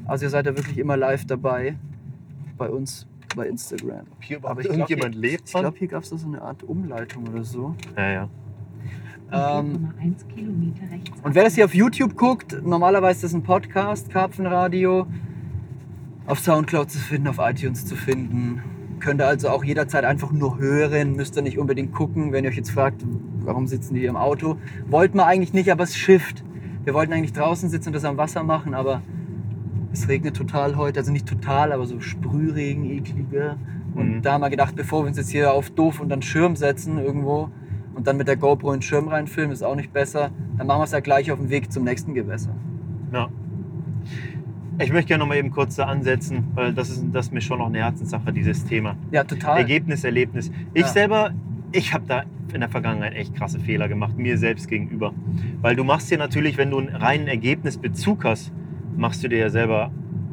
Also 0.07 0.25
ihr 0.25 0.31
seid 0.31 0.47
da 0.47 0.57
wirklich 0.57 0.79
immer 0.79 0.97
live 0.97 1.27
dabei 1.27 1.75
bei 2.57 2.71
uns 2.71 3.07
bei 3.37 3.47
Instagram. 3.47 4.07
Hier 4.21 4.39
Aber 4.45 4.63
ich 4.63 4.69
glaub, 4.69 4.79
irgendjemand 4.79 5.15
hier- 5.15 5.21
lebt 5.23 5.43
Ich 5.49 5.53
glaube, 5.53 5.77
hier 5.77 5.89
gab 5.89 6.05
es 6.05 6.09
da 6.09 6.17
so 6.17 6.27
eine 6.27 6.41
Art 6.41 6.63
Umleitung 6.63 7.25
oder 7.29 7.45
so. 7.45 7.75
Ja, 7.99 8.11
ja. 8.11 8.29
Ähm, 9.61 9.93
Ähm, 10.01 10.73
Und 11.23 11.35
wer 11.35 11.45
das 11.45 11.55
hier 11.55 11.67
auf 11.67 11.75
YouTube 11.75 12.17
guckt, 12.17 12.63
normalerweise 12.65 13.17
ist 13.17 13.25
das 13.25 13.35
ein 13.35 13.43
Podcast, 13.43 14.09
Karpfenradio, 14.09 15.07
auf 16.27 16.39
Soundcloud 16.41 16.91
zu 16.91 16.99
finden, 16.99 17.29
auf 17.29 17.39
iTunes 17.39 17.85
zu 17.87 17.97
finden. 17.97 18.63
Könnt 18.99 19.21
ihr 19.21 19.27
also 19.27 19.49
auch 19.51 19.63
jederzeit 19.65 20.05
einfach 20.05 20.33
nur 20.33 20.59
hören, 20.59 21.15
müsst 21.17 21.37
ihr 21.37 21.43
nicht 21.43 21.59
unbedingt 21.59 21.93
gucken, 21.93 22.33
wenn 22.33 22.45
ihr 22.45 22.51
euch 22.51 22.57
jetzt 22.57 22.71
fragt, 22.71 23.05
warum 23.41 23.67
sitzen 23.67 23.95
die 23.95 24.01
hier 24.01 24.09
im 24.11 24.17
Auto. 24.17 24.57
Wollten 24.89 25.19
wir 25.19 25.27
eigentlich 25.27 25.53
nicht, 25.53 25.71
aber 25.71 25.85
es 25.85 25.97
schifft. 25.97 26.45
Wir 26.85 26.95
wollten 26.95 27.13
eigentlich 27.13 27.33
draußen 27.33 27.69
sitzen 27.69 27.91
und 27.91 27.93
das 27.93 28.05
am 28.05 28.17
Wasser 28.17 28.43
machen, 28.43 28.75
aber 28.75 29.03
es 29.93 30.09
regnet 30.09 30.37
total 30.37 30.77
heute, 30.77 31.01
also 31.01 31.13
nicht 31.13 31.27
total, 31.27 31.73
aber 31.73 31.87
so 31.87 32.01
Sprühregen, 32.01 32.85
ekliger. 32.85 33.57
Und 33.95 34.17
Mhm. 34.17 34.23
da 34.23 34.33
haben 34.33 34.41
wir 34.41 34.51
gedacht, 34.51 34.77
bevor 34.77 35.03
wir 35.05 35.09
uns 35.09 35.17
jetzt 35.17 35.31
hier 35.31 35.53
auf 35.53 35.71
doof 35.71 36.01
und 36.01 36.09
dann 36.09 36.23
Schirm 36.23 36.57
setzen 36.57 36.99
irgendwo 36.99 37.51
und 37.95 38.07
dann 38.07 38.17
mit 38.17 38.29
der 38.29 38.37
GoPro 38.37 38.73
in 38.73 38.77
den 38.79 38.83
Schirm 38.83 39.09
reinfilmen, 39.09 39.53
ist 39.53 39.63
auch 39.63 39.75
nicht 39.77 39.93
besser, 39.93 40.31
dann 40.59 40.67
machen 40.67 40.81
wir 40.81 40.85
es 40.85 40.93
ja 40.93 41.01
gleich 41.01 41.31
auf 41.33 41.39
dem 41.39 41.51
Weg 41.51 41.73
zum 41.73 41.85
nächsten 41.85 42.15
Gewässer. 42.15 42.55
ja. 43.13 43.29
Ich 44.79 44.93
möchte 44.93 45.09
gerne 45.09 45.21
noch 45.23 45.29
mal 45.29 45.37
eben 45.39 45.51
kurz 45.51 45.77
da 45.77 45.85
ansetzen, 45.85 46.45
weil 46.55 46.73
das 46.73 46.91
ist, 46.91 47.05
das 47.13 47.27
ist 47.27 47.33
mir 47.33 47.41
schon 47.41 47.59
noch 47.59 47.67
eine 47.67 47.79
Herzenssache, 47.79 48.33
dieses 48.33 48.65
Thema. 48.65 48.95
Ja, 49.11 49.25
total. 49.25 49.59
Ergebnis, 49.59 50.05
Erlebnis. 50.05 50.51
Ich 50.75 50.83
Ja. 50.83 50.89
selber, 50.89 51.31
ich 51.73 51.95
habe 51.95 52.05
da 52.07 52.25
in 52.53 52.61
der 52.61 52.69
Vergangenheit 52.69 53.15
echt 53.15 53.35
krasse 53.35 53.59
Fehler 53.59 53.89
gemacht, 53.89 54.17
mir 54.19 54.37
selbst 54.37 54.69
gegenüber. 54.69 55.13
Weil 55.63 55.77
du 55.77 55.85
machst 55.85 56.11
dir 56.11 56.19
natürlich, 56.19 56.59
wenn 56.59 56.71
du 56.71 56.79
einen 56.79 56.95
reinen 56.95 57.27
Ergebnisbezug 57.27 58.25
hast, 58.25 58.53
machst 58.97 59.25
du 59.25 59.29
dir 59.29 59.39
ja 59.39 59.51
selber 59.51 59.91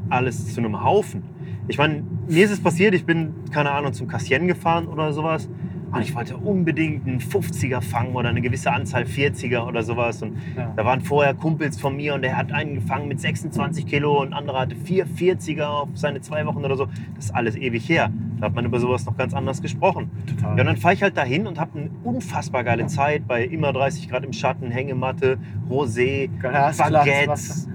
alles 0.10 0.54
zu 0.54 0.60
einem 0.60 0.84
Haufen. 0.84 1.24
Ich 1.70 1.78
meine, 1.78 2.04
mir 2.28 2.44
ist 2.44 2.52
es 2.52 2.60
passiert, 2.60 2.94
ich 2.94 3.06
bin, 3.06 3.34
keine 3.52 3.72
Ahnung, 3.72 3.94
zum 3.94 4.08
Cassien 4.08 4.48
gefahren 4.48 4.88
oder 4.88 5.14
sowas. 5.14 5.50
Und 5.94 6.02
ich 6.02 6.16
wollte 6.16 6.36
unbedingt 6.38 7.08
einen 7.08 7.20
50er 7.20 7.80
fangen 7.82 8.16
oder 8.16 8.30
eine 8.30 8.42
gewisse 8.42 8.72
Anzahl 8.72 9.04
40er 9.04 9.68
oder 9.68 9.84
sowas. 9.84 10.22
Und 10.24 10.38
Ja. 10.58 10.74
da 10.76 10.86
waren 10.86 11.02
vorher 11.02 11.34
Kumpels 11.36 11.80
von 11.80 11.96
mir 11.96 12.16
und 12.16 12.24
der 12.24 12.36
hat 12.36 12.52
einen 12.52 12.76
gefangen 12.76 13.08
mit 13.08 13.20
26 13.20 13.86
Kilo 13.86 14.22
und 14.22 14.30
ein 14.30 14.34
anderer 14.34 14.62
hatte 14.62 14.76
vier 14.76 15.06
40er 15.06 15.66
auf 15.68 15.90
seine 15.94 16.20
zwei 16.22 16.46
Wochen 16.48 16.66
oder 16.66 16.76
so. 16.76 16.88
Das 17.16 17.26
ist 17.26 17.36
alles 17.36 17.56
ewig 17.56 17.88
her. 17.88 18.10
Da 18.40 18.48
hat 18.48 18.56
man 18.56 18.66
über 18.66 18.80
sowas 18.80 19.06
noch 19.06 19.16
ganz 19.18 19.34
anders 19.34 19.62
gesprochen. 19.62 20.10
total. 20.26 20.56
Ja, 20.58 20.62
und 20.62 20.66
dann 20.68 20.78
fahre 20.78 20.96
ich 20.96 21.04
halt 21.04 21.16
dahin 21.16 21.46
und 21.48 21.60
habe 21.60 21.78
eine 21.80 21.90
unfassbar 22.04 22.64
geile 22.64 22.88
Zeit 22.88 23.28
bei 23.28 23.44
immer 23.46 23.72
30 23.72 24.10
Grad 24.10 24.24
im 24.26 24.34
Schatten, 24.34 24.72
Hängematte, 24.72 25.38
Rosé, 25.70 26.30
Baguettes, 26.42 27.68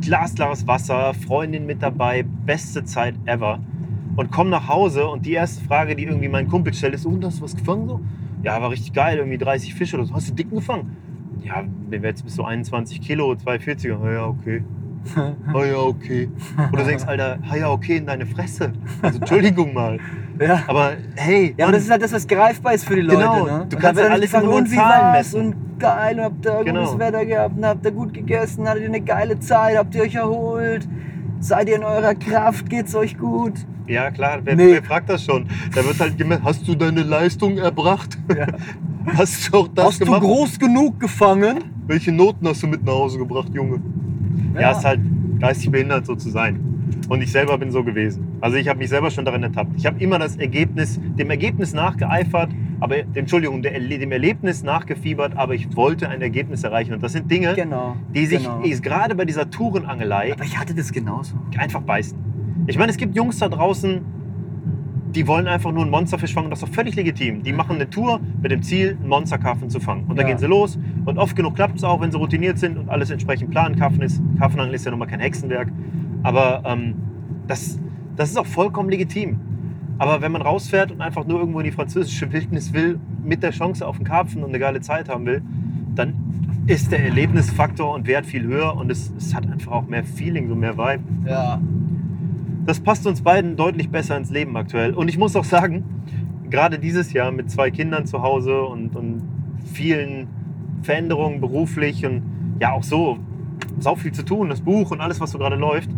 glasklares 0.00 0.66
Wasser, 0.66 1.14
Freundin 1.14 1.66
mit 1.66 1.82
dabei, 1.82 2.24
beste 2.44 2.84
Zeit 2.84 3.14
ever. 3.26 3.60
Und 4.16 4.30
komm 4.30 4.48
nach 4.50 4.68
Hause 4.68 5.06
und 5.06 5.26
die 5.26 5.32
erste 5.32 5.64
Frage, 5.64 5.96
die 5.96 6.04
irgendwie 6.04 6.28
mein 6.28 6.48
Kumpel 6.48 6.72
stellt, 6.74 6.94
ist, 6.94 7.04
und 7.06 7.24
hast 7.24 7.38
du 7.40 7.44
was 7.44 7.56
gefangen 7.56 7.88
so? 7.88 8.00
Ja, 8.42 8.60
war 8.60 8.70
richtig 8.70 8.92
geil, 8.92 9.18
irgendwie 9.18 9.38
30 9.38 9.74
Fische 9.74 9.96
oder 9.96 10.06
so. 10.06 10.14
Hast 10.14 10.28
du 10.30 10.34
dicken 10.34 10.56
gefangen? 10.56 10.96
Ja, 11.42 11.64
wir 11.88 12.02
werden 12.02 12.04
jetzt 12.14 12.24
bis 12.24 12.34
so 12.36 12.44
21 12.44 13.00
Kilo, 13.00 13.32
240er. 13.32 13.96
Ah 14.02 14.12
ja, 14.12 14.26
okay. 14.26 14.62
Ah 15.16 15.64
ja, 15.64 15.76
okay. 15.76 16.28
Und 16.56 16.78
du 16.78 16.84
denkst, 16.84 17.04
Alter, 17.04 17.38
ah 17.50 17.56
ja, 17.56 17.70
okay, 17.70 17.96
in 17.98 18.06
deine 18.06 18.24
Fresse. 18.24 18.72
Also 19.02 19.18
Entschuldigung 19.18 19.74
mal. 19.74 19.98
Ja. 20.40 20.62
Aber 20.66 20.92
hey, 21.16 21.54
Ja, 21.58 21.66
aber 21.66 21.74
das 21.74 21.84
ist 21.84 21.90
halt 21.90 22.02
das, 22.02 22.12
was 22.12 22.26
greifbar 22.26 22.72
ist 22.74 22.86
für 22.86 22.94
die 22.96 23.02
Leute. 23.02 23.18
Genau, 23.18 23.44
Ne? 23.44 23.66
du 23.68 23.76
kannst 23.76 23.98
ja 24.00 24.04
dann 24.04 24.12
alles 24.12 24.32
gefragt, 24.32 24.46
in 24.58 24.70
wie 24.70 24.76
Zahlen 24.76 25.12
messen. 25.12 25.40
Und 25.46 25.78
geil, 25.78 26.16
und 26.18 26.24
habt 26.24 26.46
ihr 26.46 26.64
Genau. 26.64 26.80
gutes 26.84 26.98
Wetter 26.98 27.26
gehabt, 27.26 27.56
und 27.58 27.66
habt 27.66 27.84
ihr 27.84 27.92
gut 27.92 28.14
gegessen, 28.14 28.66
hattet 28.68 28.82
ihr 28.82 28.88
eine 28.88 29.00
geile 29.02 29.38
Zeit, 29.40 29.76
habt 29.76 29.94
ihr 29.94 30.02
euch 30.02 30.14
erholt, 30.14 30.88
seid 31.40 31.68
ihr 31.68 31.76
in 31.76 31.84
eurer 31.84 32.14
Kraft, 32.14 32.70
geht's 32.70 32.94
euch 32.94 33.18
gut? 33.18 33.52
Ja, 33.86 34.10
klar, 34.10 34.40
wer, 34.44 34.56
Nee. 34.56 34.72
wer 34.72 34.82
fragt 34.82 35.08
das 35.10 35.24
schon? 35.24 35.46
Da 35.74 35.84
wird 35.84 35.98
halt 36.00 36.16
gemeint, 36.16 36.42
hast 36.44 36.66
du 36.66 36.74
deine 36.74 37.02
Leistung 37.02 37.58
erbracht? 37.58 38.16
Ja. 38.36 38.46
Hast 39.18 39.52
du 39.52 39.58
auch 39.58 39.68
das 39.68 39.84
Hast 39.86 39.98
gemacht? 40.00 40.22
du 40.22 40.26
groß 40.26 40.58
genug 40.58 40.98
gefangen? 40.98 41.58
Welche 41.86 42.10
Noten 42.10 42.48
hast 42.48 42.62
du 42.62 42.66
mit 42.66 42.82
nach 42.84 42.94
Hause 42.94 43.18
gebracht, 43.18 43.48
Junge? 43.52 43.82
Ja, 44.58 44.70
ist 44.70 44.82
halt 44.82 45.00
geistig 45.40 45.70
behindert, 45.70 46.06
so 46.06 46.14
zu 46.14 46.30
sein. 46.30 46.58
Und 47.10 47.20
ich 47.20 47.30
selber 47.30 47.58
bin 47.58 47.70
so 47.70 47.84
gewesen. 47.84 48.26
Also 48.40 48.56
ich 48.56 48.66
habe 48.66 48.78
mich 48.78 48.88
selber 48.88 49.10
schon 49.10 49.26
daran 49.26 49.42
ertappt. 49.42 49.72
Ich 49.76 49.84
habe 49.84 50.00
immer 50.02 50.18
das 50.18 50.36
Ergebnis, 50.36 50.98
dem 51.18 51.28
Ergebnis 51.28 51.74
nachgeeifert, 51.74 52.48
aber 52.80 52.96
Entschuldigung, 53.14 53.60
der, 53.60 53.78
dem 53.78 54.10
Erlebnis 54.10 54.62
nachgefiebert, 54.62 55.36
aber 55.36 55.54
ich 55.54 55.76
wollte 55.76 56.08
ein 56.08 56.22
Ergebnis 56.22 56.64
erreichen. 56.64 56.94
Und 56.94 57.02
das 57.02 57.12
sind 57.12 57.30
Dinge, 57.30 57.52
Genau. 57.54 57.96
die 58.14 58.24
sich 58.24 58.44
genau. 58.44 58.62
gerade 58.80 59.14
bei 59.14 59.26
dieser 59.26 59.50
Tourenangelei 59.50 60.32
Aber 60.32 60.44
ich 60.44 60.56
hatte 60.58 60.74
das 60.74 60.90
genauso. 60.92 61.34
einfach 61.58 61.82
beißen. 61.82 62.16
Ich 62.66 62.78
meine, 62.78 62.90
es 62.90 62.96
gibt 62.96 63.14
Jungs 63.16 63.38
da 63.38 63.48
draußen, 63.48 64.00
die 65.14 65.26
wollen 65.28 65.46
einfach 65.46 65.70
nur 65.70 65.82
einen 65.82 65.90
Monsterfisch 65.90 66.34
fangen. 66.34 66.50
Das 66.50 66.60
ist 66.62 66.68
doch 66.68 66.74
völlig 66.74 66.96
legitim. 66.96 67.42
Die 67.42 67.52
machen 67.52 67.76
eine 67.76 67.88
Tour 67.88 68.20
mit 68.42 68.50
dem 68.50 68.62
Ziel, 68.62 68.96
einen 68.98 69.08
Monsterkarpfen 69.08 69.70
zu 69.70 69.78
fangen. 69.80 70.04
Und 70.08 70.16
dann 70.18 70.26
Ja. 70.26 70.32
gehen 70.32 70.38
sie 70.38 70.46
los. 70.46 70.78
Und 71.04 71.18
oft 71.18 71.36
genug 71.36 71.54
klappt 71.54 71.76
es 71.76 71.84
auch, 71.84 72.00
wenn 72.00 72.10
sie 72.10 72.18
routiniert 72.18 72.58
sind 72.58 72.76
und 72.78 72.88
alles 72.88 73.10
entsprechend 73.10 73.50
planen. 73.50 73.76
Karpfen 73.76 74.02
ist, 74.02 74.20
Karpfenangeln 74.38 74.74
ist 74.74 74.84
ja 74.84 74.90
nun 74.90 74.98
mal 74.98 75.06
kein 75.06 75.20
Hexenwerk. 75.20 75.68
Aber 76.24 76.62
ähm, 76.64 76.94
das, 77.46 77.78
das 78.16 78.30
ist 78.30 78.36
auch 78.38 78.46
vollkommen 78.46 78.88
legitim. 78.88 79.38
Aber 79.98 80.20
wenn 80.20 80.32
man 80.32 80.42
rausfährt 80.42 80.90
und 80.90 81.00
einfach 81.00 81.24
nur 81.26 81.38
irgendwo 81.38 81.60
in 81.60 81.64
die 81.66 81.70
französische 81.70 82.32
Wildnis 82.32 82.72
will, 82.72 82.98
mit 83.22 83.42
der 83.44 83.52
Chance 83.52 83.86
auf 83.86 83.96
einen 83.96 84.04
Karpfen 84.04 84.42
und 84.42 84.48
eine 84.48 84.58
geile 84.58 84.80
Zeit 84.80 85.08
haben 85.08 85.26
will, 85.26 85.42
dann 85.94 86.14
ist 86.66 86.90
der 86.90 87.04
Erlebnisfaktor 87.04 87.94
und 87.94 88.06
Wert 88.08 88.26
viel 88.26 88.42
höher 88.44 88.74
und 88.74 88.90
es, 88.90 89.12
es 89.16 89.34
hat 89.34 89.48
einfach 89.48 89.70
auch 89.70 89.86
mehr 89.86 90.02
Feeling, 90.02 90.48
so 90.48 90.56
mehr 90.56 90.76
Vibe. 90.76 91.02
Ja. 91.26 91.60
Das 92.66 92.80
passt 92.80 93.06
uns 93.06 93.22
beiden 93.22 93.56
deutlich 93.56 93.90
besser 93.90 94.16
ins 94.16 94.30
Leben 94.30 94.56
aktuell. 94.56 94.94
Und 94.94 95.08
ich 95.08 95.18
muss 95.18 95.36
auch 95.36 95.44
sagen, 95.44 95.84
gerade 96.48 96.78
dieses 96.78 97.12
Jahr 97.12 97.30
mit 97.30 97.50
zwei 97.50 97.70
Kindern 97.70 98.06
zu 98.06 98.22
Hause 98.22 98.62
und, 98.62 98.96
und 98.96 99.22
vielen 99.72 100.28
Veränderungen 100.82 101.40
beruflich 101.40 102.06
und 102.06 102.22
ja 102.60 102.72
auch 102.72 102.82
so, 102.82 103.18
sau 103.78 103.96
viel 103.96 104.12
zu 104.12 104.24
tun, 104.24 104.48
das 104.48 104.60
Buch 104.60 104.90
und 104.90 105.00
alles, 105.00 105.20
was 105.20 105.30
so 105.30 105.38
gerade 105.38 105.56
läuft. 105.56 105.90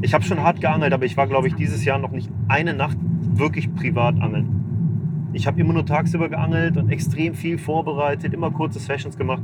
Ich 0.00 0.14
habe 0.14 0.24
schon 0.24 0.42
hart 0.42 0.60
geangelt, 0.60 0.92
aber 0.92 1.04
ich 1.04 1.16
war, 1.16 1.26
glaube 1.26 1.48
ich, 1.48 1.54
dieses 1.54 1.84
Jahr 1.84 1.98
noch 1.98 2.12
nicht 2.12 2.30
eine 2.46 2.74
Nacht 2.74 2.96
wirklich 3.34 3.74
privat 3.74 4.20
angeln. 4.20 5.28
Ich 5.32 5.46
habe 5.46 5.60
immer 5.60 5.74
nur 5.74 5.84
tagsüber 5.84 6.28
geangelt 6.28 6.76
und 6.76 6.90
extrem 6.90 7.34
viel 7.34 7.58
vorbereitet, 7.58 8.32
immer 8.32 8.50
kurze 8.50 8.78
Sessions 8.78 9.18
gemacht. 9.18 9.42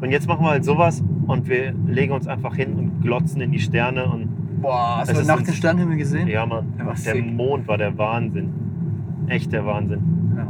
Und 0.00 0.10
jetzt 0.10 0.26
machen 0.26 0.44
wir 0.44 0.50
halt 0.50 0.64
sowas 0.64 1.04
und 1.26 1.48
wir 1.48 1.74
legen 1.86 2.12
uns 2.12 2.26
einfach 2.26 2.54
hin 2.54 2.72
und 2.74 3.02
glotzen 3.02 3.40
in 3.40 3.52
die 3.52 3.58
Sterne. 3.58 4.06
Und 4.06 4.28
Boah, 4.60 4.98
hast 4.98 5.16
du 5.16 5.22
nachts 5.26 5.44
den 5.44 5.54
Sternhimmel 5.54 5.96
gesehen? 5.96 6.28
ja, 6.28 6.44
Mann, 6.46 6.66
Der 7.04 7.14
der. 7.14 7.22
Mond 7.22 7.66
war 7.68 7.78
der 7.78 7.96
Wahnsinn. 7.96 8.50
Echt 9.26 9.52
der 9.52 9.64
Wahnsinn. 9.64 10.00
Ja, 10.36 10.46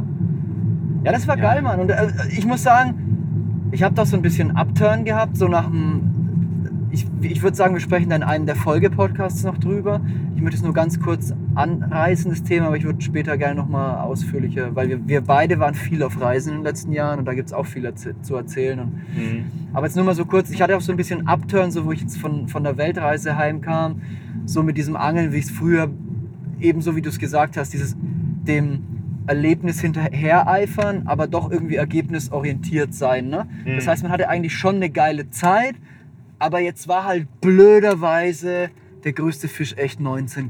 ja 1.05 1.11
das 1.11 1.27
war 1.27 1.37
Ja. 1.37 1.43
geil, 1.53 1.61
Mann. 1.61 1.79
Und 1.79 1.89
äh, 1.89 2.07
ich 2.29 2.45
muss 2.45 2.63
sagen, 2.63 3.67
ich 3.71 3.83
habe 3.83 3.95
da 3.95 4.05
so 4.05 4.15
ein 4.17 4.21
bisschen 4.21 4.51
Upturn 4.55 5.05
gehabt, 5.05 5.37
so 5.37 5.47
nach 5.47 5.65
dem. 5.67 6.10
Ich, 6.91 7.05
ich 7.21 7.41
würde 7.41 7.55
sagen, 7.55 7.73
wir 7.73 7.79
sprechen 7.79 8.09
dann 8.09 8.21
in 8.21 8.27
einem 8.27 8.45
der 8.45 8.55
Folge-Podcasts 8.55 9.43
noch 9.43 9.57
drüber. 9.57 10.01
Ich 10.35 10.41
möchte 10.41 10.57
es 10.57 10.63
nur 10.63 10.73
ganz 10.73 10.99
kurz 10.99 11.33
anreißen, 11.55 12.29
das 12.29 12.43
Thema, 12.43 12.67
aber 12.67 12.77
ich 12.77 12.83
würde 12.83 13.01
später 13.01 13.37
gerne 13.37 13.55
nochmal 13.55 14.01
ausführlicher, 14.01 14.75
weil 14.75 14.89
wir, 14.89 15.07
wir 15.07 15.21
beide 15.21 15.59
waren 15.59 15.73
viel 15.73 16.03
auf 16.03 16.19
Reisen 16.19 16.49
in 16.49 16.57
den 16.59 16.63
letzten 16.63 16.91
Jahren 16.91 17.19
und 17.19 17.25
da 17.25 17.33
gibt 17.33 17.47
es 17.47 17.53
auch 17.53 17.65
viel 17.65 17.91
zu 17.93 18.35
erzählen. 18.35 18.79
Und 18.79 18.91
Mhm. 19.15 19.45
aber 19.73 19.85
jetzt 19.85 19.95
nur 19.95 20.03
mal 20.05 20.15
so 20.15 20.25
kurz, 20.25 20.51
ich 20.51 20.61
hatte 20.61 20.75
auch 20.75 20.81
so 20.81 20.91
ein 20.91 20.97
bisschen 20.97 21.27
Upturn, 21.27 21.71
so 21.71 21.85
wo 21.85 21.91
ich 21.91 22.01
jetzt 22.01 22.17
von, 22.17 22.47
von 22.47 22.63
der 22.63 22.77
Weltreise 22.77 23.37
heimkam, 23.37 24.01
so 24.45 24.63
mit 24.63 24.77
diesem 24.77 24.95
Angeln, 24.95 25.31
wie 25.31 25.37
ich 25.37 25.45
es 25.45 25.51
früher, 25.51 25.89
ebenso 26.59 26.95
wie 26.95 27.01
du 27.01 27.09
es 27.09 27.19
gesagt 27.19 27.55
hast, 27.57 27.73
dieses 27.73 27.95
dem 28.45 28.81
Erlebnis 29.27 29.79
hinterhereifern, 29.79 31.03
aber 31.05 31.27
doch 31.27 31.51
irgendwie 31.51 31.75
ergebnisorientiert 31.75 32.93
sein. 32.93 33.29
Ne? 33.29 33.47
Mhm. 33.65 33.75
Das 33.75 33.87
heißt, 33.87 34.03
man 34.03 34.11
hatte 34.11 34.27
eigentlich 34.29 34.55
schon 34.55 34.75
eine 34.77 34.89
geile 34.89 35.29
Zeit, 35.29 35.75
aber 36.41 36.59
jetzt 36.59 36.87
war 36.87 37.05
halt 37.05 37.27
blöderweise 37.39 38.69
der 39.03 39.13
größte 39.13 39.47
Fisch 39.47 39.75
echt 39.77 39.99
19,8. 39.99 40.49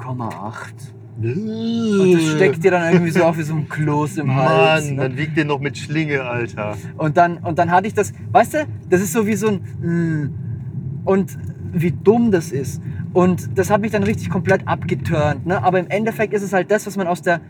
Und 1.22 2.14
das 2.14 2.32
steckt 2.36 2.64
dir 2.64 2.72
dann 2.72 2.94
irgendwie 2.94 3.12
so 3.12 3.24
auf 3.24 3.38
wie 3.38 3.44
so 3.44 3.54
ein 3.54 3.68
Kloß 3.68 4.18
im 4.18 4.34
Hals. 4.36 4.86
Mann, 4.86 4.96
ne? 4.96 5.02
dann 5.04 5.18
wiegt 5.18 5.38
der 5.38 5.46
noch 5.46 5.60
mit 5.60 5.78
Schlinge, 5.78 6.24
Alter. 6.24 6.78
Und 6.98 7.18
dann, 7.18 7.38
und 7.40 7.60
dann 7.60 7.72
hatte 7.72 7.88
ich 7.88 7.94
das, 7.94 8.14
weißt 8.32 8.54
du, 8.54 8.68
das 8.90 9.02
ist 9.02 9.14
so 9.14 9.28
wie 9.28 9.36
so 9.36 9.50
ein 9.50 9.62
mm, 9.82 11.04
und 11.06 11.38
wie 11.74 11.92
dumm 11.92 12.32
das 12.32 12.52
ist. 12.52 12.82
Und 13.14 13.58
das 13.58 13.70
hat 13.70 13.82
mich 13.82 13.92
dann 13.92 14.04
richtig 14.04 14.30
komplett 14.30 14.68
abgeturnt. 14.68 15.46
Ne? 15.46 15.62
Aber 15.62 15.80
im 15.80 15.88
Endeffekt 15.90 16.34
ist 16.34 16.44
es 16.44 16.54
halt 16.54 16.72
das, 16.72 16.88
was 16.88 16.96
man 16.96 17.08
aus 17.08 17.22
der. 17.22 17.42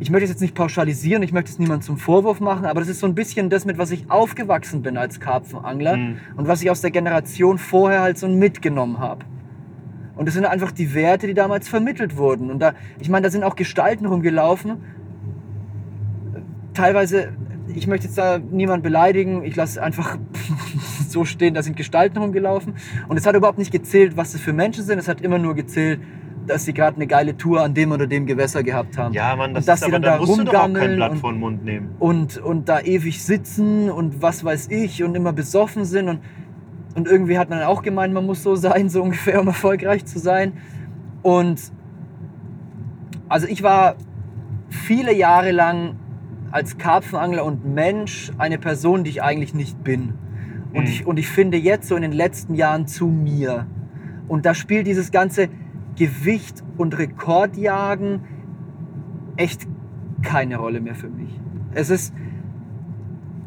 Ich 0.00 0.10
möchte 0.10 0.24
es 0.24 0.30
jetzt 0.30 0.40
nicht 0.40 0.54
pauschalisieren, 0.54 1.22
ich 1.24 1.32
möchte 1.32 1.50
es 1.50 1.58
niemandem 1.58 1.84
zum 1.84 1.96
Vorwurf 1.98 2.38
machen, 2.40 2.66
aber 2.66 2.78
das 2.80 2.88
ist 2.88 3.00
so 3.00 3.06
ein 3.06 3.14
bisschen 3.16 3.50
das, 3.50 3.64
mit 3.64 3.78
was 3.78 3.90
ich 3.90 4.08
aufgewachsen 4.10 4.82
bin 4.82 4.96
als 4.96 5.18
Karpfenangler 5.18 5.96
Mhm. 5.96 6.16
und 6.36 6.46
was 6.46 6.62
ich 6.62 6.70
aus 6.70 6.80
der 6.80 6.92
Generation 6.92 7.58
vorher 7.58 8.02
halt 8.02 8.16
so 8.16 8.28
mitgenommen 8.28 9.00
habe. 9.00 9.24
Und 10.14 10.26
das 10.26 10.34
sind 10.34 10.44
einfach 10.44 10.70
die 10.72 10.94
Werte, 10.94 11.26
die 11.26 11.34
damals 11.34 11.68
vermittelt 11.68 12.16
wurden. 12.16 12.50
Und 12.50 12.60
da, 12.60 12.74
ich 13.00 13.08
meine, 13.08 13.24
da 13.24 13.30
sind 13.30 13.42
auch 13.44 13.56
Gestalten 13.56 14.06
rumgelaufen. 14.06 14.78
Teilweise, 16.74 17.30
ich 17.74 17.86
möchte 17.86 18.06
jetzt 18.06 18.18
da 18.18 18.38
niemand 18.38 18.82
beleidigen, 18.82 19.42
ich 19.44 19.56
lasse 19.56 19.82
einfach 19.82 20.16
so 21.08 21.24
stehen, 21.24 21.54
da 21.54 21.62
sind 21.62 21.76
Gestalten 21.76 22.18
rumgelaufen. 22.18 22.74
Und 23.08 23.16
es 23.16 23.26
hat 23.26 23.34
überhaupt 23.34 23.58
nicht 23.58 23.72
gezählt, 23.72 24.16
was 24.16 24.32
das 24.32 24.40
für 24.40 24.52
Menschen 24.52 24.84
sind. 24.84 24.98
Es 24.98 25.08
hat 25.08 25.20
immer 25.20 25.38
nur 25.38 25.54
gezählt, 25.54 26.00
dass 26.48 26.64
sie 26.64 26.72
gerade 26.74 26.96
eine 26.96 27.06
geile 27.06 27.36
Tour 27.36 27.62
an 27.62 27.74
dem 27.74 27.92
oder 27.92 28.06
dem 28.06 28.26
Gewässer 28.26 28.62
gehabt 28.62 28.98
haben. 28.98 29.14
Ja, 29.14 29.36
Mann, 29.36 29.54
das 29.54 29.62
Und 29.64 29.68
dass 29.68 29.80
ist 29.82 29.86
die 29.88 29.92
aber, 29.94 30.00
dann 30.00 30.18
da 30.20 30.24
rumgammeln 30.24 30.96
Blatt 30.96 31.10
und- 31.12 31.18
vor 31.18 31.32
den 31.32 31.40
Mund 31.40 31.64
nehmen. 31.64 31.90
und, 31.98 32.38
und 32.38 32.68
da 32.68 32.80
ewig 32.80 33.22
sitzen 33.22 33.90
und 33.90 34.20
was 34.22 34.44
weiß 34.44 34.68
ich 34.70 35.02
und 35.04 35.14
immer 35.14 35.32
besoffen 35.32 35.84
sind. 35.84 36.08
Und, 36.08 36.20
und 36.94 37.06
irgendwie 37.06 37.38
hat 37.38 37.50
man 37.50 37.62
auch 37.62 37.82
gemeint, 37.82 38.12
man 38.14 38.26
muss 38.26 38.42
so 38.42 38.56
sein, 38.56 38.88
so 38.88 39.02
ungefähr, 39.02 39.40
um 39.40 39.46
erfolgreich 39.48 40.04
zu 40.06 40.18
sein. 40.18 40.52
Und 41.22 41.60
also 43.28 43.46
ich 43.46 43.62
war 43.62 43.96
viele 44.68 45.14
Jahre 45.14 45.50
lang 45.52 45.96
als 46.50 46.78
Karpfenangler 46.78 47.44
und 47.44 47.66
Mensch 47.74 48.32
eine 48.38 48.58
Person, 48.58 49.04
die 49.04 49.10
ich 49.10 49.22
eigentlich 49.22 49.54
nicht 49.54 49.82
bin. 49.84 50.14
Und, 50.72 50.80
Mhm. 50.84 50.86
ich, 50.86 51.06
und 51.06 51.18
ich 51.18 51.28
finde 51.28 51.56
jetzt 51.58 51.88
so 51.88 51.96
in 51.96 52.02
den 52.02 52.12
letzten 52.12 52.54
Jahren 52.54 52.86
zu 52.86 53.06
mir. 53.06 53.66
Und 54.28 54.44
da 54.46 54.54
spielt 54.54 54.86
dieses 54.86 55.10
ganze 55.10 55.48
Gewicht 55.98 56.62
und 56.76 56.96
Rekordjagen 56.96 58.20
echt 59.36 59.66
keine 60.22 60.56
Rolle 60.56 60.80
mehr 60.80 60.94
für 60.94 61.08
mich. 61.08 61.28
Es 61.72 61.90
ist, 61.90 62.14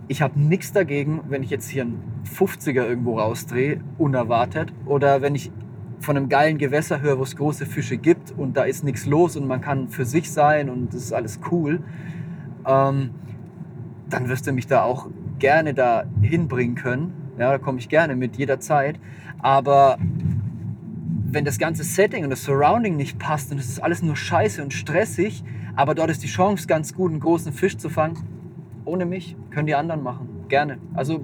ich 0.08 0.22
habe 0.22 0.40
nichts 0.40 0.72
dagegen, 0.72 1.22
wenn 1.30 1.44
ich 1.44 1.50
jetzt 1.50 1.70
hier 1.70 1.84
einen 1.84 2.02
50er 2.26 2.86
irgendwo 2.86 3.18
rausdrehe, 3.18 3.80
unerwartet, 3.98 4.74
oder 4.86 5.22
wenn 5.22 5.36
ich 5.36 5.52
von 6.00 6.18
einem 6.18 6.30
geilen 6.30 6.58
Gewässer 6.58 7.02
höre, 7.02 7.20
wo 7.20 7.24
es 7.24 7.36
große 7.36 7.66
Fische 7.66 7.98
gibt 7.98 8.32
und 8.32 8.58
da 8.58 8.64
ist 8.64 8.84
nichts 8.84 9.06
los 9.06 9.36
und 9.38 9.48
man 9.48 9.62
kann 9.62 9.90
für 9.90 10.06
sich 10.06 10.32
sein 10.32 10.70
und 10.70 10.94
das 10.94 11.04
ist 11.04 11.14
alles 11.14 11.40
cool, 11.52 11.82
ähm, 12.68 13.12
dann 14.10 14.28
wirst 14.28 14.48
du 14.48 14.52
mich 14.52 14.68
da 14.68 14.84
auch 14.84 15.08
gerne 15.40 15.74
da 15.74 16.06
hinbringen 16.22 16.76
können. 16.76 17.14
Ja, 17.38 17.52
da 17.52 17.58
komme 17.58 17.80
ich 17.80 17.88
gerne 17.88 18.16
mit 18.16 18.38
jederzeit. 18.38 19.00
Aber 19.40 19.98
wenn 21.32 21.46
das 21.46 21.58
ganze 21.58 21.84
Setting 21.84 22.24
und 22.24 22.30
das 22.30 22.44
Surrounding 22.44 22.98
nicht 22.98 23.18
passt 23.18 23.52
und 23.52 23.58
es 23.58 23.68
ist 23.68 23.82
alles 23.82 24.02
nur 24.02 24.16
scheiße 24.16 24.62
und 24.62 24.74
stressig, 24.74 25.44
aber 25.76 25.96
dort 25.96 26.10
ist 26.10 26.24
die 26.24 26.28
Chance 26.28 26.68
ganz 26.68 26.94
gut, 26.94 27.12
einen 27.12 27.22
großen 27.22 27.54
Fisch 27.54 27.78
zu 27.78 27.90
fangen, 27.90 28.18
ohne 28.86 29.06
mich, 29.06 29.36
können 29.50 29.68
die 29.68 29.76
anderen 29.76 30.04
machen. 30.04 30.28
Gerne. 30.50 30.78
Also 30.94 31.24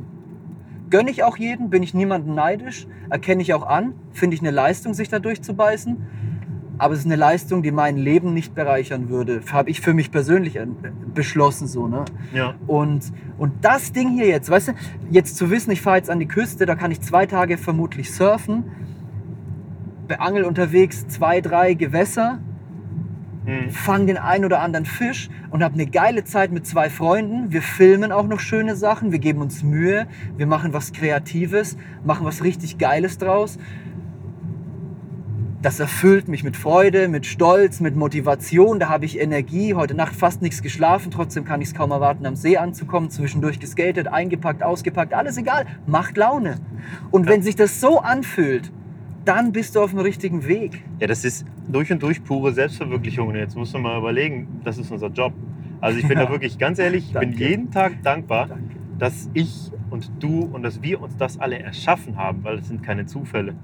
gönne 0.90 1.12
ich 1.12 1.24
auch 1.24 1.38
jeden, 1.38 1.70
bin 1.70 1.84
ich 1.84 1.94
niemanden 1.94 2.34
neidisch, 2.34 2.88
erkenne 3.10 3.42
ich 3.42 3.54
auch 3.54 3.68
an, 3.68 3.94
finde 4.14 4.36
ich 4.36 4.42
eine 4.42 4.52
Leistung, 4.52 4.94
sich 4.94 5.10
da 5.10 5.20
durchzubeißen. 5.20 5.98
Aber 6.80 6.94
es 6.94 7.00
ist 7.00 7.06
eine 7.06 7.16
Leistung, 7.16 7.64
die 7.64 7.72
mein 7.72 7.98
Leben 7.98 8.36
nicht 8.36 8.54
bereichern 8.54 9.10
würde. 9.10 9.42
Habe 9.52 9.72
ich 9.72 9.82
für 9.82 9.96
mich 9.96 10.12
persönlich 10.12 10.58
äh, 10.58 10.68
beschlossen 11.14 11.68
so. 11.68 11.88
Ne? 11.88 12.06
Ja. 12.34 12.54
Und, 12.68 13.12
und 13.40 13.54
das 13.62 13.94
Ding 13.94 14.10
hier 14.10 14.28
jetzt, 14.28 14.50
weißt 14.52 14.68
du, 14.70 14.72
jetzt 15.10 15.38
zu 15.38 15.50
wissen, 15.50 15.72
ich 15.72 15.82
fahre 15.82 15.98
jetzt 15.98 16.12
an 16.12 16.20
die 16.20 16.28
Küste, 16.28 16.68
da 16.68 16.76
kann 16.76 16.92
ich 16.92 17.02
zwei 17.02 17.26
Tage 17.26 17.58
vermutlich 17.58 18.14
surfen, 18.14 18.66
beangel 20.08 20.44
unterwegs 20.44 21.08
zwei, 21.08 21.42
drei 21.42 21.74
Gewässer, 21.74 22.40
Mhm. 23.48 23.72
fange 23.72 24.08
den 24.08 24.18
einen 24.18 24.44
oder 24.44 24.60
anderen 24.60 24.86
Fisch 24.86 25.30
und 25.52 25.64
habe 25.64 25.76
eine 25.76 25.88
geile 25.88 26.26
Zeit 26.26 26.52
mit 26.52 26.68
zwei 26.68 26.90
Freunden. 26.90 27.52
Wir 27.52 27.62
filmen 27.62 28.12
auch 28.12 28.28
noch 28.28 28.42
schöne 28.42 28.76
Sachen, 28.76 29.14
wir 29.14 29.20
geben 29.20 29.42
uns 29.42 29.64
Mühe, 29.64 30.06
wir 30.36 30.48
machen 30.48 30.74
was 30.74 30.92
Kreatives, 30.92 31.78
machen 32.04 32.26
was 32.26 32.44
richtig 32.44 32.78
Geiles 32.78 33.18
draus. 33.18 33.58
Das 35.62 35.80
erfüllt 35.80 36.28
mich 36.28 36.44
mit 36.44 36.56
Freude, 36.56 37.08
mit 37.08 37.26
Stolz, 37.26 37.80
mit 37.80 37.96
Motivation. 37.96 38.80
Da 38.80 38.90
habe 38.90 39.06
ich 39.06 39.20
Energie. 39.20 39.74
Heute 39.74 39.96
Nacht 39.96 40.16
fast 40.16 40.42
nichts 40.42 40.62
geschlafen. 40.62 41.10
Trotzdem 41.10 41.46
kann 41.46 41.62
ich 41.62 41.70
es 41.70 41.74
kaum 41.74 41.90
erwarten, 41.90 42.26
am 42.28 42.36
See 42.36 42.58
anzukommen. 42.58 43.10
Zwischendurch 43.10 43.60
geskatet, 43.60 44.08
eingepackt, 44.08 44.62
ausgepackt. 44.62 45.16
Alles 45.16 45.36
egal. 45.36 45.66
Macht 45.88 46.16
Laune. 46.16 46.58
Und 47.10 47.28
wenn 47.28 47.42
sich 47.42 47.56
das 47.56 47.82
so 47.82 48.00
anfühlt, 48.00 48.72
dann 49.28 49.52
bist 49.52 49.76
du 49.76 49.82
auf 49.82 49.92
dem 49.92 50.00
richtigen 50.00 50.48
Weg. 50.48 50.84
Ja, 51.00 51.08
das 51.08 51.26
ist 51.26 51.46
durch 51.68 51.92
und 51.92 52.02
durch 52.02 52.24
pure 52.24 52.54
Selbstverwirklichung. 52.54 53.28
Und 53.30 53.36
jetzt 53.36 53.56
musst 53.56 53.74
du 53.74 53.80
mal 53.80 53.98
überlegen, 53.98 54.48
das 54.64 54.78
ist 54.78 54.92
unser 54.92 55.08
Job. 55.10 55.34
Also 55.82 56.00
ich 56.00 56.08
bin 56.08 56.18
Ja. 56.18 56.26
da 56.26 56.32
wirklich 56.32 56.58
ganz 56.58 56.80
ehrlich, 56.80 57.06
ich 57.08 57.20
bin 57.20 57.34
jeden 57.34 57.70
Tag 57.72 58.02
dankbar, 58.04 58.48
Danke. 58.48 58.64
dass 58.98 59.30
ich 59.34 59.72
und 59.90 60.12
du 60.20 60.50
und 60.52 60.64
dass 60.64 60.82
wir 60.82 61.02
uns 61.02 61.16
das 61.18 61.40
alle 61.40 61.60
erschaffen 61.60 62.18
haben, 62.18 62.44
weil 62.44 62.60
es 62.60 62.68
sind 62.68 62.84
keine 62.84 63.06
Zufälle. 63.06 63.56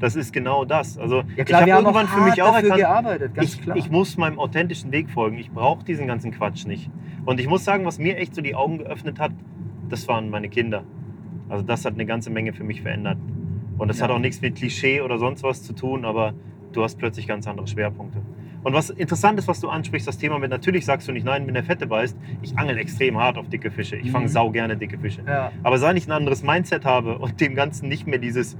Das 0.00 0.14
ist 0.14 0.32
genau 0.32 0.64
das. 0.64 0.96
Also 0.96 1.24
Ja 1.36 1.44
klar, 1.44 1.66
ich 1.66 1.72
habe 1.72 1.82
irgendwann 1.82 2.06
für 2.06 2.20
mich 2.20 2.40
auch 2.40 2.54
erkannt, 2.54 2.76
gearbeitet, 2.76 3.34
ganz 3.34 3.54
ich, 3.54 3.62
klar. 3.62 3.76
ich 3.76 3.90
muss 3.90 4.16
meinem 4.16 4.38
authentischen 4.38 4.92
Weg 4.92 5.10
folgen. 5.10 5.38
Ich 5.38 5.50
brauche 5.50 5.84
diesen 5.84 6.06
ganzen 6.06 6.30
Quatsch 6.30 6.66
nicht. 6.66 6.88
Und 7.24 7.40
ich 7.40 7.48
muss 7.48 7.64
sagen, 7.64 7.84
was 7.84 7.98
mir 7.98 8.16
echt 8.16 8.34
so 8.34 8.40
die 8.40 8.54
Augen 8.54 8.78
geöffnet 8.78 9.18
hat, 9.18 9.32
das 9.88 10.06
waren 10.06 10.30
meine 10.30 10.48
Kinder. 10.48 10.84
Also 11.48 11.64
das 11.64 11.84
hat 11.84 11.94
eine 11.94 12.06
ganze 12.06 12.30
Menge 12.30 12.52
für 12.52 12.62
mich 12.62 12.82
verändert. 12.82 13.18
Und 13.78 13.88
das 13.88 13.98
Ja. 13.98 14.04
hat 14.04 14.10
auch 14.10 14.18
nichts 14.18 14.40
mit 14.40 14.56
Klischee 14.56 15.00
oder 15.00 15.18
sonst 15.18 15.42
was 15.42 15.62
zu 15.62 15.72
tun, 15.72 16.04
aber 16.04 16.34
du 16.72 16.82
hast 16.82 16.98
plötzlich 16.98 17.26
ganz 17.26 17.46
andere 17.46 17.66
Schwerpunkte. 17.66 18.18
Und 18.64 18.72
was 18.74 18.90
interessant 18.90 19.38
ist, 19.38 19.46
was 19.46 19.60
du 19.60 19.68
ansprichst, 19.68 20.06
das 20.08 20.18
Thema 20.18 20.38
mit, 20.38 20.50
natürlich 20.50 20.84
sagst 20.84 21.06
du 21.06 21.12
nicht, 21.12 21.24
nein, 21.24 21.46
wenn 21.46 21.54
der 21.54 21.62
Fette 21.62 21.86
beißt, 21.86 22.16
ich 22.42 22.58
angel 22.58 22.76
extrem 22.76 23.16
hart 23.16 23.38
auf 23.38 23.48
dicke 23.48 23.70
Fische. 23.70 23.96
Ich 23.96 24.10
fange 24.10 24.26
Mhm. 24.26 24.30
sau 24.30 24.50
gerne 24.50 24.76
dicke 24.76 24.98
Fische. 24.98 25.22
ja. 25.26 25.52
Aber 25.62 25.78
seit 25.78 25.96
ich 25.96 26.08
ein 26.08 26.12
anderes 26.12 26.42
Mindset 26.42 26.84
habe 26.84 27.18
und 27.18 27.40
dem 27.40 27.54
Ganzen 27.54 27.88
nicht 27.88 28.06
mehr 28.08 28.18
dieses, 28.18 28.56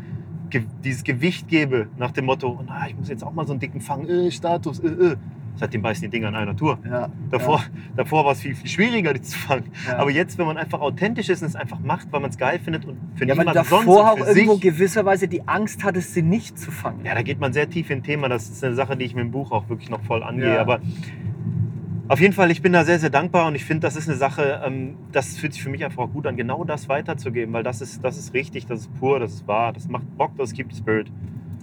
dieses 0.85 1.03
Gewicht 1.05 1.49
gebe, 1.49 1.89
nach 1.99 2.13
dem 2.13 2.27
Motto, 2.27 2.59
na, 2.67 2.89
ich 2.89 2.97
muss 2.97 3.09
jetzt 3.09 3.23
auch 3.25 3.33
mal 3.35 3.45
so 3.47 3.53
einen 3.53 3.61
dicken 3.61 3.81
fangen, 3.81 4.09
äh, 4.09 4.31
Status, 4.31 4.79
äh, 4.79 4.87
äh, 4.87 5.17
Seitdem 5.59 5.83
beißen 5.83 6.03
die 6.03 6.09
Dinger 6.09 6.29
an 6.29 6.37
einer 6.37 6.57
Tour. 6.57 6.79
Ja, 6.89 7.09
Davor, 7.31 7.63
davor 7.97 8.25
war 8.25 8.33
es 8.33 8.41
viel, 8.41 8.55
viel 8.55 8.71
schwieriger, 8.71 9.13
die 9.13 9.23
zu 9.23 9.37
fangen. 9.37 9.65
Ja. 9.87 9.99
Aber 9.99 10.11
jetzt, 10.11 10.39
wenn 10.39 10.47
man 10.47 10.57
einfach 10.57 10.81
authentisch 10.81 11.29
ist 11.29 11.43
und 11.43 11.49
es 11.49 11.57
einfach 11.57 11.81
macht, 11.81 12.13
weil 12.13 12.21
man 12.21 12.31
es 12.31 12.39
geil 12.39 12.61
findet 12.63 12.85
und 12.85 12.97
für 13.17 13.27
Ja, 13.27 13.35
niemanden 13.35 13.55
sonst 13.65 13.71
davor 13.87 14.13
auch 14.13 14.19
irgendwo 14.19 14.53
sich. 14.55 14.61
gewisserweise 14.63 15.27
die 15.27 15.47
Angst 15.49 15.83
hattest, 15.85 16.15
sie 16.15 16.23
nicht 16.23 16.59
zu 16.59 16.71
fangen. 16.71 17.05
Ja, 17.05 17.15
da 17.15 17.23
geht 17.23 17.41
man 17.41 17.53
sehr 17.53 17.69
tief 17.69 17.91
in 17.91 17.99
ein 17.99 18.03
Thema. 18.05 18.29
Das 18.29 18.49
ist 18.49 18.63
eine 18.63 18.75
Sache, 18.75 18.97
die 18.97 19.05
ich 19.05 19.15
mit 19.15 19.25
dem 19.25 19.31
Buch 19.33 19.51
auch 19.51 19.69
wirklich 19.69 19.91
noch 19.91 20.03
voll 20.03 20.23
angehe. 20.23 20.55
Ja. 20.55 20.61
Aber 20.61 20.81
auf 22.07 22.21
jeden 22.21 22.33
Fall, 22.33 22.51
ich 22.51 22.63
bin 22.63 22.73
da 22.73 22.85
sehr, 22.85 22.99
sehr 22.99 23.11
dankbar 23.11 23.47
und 23.49 23.55
ich 23.55 23.65
finde, 23.65 23.81
das 23.81 23.95
ist 23.97 24.09
eine 24.09 24.17
Sache, 24.17 24.63
ähm, 24.65 24.95
das 25.13 25.37
fühlt 25.37 25.53
sich 25.53 25.63
für 25.63 25.69
mich 25.71 25.85
einfach 25.85 26.05
auch 26.05 26.11
gut 26.13 26.27
an, 26.27 26.37
genau 26.37 26.65
das 26.65 26.89
weiterzugeben, 26.89 27.53
weil 27.53 27.63
das 27.63 27.81
ist, 27.83 28.03
das 28.03 28.17
ist 28.17 28.33
richtig, 28.33 28.65
das 28.67 28.81
ist 28.81 28.95
pur, 28.99 29.19
das 29.21 29.33
ist 29.35 29.49
wahr, 29.49 29.73
das 29.75 29.89
macht 29.89 30.05
Bock, 30.17 30.31
das 30.39 30.53
gibt 30.55 30.75
Spirit. 30.75 31.11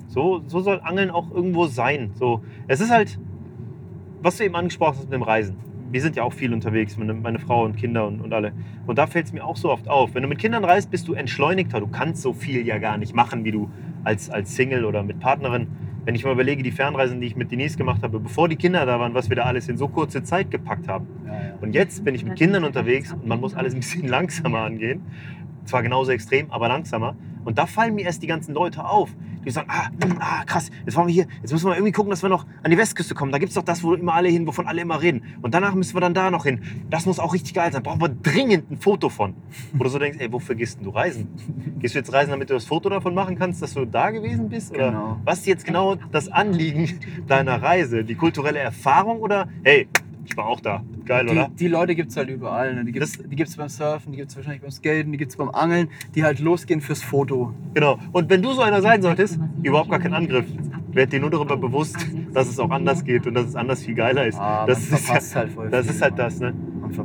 So, 0.07 0.43
so 0.45 0.59
soll 0.59 0.81
Angeln 0.83 1.09
auch 1.09 1.31
irgendwo 1.31 1.65
sein. 1.65 2.11
So, 2.13 2.43
es 2.67 2.79
ist 2.79 2.91
halt, 2.91 3.17
was 4.25 4.37
du 4.37 4.43
eben 4.43 4.55
angesprochen 4.55 4.95
hast 4.97 5.03
mit 5.03 5.13
dem 5.13 5.21
Reisen. 5.21 5.55
Wir 5.91 6.01
sind 6.01 6.15
ja 6.15 6.23
auch 6.23 6.33
viel 6.33 6.51
unterwegs, 6.51 6.97
meine, 6.97 7.13
meine 7.13 7.37
Frau 7.37 7.63
und 7.63 7.77
Kinder 7.77 8.07
und, 8.07 8.21
und 8.21 8.33
alle. 8.33 8.53
Und 8.87 8.97
da 8.97 9.05
fällt 9.05 9.27
es 9.27 9.33
mir 9.33 9.45
auch 9.45 9.55
so 9.55 9.69
oft 9.71 9.87
auf. 9.87 10.15
Wenn 10.15 10.23
du 10.23 10.27
mit 10.27 10.39
Kindern 10.39 10.65
reist, 10.65 10.89
bist 10.89 11.07
du 11.07 11.13
entschleunigter. 11.13 11.79
Du 11.79 11.85
kannst 11.85 12.23
so 12.23 12.33
viel 12.33 12.65
ja 12.65 12.79
gar 12.79 12.97
nicht 12.97 13.13
machen, 13.13 13.45
wie 13.45 13.51
du 13.51 13.69
als, 14.03 14.31
als 14.31 14.55
Single 14.55 14.83
oder 14.83 15.03
mit 15.03 15.19
Partnerin. 15.19 15.67
Wenn 16.05 16.15
ich 16.15 16.25
mal 16.25 16.33
überlege, 16.33 16.63
die 16.63 16.71
Fernreisen, 16.71 17.21
die 17.21 17.27
ich 17.27 17.35
mit 17.35 17.51
Denise 17.51 17.77
gemacht 17.77 18.01
habe, 18.01 18.19
bevor 18.19 18.49
die 18.49 18.55
Kinder 18.55 18.83
da 18.87 18.99
waren, 18.99 19.13
was 19.13 19.29
wir 19.29 19.35
da 19.35 19.43
alles 19.43 19.69
in 19.69 19.77
so 19.77 19.87
kurze 19.87 20.23
Zeit 20.23 20.49
gepackt 20.49 20.87
haben. 20.87 21.05
Ja, 21.27 21.33
ja. 21.33 21.39
Und 21.61 21.75
jetzt 21.75 22.03
bin 22.03 22.15
ich 22.15 22.25
mit 22.25 22.35
Kindern 22.35 22.63
unterwegs 22.63 23.13
und 23.13 23.27
man 23.27 23.39
muss 23.39 23.53
alles 23.53 23.75
ein 23.75 23.79
bisschen 23.79 24.07
langsamer 24.07 24.61
angehen. 24.61 25.01
Zwar 25.65 25.83
genauso 25.83 26.11
extrem, 26.11 26.49
aber 26.51 26.67
langsamer. 26.67 27.15
Und 27.43 27.57
da 27.57 27.65
fallen 27.67 27.93
mir 27.95 28.05
erst 28.05 28.23
die 28.23 28.27
ganzen 28.27 28.53
Leute 28.53 28.85
auf. 28.85 29.11
Die 29.45 29.51
sagen, 29.51 29.67
ah, 29.69 29.89
hm, 30.03 30.17
ah 30.19 30.43
krass, 30.43 30.71
jetzt 30.87 30.95
waren 30.95 31.05
wir 31.05 31.13
hier, 31.13 31.27
jetzt 31.43 31.51
müssen 31.51 31.67
wir 31.67 31.75
irgendwie 31.75 31.91
gucken, 31.91 32.09
dass 32.09 32.23
wir 32.23 32.29
noch 32.29 32.47
an 32.63 32.71
die 32.71 32.77
Westküste 32.79 33.13
kommen. 33.13 33.31
Da 33.31 33.37
gibt 33.37 33.49
es 33.49 33.53
doch 33.55 33.61
das, 33.61 33.83
wo 33.83 33.93
immer 33.93 34.15
alle 34.15 34.27
hin, 34.27 34.47
wovon 34.47 34.65
alle 34.65 34.81
immer 34.81 34.99
reden. 34.99 35.21
Und 35.43 35.53
danach 35.53 35.75
müssen 35.75 35.95
wir 35.95 36.01
dann 36.01 36.15
da 36.15 36.31
noch 36.31 36.45
hin. 36.45 36.61
Das 36.89 37.05
muss 37.05 37.19
auch 37.19 37.31
richtig 37.35 37.53
geil 37.53 37.71
sein. 37.71 37.83
Brauchen 37.83 38.01
wir 38.01 38.09
dringend 38.09 38.71
ein 38.71 38.77
Foto 38.77 39.09
von. 39.09 39.35
Du 39.73 39.87
so 39.87 39.99
denkst, 39.99 40.17
ey, 40.19 40.31
wofür 40.33 40.55
gehst 40.55 40.77
denn 40.79 40.85
du 40.85 40.89
reisen? 40.89 41.27
Gehst 41.77 41.93
du 41.93 41.99
jetzt 41.99 42.11
reisen, 42.11 42.31
damit 42.31 42.49
du 42.49 42.55
das 42.55 42.65
Foto 42.65 42.89
davon 42.89 43.13
machen 43.13 43.37
kannst, 43.37 43.61
dass 43.61 43.75
du 43.75 43.85
da 43.85 44.09
gewesen 44.09 44.49
bist? 44.49 44.71
Oder 44.73 44.87
Genau. 44.89 45.19
was 45.25 45.39
ist 45.39 45.45
jetzt 45.45 45.65
genau 45.65 45.93
das 46.11 46.27
Anliegen 46.27 46.99
deiner 47.27 47.61
Reise? 47.61 48.03
Die 48.03 48.15
kulturelle 48.15 48.57
Erfahrung 48.57 49.19
oder, 49.19 49.47
hey, 49.63 49.87
ich 50.25 50.35
war 50.35 50.47
auch 50.47 50.59
da. 50.59 50.83
Geil, 51.05 51.29
oder? 51.29 51.49
Die, 51.49 51.55
die 51.55 51.67
Leute 51.67 51.95
gibt 51.95 52.09
es 52.11 52.17
halt 52.17 52.29
überall. 52.29 52.73
Ne? 52.73 52.85
Die 52.85 52.91
gibt 52.91 53.05
es 53.05 53.13
die 53.13 53.57
beim 53.57 53.69
Surfen, 53.69 54.11
die 54.11 54.17
gibt 54.17 54.31
es 54.31 54.35
wahrscheinlich 54.35 54.61
beim 54.61 54.71
Skaten, 54.71 55.11
die 55.11 55.17
gibt 55.17 55.31
es 55.31 55.37
beim 55.37 55.49
Angeln, 55.49 55.89
die 56.15 56.23
halt 56.23 56.39
losgehen 56.39 56.81
fürs 56.81 57.03
Foto. 57.03 57.53
Genau. 57.73 57.99
Und 58.11 58.29
wenn 58.29 58.41
du 58.41 58.51
so 58.53 58.61
einer 58.61 58.81
sein 58.81 59.01
solltest, 59.01 59.39
überhaupt 59.61 59.89
gar 59.89 59.99
kein 59.99 60.13
Angriff. 60.13 60.45
Werd 60.91 61.11
dir 61.11 61.19
nur 61.19 61.29
darüber 61.29 61.57
bewusst, 61.57 61.97
dass 62.33 62.47
es 62.47 62.57
auch 62.57 62.69
anders 62.69 63.03
geht 63.03 63.27
und 63.27 63.33
dass 63.33 63.47
es 63.47 63.55
anders 63.55 63.83
viel 63.83 63.95
geiler 63.95 64.25
ist. 64.25 64.39
Ah, 64.39 64.65
das, 64.65 64.79
ist 64.79 65.09
ja, 65.09 65.41
halt 65.41 65.51
voll 65.51 65.69
das 65.69 65.87
ist 65.87 66.01
halt 66.01 66.17
das, 66.17 66.39
ne? 66.39 66.53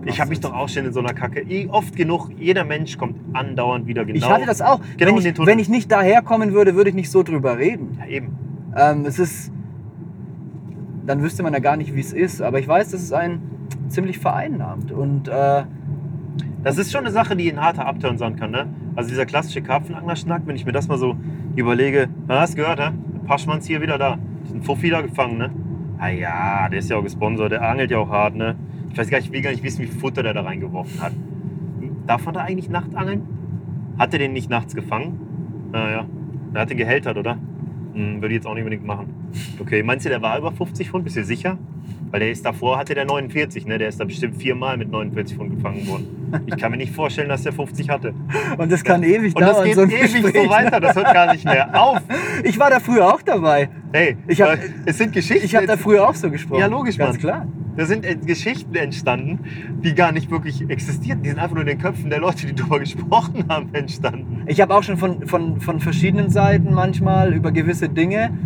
Ich 0.05 0.21
habe 0.21 0.31
mich 0.31 0.39
halt 0.39 0.45
doch 0.45 0.55
auch 0.55 0.69
schon 0.69 0.87
in 0.87 0.93
so 0.93 1.01
einer 1.01 1.13
Kacke. 1.13 1.45
Oft 1.71 1.97
genug, 1.97 2.31
jeder 2.39 2.65
Mensch 2.65 2.97
kommt 2.97 3.17
andauernd 3.33 3.87
wieder 3.87 4.05
genau. 4.05 4.19
Ich 4.19 4.29
hatte 4.29 4.47
das 4.47 4.63
auch. 4.63 4.81
Genau 4.97 5.17
wenn, 5.17 5.27
ich, 5.27 5.39
wenn 5.39 5.59
ich 5.59 5.69
nicht 5.69 5.91
daherkommen 5.91 6.53
würde, 6.53 6.77
würde 6.77 6.91
ich 6.91 6.97
nicht 6.97 7.11
so 7.11 7.23
drüber 7.25 7.59
reden. 7.59 7.99
Ja, 7.99 8.07
eben. 8.07 8.39
Ähm, 8.77 9.05
es 9.05 9.19
ist. 9.19 9.51
Dann 11.11 11.23
wüsste 11.23 11.43
man 11.43 11.53
ja 11.53 11.59
gar 11.59 11.77
nicht, 11.77 11.97
wie 11.97 12.01
es 12.01 12.13
ist. 12.13 12.41
Aber 12.41 12.61
ich 12.61 12.69
weiß, 12.69 12.93
dass 12.93 13.03
es 13.03 13.13
einen 13.13 13.43
ziemlich 13.89 14.21
vereinnahmt. 14.21 14.93
Und 14.93 15.27
äh, 15.27 15.65
Das 16.63 16.79
ist 16.79 16.93
schon 16.93 17.01
eine 17.01 17.11
Sache, 17.11 17.35
die 17.35 17.51
ein 17.51 17.61
harter 17.61 17.85
Abturn 17.85 18.17
sein 18.17 18.37
kann, 18.37 18.53
ne? 18.53 18.69
Also 18.95 19.11
dieser 19.11 19.27
klassische 19.27 19.61
Karpfenangler-Schnack, 19.61 20.43
wenn 20.45 20.55
ich 20.55 20.67
mir 20.67 20.71
das 20.71 20.87
mal 20.87 20.99
so 20.99 21.17
überlege, 21.57 22.09
na, 22.29 22.43
hast 22.43 22.53
du 22.53 22.59
gehört, 22.59 22.79
ne? 22.79 22.93
Paschmanns 23.27 23.67
hier 23.67 23.83
wieder 23.83 23.99
da. 23.99 24.19
Ist 24.45 24.55
ein 24.55 24.63
Fuffi 24.63 24.89
da 24.89 25.01
gefangen, 25.01 25.39
ne? 25.39 25.51
Ah 25.99 26.11
ja, 26.11 26.69
der 26.69 26.79
ist 26.79 26.89
ja 26.89 26.97
auch 26.97 27.03
gesponsert, 27.03 27.51
der 27.51 27.69
angelt 27.69 27.91
ja 27.91 27.99
auch 27.99 28.11
hart, 28.11 28.37
ne? 28.37 28.55
Ich 28.93 28.97
weiß 28.97 29.11
gar 29.11 29.19
nicht, 29.19 29.35
ich 29.35 29.43
gar 29.43 29.51
nicht 29.51 29.65
wissen, 29.65 29.83
wie 29.83 29.89
viel 29.89 29.99
Futter 29.99 30.23
der 30.23 30.33
da 30.33 30.43
reingeworfen 30.43 31.01
hat. 31.03 31.13
Darf 32.07 32.25
man 32.25 32.35
da 32.35 32.43
eigentlich 32.43 32.71
Nachtangeln? 32.71 33.23
Hat 33.99 34.13
er 34.13 34.21
den 34.21 34.33
nicht 34.33 34.49
nachts 34.49 34.77
gefangen? 34.77 35.19
Naja, 35.73 36.05
er 36.55 36.61
hat 36.61 36.71
den 36.71 36.79
gehältert, 36.79 37.17
oder? 37.17 37.37
Hm, 37.95 38.17
würde 38.23 38.29
ich 38.29 38.35
jetzt 38.35 38.47
auch 38.47 38.55
nicht 38.55 38.63
unbedingt 38.63 38.85
machen. 38.87 39.13
Okay, 39.59 39.83
meinst 39.83 40.05
du, 40.07 40.11
der 40.11 40.23
war 40.23 40.39
über 40.39 40.53
50 40.53 40.91
Pfund? 40.91 41.05
Bist 41.05 41.17
du 41.17 41.25
sicher? 41.25 41.59
Weil 42.13 42.21
der 42.21 42.31
ist 42.33 42.45
davor, 42.45 42.77
hatte 42.79 42.95
der 42.95 43.05
49, 43.05 43.67
ne? 43.67 43.79
Der 43.79 43.89
ist 43.89 44.01
da 44.01 44.05
bestimmt 44.05 44.37
viermal 44.37 44.77
mit 44.77 44.91
49 44.91 45.37
Pfund 45.37 45.55
gefangen 45.55 45.87
worden. 45.87 46.43
Ich 46.47 46.57
kann 46.57 46.73
mir 46.73 46.77
nicht 46.77 46.93
vorstellen, 46.93 47.29
dass 47.29 47.43
der 47.43 47.53
50 47.53 47.89
hatte. 47.89 48.15
Und 48.59 48.71
das 48.73 48.83
kann 48.83 49.03
ewig 49.05 49.35
Und 49.37 49.43
das 49.43 49.53
dauern, 49.57 49.65
geht 49.67 49.75
so 49.77 49.83
ewig 49.85 50.01
Gespräch. 50.23 50.43
so 50.45 50.51
weiter, 50.51 50.81
das 50.81 50.97
hört 50.97 51.13
gar 51.15 51.33
nicht 51.33 51.45
mehr 51.45 51.81
auf. 51.81 52.01
Ich 52.43 52.59
war 52.59 52.69
da 52.71 52.81
früher 52.81 53.07
auch 53.15 53.23
dabei. 53.23 53.69
Hey, 53.93 54.17
Ich 54.27 54.41
hab- 54.43 54.55
äh, 54.55 54.59
es 54.87 54.99
sind 54.99 55.13
Geschichten. 55.13 55.45
Ich 55.45 55.55
habe 55.55 55.67
da 55.67 55.77
früher 55.77 56.09
auch 56.09 56.15
so 56.15 56.31
gesprochen. 56.31 56.61
Ja, 56.61 56.67
logisch, 56.67 56.97
Ganz 56.99 57.13
Mann. 57.15 57.21
klar. 57.21 57.47
Da 57.81 57.87
sind 57.87 58.05
äh, 58.05 58.15
Geschichten 58.15 58.75
entstanden, 58.75 59.39
die 59.83 59.95
gar 59.95 60.13
nicht 60.13 60.31
wirklich 60.31 60.69
existierten. 60.69 61.23
Die 61.23 61.31
sind 61.31 61.39
einfach 61.39 61.55
nur 61.55 61.63
in 61.63 61.69
den 61.69 61.79
Köpfen 61.79 62.11
der 62.11 62.21
Leute, 62.21 62.47
die 62.47 62.55
darüber 62.55 62.79
gesprochen 62.79 63.47
haben, 63.49 63.71
entstanden. 63.73 64.43
Ich 64.49 64.61
habe 64.61 64.75
auch 64.75 64.83
schon 64.83 64.99
von, 64.99 65.27
von, 65.27 65.63
von 65.63 65.81
verschiedenen 65.81 66.29
Seiten 66.29 66.75
manchmal 66.75 67.33
über 67.33 67.53
gewisse 67.53 67.89
Dinge 67.89 68.37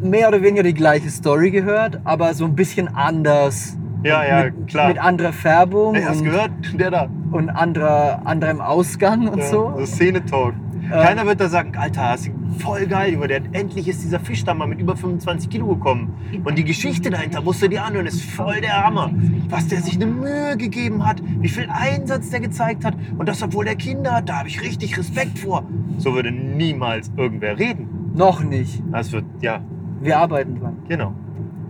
mehr 0.00 0.28
oder 0.28 0.40
weniger 0.40 0.62
die 0.62 0.72
gleiche 0.72 1.10
Story 1.10 1.50
gehört, 1.50 2.00
aber 2.04 2.32
so 2.34 2.44
ein 2.44 2.54
bisschen 2.54 2.86
anders. 2.94 3.76
Ja, 4.04 4.24
ja, 4.24 4.44
mit, 4.44 4.68
klar. 4.68 4.86
Mit 4.90 4.98
anderer 5.02 5.32
Färbung 5.32 5.96
Hey, 5.96 6.04
hast 6.04 6.18
und, 6.20 6.24
gehört? 6.26 6.50
Der 6.74 6.92
da. 6.92 7.08
und 7.32 7.50
anderer, 7.50 8.22
anderem 8.24 8.60
Ausgang 8.60 9.26
und 9.26 9.38
Ja, 9.40 9.46
so. 9.46 9.74
so 9.78 9.84
Szene-Talk. 9.84 10.54
Ähm. 10.84 10.90
Keiner 10.90 11.26
wird 11.26 11.40
da 11.40 11.48
sagen, 11.48 11.76
Alter, 11.76 12.10
hast 12.10 12.26
du 12.26 12.32
voll 12.58 12.86
geil, 12.86 13.12
Junge, 13.14 13.28
der, 13.28 13.42
endlich 13.52 13.88
ist 13.88 14.02
dieser 14.02 14.20
Fisch 14.20 14.44
da 14.44 14.54
mal 14.54 14.66
mit 14.66 14.80
über 14.80 14.96
25 14.96 15.48
Kilo 15.50 15.68
gekommen. 15.68 16.14
Und 16.44 16.58
die 16.58 16.64
Geschichte 16.64 17.10
dahinter 17.10 17.40
musst 17.40 17.62
du 17.62 17.68
dir 17.68 17.84
anhören, 17.84 18.06
ist 18.06 18.22
voll 18.22 18.60
der 18.60 18.84
Hammer. 18.84 19.10
Was 19.48 19.68
der 19.68 19.80
sich 19.80 19.94
eine 19.94 20.06
Mühe 20.06 20.56
gegeben 20.56 21.06
hat, 21.06 21.22
wie 21.40 21.48
viel 21.48 21.68
Einsatz 21.70 22.30
der 22.30 22.40
gezeigt 22.40 22.84
hat. 22.84 22.94
Und 23.16 23.28
das, 23.28 23.42
obwohl 23.42 23.64
der 23.64 23.76
Kinder 23.76 24.12
hat, 24.16 24.28
da 24.28 24.38
habe 24.38 24.48
ich 24.48 24.60
richtig 24.60 24.98
Respekt 24.98 25.38
vor. 25.38 25.64
So 25.98 26.14
würde 26.14 26.30
niemals 26.30 27.10
irgendwer 27.16 27.58
reden. 27.58 27.88
Noch 28.14 28.42
nicht. 28.42 28.82
Das 28.92 29.12
wird, 29.12 29.24
ja, 29.40 29.60
Wir 30.00 30.18
arbeiten 30.18 30.58
dran. 30.60 30.76
genau. 30.88 31.14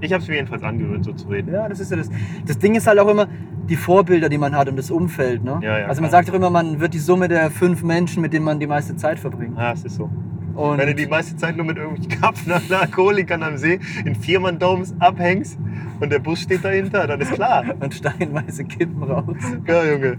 Ich 0.03 0.12
habe 0.12 0.22
es 0.22 0.28
mir 0.28 0.34
jedenfalls 0.34 0.62
angewöhnt, 0.64 1.05
so 1.05 1.12
zu 1.12 1.28
reden. 1.28 1.53
Ja, 1.55 1.68
das 1.68 1.78
ist 1.78 1.90
ja 1.90 1.96
das. 1.96 2.11
Das 2.44 2.59
Ding 2.59 2.74
ist 2.74 2.86
halt 2.86 2.98
auch 2.98 3.09
immer 3.09 3.28
die 3.68 3.76
Vorbilder, 3.76 4.28
die 4.28 4.38
man 4.38 4.55
hat 4.55 4.68
und 4.68 4.76
das 4.76 4.90
Umfeld. 4.90 5.44
Ne? 5.44 5.61
Ja, 5.62 5.78
ja, 5.78 5.86
also 5.86 6.03
man 6.03 6.11
klar. 6.11 6.22
sagt 6.22 6.28
doch 6.28 6.34
immer, 6.34 6.50
man 6.50 6.80
wird 6.80 6.92
die 6.92 6.98
Summe 6.98 7.28
der 7.28 7.50
fünf 7.50 7.84
Menschen, 7.84 8.20
mit 8.20 8.32
denen 8.32 8.44
man 8.44 8.59
die 8.59 8.66
meiste 8.66 8.96
Zeit 8.96 9.20
verbringt. 9.20 9.57
Ja, 9.57 9.72
es 9.72 9.84
ist 9.84 9.94
so. 9.94 10.11
Und 10.55 10.78
Wenn 10.78 10.88
du 10.88 10.94
die 10.94 11.07
meiste 11.07 11.36
Zeit 11.36 11.57
nur 11.57 11.64
mit 11.64 11.78
irgendwelchen 11.78 12.20
Kapfen 12.20 12.53
Alkoholikern 12.53 13.42
am 13.42 13.57
See 13.57 13.78
in 14.05 14.14
Viermann-Domes 14.14 14.94
abhängst 14.98 15.59
und 16.00 16.11
der 16.12 16.18
Bus 16.18 16.40
steht 16.40 16.64
dahinter, 16.64 17.07
dann 17.07 17.20
ist 17.20 17.32
klar. 17.32 17.64
und 17.80 17.94
steinweise 17.94 18.64
Kippen 18.64 19.03
raus. 19.03 19.36
Ja, 19.66 19.84
Junge. 19.84 20.18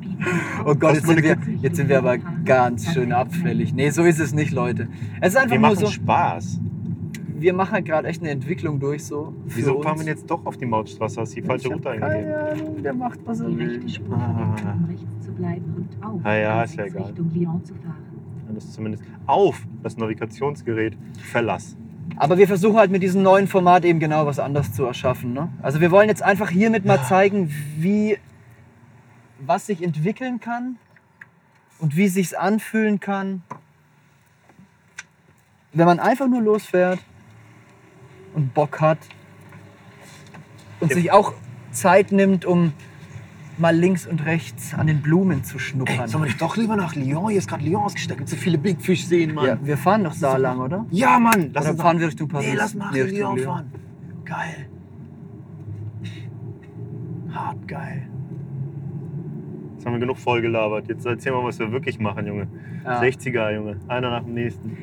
Oh 0.66 0.74
Gott, 0.74 0.96
jetzt 0.96 1.08
sind, 1.08 1.22
wir, 1.22 1.38
jetzt 1.62 1.76
sind 1.76 1.90
wir 1.90 2.00
aber 2.00 2.18
ganz 2.18 2.92
schön 2.94 3.12
abfällig. 3.12 3.74
Nee, 3.74 3.90
so 3.92 4.04
ist 4.04 4.20
es 4.20 4.34
nicht, 4.34 4.52
Leute. 4.52 4.88
Es 5.22 5.34
ist 5.34 5.38
einfach 5.38 5.52
Wir 5.52 5.60
nur 5.60 5.70
machen 5.70 5.86
so, 5.86 5.92
Spaß. 5.92 6.60
Wir 7.44 7.54
machen 7.54 7.74
halt 7.74 7.86
gerade 7.86 8.08
echt 8.08 8.22
eine 8.22 8.32
Entwicklung 8.32 8.80
durch 8.80 9.04
so. 9.06 9.34
für 9.48 9.58
Wieso 9.58 9.82
fahren 9.82 10.00
wir 10.00 10.06
jetzt 10.06 10.30
doch 10.32 10.46
auf 10.46 10.56
die 10.58 10.66
Mautstraße? 10.66 11.20
Hast 11.22 11.36
die 11.36 11.42
falsche 11.42 11.68
Route 11.68 11.90
eingegeben? 11.92 12.32
Keine 12.32 12.52
Ahnung, 12.52 12.82
der 12.84 12.94
macht 12.94 13.20
was 13.26 13.42
er 13.42 13.50
Die 13.50 13.58
will. 13.58 13.70
rechte 13.76 13.90
Spur 13.90 14.16
Ah. 14.16 14.56
verwendet, 14.56 14.76
um 14.76 14.86
rechts 14.90 15.26
zu 15.26 15.32
bleiben 15.34 15.74
und 15.76 16.06
auf 16.06 16.22
Ah 16.26 16.36
ja, 16.36 16.64
ist 16.64 16.76
ja 16.76 16.86
egal. 16.86 17.04
Richtung 17.04 17.32
Lyon 17.34 17.66
zu 17.66 17.74
fahren. 17.76 17.98
Das 18.56 18.64
ist 18.66 18.74
zumindest 18.74 19.04
auf 19.26 19.62
das 19.84 19.98
Navigationsgerät 19.98 20.96
Verlass. 21.22 21.76
Aber 22.18 22.38
wir 22.38 22.48
versuchen 22.48 22.78
halt 22.78 22.92
mit 22.92 23.02
diesem 23.04 23.24
neuen 23.24 23.48
Format 23.48 23.84
eben 23.84 24.00
genau 24.00 24.26
was 24.26 24.40
anderes 24.40 24.72
zu 24.74 24.86
erschaffen. 24.86 25.34
Ne? 25.34 25.50
Also 25.62 25.82
wir 25.82 25.92
wollen 25.92 26.08
jetzt 26.08 26.22
einfach 26.24 26.50
hiermit 26.50 26.86
mal 26.86 27.02
zeigen, 27.04 27.50
wie 27.78 28.18
was 29.46 29.66
sich 29.66 29.84
entwickeln 29.84 30.40
kann 30.40 30.78
und 31.80 31.98
wie 31.98 32.08
sich's 32.08 32.34
anfühlen 32.34 33.00
kann, 33.00 33.42
wenn 35.74 35.86
man 35.88 36.00
einfach 36.00 36.28
nur 36.28 36.42
losfährt 36.42 37.00
und 38.34 38.54
Bock 38.54 38.82
hat 38.82 38.98
und 40.80 40.90
Ja. 40.92 40.96
sich 40.96 41.12
auch 41.12 41.34
Zeit 41.72 42.12
nimmt, 42.12 42.46
um 42.46 42.74
mal 43.58 43.76
links 43.76 44.08
und 44.08 44.26
rechts 44.26 44.74
an 44.74 44.88
den 44.88 45.02
Blumen 45.02 45.44
zu 45.44 45.60
schnuppern. 45.60 46.08
Sollen 46.08 46.24
wir 46.24 46.28
nicht 46.28 46.42
doch 46.42 46.58
lieber 46.58 46.76
nach 46.76 46.96
Lyon? 46.96 47.30
Hier 47.30 47.38
ist 47.38 47.48
gerade 47.48 47.64
Lyon 47.64 47.84
ausgestattet. 47.84 48.18
Gibt 48.18 48.30
so 48.30 48.36
viele 48.36 48.58
Big 48.58 48.82
Fish 48.82 49.06
sehen, 49.06 49.34
Mann. 49.36 49.46
ja, 49.46 49.58
wir 49.62 49.78
fahren 49.78 50.04
doch 50.04 50.16
da 50.20 50.38
lang, 50.38 50.60
oder? 50.60 50.86
Ja, 50.90 51.20
Mann. 51.20 51.52
Lass 51.54 51.66
Oder 51.66 51.74
uns 51.74 51.82
fahren 51.82 52.00
wir 52.00 52.08
Richtung 52.08 52.28
Paris? 52.28 52.48
Nee, 52.48 52.56
lass 52.56 52.74
mal 52.74 52.86
nach 52.86 52.92
Nee, 52.94 53.02
Richtung 53.02 53.36
Lyon 53.36 53.46
fahren. 53.46 53.72
Geil. 54.26 54.68
Hart 57.32 57.68
geil. 57.68 58.08
Jetzt 59.76 59.86
haben 59.86 59.94
wir 59.94 60.00
genug 60.00 60.18
voll 60.18 60.42
gelabert. 60.42 60.88
Jetzt 60.88 61.06
erzähl 61.06 61.32
mal, 61.32 61.44
was 61.44 61.60
wir 61.60 61.72
wirklich 61.72 62.00
machen, 62.00 62.26
Junge. 62.28 62.48
Ja. 62.86 63.02
60er, 63.02 63.54
Junge. 63.54 63.78
Einer 63.88 64.10
nach 64.12 64.24
dem 64.24 64.34
nächsten. 64.34 64.78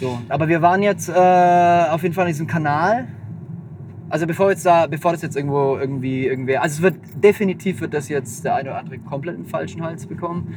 So, 0.00 0.18
aber 0.28 0.48
wir 0.48 0.62
waren 0.62 0.82
jetzt 0.82 1.08
äh, 1.08 1.12
auf 1.12 2.02
jeden 2.02 2.14
Fall 2.14 2.24
in 2.26 2.32
diesem 2.32 2.46
Kanal. 2.46 3.06
Also 4.08 4.26
bevor 4.26 4.50
jetzt 4.50 4.66
da, 4.66 4.86
bevor 4.88 5.12
das 5.12 5.22
jetzt 5.22 5.36
irgendwo 5.36 5.76
irgendwie 5.76 6.26
irgendwer, 6.26 6.62
also 6.62 6.76
es 6.76 6.82
wird 6.82 6.96
definitiv 7.22 7.80
wird 7.80 7.94
das 7.94 8.08
jetzt 8.08 8.44
der 8.44 8.56
eine 8.56 8.70
oder 8.70 8.78
andere 8.78 8.98
komplett 8.98 9.36
einen 9.36 9.46
falschen 9.46 9.84
Hals 9.84 10.06
bekommen. 10.06 10.54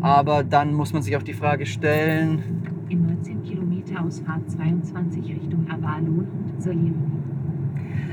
Aber 0.00 0.44
dann 0.44 0.72
muss 0.74 0.92
man 0.92 1.02
sich 1.02 1.16
auch 1.16 1.22
die 1.22 1.32
Frage 1.32 1.66
stellen, 1.66 2.42
In 2.88 3.06
19 3.06 3.42
Kilometern 3.42 3.62
Bitte 3.92 4.00
Ausfahrt 4.00 4.50
22 4.50 5.24
Richtung 5.24 5.66
Avalon 5.68 6.26
und 6.26 6.62
Solieren. 6.62 7.22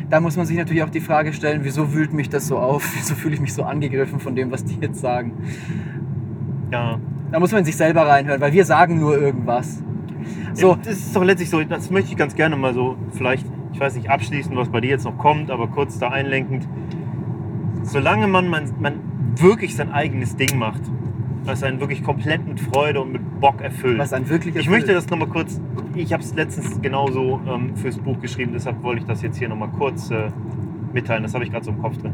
Da 0.09 0.19
muss 0.19 0.35
man 0.35 0.45
sich 0.45 0.57
natürlich 0.57 0.83
auch 0.83 0.89
die 0.89 0.99
Frage 0.99 1.31
stellen, 1.31 1.61
wieso 1.63 1.93
wühlt 1.93 2.11
mich 2.11 2.29
das 2.29 2.47
so 2.47 2.57
auf? 2.57 2.83
Wieso 2.95 3.15
fühle 3.15 3.35
ich 3.35 3.41
mich 3.41 3.53
so 3.53 3.63
angegriffen 3.63 4.19
von 4.19 4.35
dem, 4.35 4.51
was 4.51 4.65
die 4.65 4.77
jetzt 4.81 4.99
sagen? 4.99 5.33
Ja. 6.71 6.99
Da 7.31 7.39
muss 7.39 7.51
man 7.51 7.59
in 7.59 7.65
sich 7.65 7.77
selber 7.77 8.07
reinhören, 8.07 8.41
weil 8.41 8.51
wir 8.51 8.65
sagen 8.65 8.99
nur 8.99 9.17
irgendwas. 9.17 9.83
So, 10.53 10.75
das 10.75 10.97
ist 10.97 11.15
doch 11.15 11.23
letztlich 11.23 11.49
so, 11.49 11.63
das 11.63 11.89
möchte 11.89 12.11
ich 12.11 12.17
ganz 12.17 12.35
gerne 12.35 12.55
mal 12.55 12.73
so, 12.73 12.97
vielleicht, 13.11 13.45
ich 13.73 13.79
weiß 13.79 13.95
nicht, 13.95 14.09
abschließend, 14.09 14.55
was 14.55 14.69
bei 14.69 14.81
dir 14.81 14.89
jetzt 14.89 15.05
noch 15.05 15.17
kommt, 15.17 15.51
aber 15.51 15.67
kurz 15.67 15.99
da 15.99 16.09
einlenkend. 16.09 16.67
Solange 17.83 18.27
man, 18.27 18.49
man, 18.49 18.71
man 18.79 18.93
wirklich 19.35 19.75
sein 19.75 19.91
eigenes 19.91 20.35
Ding 20.35 20.57
macht, 20.57 20.81
was 21.43 21.63
einen 21.63 21.79
wirklich 21.79 22.03
komplett 22.03 22.47
mit 22.47 22.59
Freude 22.59 23.01
und 23.01 23.11
mit 23.11 23.39
Bock 23.39 23.61
erfüllt. 23.61 23.97
was 23.97 24.13
ein 24.13 24.27
wirklicher 24.29 24.59
Ich 24.59 24.69
möchte 24.69 24.93
das 24.93 25.09
nochmal 25.09 25.29
kurz, 25.29 25.59
ich 25.95 26.11
habe 26.13 26.21
es 26.21 26.33
letztens 26.35 26.81
genauso 26.81 27.39
ähm, 27.47 27.75
fürs 27.75 27.97
Buch 27.97 28.19
geschrieben, 28.19 28.51
deshalb 28.53 28.83
wollte 28.83 29.01
ich 29.01 29.07
das 29.07 29.21
jetzt 29.21 29.37
hier 29.37 29.49
nochmal 29.49 29.69
kurz 29.69 30.11
äh, 30.11 30.29
mitteilen. 30.93 31.23
Das 31.23 31.33
habe 31.33 31.43
ich 31.43 31.51
gerade 31.51 31.65
so 31.65 31.71
im 31.71 31.81
Kopf 31.81 31.97
drin. 31.97 32.13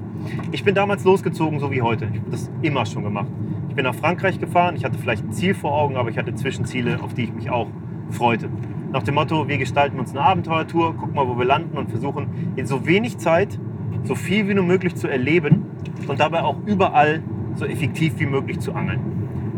Ich 0.51 0.63
bin 0.63 0.75
damals 0.75 1.03
losgezogen, 1.03 1.59
so 1.59 1.71
wie 1.71 1.81
heute. 1.81 2.05
Ich 2.11 2.19
habe 2.19 2.31
das 2.31 2.51
immer 2.61 2.85
schon 2.85 3.03
gemacht. 3.03 3.27
Ich 3.69 3.75
bin 3.75 3.83
nach 3.83 3.95
Frankreich 3.95 4.39
gefahren, 4.39 4.75
ich 4.75 4.85
hatte 4.85 4.97
vielleicht 4.97 5.25
ein 5.25 5.33
Ziel 5.33 5.53
vor 5.53 5.73
Augen, 5.73 5.97
aber 5.97 6.09
ich 6.09 6.17
hatte 6.17 6.33
Zwischenziele, 6.33 7.01
auf 7.01 7.13
die 7.13 7.23
ich 7.23 7.33
mich 7.33 7.49
auch 7.49 7.67
freute. 8.11 8.49
Nach 8.91 9.03
dem 9.03 9.15
Motto, 9.15 9.47
wir 9.47 9.57
gestalten 9.57 9.99
uns 9.99 10.11
eine 10.11 10.21
Abenteuertour, 10.21 10.95
gucken 10.95 11.15
mal, 11.15 11.27
wo 11.27 11.37
wir 11.37 11.45
landen 11.45 11.77
und 11.77 11.89
versuchen 11.89 12.53
in 12.55 12.65
so 12.65 12.85
wenig 12.85 13.17
Zeit 13.17 13.59
so 14.03 14.15
viel 14.15 14.47
wie 14.47 14.53
nur 14.53 14.65
möglich 14.65 14.95
zu 14.95 15.07
erleben 15.07 15.65
und 16.07 16.19
dabei 16.19 16.43
auch 16.43 16.57
überall 16.65 17.23
so 17.55 17.65
effektiv 17.65 18.19
wie 18.19 18.25
möglich 18.25 18.59
zu 18.59 18.73
angeln. 18.73 18.99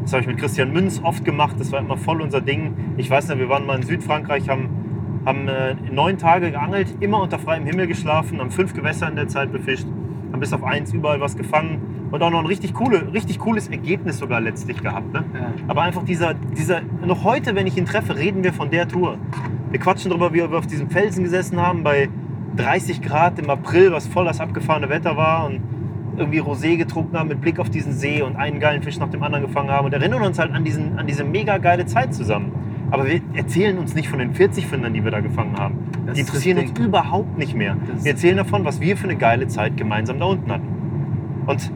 Das 0.03 0.13
habe 0.13 0.21
ich 0.21 0.27
mit 0.27 0.37
Christian 0.37 0.71
Münz 0.71 1.01
oft 1.03 1.25
gemacht. 1.25 1.57
Das 1.59 1.71
war 1.71 1.79
immer 1.79 1.97
voll 1.97 2.21
unser 2.21 2.39
Ding. 2.39 2.73
Ich 2.95 3.09
weiß 3.09 3.27
nicht, 3.27 3.39
wir 3.39 3.49
waren 3.49 3.65
mal 3.65 3.75
in 3.75 3.83
Südfrankreich, 3.83 4.47
haben, 4.47 4.69
haben 5.25 5.47
äh, 5.49 5.75
neun 5.91 6.17
Tage 6.17 6.51
geangelt, 6.51 6.95
immer 7.01 7.21
unter 7.21 7.37
freiem 7.39 7.65
Himmel 7.65 7.87
geschlafen, 7.87 8.39
haben 8.39 8.51
fünf 8.51 8.73
Gewässer 8.73 9.09
in 9.09 9.17
der 9.17 9.27
Zeit 9.27 9.51
befischt, 9.51 9.85
haben 10.31 10.39
bis 10.39 10.53
auf 10.53 10.63
eins 10.63 10.93
überall 10.93 11.19
was 11.19 11.35
gefangen 11.35 11.96
und 12.11 12.21
auch 12.21 12.29
noch 12.31 12.39
ein 12.39 12.45
richtig, 12.45 12.73
coole, 12.73 13.11
richtig 13.13 13.39
cooles 13.39 13.67
Ergebnis 13.67 14.17
sogar 14.19 14.39
letztlich 14.41 14.81
gehabt. 14.81 15.13
Ne? 15.13 15.23
Ja. 15.33 15.51
Aber 15.67 15.81
einfach 15.81 16.03
dieser, 16.03 16.33
dieser, 16.33 16.81
noch 17.05 17.23
heute, 17.23 17.55
wenn 17.55 17.67
ich 17.67 17.77
ihn 17.77 17.85
treffe, 17.85 18.15
reden 18.15 18.43
wir 18.43 18.53
von 18.53 18.69
der 18.69 18.87
Tour. 18.87 19.17
Wir 19.71 19.79
quatschen 19.79 20.09
darüber, 20.09 20.33
wie 20.33 20.37
wir 20.37 20.57
auf 20.57 20.67
diesem 20.67 20.89
Felsen 20.89 21.23
gesessen 21.23 21.59
haben, 21.61 21.83
bei 21.83 22.09
30 22.55 23.01
Grad 23.01 23.37
im 23.39 23.49
April, 23.49 23.91
was 23.91 24.07
voll 24.07 24.25
das 24.25 24.39
abgefahrene 24.39 24.89
Wetter 24.89 25.17
war 25.17 25.45
und 25.45 25.59
irgendwie 26.17 26.41
Rosé 26.41 26.77
getrunken 26.77 27.15
haben 27.17 27.27
mit 27.29 27.41
Blick 27.41 27.59
auf 27.59 27.69
diesen 27.69 27.91
See 27.93 28.21
und 28.23 28.35
einen 28.37 28.59
geilen 28.59 28.81
Fisch 28.81 28.97
nach 28.97 29.09
dem 29.09 29.21
anderen 29.21 29.45
gefangen 29.45 29.69
haben 29.69 29.85
und 29.85 29.93
erinnern 29.93 30.23
uns 30.23 30.39
halt 30.39 30.51
an, 30.51 30.63
diesen, 30.63 30.97
an 30.97 31.05
diese 31.05 31.23
mega 31.23 31.57
geile 31.59 31.85
Zeit 31.85 32.13
zusammen. 32.15 32.51
Aber 32.89 33.05
wir 33.05 33.19
erzählen 33.35 33.77
uns 33.77 33.93
nicht 33.93 34.07
von 34.09 34.17
den 34.17 34.33
40 34.33 34.65
Findern, 34.65 34.93
die 34.93 35.03
wir 35.03 35.11
da 35.11 35.19
gefangen 35.19 35.55
haben. 35.59 35.75
Das 36.07 36.15
die 36.15 36.21
interessieren 36.21 36.57
uns 36.57 36.79
überhaupt 36.79 37.37
nicht 37.37 37.53
mehr. 37.53 37.75
Das- 37.93 38.03
Wir 38.05 38.11
erzählen 38.13 38.37
davon, 38.37 38.63
was 38.65 38.79
wir 38.79 38.95
für 38.97 39.03
eine 39.09 39.17
geile 39.17 39.47
Zeit 39.47 39.75
gemeinsam 39.77 40.19
da 40.19 40.25
unten 40.25 40.51
hatten. 40.51 40.67
Und 41.45 41.71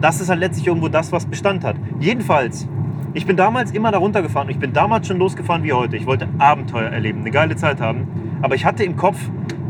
das 0.00 0.20
ist 0.20 0.28
halt 0.28 0.40
letztlich 0.40 0.66
irgendwo 0.66 0.88
das, 0.88 1.12
was 1.12 1.26
Bestand 1.26 1.64
hat. 1.64 1.76
Jedenfalls, 2.00 2.68
ich 3.14 3.26
bin 3.26 3.36
damals 3.36 3.70
immer 3.72 3.90
da 3.90 3.98
runtergefahren. 3.98 4.50
Ich 4.50 4.58
bin 4.58 4.72
damals 4.72 5.06
schon 5.06 5.18
losgefahren 5.18 5.62
wie 5.62 5.72
heute. 5.72 5.96
Ich 5.96 6.06
wollte 6.06 6.28
Abenteuer 6.38 6.90
erleben, 6.90 7.20
eine 7.20 7.30
geile 7.30 7.56
Zeit 7.56 7.80
haben. 7.80 8.06
Aber 8.42 8.54
ich 8.54 8.64
hatte 8.64 8.84
im 8.84 8.96
Kopf, 8.96 9.18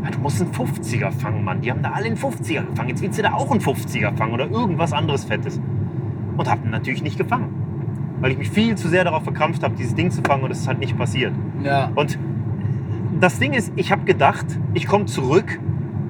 ja, 0.03 0.11
du 0.11 0.19
musst 0.19 0.41
einen 0.41 0.51
50er 0.51 1.11
fangen, 1.11 1.43
Mann. 1.43 1.61
Die 1.61 1.71
haben 1.71 1.81
da 1.81 1.91
alle 1.91 2.07
einen 2.07 2.17
50er 2.17 2.65
gefangen. 2.65 2.89
Jetzt 2.89 3.01
willst 3.01 3.17
du 3.17 3.23
da 3.23 3.33
auch 3.33 3.49
einen 3.51 3.61
50er 3.61 4.15
fangen 4.17 4.33
oder 4.33 4.49
irgendwas 4.49 4.91
anderes 4.91 5.23
Fettes. 5.23 5.61
Und 6.35 6.49
habe 6.49 6.65
ihn 6.65 6.71
natürlich 6.71 7.01
nicht 7.01 7.17
gefangen. 7.17 7.53
Weil 8.19 8.31
ich 8.31 8.37
mich 8.37 8.49
viel 8.49 8.75
zu 8.75 8.89
sehr 8.89 9.03
darauf 9.03 9.23
verkrampft 9.23 9.63
habe, 9.63 9.75
dieses 9.75 9.95
Ding 9.95 10.11
zu 10.11 10.21
fangen 10.21 10.43
und 10.43 10.51
es 10.51 10.59
ist 10.59 10.67
halt 10.67 10.79
nicht 10.79 10.97
passiert. 10.97 11.33
Ja. 11.63 11.91
Und 11.95 12.19
das 13.19 13.39
Ding 13.39 13.53
ist, 13.53 13.71
ich 13.75 13.91
habe 13.91 14.03
gedacht, 14.03 14.45
ich 14.73 14.87
komme 14.87 15.05
zurück 15.05 15.59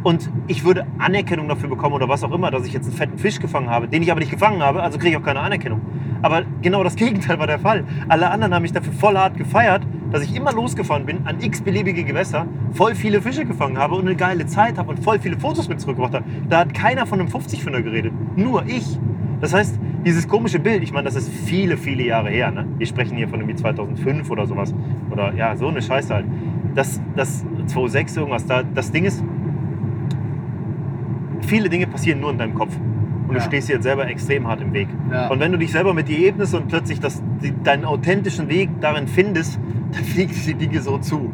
und 0.08 0.30
ich 0.48 0.64
würde 0.64 0.88
Anerkennung 1.00 1.50
dafür 1.50 1.68
bekommen 1.68 1.94
oder 1.94 2.08
was 2.08 2.24
auch 2.24 2.32
immer, 2.32 2.50
dass 2.50 2.66
ich 2.66 2.72
jetzt 2.72 2.86
einen 2.86 2.96
fetten 2.96 3.18
Fisch 3.18 3.42
gefangen 3.42 3.70
habe, 3.70 3.90
den 3.90 4.02
ich 4.02 4.10
aber 4.10 4.22
nicht 4.22 4.32
gefangen 4.32 4.64
habe, 4.64 4.82
also 4.82 4.98
kriege 4.98 5.12
ich 5.12 5.18
auch 5.18 5.26
keine 5.26 5.42
Anerkennung. 5.42 5.82
Aber 6.22 6.44
genau 6.62 6.82
das 6.82 6.96
Gegenteil 6.96 7.40
war 7.40 7.48
der 7.48 7.60
Fall. 7.60 7.84
Alle 8.08 8.30
anderen 8.30 8.54
haben 8.54 8.62
mich 8.62 8.72
dafür 8.72 8.94
voll 8.94 9.18
hart 9.18 9.36
gefeiert, 9.36 9.86
dass 10.14 10.24
ich 10.24 10.34
immer 10.34 10.54
losgefahren 10.54 11.06
bin 11.06 11.28
an 11.28 11.42
x 11.42 11.60
beliebige 11.60 12.06
Gewässer, 12.06 12.46
voll 12.72 12.96
viele 12.96 13.22
Fische 13.22 13.44
gefangen 13.44 13.78
habe 13.78 13.96
und 13.96 14.08
eine 14.08 14.16
geile 14.16 14.46
Zeit 14.46 14.78
habe 14.78 14.92
und 14.92 15.04
voll 15.04 15.20
viele 15.20 15.38
Fotos 15.38 15.68
mit 15.68 15.82
zurückgebracht 15.82 16.14
habe. 16.14 16.24
Da 16.48 16.60
hat 16.60 16.74
keiner 16.74 17.06
von 17.06 17.20
einem 17.20 17.28
50-Fünder 17.28 17.82
geredet, 17.82 18.14
nur 18.38 18.66
ich. 18.66 18.98
Das 19.42 19.54
heißt, 19.54 19.78
dieses 20.06 20.26
komische 20.26 20.60
Bild, 20.60 20.84
ich 20.84 20.94
meine, 20.94 21.04
das 21.04 21.16
ist 21.16 21.30
viele, 21.30 21.76
viele 21.76 22.04
Jahre 22.04 22.30
her. 22.30 22.50
Ne? 22.50 22.66
Wir 22.78 22.88
sprechen 22.88 23.18
hier 23.18 23.28
von 23.28 23.42
irgendwie 23.42 23.58
2005 23.58 24.32
oder 24.32 24.48
sowas. 24.48 24.74
Oder 25.12 25.34
ja, 25.34 25.58
so 25.58 25.68
eine 25.68 25.82
Scheiße 25.82 26.14
halt. 26.14 26.26
Das, 26.76 27.02
das 27.16 27.46
2006 27.66 28.18
irgendwas, 28.18 28.46
da, 28.46 28.64
das 28.64 28.92
Ding 28.92 29.04
ist, 29.04 29.22
viele 31.48 31.70
Dinge 31.70 31.88
passieren 31.88 32.20
nur 32.20 32.32
in 32.32 32.38
deinem 32.38 32.54
Kopf. 32.56 32.76
Und 33.28 33.34
Ja. 33.36 33.40
du 33.40 33.46
stehst 33.46 33.68
dir 33.68 33.74
jetzt 33.74 33.84
selber 33.84 34.08
extrem 34.08 34.48
hart 34.48 34.62
im 34.62 34.72
Weg. 34.74 34.88
Ja. 35.12 35.28
Und 35.28 35.40
wenn 35.40 35.52
du 35.52 35.58
dich 35.58 35.72
selber 35.72 35.94
mit 35.94 36.08
dir 36.08 36.20
ebnest 36.20 36.56
und 36.56 36.68
plötzlich 36.68 37.00
das, 37.00 37.22
die, 37.42 37.54
deinen 37.64 37.84
authentischen 37.86 38.48
Weg 38.50 38.70
darin 38.80 39.08
findest, 39.08 39.60
dann 39.92 40.04
fliegen 40.04 40.34
die 40.46 40.54
Dinge 40.54 40.82
so 40.82 40.98
zu. 40.98 41.32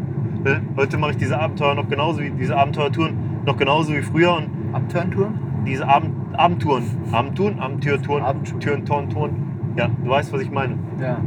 Heute 0.76 0.98
mache 0.98 1.12
ich 1.12 1.18
diese 1.18 1.40
Abenteuer 1.40 1.74
noch 1.76 1.88
genauso 1.88 2.20
wie 2.22 2.30
diese 2.32 2.58
Abenteuertouren 2.58 3.14
noch 3.46 3.56
genauso 3.58 3.94
wie 3.94 4.02
früher 4.02 4.36
und 4.36 4.48
Abturntouren? 4.74 5.36
diese 5.66 5.88
Abend, 5.88 6.12
Abendtouren, 6.34 6.84
Abendtouren, 7.14 7.60
Abenteuertouren, 7.60 8.24
Abendtouren. 8.24 8.60
Türen, 8.60 8.86
Toren, 8.86 9.10
Touren. 9.10 9.32
Ja, 9.78 9.88
du 10.04 10.10
weißt, 10.10 10.34
was 10.34 10.42
ich 10.42 10.52
meine. 10.52 10.74
Ja. 11.00 11.18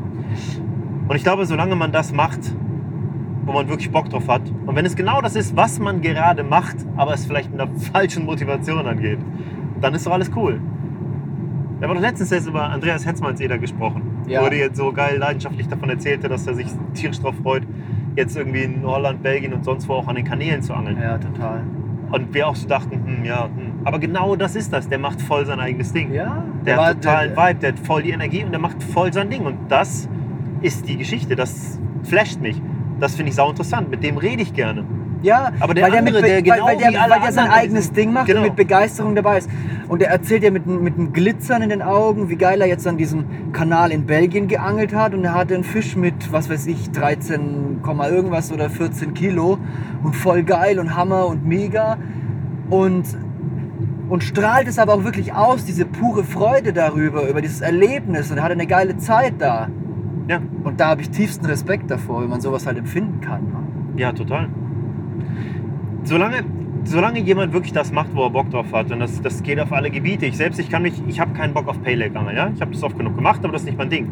Und 1.08 1.16
ich 1.16 1.22
glaube, 1.22 1.46
solange 1.46 1.74
man 1.76 1.92
das 1.92 2.12
macht, 2.12 2.40
wo 3.46 3.52
man 3.52 3.68
wirklich 3.68 3.90
Bock 3.90 4.10
drauf 4.10 4.28
hat, 4.28 4.42
und 4.66 4.74
wenn 4.76 4.84
es 4.84 4.94
genau 4.96 5.22
das 5.22 5.36
ist, 5.36 5.56
was 5.56 5.78
man 5.78 6.02
gerade 6.02 6.42
macht, 6.42 6.76
aber 6.96 7.14
es 7.14 7.24
vielleicht 7.26 7.50
mit 7.50 7.60
einer 7.60 7.70
falschen 7.92 8.24
Motivation 8.26 8.86
angeht, 8.86 9.18
dann 9.80 9.94
ist 9.94 10.06
doch 10.06 10.12
alles 10.12 10.30
cool. 10.36 10.60
Wir 11.78 11.88
haben 11.88 11.94
doch 11.94 12.00
letztens 12.02 12.30
jetzt 12.30 12.46
über 12.48 12.64
Andreas 12.70 13.04
Hetzmannseder 13.06 13.58
gesprochen, 13.58 14.02
Ja. 14.26 14.40
wo 14.42 14.46
er 14.46 14.54
jetzt 14.54 14.76
so 14.78 14.92
geil 14.92 15.18
leidenschaftlich 15.18 15.68
davon 15.68 15.90
erzählte, 15.90 16.28
dass 16.28 16.46
er 16.46 16.54
sich 16.54 16.66
tierisch 16.94 17.20
drauf 17.20 17.34
freut, 17.42 17.62
jetzt 18.16 18.34
irgendwie 18.36 18.62
in 18.62 18.82
Holland, 18.82 19.22
Belgien 19.22 19.52
und 19.52 19.64
sonst 19.64 19.86
wo 19.88 19.94
auch 19.94 20.08
an 20.08 20.16
den 20.16 20.24
Kanälen 20.24 20.62
zu 20.62 20.72
angeln. 20.72 20.96
Ja, 21.00 21.18
total. 21.18 21.62
Und 22.10 22.32
wir 22.32 22.48
auch 22.48 22.56
so 22.56 22.66
dachten, 22.66 23.02
hm, 23.04 23.24
ja, 23.24 23.44
hm. 23.44 23.50
aber 23.84 23.98
genau 23.98 24.36
das 24.36 24.56
ist 24.56 24.72
das. 24.72 24.88
Der 24.88 24.98
macht 24.98 25.20
voll 25.20 25.44
sein 25.44 25.60
eigenes 25.60 25.92
Ding. 25.92 26.14
Ja, 26.14 26.44
Der 26.64 26.78
war- 26.78 26.86
hat 26.86 27.02
totalen 27.02 27.34
der- 27.34 27.44
Vibe, 27.48 27.60
der 27.60 27.72
hat 27.72 27.78
voll 27.80 28.02
die 28.02 28.10
Energie 28.10 28.42
und 28.44 28.52
der 28.52 28.60
macht 28.60 28.82
voll 28.82 29.12
sein 29.12 29.28
Ding. 29.28 29.42
Und 29.44 29.56
das 29.68 30.08
ist 30.62 30.88
die 30.88 30.96
Geschichte. 30.96 31.36
Das 31.36 31.78
flasht 32.04 32.40
mich. 32.40 32.62
Das 33.00 33.14
finde 33.14 33.30
ich 33.30 33.36
sau 33.36 33.50
interessant. 33.50 33.90
Mit 33.90 34.02
dem 34.02 34.16
rede 34.16 34.42
ich 34.42 34.54
gerne. 34.54 34.84
Ja, 35.22 35.50
Aber 35.60 35.74
der 35.74 35.84
weil 35.84 35.90
der, 35.92 35.98
andere, 36.00 36.16
mit, 36.16 36.24
der 36.26 36.34
weil, 36.36 36.42
genau 36.42 36.66
weil 36.66 36.76
der, 36.76 36.86
weil 36.86 36.92
der 36.92 37.00
sein 37.00 37.44
anderen 37.44 37.50
eigenes 37.50 37.92
Ding 37.92 38.12
macht 38.12 38.26
Genau. 38.26 38.40
und 38.40 38.46
mit 38.48 38.56
Begeisterung 38.56 39.14
dabei 39.14 39.38
ist. 39.38 39.50
Und 39.88 40.02
er 40.02 40.10
erzählt 40.10 40.42
ja 40.42 40.50
mit, 40.50 40.66
mit 40.66 40.94
einem 40.94 41.12
Glitzern 41.12 41.62
in 41.62 41.70
den 41.70 41.82
Augen, 41.82 42.28
wie 42.28 42.36
geil 42.36 42.60
er 42.60 42.66
jetzt 42.66 42.86
an 42.86 42.96
diesem 42.96 43.52
Kanal 43.52 43.92
in 43.92 44.04
Belgien 44.06 44.46
geangelt 44.46 44.94
hat. 44.94 45.14
Und 45.14 45.24
er 45.24 45.34
hatte 45.34 45.54
einen 45.54 45.64
Fisch 45.64 45.96
mit, 45.96 46.32
was 46.32 46.50
weiß 46.50 46.66
ich, 46.66 46.90
13, 46.90 47.80
Komma 47.82 48.08
irgendwas 48.08 48.52
oder 48.52 48.68
14 48.68 49.14
Kilo. 49.14 49.58
Und 50.02 50.14
voll 50.14 50.42
geil 50.42 50.78
und 50.78 50.94
Hammer 50.94 51.26
und 51.26 51.46
mega. 51.46 51.96
Und, 52.68 53.04
und 54.08 54.22
strahlt 54.22 54.68
es 54.68 54.78
aber 54.78 54.94
auch 54.94 55.04
wirklich 55.04 55.32
aus, 55.32 55.64
diese 55.64 55.86
pure 55.86 56.24
Freude 56.24 56.72
darüber, 56.72 57.28
über 57.28 57.40
dieses 57.40 57.62
Erlebnis. 57.62 58.30
Und 58.30 58.38
er 58.38 58.42
hatte 58.44 58.52
eine 58.54 58.66
geile 58.66 58.96
Zeit 58.98 59.34
da. 59.38 59.68
Ja, 60.28 60.40
Und 60.64 60.80
da 60.80 60.88
habe 60.88 61.02
ich 61.02 61.10
tiefsten 61.10 61.46
Respekt 61.46 61.90
davor, 61.90 62.22
wenn 62.22 62.30
man 62.30 62.40
sowas 62.40 62.66
halt 62.66 62.78
empfinden 62.78 63.20
kann. 63.20 63.42
ne? 63.42 64.00
ja, 64.00 64.12
total. 64.12 64.48
Solange, 66.02 66.44
solange 66.84 67.20
jemand 67.20 67.52
wirklich 67.52 67.72
das 67.72 67.92
macht, 67.92 68.14
wo 68.14 68.24
er 68.24 68.30
Bock 68.30 68.50
drauf 68.50 68.72
hat, 68.72 68.90
und 68.90 69.00
das, 69.00 69.20
das 69.22 69.42
geht 69.42 69.60
auf 69.60 69.72
alle 69.72 69.90
Gebiete. 69.90 70.26
Ich 70.26 70.36
selbst, 70.36 70.58
ich 70.58 70.68
kann 70.68 70.82
mich, 70.82 71.00
ich 71.06 71.20
habe 71.20 71.32
keinen 71.32 71.54
Bock 71.54 71.68
auf 71.68 71.80
Payleg 71.82 72.14
angeln, 72.16 72.36
ja. 72.36 72.50
Ich 72.54 72.60
habe 72.60 72.72
das 72.72 72.82
oft 72.82 72.98
genug 72.98 73.14
gemacht, 73.16 73.40
aber 73.44 73.52
das 73.52 73.62
ist 73.62 73.66
nicht 73.66 73.78
mein 73.78 73.90
Ding. 73.90 74.08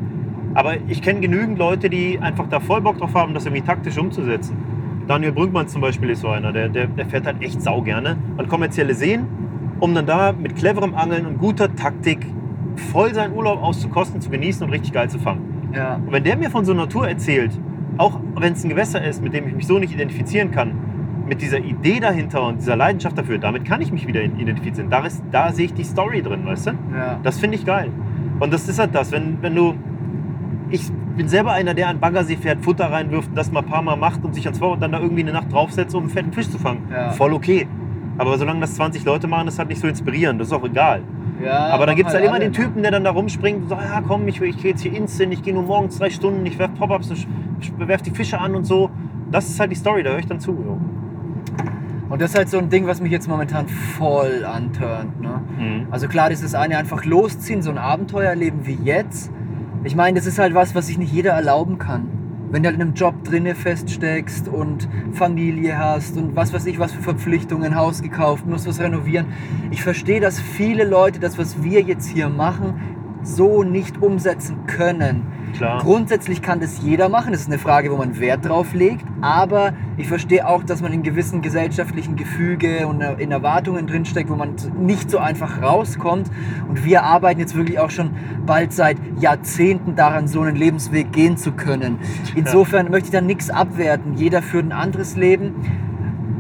Aber 0.55 0.75
ich 0.87 1.03
kenne 1.03 1.21
genügend 1.21 1.59
Leute, 1.59 1.91
die 1.91 2.19
einfach 2.21 2.49
da 2.49 2.61
voll 2.61 2.81
Bock 2.81 2.99
drauf 2.99 3.15
haben, 3.15 3.35
das 3.35 3.45
irgendwie 3.45 3.63
taktisch 3.63 3.99
umzusetzen. 3.99 4.57
Daniel 5.09 5.33
Brünkmann 5.33 5.69
zum 5.69 5.81
Beispiel 5.81 6.11
ist 6.11 6.21
so 6.21 6.29
einer, 6.29 6.53
der, 6.53 6.69
der, 6.69 6.87
der 6.87 7.07
fährt 7.07 7.27
halt 7.27 7.43
echt 7.43 7.61
sau 7.61 7.83
gerne 7.83 8.17
an 8.37 8.49
kommerzielle 8.49 8.95
Seen, 8.95 9.27
um 9.81 9.95
dann 9.95 10.07
da 10.07 10.33
mit 10.33 10.55
cleverem 10.57 10.95
Angeln 10.95 11.27
und 11.27 11.39
guter 11.39 11.75
Taktik 11.75 12.25
voll 12.93 13.13
seinen 13.13 13.35
Urlaub 13.35 13.63
auszukosten, 13.63 14.21
zu 14.21 14.31
genießen 14.31 14.65
und 14.65 14.73
richtig 14.73 14.93
geil 14.93 15.11
zu 15.11 15.19
fangen. 15.19 15.54
Ja. 15.75 15.97
Und 15.97 16.13
wenn 16.13 16.25
der 16.25 16.37
mir 16.37 16.51
von 16.51 16.65
so 16.65 16.73
einer 16.73 16.83
Natur 16.83 17.09
erzählt, 17.09 17.53
auch 17.99 18.21
wenn 18.37 18.53
es 18.53 18.65
ein 18.65 18.71
Gewässer 18.71 19.05
ist, 19.05 19.23
mit 19.23 19.35
dem 19.35 19.47
ich 19.49 19.55
mich 19.55 19.67
so 19.67 19.79
nicht 19.79 19.93
identifizieren 19.93 20.51
kann, 20.51 20.73
mit 21.27 21.41
dieser 21.41 21.59
Idee 21.59 22.01
dahinter 22.01 22.47
und 22.47 22.61
dieser 22.61 22.77
Leidenschaft 22.77 23.17
dafür, 23.17 23.39
damit 23.39 23.65
kann 23.65 23.81
ich 23.81 23.93
mich 23.93 24.07
wieder 24.07 24.23
identifizieren. 24.23 24.91
Da, 24.91 25.05
ist, 25.07 25.23
da 25.31 25.53
sehe 25.53 25.67
ich 25.67 25.75
die 25.75 25.85
Story 25.85 26.23
drin, 26.23 26.45
weißt 26.45 26.67
du? 26.67 26.71
Ja. 26.95 27.19
Das 27.23 27.39
finde 27.39 27.57
ich 27.57 27.65
geil. 27.65 27.91
Und 28.41 28.53
das 28.53 28.69
ist 28.69 28.79
halt 28.79 28.95
das, 28.95 29.13
wenn, 29.13 29.39
wenn 29.41 29.55
du. 29.55 29.75
Ich 30.71 30.91
bin 31.17 31.29
selber 31.29 31.53
einer, 31.53 31.75
der 31.75 31.89
an 31.89 32.01
Baggersee 32.01 32.37
fährt, 32.37 32.63
Futter 32.65 32.91
reinwirft 32.91 33.29
und 33.29 33.37
das 33.37 33.53
mal 33.53 33.61
ein 33.61 33.67
paar 33.67 33.83
Mal 33.83 33.97
macht 33.97 34.25
und 34.25 34.35
sich 34.35 34.45
ans 34.47 34.59
Vor 34.59 34.73
und 34.73 34.83
dann 34.83 34.93
da 34.93 34.99
irgendwie 34.99 35.23
eine 35.23 35.33
Nacht 35.33 35.53
draufsetzt, 35.53 35.95
um 35.95 36.05
einen 36.05 36.11
fetten 36.11 36.33
Fisch 36.33 36.51
zu 36.51 36.59
fangen. 36.59 36.83
Ja. 36.91 37.11
Voll 37.11 37.33
okay. 37.33 37.69
Aber 38.19 38.37
solange 38.39 38.61
das 38.61 38.75
20 38.75 39.05
Leute 39.05 39.27
machen, 39.27 39.49
ist 39.49 39.59
halt 39.59 39.69
nicht 39.69 39.81
so 39.81 39.87
inspirierend. 39.87 40.41
Das 40.41 40.49
ist 40.49 40.53
auch 40.53 40.65
egal. 40.65 41.03
Ja, 41.45 41.67
Aber 41.67 41.87
da 41.87 41.95
gibt 41.95 42.09
es 42.09 42.15
halt 42.15 42.25
immer 42.25 42.35
alle, 42.35 42.45
den? 42.45 42.53
Typen, 42.53 42.83
der 42.83 42.91
dann 42.91 43.05
da 43.05 43.11
rumspringt 43.11 43.63
und 43.63 43.69
sagt, 43.69 43.83
ja 43.83 44.01
komm, 44.07 44.27
ich, 44.29 44.41
ich 44.41 44.57
gehe 44.57 44.71
jetzt 44.71 44.83
hier 44.83 44.93
instant, 44.93 45.33
ich 45.33 45.43
gehe 45.43 45.53
nur 45.53 45.63
morgens 45.63 45.99
drei 45.99 46.11
Stunden, 46.11 46.45
ich 46.47 46.59
werf 46.59 46.75
Pop-Ups, 46.75 47.11
ich 47.11 47.27
werf 47.79 48.03
die 48.03 48.11
Fische 48.11 48.39
an 48.41 48.55
und 48.55 48.65
so. 48.65 48.91
Das 49.31 49.49
ist 49.49 49.61
halt 49.61 49.71
die 49.71 49.77
Story, 49.77 50.03
da 50.03 50.11
höre 50.11 50.21
ich 50.21 50.27
dann 50.27 50.41
zu. 50.41 50.53
Und 52.09 52.21
das 52.23 52.31
ist 52.31 52.37
halt 52.37 52.49
so 52.49 52.59
ein 52.59 52.69
Ding, 52.69 52.87
was 52.87 53.01
mich 53.01 53.11
jetzt 53.11 53.29
momentan 53.29 53.69
voll 53.69 54.45
antörnt. 54.45 55.21
Ne? 55.21 55.43
Mhm. 55.59 55.87
Also 55.91 56.07
klar, 56.07 56.31
das 56.31 56.43
ist 56.43 56.55
eine 56.55 56.79
einfach 56.79 57.05
losziehen, 57.05 57.63
so 57.63 57.71
ein 57.71 57.79
Abenteuer 57.79 58.31
erleben 58.31 58.61
wie 58.65 58.79
jetzt. 58.85 59.31
Ich 59.83 59.97
meine, 59.97 60.19
das 60.19 60.27
ist 60.27 60.39
halt 60.39 60.55
was, 60.55 60.75
was 60.75 60.87
sich 60.87 60.99
nicht 60.99 61.13
jeder 61.13 61.33
erlauben 61.33 61.79
kann. 61.79 62.09
Wenn 62.51 62.63
du 62.63 62.69
halt 62.69 62.77
in 62.77 62.83
einem 62.83 62.95
Job 62.95 63.25
drinne 63.25 63.55
feststeckst 63.55 64.49
und 64.49 64.89
Familie 65.13 65.79
hast 65.79 66.17
und 66.17 66.37
was 66.37 66.53
weiß 66.53 66.67
ich, 66.67 66.79
was 66.79 66.93
für 66.93 67.03
Verpflichtungen, 67.03 67.75
Haus 67.75 68.03
gekauft, 68.03 68.47
musst 68.47 68.67
was 68.67 68.81
renovieren. 68.81 69.27
Ich 69.71 69.83
verstehe, 69.83 70.21
dass 70.21 70.39
viele 70.39 70.85
Leute 70.85 71.19
das, 71.19 71.39
was 71.39 71.63
wir 71.63 71.81
jetzt 71.81 72.09
hier 72.09 72.29
machen, 72.29 72.81
so 73.25 73.63
nicht 73.63 74.01
umsetzen 74.03 74.67
können. 74.67 75.27
Klar. 75.57 75.81
Grundsätzlich 75.81 76.43
kann 76.43 76.59
das 76.59 76.83
jeder 76.83 77.09
machen, 77.09 77.31
das 77.33 77.43
ist 77.43 77.47
eine 77.47 77.59
Frage, 77.59 77.93
wo 77.93 77.97
man 77.97 78.19
Wert 78.19 78.45
drauf 78.45 78.75
legt, 78.75 79.05
aber 79.21 79.73
ich 79.97 80.09
verstehe 80.09 80.49
auch, 80.49 80.65
dass 80.65 80.83
man 80.83 80.93
in 80.93 81.05
gewissen 81.05 81.43
gesellschaftlichen 81.43 82.17
Gefüge 82.17 82.89
und 82.89 83.01
in 83.01 83.31
Erwartungen 83.31 83.87
drinsteckt, 83.87 84.29
wo 84.31 84.35
man 84.35 84.57
nicht 84.81 85.11
so 85.11 85.19
einfach 85.19 85.63
rauskommt 85.63 86.29
und 86.69 86.85
wir 86.85 87.05
arbeiten 87.05 87.39
jetzt 87.39 87.55
wirklich 87.55 87.79
auch 87.79 87.91
schon 87.91 88.11
bald 88.47 88.73
seit 88.73 88.97
Jahrzehnten 89.21 89.95
daran, 89.95 90.27
so 90.27 90.41
einen 90.41 90.57
Lebensweg 90.57 91.13
gehen 91.13 91.37
zu 91.37 91.53
können. 91.53 91.99
Insofern 92.35 92.91
möchte 92.91 93.07
ich 93.07 93.13
da 93.13 93.21
nichts 93.21 93.49
abwerten, 93.49 94.15
jeder 94.15 94.43
führt 94.43 94.65
ein 94.65 94.73
anderes 94.73 95.17
Leben. 95.17 95.55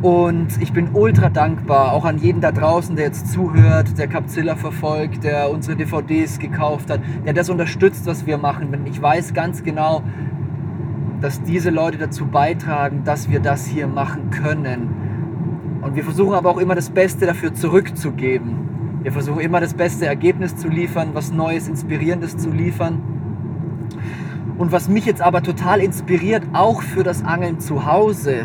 Und 0.04 0.60
ich 0.60 0.74
bin 0.74 0.90
ultra 0.92 1.30
dankbar, 1.30 1.94
auch 1.94 2.04
an 2.04 2.18
jeden 2.18 2.42
da 2.42 2.52
draußen, 2.52 2.94
der 2.94 3.06
jetzt 3.06 3.32
zuhört, 3.32 3.96
der 3.96 4.06
Capzilla 4.06 4.54
verfolgt, 4.54 5.24
der 5.24 5.50
unsere 5.50 5.78
DVDs 5.78 6.38
gekauft 6.38 6.90
hat, 6.90 7.00
der 7.24 7.32
das 7.32 7.48
unterstützt, 7.48 8.04
was 8.04 8.26
wir 8.26 8.36
machen. 8.36 8.68
Ich 8.84 9.00
weiß 9.00 9.32
ganz 9.32 9.62
genau, 9.62 10.02
dass 11.22 11.42
diese 11.42 11.70
Leute 11.70 11.96
dazu 11.96 12.26
beitragen, 12.26 13.00
dass 13.04 13.30
wir 13.30 13.40
das 13.40 13.64
hier 13.64 13.86
machen 13.86 14.28
können. 14.28 15.80
Und 15.80 15.96
wir 15.96 16.04
versuchen 16.04 16.34
aber 16.34 16.50
auch 16.50 16.58
immer 16.58 16.74
das 16.74 16.90
Beste 16.90 17.24
dafür 17.24 17.54
zurückzugeben. 17.54 18.98
Wir 19.02 19.10
versuchen 19.10 19.40
immer 19.40 19.62
das 19.62 19.72
beste 19.72 20.04
Ergebnis 20.04 20.54
zu 20.54 20.68
liefern, 20.68 21.12
was 21.14 21.32
Neues, 21.32 21.66
Inspirierendes 21.66 22.36
zu 22.36 22.50
liefern. 22.50 23.00
Und 24.58 24.70
was 24.70 24.86
mich 24.86 25.06
jetzt 25.06 25.22
aber 25.22 25.42
total 25.42 25.80
inspiriert, 25.80 26.42
auch 26.52 26.82
für 26.82 27.04
das 27.04 27.24
Angeln 27.24 27.58
zu 27.58 27.86
Hause, 27.86 28.44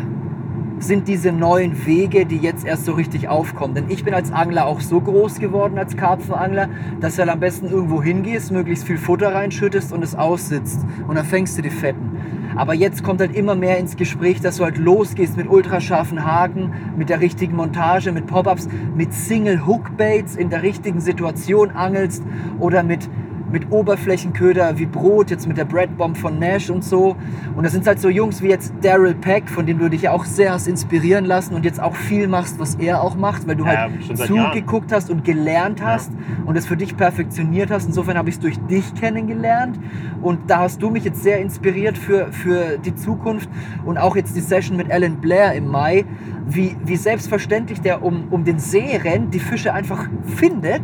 sind 0.80 1.08
diese 1.08 1.32
neuen 1.32 1.86
Wege, 1.86 2.26
die 2.26 2.38
jetzt 2.38 2.66
erst 2.66 2.84
so 2.84 2.92
richtig 2.92 3.28
aufkommen. 3.28 3.74
Denn 3.74 3.90
ich 3.90 4.04
bin 4.04 4.14
als 4.14 4.32
Angler 4.32 4.66
auch 4.66 4.80
so 4.80 5.00
groß 5.00 5.38
geworden, 5.38 5.78
als 5.78 5.96
Karpfenangler, 5.96 6.68
dass 7.00 7.16
du 7.16 7.20
halt 7.20 7.30
am 7.30 7.40
besten 7.40 7.66
irgendwo 7.66 8.02
hingehst, 8.02 8.50
möglichst 8.50 8.84
viel 8.84 8.98
Futter 8.98 9.34
reinschüttest 9.34 9.92
und 9.92 10.02
es 10.02 10.14
aussitzt. 10.14 10.80
Und 11.06 11.16
dann 11.16 11.24
fängst 11.24 11.56
du 11.58 11.62
die 11.62 11.70
Fetten. 11.70 12.18
Aber 12.56 12.74
jetzt 12.74 13.04
kommt 13.04 13.20
halt 13.20 13.34
immer 13.34 13.54
mehr 13.54 13.78
ins 13.78 13.96
Gespräch, 13.96 14.40
dass 14.40 14.56
du 14.56 14.64
halt 14.64 14.76
losgehst 14.76 15.36
mit 15.36 15.48
ultrascharfen 15.48 16.24
Haken, 16.24 16.72
mit 16.96 17.08
der 17.08 17.20
richtigen 17.20 17.54
Montage, 17.54 18.10
mit 18.12 18.26
Pop-Ups, 18.26 18.68
mit 18.94 19.14
Single-Hook-Baits 19.14 20.36
in 20.36 20.50
der 20.50 20.62
richtigen 20.62 21.00
Situation 21.00 21.70
angelst 21.70 22.24
oder 22.58 22.82
mit 22.82 23.08
mit 23.52 23.70
Oberflächenköder 23.70 24.78
wie 24.78 24.86
Brot, 24.86 25.30
jetzt 25.30 25.46
mit 25.46 25.56
der 25.56 25.64
Bread 25.64 25.96
Bomb 25.96 26.16
von 26.16 26.38
Nash 26.38 26.70
und 26.70 26.84
so. 26.84 27.16
Und 27.56 27.64
das 27.64 27.72
sind 27.72 27.86
halt 27.86 28.00
so 28.00 28.08
Jungs 28.08 28.42
wie 28.42 28.48
jetzt 28.48 28.72
Daryl 28.82 29.14
Peck, 29.14 29.48
von 29.48 29.66
dem 29.66 29.78
du 29.78 29.88
dich 29.88 30.02
ja 30.02 30.12
auch 30.12 30.24
sehr 30.24 30.52
hast 30.52 30.68
inspirieren 30.68 31.24
lassen 31.24 31.54
und 31.54 31.64
jetzt 31.64 31.80
auch 31.80 31.96
viel 31.96 32.28
machst, 32.28 32.58
was 32.58 32.76
er 32.76 33.02
auch 33.02 33.16
macht, 33.16 33.46
weil 33.46 33.56
du 33.56 33.64
Ja, 33.64 33.88
halt 33.88 34.18
zugeguckt 34.18 34.92
hast 34.92 35.10
und 35.10 35.24
gelernt 35.24 35.82
hast 35.82 36.12
und 36.46 36.56
es 36.56 36.66
für 36.66 36.76
dich 36.76 36.96
perfektioniert 36.96 37.70
hast. 37.70 37.86
Insofern 37.86 38.16
habe 38.16 38.28
ich 38.28 38.36
es 38.36 38.40
durch 38.40 38.58
dich 38.66 38.94
kennengelernt 38.94 39.78
und 40.22 40.50
da 40.50 40.60
hast 40.60 40.82
du 40.82 40.90
mich 40.90 41.04
jetzt 41.04 41.22
sehr 41.22 41.40
inspiriert 41.40 41.98
für, 41.98 42.32
für 42.32 42.78
die 42.78 42.94
Zukunft 42.94 43.48
und 43.84 43.98
auch 43.98 44.16
jetzt 44.16 44.36
die 44.36 44.40
Session 44.40 44.76
mit 44.76 44.90
Alan 44.90 45.16
Blair 45.16 45.54
im 45.54 45.68
Mai, 45.68 46.04
wie, 46.46 46.76
wie 46.84 46.96
selbstverständlich 46.96 47.80
der 47.80 48.02
um, 48.02 48.28
um 48.30 48.44
den 48.44 48.58
See 48.58 48.96
rennt, 49.02 49.34
die 49.34 49.40
Fische 49.40 49.72
einfach 49.72 50.08
findet 50.24 50.82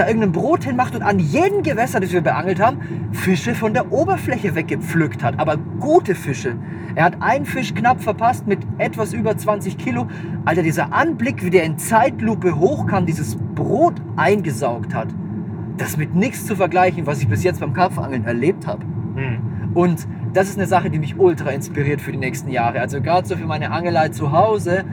da 0.00 0.06
irgendein 0.06 0.32
Brot 0.32 0.64
hinmacht 0.64 0.94
und 0.94 1.02
an 1.02 1.18
jedem 1.18 1.62
Gewässer, 1.62 2.00
das 2.00 2.12
wir 2.12 2.22
beangelt 2.22 2.58
haben, 2.58 2.78
Fische 3.12 3.54
von 3.54 3.74
der 3.74 3.92
Oberfläche 3.92 4.54
weggepflückt 4.54 5.22
hat. 5.22 5.38
Aber 5.38 5.58
gute 5.78 6.14
Fische. 6.14 6.56
Er 6.94 7.04
hat 7.04 7.20
einen 7.20 7.44
Fisch 7.44 7.74
knapp 7.74 8.00
verpasst 8.00 8.46
mit 8.46 8.60
etwas 8.78 9.12
über 9.12 9.36
20 9.36 9.76
Kilo. 9.76 10.06
Alter, 10.46 10.62
dieser 10.62 10.92
Anblick, 10.94 11.44
wie 11.44 11.50
der 11.50 11.64
in 11.64 11.76
Zeitlupe 11.76 12.58
hochkam, 12.58 13.04
dieses 13.04 13.36
Brot 13.54 14.00
eingesaugt 14.16 14.94
hat, 14.94 15.08
das 15.76 15.90
ist 15.90 15.98
mit 15.98 16.14
nichts 16.14 16.46
zu 16.46 16.56
vergleichen, 16.56 17.06
was 17.06 17.20
ich 17.20 17.28
bis 17.28 17.44
jetzt 17.44 17.60
beim 17.60 17.74
Karpfenangeln 17.74 18.24
erlebt 18.24 18.66
habe. 18.66 18.84
Mhm. 18.84 19.72
Und 19.74 20.06
das 20.32 20.48
ist 20.48 20.58
eine 20.58 20.66
Sache, 20.66 20.90
die 20.90 20.98
mich 20.98 21.18
ultra 21.18 21.50
inspiriert 21.50 22.00
für 22.00 22.12
die 22.12 22.18
nächsten 22.18 22.50
Jahre. 22.50 22.80
Also 22.80 23.00
gerade 23.00 23.26
so 23.26 23.36
für 23.36 23.46
meine 23.46 23.70
Angelei 23.70 24.08
zu 24.08 24.32
Hause, 24.32 24.84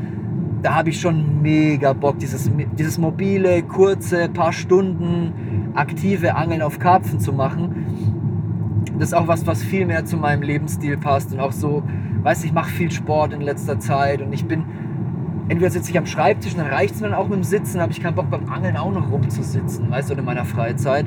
da 0.62 0.76
habe 0.76 0.89
ich 0.89 0.99
schon 0.99 1.41
mega 1.41 1.93
Bock, 1.93 2.20
dieses, 2.20 2.49
dieses 2.78 2.97
mobile, 2.97 3.62
kurze, 3.64 4.30
paar 4.30 4.53
Stunden 4.53 5.72
aktive 5.76 6.36
Angeln 6.36 6.62
auf 6.62 6.80
Karpfen 6.80 7.20
zu 7.20 7.32
machen. 7.32 8.86
Das 8.97 9.10
ist 9.10 9.14
auch 9.14 9.28
was, 9.28 9.45
was 9.45 9.64
viel 9.64 9.86
mehr 9.86 10.05
zu 10.05 10.18
meinem 10.18 10.41
Lebensstil 10.41 10.97
passt 10.97 11.32
und 11.32 11.39
auch 11.39 11.51
so, 11.51 11.84
weiß 12.24 12.43
ich 12.43 12.53
mache 12.53 12.72
viel 12.72 12.91
Sport 12.91 13.34
in 13.34 13.41
letzter 13.41 13.80
Zeit 13.80 14.22
und 14.22 14.34
ich 14.34 14.45
bin, 14.45 14.64
entweder 15.49 15.70
sitze 15.70 15.91
ich 15.91 15.97
am 15.97 16.08
Schreibtisch 16.08 16.55
dann 16.55 16.66
reicht 16.66 16.95
es 16.95 17.01
mir 17.01 17.10
dann 17.10 17.18
auch 17.18 17.28
mit 17.28 17.38
dem 17.38 17.43
Sitzen, 17.43 17.80
habe 17.80 17.91
ich 17.91 18.01
keinen 18.01 18.16
Bock 18.16 18.32
beim 18.32 18.49
Angeln 18.49 18.76
auch 18.76 18.91
noch 18.91 19.12
rumzusitzen, 19.12 19.91
weißt 19.91 20.10
du, 20.10 20.16
in 20.16 20.26
meiner 20.26 20.45
Freizeit. 20.45 21.05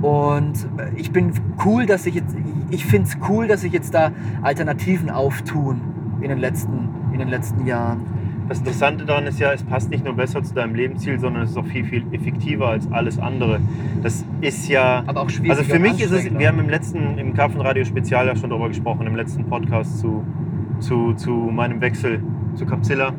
Und 0.00 0.66
ich 0.96 1.10
bin 1.10 1.32
cool, 1.64 1.86
dass 1.86 2.06
ich 2.06 2.14
jetzt, 2.14 2.34
ich 2.70 2.86
finde 2.86 3.08
es 3.08 3.18
cool, 3.28 3.46
dass 3.46 3.60
sich 3.60 3.72
jetzt 3.72 3.92
da 3.92 4.12
Alternativen 4.42 5.10
auftun 5.10 5.80
in 6.20 6.28
den 6.28 6.38
letzten, 6.38 6.88
in 7.12 7.18
den 7.18 7.28
letzten 7.28 7.66
Jahren. 7.66 8.15
Das 8.48 8.58
Interessante 8.58 9.04
daran 9.04 9.26
ist 9.26 9.40
ja, 9.40 9.52
es 9.52 9.64
passt 9.64 9.90
nicht 9.90 10.04
nur 10.04 10.14
besser 10.14 10.42
zu 10.42 10.54
deinem 10.54 10.74
Lebensziel, 10.74 11.18
sondern 11.18 11.42
es 11.42 11.50
ist 11.50 11.56
auch 11.56 11.66
viel, 11.66 11.84
viel 11.84 12.04
effektiver 12.12 12.68
als 12.68 12.90
alles 12.92 13.18
andere. 13.18 13.60
Das 14.02 14.24
ist 14.40 14.68
ja. 14.68 15.02
Aber 15.06 15.22
auch 15.22 15.30
schwierig. 15.30 15.58
Also 15.58 15.64
für 15.64 15.80
mich 15.80 16.00
ist 16.00 16.12
es, 16.12 16.38
wir 16.38 16.46
haben 16.46 16.60
im 16.60 16.68
letzten, 16.68 17.18
im 17.18 17.34
Karpfenradio 17.34 17.84
Spezial 17.84 18.26
ja 18.26 18.36
schon 18.36 18.50
darüber 18.50 18.68
gesprochen, 18.68 19.06
im 19.06 19.16
letzten 19.16 19.44
Podcast 19.46 19.98
zu, 19.98 20.24
zu, 20.78 21.14
zu 21.14 21.30
meinem 21.30 21.80
Wechsel 21.80 22.22
zu 22.54 22.66
Capzilla. 22.66 23.12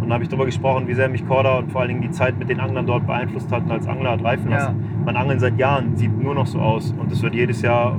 Und 0.00 0.08
da 0.08 0.14
habe 0.14 0.24
ich 0.24 0.28
darüber 0.28 0.46
gesprochen, 0.46 0.88
wie 0.88 0.94
sehr 0.94 1.08
mich 1.08 1.26
Korda 1.26 1.58
und 1.58 1.70
vor 1.70 1.82
allen 1.82 1.88
Dingen 1.88 2.02
die 2.02 2.10
Zeit 2.10 2.38
mit 2.38 2.48
den 2.48 2.60
Anglern 2.60 2.86
dort 2.86 3.06
beeinflusst 3.06 3.52
hatten, 3.52 3.70
als 3.70 3.86
Angler 3.86 4.12
hat 4.12 4.24
reifen 4.24 4.50
lassen. 4.50 4.82
Mein 5.04 5.16
Angeln 5.16 5.38
seit 5.38 5.58
Jahren 5.58 5.96
sieht 5.96 6.16
nur 6.20 6.34
noch 6.34 6.46
so 6.46 6.58
aus 6.58 6.92
und 6.98 7.12
es 7.12 7.22
wird 7.22 7.34
jedes 7.34 7.62
Jahr 7.62 7.98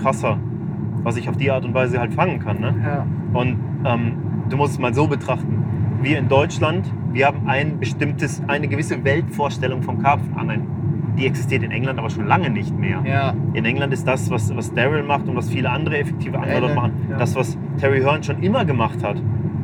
krasser, 0.00 0.38
was 1.02 1.16
ich 1.16 1.28
auf 1.28 1.36
die 1.36 1.50
Art 1.50 1.64
und 1.64 1.74
Weise 1.74 1.98
halt 1.98 2.14
fangen 2.14 2.38
kann. 2.38 2.60
Ne? 2.60 2.74
Ja. 2.84 3.06
Und 3.32 3.56
ähm, 3.84 4.12
du 4.48 4.56
musst 4.56 4.74
es 4.74 4.78
mal 4.78 4.94
so 4.94 5.06
betrachten. 5.06 5.64
Wir 6.02 6.18
in 6.18 6.28
Deutschland, 6.28 6.90
wir 7.12 7.26
haben 7.26 7.48
ein 7.48 7.78
bestimmtes, 7.78 8.42
eine 8.46 8.68
gewisse 8.68 9.02
Weltvorstellung 9.04 9.82
vom 9.82 10.02
Karpfenangeln. 10.02 10.62
Die 11.16 11.26
existiert 11.26 11.62
in 11.62 11.70
England 11.70 11.98
aber 11.98 12.10
schon 12.10 12.26
lange 12.26 12.50
nicht 12.50 12.76
mehr. 12.76 13.02
ja. 13.06 13.34
In 13.54 13.64
England 13.64 13.92
ist 13.92 14.06
das, 14.06 14.30
was, 14.30 14.54
was 14.54 14.74
Daryl 14.74 15.02
macht 15.02 15.26
und 15.26 15.34
was 15.34 15.48
viele 15.48 15.70
andere 15.70 15.98
effektive 15.98 16.38
Angler 16.38 16.60
dort 16.60 16.74
machen, 16.74 16.92
ja. 17.10 17.16
das, 17.16 17.34
was 17.34 17.56
Terry 17.78 18.02
Hearn 18.02 18.22
schon 18.22 18.42
immer 18.42 18.64
gemacht 18.64 19.02
hat, 19.02 19.16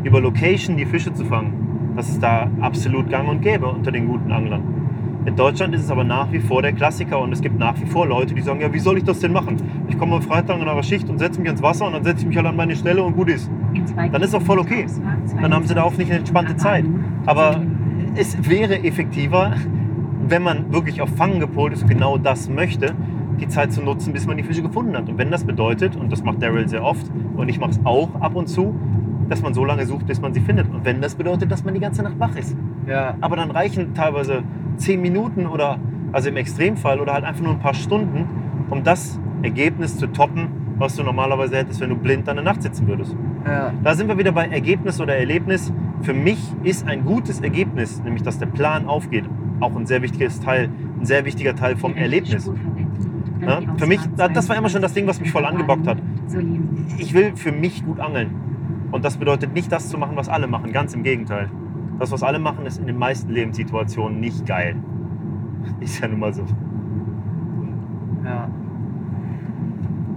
über 0.02 0.20
Location 0.20 0.76
die 0.76 0.86
Fische 0.86 1.12
zu 1.12 1.24
fangen. 1.26 1.92
Das 1.94 2.08
ist 2.08 2.22
da 2.22 2.50
absolut 2.60 3.10
gang 3.10 3.28
und 3.28 3.42
gäbe 3.42 3.66
unter 3.66 3.92
den 3.92 4.08
guten 4.08 4.32
Anglern. 4.32 4.62
In 5.24 5.36
Deutschland 5.36 5.72
ist 5.74 5.84
es 5.84 5.90
aber 5.90 6.02
nach 6.02 6.32
wie 6.32 6.40
vor 6.40 6.62
der 6.62 6.72
Klassiker 6.72 7.20
und 7.20 7.32
es 7.32 7.40
gibt 7.40 7.56
nach 7.56 7.80
wie 7.80 7.86
vor 7.86 8.06
Leute, 8.06 8.34
die 8.34 8.40
sagen, 8.40 8.60
ja, 8.60 8.72
wie 8.72 8.80
soll 8.80 8.98
ich 8.98 9.04
das 9.04 9.20
denn 9.20 9.32
machen? 9.32 9.56
Ich 9.88 9.96
komme 9.96 10.16
am 10.16 10.22
Freitag 10.22 10.60
in 10.60 10.66
einer 10.66 10.82
Schicht 10.82 11.08
und 11.08 11.18
setze 11.18 11.40
mich 11.40 11.48
ins 11.48 11.62
Wasser 11.62 11.86
und 11.86 11.92
dann 11.92 12.02
setze 12.02 12.22
ich 12.22 12.26
mich 12.26 12.36
halt 12.36 12.46
an 12.46 12.56
meine 12.56 12.74
Stelle 12.74 13.02
und 13.04 13.14
gut 13.14 13.28
ist. 13.28 13.48
Dann 14.10 14.20
ist 14.20 14.34
auch 14.34 14.42
voll 14.42 14.58
okay. 14.58 14.84
Dann 15.40 15.54
haben 15.54 15.64
sie 15.66 15.74
da 15.74 15.84
auch 15.84 15.96
nicht 15.96 16.10
eine 16.10 16.18
entspannte 16.20 16.56
Zeit. 16.56 16.84
Aber 17.26 17.62
es 18.16 18.48
wäre 18.48 18.82
effektiver, 18.82 19.54
wenn 20.26 20.42
man 20.42 20.72
wirklich 20.72 21.00
auf 21.00 21.10
Fangen 21.10 21.38
gepolt 21.38 21.72
ist 21.72 21.82
und 21.82 21.88
genau 21.88 22.18
das 22.18 22.48
möchte, 22.48 22.94
die 23.40 23.48
Zeit 23.48 23.72
zu 23.72 23.80
nutzen, 23.80 24.12
bis 24.12 24.26
man 24.26 24.36
die 24.36 24.42
Fische 24.42 24.62
gefunden 24.62 24.96
hat. 24.96 25.08
Und 25.08 25.18
wenn 25.18 25.30
das 25.30 25.44
bedeutet, 25.44 25.94
und 25.94 26.10
das 26.10 26.24
macht 26.24 26.42
Daryl 26.42 26.68
sehr 26.68 26.84
oft 26.84 27.06
und 27.36 27.48
ich 27.48 27.60
mache 27.60 27.70
es 27.70 27.80
auch 27.84 28.08
ab 28.20 28.34
und 28.34 28.48
zu, 28.48 28.74
dass 29.28 29.40
man 29.40 29.54
so 29.54 29.64
lange 29.64 29.86
sucht, 29.86 30.06
bis 30.06 30.20
man 30.20 30.34
sie 30.34 30.40
findet. 30.40 30.68
Und 30.68 30.84
wenn 30.84 31.00
das 31.00 31.14
bedeutet, 31.14 31.50
dass 31.50 31.64
man 31.64 31.74
die 31.74 31.80
ganze 31.80 32.02
Nacht 32.02 32.18
wach 32.18 32.34
ist. 32.36 32.56
ja. 32.86 33.14
Aber 33.20 33.36
dann 33.36 33.50
reichen 33.50 33.94
teilweise 33.94 34.42
zehn 34.76 35.00
Minuten 35.00 35.46
oder, 35.46 35.78
also 36.12 36.28
im 36.28 36.36
Extremfall, 36.36 37.00
oder 37.00 37.12
halt 37.12 37.24
einfach 37.24 37.42
nur 37.42 37.52
ein 37.52 37.60
paar 37.60 37.74
Stunden, 37.74 38.26
um 38.70 38.82
das 38.82 39.18
Ergebnis 39.42 39.96
zu 39.96 40.06
toppen, 40.06 40.48
was 40.78 40.96
du 40.96 41.02
normalerweise 41.02 41.56
hättest, 41.56 41.80
wenn 41.80 41.90
du 41.90 41.96
blind 41.96 42.28
an 42.28 42.36
der 42.36 42.44
Nacht 42.44 42.62
sitzen 42.62 42.86
würdest. 42.88 43.14
ja. 43.46 43.72
Da 43.82 43.94
sind 43.94 44.08
wir 44.08 44.18
wieder 44.18 44.32
bei 44.32 44.46
Ergebnis 44.46 45.00
oder 45.00 45.16
Erlebnis. 45.16 45.72
Für 46.02 46.14
mich 46.14 46.38
ist 46.64 46.86
ein 46.86 47.04
gutes 47.04 47.40
Ergebnis, 47.40 48.02
nämlich 48.02 48.22
dass 48.22 48.38
der 48.38 48.46
Plan 48.46 48.86
aufgeht, 48.86 49.24
auch 49.60 49.76
ein 49.76 49.86
sehr 49.86 50.02
wichtiges 50.02 50.40
Teil, 50.40 50.68
ein 50.98 51.06
sehr 51.06 51.24
wichtiger 51.24 51.54
Teil 51.54 51.76
vom 51.76 51.94
Erlebnis. 51.94 52.50
Ja, 53.40 53.60
für 53.76 53.86
mich, 53.86 54.00
das 54.16 54.48
war 54.48 54.56
immer 54.56 54.68
schon 54.68 54.82
das 54.82 54.94
Ding, 54.94 55.06
was 55.06 55.20
mich 55.20 55.30
voll 55.32 55.44
angebockt 55.44 55.86
hat. 55.86 55.98
Ich 56.98 57.12
will 57.12 57.32
für 57.34 57.52
mich 57.52 57.84
gut 57.84 58.00
angeln. 58.00 58.30
Und 58.92 59.04
das 59.04 59.16
bedeutet 59.16 59.54
nicht 59.54 59.72
das 59.72 59.88
zu 59.88 59.98
machen, 59.98 60.16
was 60.16 60.28
alle 60.28 60.46
machen. 60.46 60.72
Ganz 60.72 60.94
im 60.94 61.02
Gegenteil. 61.02 61.48
Das, 62.02 62.10
was 62.10 62.24
alle 62.24 62.40
machen, 62.40 62.66
ist 62.66 62.80
in 62.80 62.88
den 62.88 62.98
meisten 62.98 63.30
Lebenssituationen 63.30 64.18
nicht 64.18 64.44
geil. 64.44 64.74
Ist 65.78 66.00
ja 66.00 66.08
nun 66.08 66.18
mal 66.18 66.34
so. 66.34 66.42
Ja. 68.24 68.50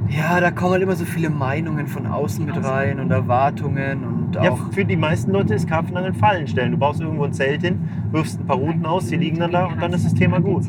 Ja, 0.09 0.39
da 0.41 0.49
kommen 0.49 0.71
halt 0.71 0.81
immer 0.81 0.95
so 0.95 1.05
viele 1.05 1.29
Meinungen 1.29 1.85
von 1.85 2.07
außen 2.07 2.43
mit 2.43 2.55
rein 2.63 2.99
und 2.99 3.11
Erwartungen 3.11 4.03
und 4.03 4.33
Ja, 4.33 4.49
auch. 4.49 4.71
für 4.71 4.83
die 4.83 4.95
meisten 4.95 5.29
Leute 5.29 5.53
ist 5.53 5.67
Karpfenangeln 5.67 6.15
Fallen 6.15 6.47
stellen. 6.47 6.71
Du 6.71 6.77
baust 6.79 7.01
irgendwo 7.01 7.25
ein 7.25 7.33
Zelt 7.33 7.61
hin, 7.61 7.87
wirfst 8.09 8.39
ein 8.39 8.47
paar 8.47 8.57
Routen 8.57 8.83
aus, 8.87 9.05
die 9.05 9.17
liegen 9.17 9.37
dann 9.37 9.51
da 9.51 9.65
und 9.67 9.79
dann 9.79 9.93
ist 9.93 10.05
das 10.05 10.15
Thema 10.15 10.39
gut. 10.39 10.63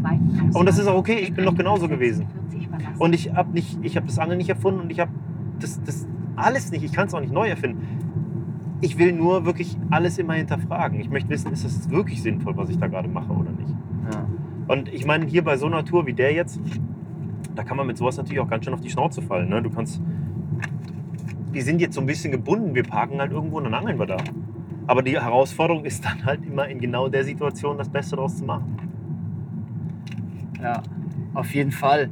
Und 0.53 0.69
das 0.69 0.77
ist 0.77 0.87
auch 0.87 0.97
okay, 0.97 1.17
ich 1.23 1.33
bin 1.33 1.47
doch 1.47 1.57
genauso 1.57 1.89
gewesen. 1.89 2.27
Und 2.99 3.15
ich 3.15 3.33
habe 3.35 3.59
habe 3.59 4.07
das 4.07 4.19
Angeln 4.19 4.37
nicht 4.37 4.51
erfunden 4.51 4.81
und 4.81 4.91
ich 4.93 5.01
habe 5.01 5.13
das, 5.61 5.83
das 5.83 6.07
alles 6.37 6.71
nicht. 6.71 6.85
Ich 6.85 6.93
kann 6.93 7.07
es 7.07 7.15
auch 7.15 7.21
nicht 7.21 7.33
neu 7.33 7.49
erfinden. 7.49 7.96
Ich 8.81 8.99
will 8.99 9.13
nur 9.13 9.45
wirklich 9.47 9.77
alles 9.91 10.19
immer 10.19 10.35
hinterfragen. 10.35 11.01
Ich 11.01 11.09
möchte 11.11 11.31
wissen, 11.31 11.53
ist 11.53 11.65
es 11.65 11.89
wirklich 11.91 12.23
sinnvoll, 12.23 12.57
was 12.57 12.69
ich 12.69 12.79
da 12.79 12.87
gerade 12.89 13.09
mache 13.09 13.33
oder 13.33 13.51
nicht. 13.53 13.75
Ja. 14.13 14.27
Und 14.69 14.89
ich 14.93 15.07
meine, 15.07 15.25
hier 15.27 15.43
bei 15.43 15.57
so 15.57 15.67
einer 15.67 15.85
Tour 15.85 16.07
wie 16.07 16.13
der 16.13 16.33
jetzt, 16.33 16.61
da 17.55 17.63
kann 17.65 17.77
man 17.77 17.87
mit 17.87 17.97
sowas 17.97 18.17
natürlich 18.19 18.41
auch 18.41 18.49
ganz 18.49 18.65
schön 18.65 18.75
auf 18.75 18.81
die 18.81 18.91
Schnauze 18.91 19.23
fallen. 19.23 19.49
Ne? 19.49 19.63
Du 19.63 19.71
kannst. 19.71 20.01
Wir 21.53 21.63
sind 21.63 21.81
jetzt 21.81 21.95
so 21.95 22.01
ein 22.03 22.07
bisschen 22.07 22.33
gebunden. 22.33 22.75
Wir 22.75 22.83
parken 22.83 23.19
halt 23.19 23.33
irgendwo 23.33 23.57
und 23.57 23.65
dann 23.65 23.75
angeln 23.75 23.99
wir 23.99 24.07
da. 24.07 24.19
Aber 24.89 25.03
die 25.03 25.19
Herausforderung 25.19 25.85
ist 25.85 26.05
dann 26.05 26.25
halt 26.25 26.45
immer 26.47 26.69
in 26.69 26.79
genau 26.79 27.09
der 27.09 27.25
Situation 27.25 27.79
das 27.79 27.89
Beste 27.89 28.15
daraus 28.17 28.37
zu 28.37 28.45
machen. 28.45 28.77
ja, 30.63 30.83
auf 31.35 31.55
jeden 31.55 31.73
Fall. 31.73 32.11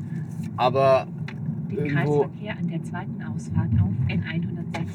Aber 0.56 1.06
Den 1.70 1.86
Irgendwo- 1.86 2.22
Kreisverkehr 2.22 2.56
an 2.58 2.68
der 2.68 2.82
zweiten 2.84 3.22
Ausfahrt 3.22 3.68
auf 3.80 3.90
N146 4.08 4.86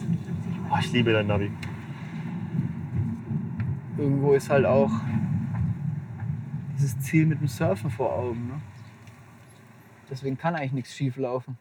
Oh, 0.71 0.77
ich 0.79 0.91
liebe 0.91 1.11
dein 1.11 1.27
Navi. 1.27 1.51
irgendwo 3.97 4.33
ist 4.33 4.49
halt 4.49 4.65
auch 4.65 4.91
dieses 6.75 6.97
Ziel 6.99 7.25
mit 7.25 7.41
dem 7.41 7.47
Surfen 7.47 7.89
vor 7.89 8.13
Augen. 8.13 8.47
Ne? 8.47 8.61
Deswegen 10.09 10.37
kann 10.37 10.55
eigentlich 10.55 10.71
nichts 10.71 10.95
schief 10.95 11.17
laufen. 11.17 11.57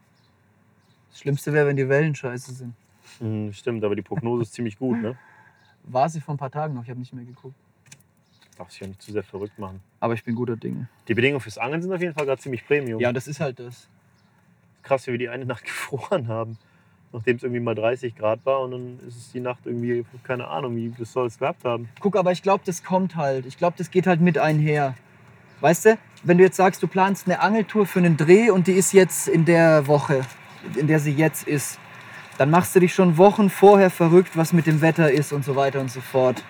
Das 1.10 1.20
Schlimmste 1.20 1.52
wäre, 1.52 1.66
wenn 1.66 1.76
die 1.76 1.88
Wellen 1.88 2.14
scheiße 2.14 2.52
sind. 2.52 2.74
Hm, 3.18 3.52
stimmt, 3.52 3.82
aber 3.82 3.96
die 3.96 4.02
Prognose 4.02 4.42
ist 4.42 4.52
ziemlich 4.52 4.78
gut, 4.78 5.00
ne? 5.00 5.16
War 5.84 6.08
sie 6.08 6.20
vor 6.20 6.34
ein 6.34 6.38
paar 6.38 6.50
Tagen 6.50 6.74
noch, 6.74 6.84
ich 6.84 6.90
habe 6.90 7.00
nicht 7.00 7.12
mehr 7.12 7.24
geguckt. 7.24 7.56
Darf 8.56 8.70
sich 8.70 8.80
ja 8.80 8.86
nicht 8.86 9.00
zu 9.00 9.10
sehr 9.10 9.22
verrückt 9.22 9.58
machen. 9.58 9.80
Aber 10.00 10.14
ich 10.14 10.22
bin 10.22 10.34
guter 10.34 10.56
Dinge. 10.56 10.88
Die 11.08 11.14
Bedingungen 11.14 11.40
fürs 11.40 11.58
Angeln 11.58 11.80
sind 11.80 11.92
auf 11.92 12.00
jeden 12.00 12.14
Fall 12.14 12.26
gerade 12.26 12.40
ziemlich 12.40 12.66
Premium. 12.66 13.00
Ja, 13.00 13.12
das 13.12 13.26
ist 13.26 13.40
halt 13.40 13.58
das. 13.58 13.88
Krass, 14.82 15.06
wie 15.06 15.12
wir 15.12 15.18
die 15.18 15.28
eine 15.28 15.46
Nacht 15.46 15.64
gefroren 15.64 16.28
haben. 16.28 16.58
Nachdem 17.12 17.36
es 17.36 17.42
irgendwie 17.42 17.60
mal 17.60 17.74
30 17.74 18.14
Grad 18.16 18.44
war 18.44 18.60
und 18.60 18.72
dann 18.72 18.98
ist 19.06 19.16
es 19.16 19.32
die 19.32 19.40
Nacht 19.40 19.60
irgendwie, 19.64 20.04
keine 20.24 20.48
Ahnung, 20.48 20.76
wie 20.76 20.92
das 20.96 21.12
soll 21.12 21.26
es 21.26 21.38
gehabt 21.38 21.64
haben. 21.64 21.88
Guck, 22.00 22.16
aber 22.16 22.32
ich 22.32 22.42
glaube, 22.42 22.62
das 22.66 22.84
kommt 22.84 23.16
halt. 23.16 23.46
Ich 23.46 23.56
glaube, 23.56 23.76
das 23.78 23.90
geht 23.90 24.06
halt 24.06 24.20
mit 24.20 24.36
einher. 24.36 24.94
Weißt 25.60 25.86
du, 25.86 25.98
wenn 26.22 26.38
du 26.38 26.44
jetzt 26.44 26.56
sagst, 26.56 26.82
du 26.82 26.86
planst 26.86 27.26
eine 27.26 27.40
Angeltour 27.40 27.86
für 27.86 27.98
einen 27.98 28.16
Dreh 28.16 28.50
und 28.50 28.66
die 28.66 28.72
ist 28.72 28.92
jetzt 28.92 29.26
in 29.26 29.44
der 29.44 29.86
Woche, 29.86 30.20
in 30.76 30.86
der 30.86 31.00
sie 31.00 31.12
jetzt 31.12 31.48
ist, 31.48 31.78
dann 32.36 32.50
machst 32.50 32.76
du 32.76 32.80
dich 32.80 32.94
schon 32.94 33.16
Wochen 33.16 33.50
vorher 33.50 33.90
verrückt, 33.90 34.36
was 34.36 34.52
mit 34.52 34.66
dem 34.66 34.80
Wetter 34.80 35.10
ist 35.10 35.32
und 35.32 35.44
so 35.44 35.56
weiter 35.56 35.80
und 35.80 35.90
so 35.90 36.00
fort. 36.00 36.44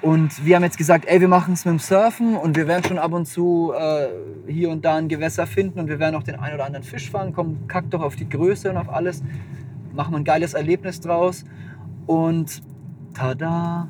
Und 0.00 0.44
wir 0.44 0.56
haben 0.56 0.64
jetzt 0.64 0.78
gesagt, 0.78 1.04
ey, 1.06 1.20
wir 1.20 1.28
machen 1.28 1.54
es 1.54 1.64
mit 1.64 1.72
dem 1.72 1.78
Surfen 1.78 2.36
und 2.36 2.56
wir 2.56 2.66
werden 2.66 2.82
schon 2.84 2.98
ab 2.98 3.12
und 3.12 3.26
zu 3.26 3.72
äh, 3.72 4.08
hier 4.50 4.70
und 4.70 4.84
da 4.84 4.96
ein 4.96 5.08
Gewässer 5.08 5.46
finden 5.46 5.78
und 5.78 5.88
wir 5.88 6.00
werden 6.00 6.16
auch 6.16 6.24
den 6.24 6.40
einen 6.40 6.56
oder 6.56 6.64
anderen 6.64 6.82
Fisch 6.82 7.08
fangen. 7.08 7.32
Komm, 7.32 7.68
kack 7.68 7.88
doch 7.90 8.02
auf 8.02 8.16
die 8.16 8.28
Größe 8.28 8.70
und 8.70 8.78
auf 8.78 8.88
alles. 8.88 9.22
Machen 9.94 10.12
wir 10.12 10.18
ein 10.18 10.24
geiles 10.24 10.54
Erlebnis 10.54 11.00
draus. 11.00 11.44
Und 12.06 12.62
tada, 13.14 13.88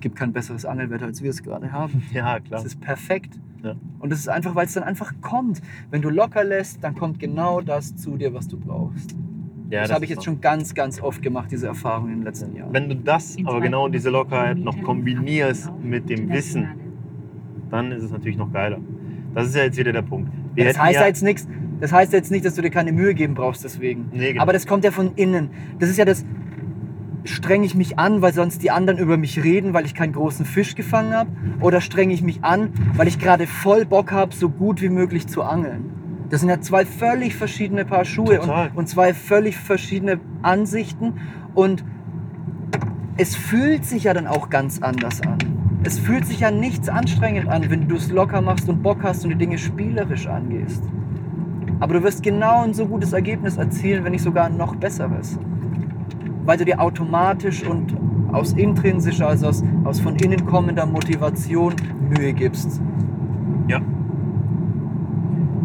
gibt 0.00 0.16
kein 0.16 0.32
besseres 0.32 0.64
Angelwetter, 0.64 1.06
als 1.06 1.22
wir 1.22 1.30
es 1.30 1.42
gerade 1.42 1.72
haben. 1.72 2.02
Ja, 2.12 2.36
Es 2.36 2.44
klar. 2.44 2.64
ist 2.64 2.80
perfekt. 2.80 3.38
Ja. 3.62 3.74
Und 3.98 4.12
es 4.12 4.20
ist 4.20 4.28
einfach, 4.28 4.54
weil 4.54 4.66
es 4.66 4.74
dann 4.74 4.84
einfach 4.84 5.12
kommt. 5.22 5.62
Wenn 5.90 6.02
du 6.02 6.10
locker 6.10 6.44
lässt, 6.44 6.84
dann 6.84 6.94
kommt 6.94 7.18
genau 7.18 7.60
das 7.60 7.96
zu 7.96 8.16
dir, 8.16 8.34
was 8.34 8.46
du 8.46 8.58
brauchst. 8.58 9.16
Ja, 9.70 9.80
das 9.82 9.92
habe 9.92 10.04
ich 10.04 10.10
jetzt 10.10 10.24
schon 10.24 10.40
ganz, 10.42 10.74
ganz 10.74 11.00
oft 11.00 11.22
gemacht, 11.22 11.50
diese 11.50 11.66
Erfahrung 11.66 12.08
in 12.10 12.16
den 12.16 12.22
letzten 12.24 12.54
Jahren. 12.54 12.72
Wenn 12.72 12.88
du 12.88 12.96
das, 12.96 13.36
aber 13.44 13.60
genau 13.60 13.88
diese 13.88 14.10
Lockerheit 14.10 14.58
noch 14.58 14.80
kombinierst 14.82 15.72
mit 15.82 16.10
dem 16.10 16.28
Wissen, 16.30 16.68
dann 17.70 17.90
ist 17.90 18.02
es 18.04 18.10
natürlich 18.10 18.36
noch 18.36 18.52
geiler. 18.52 18.78
Das 19.34 19.48
ist 19.48 19.56
ja 19.56 19.64
jetzt 19.64 19.78
wieder 19.78 19.92
der 19.92 20.02
Punkt. 20.02 20.30
Wir 20.54 20.66
das 20.66 20.78
heißt 20.78 21.00
ja 21.00 21.06
jetzt 21.06 21.22
nichts. 21.22 21.48
Das 21.84 21.92
heißt 21.92 22.14
jetzt 22.14 22.30
nicht, 22.30 22.46
dass 22.46 22.54
du 22.54 22.62
dir 22.62 22.70
keine 22.70 22.92
Mühe 22.92 23.12
geben 23.12 23.34
brauchst 23.34 23.62
deswegen. 23.62 24.08
Nee, 24.10 24.32
genau. 24.32 24.42
Aber 24.42 24.54
das 24.54 24.66
kommt 24.66 24.84
ja 24.84 24.90
von 24.90 25.16
innen. 25.16 25.50
Das 25.78 25.90
ist 25.90 25.98
ja 25.98 26.06
das, 26.06 26.24
strenge 27.24 27.66
ich 27.66 27.74
mich 27.74 27.98
an, 27.98 28.22
weil 28.22 28.32
sonst 28.32 28.62
die 28.62 28.70
anderen 28.70 28.98
über 28.98 29.18
mich 29.18 29.44
reden, 29.44 29.74
weil 29.74 29.84
ich 29.84 29.94
keinen 29.94 30.14
großen 30.14 30.46
Fisch 30.46 30.76
gefangen 30.76 31.12
habe? 31.12 31.28
Oder 31.60 31.82
strenge 31.82 32.14
ich 32.14 32.22
mich 32.22 32.42
an, 32.42 32.72
weil 32.94 33.06
ich 33.06 33.18
gerade 33.18 33.46
voll 33.46 33.84
Bock 33.84 34.12
habe, 34.12 34.34
so 34.34 34.48
gut 34.48 34.80
wie 34.80 34.88
möglich 34.88 35.26
zu 35.26 35.42
angeln? 35.42 35.90
Das 36.30 36.40
sind 36.40 36.48
ja 36.48 36.58
zwei 36.62 36.86
völlig 36.86 37.36
verschiedene 37.36 37.84
Paar 37.84 38.06
Schuhe 38.06 38.40
und, 38.40 38.50
und 38.74 38.88
zwei 38.88 39.12
völlig 39.12 39.58
verschiedene 39.58 40.20
Ansichten. 40.40 41.20
Und 41.54 41.84
es 43.18 43.36
fühlt 43.36 43.84
sich 43.84 44.04
ja 44.04 44.14
dann 44.14 44.26
auch 44.26 44.48
ganz 44.48 44.80
anders 44.80 45.20
an. 45.20 45.36
Es 45.82 45.98
fühlt 45.98 46.24
sich 46.24 46.40
ja 46.40 46.50
nichts 46.50 46.88
anstrengend 46.88 47.46
an, 47.46 47.68
wenn 47.68 47.88
du 47.88 47.96
es 47.96 48.10
locker 48.10 48.40
machst 48.40 48.70
und 48.70 48.82
Bock 48.82 49.02
hast 49.02 49.24
und 49.24 49.32
die 49.32 49.36
Dinge 49.36 49.58
spielerisch 49.58 50.26
angehst. 50.26 50.82
Aber 51.80 51.94
du 51.94 52.02
wirst 52.02 52.22
genau 52.22 52.62
ein 52.62 52.72
so 52.74 52.86
gutes 52.86 53.12
Ergebnis 53.12 53.56
erzielen, 53.56 54.04
wenn 54.04 54.12
nicht 54.12 54.22
sogar 54.22 54.46
ein 54.46 54.56
noch 54.56 54.74
besseres. 54.76 55.38
Weil 56.44 56.58
du 56.58 56.64
dir 56.64 56.80
automatisch 56.80 57.66
und 57.66 57.94
aus 58.32 58.52
intrinsischer, 58.52 59.28
also 59.28 59.48
aus, 59.48 59.62
aus 59.84 60.00
von 60.00 60.16
innen 60.16 60.44
kommender 60.46 60.86
Motivation 60.86 61.74
Mühe 62.08 62.32
gibst. 62.32 62.80
Ja. 63.68 63.78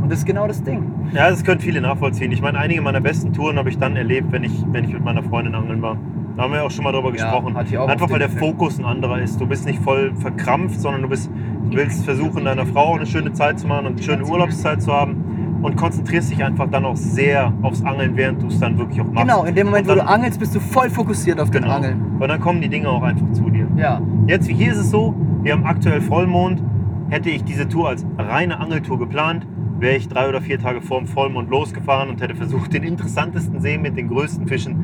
Und 0.02 0.10
das 0.12 0.20
ist 0.20 0.26
genau 0.26 0.48
das 0.48 0.64
Ding. 0.64 0.84
ja, 1.14 1.30
das 1.30 1.44
können 1.44 1.60
viele 1.60 1.82
nachvollziehen. 1.82 2.32
Ich 2.32 2.42
meine, 2.42 2.58
einige 2.58 2.82
meiner 2.82 3.02
besten 3.02 3.34
Touren 3.34 3.58
habe 3.58 3.70
ich 3.70 3.78
dann 3.78 3.96
erlebt, 3.96 4.32
wenn 4.32 4.44
ich, 4.44 4.64
wenn 4.72 4.84
ich 4.86 4.94
mit 4.94 5.04
meiner 5.04 5.24
Freundin 5.24 5.56
angeln 5.56 5.82
war. 5.82 5.98
Da 6.38 6.44
haben 6.44 6.54
wir 6.54 6.64
auch 6.64 6.72
schon 6.72 6.86
mal 6.86 6.94
drüber 6.94 7.10
Ja, 7.10 7.14
gesprochen. 7.16 7.56
auch 7.58 7.88
Einfach 7.90 8.10
weil 8.10 8.20
der 8.20 8.30
Film. 8.30 8.40
Fokus 8.40 8.80
ein 8.80 8.86
anderer 8.86 9.20
ist. 9.20 9.42
Du 9.42 9.46
bist 9.48 9.66
nicht 9.66 9.82
voll 9.84 10.14
verkrampft, 10.16 10.80
sondern 10.80 11.02
du, 11.02 11.10
bist, 11.10 11.30
du 11.70 11.76
willst 11.78 12.06
versuchen, 12.06 12.46
deiner 12.46 12.66
Frau 12.66 12.96
eine 12.96 13.06
schöne 13.06 13.34
Zeit 13.34 13.60
zu 13.60 13.68
machen 13.68 13.88
und 13.88 13.94
eine 13.94 14.04
schöne 14.04 14.26
Urlaubszeit 14.26 14.82
zu 14.82 14.94
haben. 14.94 15.19
Und 15.62 15.76
konzentrierst 15.76 16.32
dich 16.32 16.44
einfach 16.44 16.70
dann 16.70 16.86
auch 16.86 16.96
sehr 16.96 17.52
aufs 17.64 17.84
Angeln, 17.84 18.16
während 18.16 18.42
du 18.42 18.48
es 18.48 18.60
dann 18.60 18.78
wirklich 18.78 19.02
auch 19.02 19.06
machst. 19.12 19.28
Genau, 19.28 19.44
in 19.44 19.56
dem 19.56 19.68
Moment, 19.68 19.88
wo 19.88 19.92
Und 19.92 19.98
du 20.00 20.04
dann- 20.06 20.14
angelst, 20.14 20.40
bist 20.40 20.56
du 20.56 20.60
voll 20.60 20.90
fokussiert 20.90 21.40
auf 21.40 21.52
den 21.52 21.64
Genau. 21.64 21.76
Angeln. 21.76 22.02
Und 22.20 22.28
dann 22.30 22.40
kommen 22.40 22.62
die 22.62 22.70
Dinge 22.70 22.88
auch 22.90 23.04
einfach 23.04 23.30
zu 23.34 23.50
dir. 23.50 23.68
Ja, 23.76 24.02
Jetzt, 24.28 24.48
wie 24.48 24.54
hier 24.54 24.72
ist 24.72 24.78
es 24.78 24.90
so, 24.92 25.14
wir 25.44 25.54
haben 25.54 25.66
aktuell 25.66 26.02
Vollmond. 26.02 26.64
Hätte 27.10 27.30
ich 27.30 27.44
diese 27.44 27.68
Tour 27.68 27.90
als 27.90 28.06
reine 28.18 28.60
Angeltour 28.60 29.00
geplant, 29.00 29.46
wäre 29.80 29.96
ich 29.96 30.08
drei 30.08 30.30
oder 30.30 30.42
vier 30.42 30.60
Tage 30.60 30.80
vor 30.82 31.00
dem 31.00 31.08
Vollmond 31.08 31.50
losgefahren 31.50 32.10
und 32.10 32.22
hätte 32.22 32.36
versucht, 32.36 32.72
den 32.74 32.84
interessantesten 32.84 33.60
See 33.60 33.78
mit 33.78 33.98
den 33.98 34.08
größten 34.10 34.48
Fischen 34.48 34.76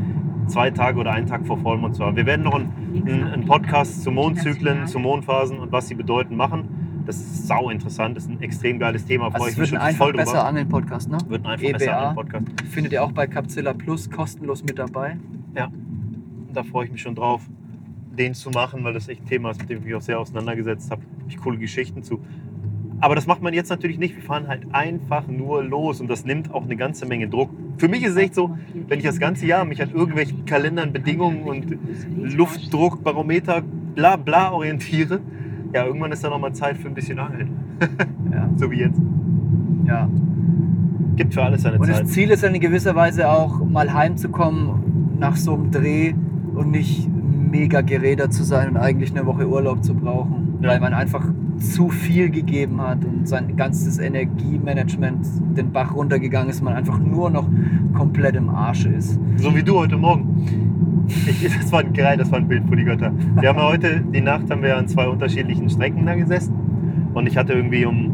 zwei 0.47 0.71
Tage 0.71 0.99
oder 0.99 1.11
einen 1.11 1.27
Tag 1.27 1.45
vor 1.47 1.57
Vollmond 1.57 1.95
zu 1.95 2.03
haben. 2.03 2.15
Wir 2.15 2.25
werden 2.25 2.43
noch 2.43 2.55
einen, 2.55 3.23
einen 3.33 3.45
Podcast 3.45 4.03
zu 4.03 4.11
Mondzyklen, 4.11 4.87
zu 4.87 4.99
Mondphasen 4.99 5.59
und 5.59 5.71
was 5.71 5.87
sie 5.87 5.95
bedeuten 5.95 6.35
machen. 6.35 6.84
Das 7.05 7.17
ist 7.17 7.47
sau 7.47 7.69
interessant, 7.69 8.17
das 8.17 8.23
ist 8.23 8.31
ein 8.31 8.41
extrem 8.41 8.79
geiles 8.79 9.05
Thema, 9.05 9.25
also 9.31 9.45
es 9.45 9.53
ich 9.53 9.57
mich 9.59 9.71
wird 9.71 9.81
ein 9.81 9.87
einfach 9.87 10.05
voll 10.05 10.13
besser 10.13 10.31
drüber. 10.31 10.45
Angeln 10.45 10.69
Podcast, 10.69 11.09
ne? 11.09 11.17
Wird 11.27 11.45
ein 11.45 11.51
einfach 11.51 11.71
besser 11.71 11.85
EBA. 11.85 11.97
Angeln 11.97 12.15
Podcast. 12.15 12.45
Findet 12.71 12.93
ihr 12.93 13.03
auch 13.03 13.11
bei 13.11 13.27
Capzilla 13.27 13.73
Plus 13.73 14.09
kostenlos 14.09 14.63
mit 14.63 14.79
dabei. 14.79 15.17
Da 15.53 16.63
freue 16.63 16.85
ich 16.85 16.91
mich 16.91 17.01
schon 17.01 17.15
drauf, 17.15 17.41
den 18.17 18.33
zu 18.33 18.49
machen, 18.49 18.83
weil 18.83 18.93
das 18.93 19.07
echt 19.07 19.21
ein 19.21 19.27
Thema 19.27 19.51
ist, 19.51 19.59
mit 19.59 19.69
dem 19.69 19.79
ich 19.79 19.85
mich 19.85 19.95
auch 19.95 20.01
sehr 20.01 20.19
auseinandergesetzt 20.19 20.89
habe. 20.89 21.01
Habe 21.01 21.29
ich 21.29 21.37
coole 21.37 21.57
Geschichten 21.57 22.01
zu. 22.01 22.21
Aber 23.01 23.13
das 23.13 23.27
macht 23.27 23.41
man 23.41 23.53
jetzt 23.53 23.69
natürlich 23.69 23.99
nicht. 23.99 24.15
Wir 24.15 24.23
fahren 24.23 24.47
halt 24.47 24.73
einfach 24.73 25.27
nur 25.27 25.63
los 25.63 25.99
und 25.99 26.07
das 26.07 26.23
nimmt 26.23 26.53
auch 26.53 26.63
eine 26.63 26.77
ganze 26.77 27.05
Menge 27.05 27.27
Druck. 27.27 27.49
Für 27.77 27.89
mich 27.89 28.03
ist 28.03 28.11
es 28.11 28.17
echt 28.17 28.35
so, 28.35 28.57
wenn 28.87 28.99
ich 28.99 29.05
das 29.05 29.19
ganze 29.19 29.45
Jahr 29.45 29.65
mich 29.65 29.81
an 29.81 29.91
irgendwelchen 29.91 30.45
Kalendern, 30.45 30.93
Bedingungen 30.93 31.43
und 31.43 31.77
Luftdruck, 32.17 33.03
Barometer, 33.03 33.61
bla 33.95 34.15
bla 34.15 34.53
orientiere, 34.53 35.19
ja, 35.75 35.85
irgendwann 35.85 36.11
ist 36.13 36.23
da 36.23 36.29
noch 36.29 36.39
mal 36.39 36.53
Zeit 36.53 36.77
für 36.77 36.87
ein 36.87 36.93
bisschen 36.93 37.19
Angeln. 37.19 37.49
Ja. 38.31 38.49
So 38.57 38.69
wie 38.71 38.79
jetzt. 38.79 38.99
ja. 39.85 40.09
Gibt 41.15 41.33
für 41.33 41.43
alles 41.43 41.61
seine 41.61 41.77
Und 41.79 41.85
Zeit. 41.87 42.01
das 42.03 42.09
Ziel 42.09 42.29
ist 42.31 42.43
dann 42.43 42.53
in 42.55 42.59
gewisser 42.59 42.95
Weise 42.95 43.29
auch 43.29 43.63
mal 43.63 43.93
heimzukommen 43.93 45.15
nach 45.19 45.35
so 45.37 45.53
einem 45.53 45.71
Dreh 45.71 46.13
und 46.53 46.71
nicht 46.71 47.07
mega 47.09 47.79
gerädert 47.81 48.33
zu 48.33 48.43
sein 48.43 48.69
und 48.71 48.77
eigentlich 48.77 49.11
eine 49.11 49.25
Woche 49.25 49.47
Urlaub 49.47 49.83
zu 49.85 49.93
brauchen, 49.93 50.57
Ja. 50.61 50.69
weil 50.69 50.79
man 50.81 50.93
einfach 50.93 51.25
zu 51.57 51.87
viel 51.89 52.29
gegeben 52.29 52.81
hat 52.81 53.05
und 53.05 53.27
sein 53.27 53.55
ganzes 53.55 53.97
Energiemanagement 53.99 55.25
den 55.57 55.71
Bach 55.71 55.95
runtergegangen 55.95 56.49
ist, 56.49 56.61
man 56.61 56.73
einfach 56.73 56.99
nur 56.99 57.29
noch 57.29 57.47
komplett 57.93 58.35
im 58.35 58.49
Arsch 58.49 58.85
ist. 58.85 59.17
So 59.37 59.55
wie 59.55 59.63
du 59.63 59.77
heute 59.77 59.95
Morgen. 59.97 60.94
Ich, 61.07 61.43
das 61.43 61.71
war 61.71 61.83
geil, 61.83 62.17
das 62.17 62.31
war 62.31 62.39
ein 62.39 62.47
Bild 62.47 62.67
für 62.67 62.75
die 62.75 62.83
Götter. 62.83 63.11
Wir 63.39 63.49
haben 63.49 63.61
heute, 63.61 64.01
die 64.01 64.21
Nacht 64.21 64.49
haben 64.49 64.61
wir 64.63 64.77
an 64.77 64.87
zwei 64.87 65.07
unterschiedlichen 65.07 65.69
Strecken 65.69 66.05
da 66.05 66.15
gesessen. 66.15 66.53
Und 67.13 67.27
ich 67.27 67.37
hatte 67.37 67.53
irgendwie 67.53 67.85
um, 67.85 68.11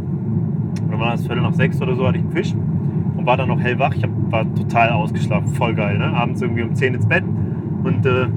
oder 0.87 0.99
war 0.99 1.11
das 1.11 1.25
Viertel 1.25 1.41
nach 1.41 1.53
sechs 1.53 1.81
oder 1.81 1.95
so, 1.95 2.07
hatte 2.07 2.17
ich 2.17 2.23
einen 2.23 2.33
Fisch. 2.33 2.53
Und 2.53 3.25
war 3.25 3.37
dann 3.37 3.49
noch 3.49 3.59
hellwach. 3.59 3.93
Ich 3.95 4.03
hab, 4.03 4.09
war 4.31 4.43
total 4.55 4.89
ausgeschlafen, 4.89 5.47
voll 5.49 5.73
geil. 5.73 5.97
Ne? 5.97 6.05
Abends 6.05 6.41
irgendwie 6.41 6.63
um 6.63 6.75
10 6.75 6.95
ins 6.95 7.05
Bett. 7.05 7.23
Und 7.83 8.05
äh, 8.05 8.27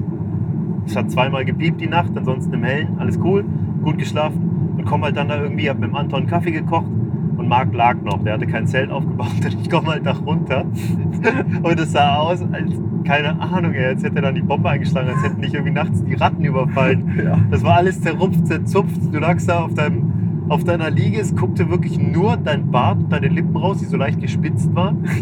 es 0.85 0.95
hat 0.95 1.11
zweimal 1.11 1.45
gebiebt 1.45 1.81
die 1.81 1.87
Nacht, 1.87 2.11
ansonsten 2.15 2.53
im 2.53 2.63
Hellen, 2.63 2.99
alles 2.99 3.19
cool, 3.23 3.43
gut 3.83 3.97
geschlafen. 3.97 4.73
Und 4.77 4.85
komm 4.85 5.03
halt 5.03 5.17
dann 5.17 5.29
da 5.29 5.41
irgendwie, 5.41 5.69
hab 5.69 5.79
mit 5.79 5.89
dem 5.89 5.95
Anton 5.95 6.27
Kaffee 6.27 6.51
gekocht. 6.51 6.85
Und 7.45 7.49
Marc 7.49 7.75
lag 7.75 8.01
noch, 8.01 8.23
der 8.23 8.33
hatte 8.33 8.47
kein 8.47 8.65
Zelt 8.65 8.89
aufgebaut 8.89 9.27
und 9.45 9.61
ich 9.61 9.69
komme 9.69 9.89
halt 9.89 10.05
da 10.05 10.13
runter. 10.13 10.65
Und 11.61 11.79
es 11.79 11.91
sah 11.91 12.15
aus, 12.15 12.41
als, 12.41 12.71
keine 13.03 13.39
Ahnung, 13.39 13.73
als 13.75 14.03
hätte 14.03 14.15
er 14.15 14.23
dann 14.23 14.35
die 14.35 14.41
Bombe 14.41 14.67
eingeschlagen, 14.67 15.09
als 15.09 15.23
hätten 15.23 15.41
nicht 15.41 15.53
irgendwie 15.53 15.73
nachts 15.73 16.03
die 16.03 16.15
Ratten 16.15 16.43
überfallen. 16.43 17.21
Ja. 17.23 17.37
Das 17.51 17.63
war 17.63 17.77
alles 17.77 18.01
zerrupft, 18.01 18.47
zerzupft. 18.47 18.99
Du 19.11 19.19
lagst 19.19 19.47
da 19.47 19.59
auf, 19.59 19.75
deinem, 19.75 20.45
auf 20.49 20.63
deiner 20.63 20.89
Liege, 20.89 21.19
es 21.19 21.35
guckte 21.35 21.69
wirklich 21.69 21.99
nur 21.99 22.35
dein 22.35 22.71
Bart 22.71 22.97
und 22.97 23.11
deine 23.11 23.27
Lippen 23.27 23.55
raus, 23.55 23.77
die 23.77 23.85
so 23.85 23.97
leicht 23.97 24.19
gespitzt 24.19 24.73
waren. 24.73 25.05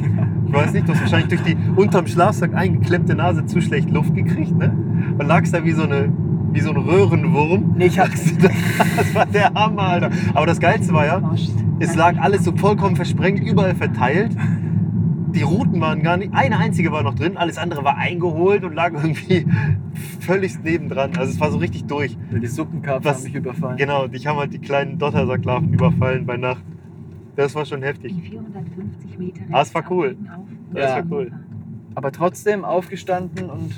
Ich 0.45 0.59
weiß 0.59 0.73
nicht, 0.73 0.87
du 0.87 0.93
hast 0.93 1.01
wahrscheinlich 1.01 1.29
durch 1.29 1.41
die 1.41 1.57
unterm 1.75 2.05
Schlafsack 2.05 2.53
eingeklemmte 2.53 3.15
Nase 3.15 3.43
zu 3.47 3.59
schlecht 3.59 3.89
Luft 3.89 4.13
gekriegt, 4.13 4.55
ne? 4.55 4.71
Und 5.17 5.25
lagst 5.25 5.51
da 5.51 5.65
wie 5.65 5.71
so, 5.71 5.81
eine, 5.81 6.09
wie 6.53 6.59
so 6.61 6.69
ein 6.69 6.77
Röhrenwurm. 6.77 7.73
Nee, 7.77 7.87
ich 7.87 7.99
hab, 7.99 8.09
Das 8.11 9.13
war 9.15 9.25
der 9.25 9.53
Hammer, 9.53 9.81
Alter. 9.83 10.09
Aber 10.33 10.45
das 10.45 10.59
Geilste 10.59 10.93
war 10.93 11.05
ja, 11.05 11.33
es 11.79 11.95
lag 11.95 12.17
alles 12.19 12.43
so 12.43 12.55
vollkommen 12.55 12.95
versprengt, 12.95 13.39
überall 13.43 13.75
verteilt. 13.75 14.35
Die 15.35 15.41
Routen 15.41 15.81
waren 15.81 16.03
gar 16.03 16.17
nicht, 16.17 16.31
eine 16.33 16.59
einzige 16.59 16.91
war 16.91 17.01
noch 17.01 17.15
drin, 17.15 17.37
alles 17.37 17.57
andere 17.57 17.83
war 17.83 17.97
eingeholt 17.97 18.63
und 18.63 18.75
lag 18.75 18.93
irgendwie 18.93 19.47
völlig 20.19 20.59
nebendran. 20.63 21.11
Also 21.17 21.31
es 21.33 21.39
war 21.39 21.49
so 21.51 21.57
richtig 21.57 21.85
durch. 21.85 22.15
die 22.31 22.45
Suppenkarpfen 22.45 23.03
Was- 23.09 23.17
haben 23.17 23.23
mich 23.23 23.35
überfallen. 23.35 23.77
Genau, 23.77 24.05
dich 24.07 24.27
haben 24.27 24.37
halt 24.37 24.53
die 24.53 24.59
kleinen 24.59 24.99
Dottersacklarven 24.99 25.73
überfallen 25.73 26.25
bei 26.27 26.37
Nacht. 26.37 26.63
Das 27.35 27.55
war 27.55 27.65
schon 27.65 27.81
heftig. 27.81 28.11
In 28.13 28.21
450 28.21 29.17
Meter 29.17 29.41
Ah, 29.51 29.61
es 29.63 29.73
war 29.73 29.83
cool. 29.89 30.15
Das 30.71 30.91
war 30.91 31.03
cool. 31.09 31.31
Aber 31.95 32.11
trotzdem 32.11 32.63
aufgestanden 32.63 33.49
und 33.49 33.73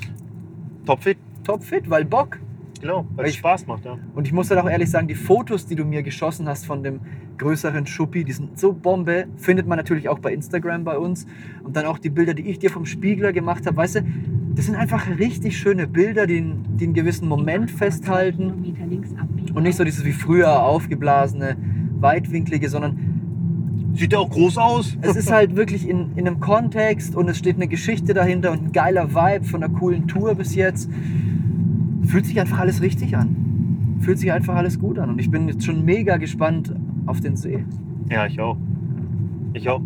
Topfit, 0.84 1.16
topfit, 1.42 1.88
weil 1.88 2.04
Bock. 2.04 2.38
Genau, 2.80 3.06
weil 3.14 3.26
es 3.26 3.34
Spaß 3.36 3.66
macht, 3.66 3.84
ja. 3.84 3.98
Und 4.14 4.26
ich 4.26 4.32
muss 4.32 4.50
halt 4.50 4.60
auch 4.60 4.68
ehrlich 4.68 4.90
sagen, 4.90 5.08
die 5.08 5.14
Fotos, 5.14 5.66
die 5.66 5.74
du 5.74 5.84
mir 5.84 6.02
geschossen 6.02 6.48
hast 6.48 6.66
von 6.66 6.82
dem 6.82 7.00
größeren 7.38 7.86
Schuppi, 7.86 8.24
die 8.24 8.32
sind 8.32 8.58
so 8.58 8.72
Bombe. 8.72 9.26
Findet 9.36 9.66
man 9.66 9.76
natürlich 9.78 10.08
auch 10.08 10.18
bei 10.18 10.32
Instagram 10.32 10.84
bei 10.84 10.98
uns. 10.98 11.26
Und 11.62 11.76
dann 11.76 11.86
auch 11.86 11.98
die 11.98 12.10
Bilder, 12.10 12.34
die 12.34 12.48
ich 12.48 12.58
dir 12.58 12.70
vom 12.70 12.86
Spiegler 12.86 13.32
gemacht 13.32 13.66
habe. 13.66 13.76
Weißt 13.76 13.96
du, 13.96 14.00
das 14.54 14.66
sind 14.66 14.76
einfach 14.76 15.06
richtig 15.18 15.58
schöne 15.58 15.86
Bilder, 15.86 16.26
die, 16.26 16.42
die 16.42 16.84
einen 16.84 16.94
gewissen 16.94 17.28
Moment 17.28 17.70
festhalten. 17.70 18.74
Und 19.54 19.62
nicht 19.62 19.76
so 19.76 19.84
dieses 19.84 20.04
wie 20.04 20.12
früher 20.12 20.62
aufgeblasene, 20.62 21.56
weitwinklige, 22.00 22.68
sondern 22.68 23.16
Sieht 23.96 24.12
ja 24.12 24.18
auch 24.18 24.28
groß 24.28 24.58
aus. 24.58 24.98
es 25.00 25.16
ist 25.16 25.32
halt 25.32 25.56
wirklich 25.56 25.88
in, 25.88 26.10
in 26.16 26.26
einem 26.26 26.38
Kontext 26.38 27.16
und 27.16 27.30
es 27.30 27.38
steht 27.38 27.56
eine 27.56 27.66
Geschichte 27.66 28.12
dahinter 28.12 28.52
und 28.52 28.64
ein 28.64 28.72
geiler 28.72 29.14
Vibe 29.14 29.46
von 29.46 29.64
einer 29.64 29.72
coolen 29.72 30.06
Tour 30.06 30.34
bis 30.34 30.54
jetzt. 30.54 30.90
Fühlt 32.06 32.26
sich 32.26 32.40
einfach 32.40 32.58
alles 32.58 32.80
richtig 32.82 33.16
an. 33.16 33.96
Fühlt 34.00 34.18
sich 34.18 34.32
einfach 34.32 34.54
alles 34.54 34.78
gut 34.78 34.98
an. 34.98 35.10
Und 35.10 35.20
ich 35.20 35.30
bin 35.30 35.48
jetzt 35.48 35.64
schon 35.64 35.84
mega 35.84 36.16
gespannt 36.16 36.72
auf 37.06 37.20
den 37.20 37.36
See. 37.36 37.64
Ja, 38.10 38.26
ich 38.26 38.40
auch. 38.40 38.56
Ich 39.54 39.68
auch. 39.68 39.80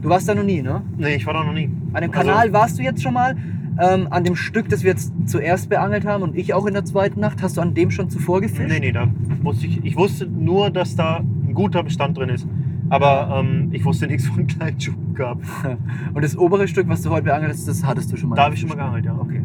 Du 0.00 0.08
warst 0.08 0.28
da 0.28 0.34
noch 0.34 0.42
nie, 0.44 0.62
ne? 0.62 0.82
Nee, 0.98 1.14
ich 1.16 1.26
war 1.26 1.34
da 1.34 1.44
noch 1.44 1.52
nie. 1.52 1.70
An 1.92 2.02
dem 2.02 2.10
Also- 2.12 2.22
Kanal 2.28 2.52
warst 2.52 2.78
du 2.78 2.82
jetzt 2.82 3.02
schon 3.02 3.14
mal. 3.14 3.36
Ähm, 3.80 4.06
an 4.10 4.22
dem 4.22 4.36
Stück, 4.36 4.68
das 4.68 4.82
wir 4.82 4.90
jetzt 4.90 5.12
zuerst 5.24 5.70
beangelt 5.70 6.04
haben 6.06 6.22
und 6.22 6.36
ich 6.36 6.52
auch 6.52 6.66
in 6.66 6.74
der 6.74 6.84
zweiten 6.84 7.20
Nacht, 7.20 7.42
hast 7.42 7.56
du 7.56 7.62
an 7.62 7.72
dem 7.72 7.90
schon 7.90 8.10
zuvor 8.10 8.42
gefischt? 8.42 8.68
Nee, 8.68 8.80
nee, 8.80 8.92
da 8.92 9.08
wusste 9.42 9.66
ich, 9.66 9.82
ich 9.82 9.96
wusste 9.96 10.26
nur, 10.26 10.68
dass 10.68 10.94
da 10.94 11.20
ein 11.46 11.54
guter 11.54 11.82
Bestand 11.82 12.18
drin 12.18 12.28
ist. 12.28 12.46
Aber 12.90 13.34
ähm, 13.42 13.68
ich 13.72 13.82
wusste 13.86 14.06
nichts 14.08 14.26
von 14.26 14.46
kleinen 14.46 14.78
Schuppen 14.78 15.14
gehabt. 15.14 15.46
Und 16.14 16.22
das 16.22 16.36
obere 16.36 16.68
Stück, 16.68 16.86
was 16.90 17.00
du 17.00 17.08
heute 17.08 17.24
beangelt 17.24 17.50
hast, 17.52 17.66
das 17.66 17.82
hattest 17.86 18.12
du 18.12 18.16
schon 18.18 18.28
mal 18.28 18.36
Da 18.36 18.44
habe 18.44 18.54
ich 18.54 18.60
schon 18.60 18.68
mal 18.68 18.74
gefischt? 18.74 19.04
geangelt, 19.04 19.06
ja. 19.06 19.18
Okay. 19.18 19.40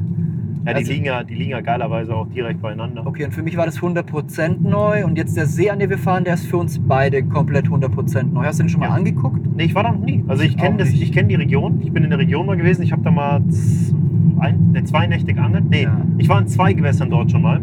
Ja, 0.68 0.74
die, 0.74 0.80
Also- 0.80 0.92
liegen 0.92 1.06
ja, 1.06 1.24
die 1.24 1.34
liegen 1.36 1.52
ja 1.52 1.62
geilerweise 1.62 2.14
auch 2.14 2.28
direkt 2.28 2.62
beieinander. 2.62 3.08
Okay, 3.08 3.24
und 3.26 3.34
für 3.34 3.42
mich 3.42 3.56
war 3.56 3.66
das 3.66 3.82
100% 3.82 4.62
neu 4.62 5.06
und 5.06 5.18
jetzt 5.18 5.38
der 5.38 5.46
See, 5.46 5.70
an 5.70 5.80
dem 5.80 5.90
wir 5.90 5.98
fahren, 5.98 6.26
der 6.26 6.34
ist 6.34 6.46
für 6.46 6.58
uns 6.58 6.78
beide 6.78 7.24
komplett 7.24 7.70
100% 7.70 8.34
neu. 8.34 8.44
Hast 8.46 8.60
du 8.60 8.64
den 8.64 8.70
schon 8.70 8.82
mal 8.82 8.88
Ja. 8.88 8.94
angeguckt? 8.96 9.40
Nee, 9.56 9.64
ich 9.64 9.76
war 9.76 9.84
da 9.84 9.92
noch 9.94 10.02
nie. 10.04 10.24
Also 10.28 10.44
ich 10.44 10.58
kenne 10.58 10.84
kenne 10.84 11.28
die 11.30 11.36
Region. 11.36 11.80
Ich 11.84 11.92
bin 11.94 12.04
in 12.04 12.10
der 12.10 12.20
Region 12.20 12.46
mal 12.46 12.58
gewesen. 12.58 12.82
Ich 12.84 12.92
habe 12.92 13.02
da 13.02 13.12
mal 13.12 13.42
zwei, 13.50 14.52
ne, 14.74 14.84
zwei 14.84 15.08
Nächte 15.08 15.34
geangelt. 15.34 15.64
Nee, 15.70 15.84
Ja. 15.84 16.02
ich 16.18 16.28
war 16.28 16.40
in 16.42 16.48
zwei 16.48 16.74
Gewässern 16.74 17.10
dort 17.10 17.32
schon 17.32 17.42
mal. 17.42 17.62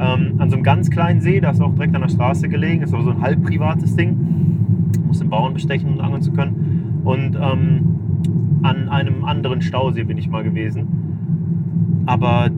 Ähm, 0.00 0.34
an 0.38 0.50
so 0.50 0.56
einem 0.56 0.64
ganz 0.64 0.90
kleinen 0.90 1.20
See, 1.20 1.38
da 1.40 1.50
ist 1.50 1.60
auch 1.60 1.72
direkt 1.74 1.94
an 1.94 2.02
der 2.02 2.08
Straße 2.08 2.48
gelegen. 2.48 2.82
Ist 2.82 2.92
aber 2.92 3.04
so 3.04 3.10
ein 3.10 3.20
halb 3.22 3.42
privates 3.44 3.94
Ding. 3.94 4.16
Muss 5.06 5.20
den 5.20 5.30
Bauern 5.30 5.54
bestechen, 5.54 5.90
um 5.94 6.00
angeln 6.00 6.22
zu 6.22 6.32
können. 6.32 7.00
Und 7.04 7.36
ähm, 7.40 7.86
an 8.62 8.88
einem 8.88 9.24
anderen 9.24 9.62
Stausee 9.62 10.02
bin 10.02 10.18
ich 10.18 10.28
mal 10.28 10.42
gewesen. 10.42 10.86
Aber 12.06 12.50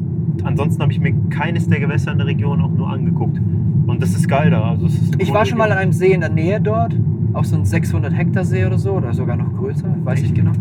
ansonsten 0.43 0.83
habe 0.83 0.93
ich 0.93 1.01
mir 1.01 1.13
keines 1.31 1.69
der 1.69 1.81
Gewässer 1.81 2.13
in 2.13 2.19
der 2.19 2.27
Region 2.27 2.61
auch 2.61 2.71
nur 2.71 2.89
angeguckt. 2.89 3.41
Und 3.87 4.03
das 4.03 4.11
ist 4.11 4.29
geil 4.29 4.51
da. 4.51 4.71
Also 4.71 4.89
Ich 5.19 5.33
war 5.33 5.45
schon 5.45 5.59
mal 5.59 5.71
an 5.71 5.79
einem 5.79 5.93
See 5.93 6.13
in 6.13 6.21
der 6.21 6.31
Nähe 6.31 6.61
dort, 6.61 6.97
auch 7.35 7.45
so 7.45 7.57
ein 7.57 7.65
600 7.65 8.17
Hektar 8.17 8.45
See 8.45 8.65
oder 8.65 8.79
so, 8.79 8.93
oder 8.93 9.13
sogar 9.13 9.37
noch 9.37 9.53
größer, 9.55 9.95
weiß 10.05 10.23
ich 10.23 10.35
genau. 10.35 10.53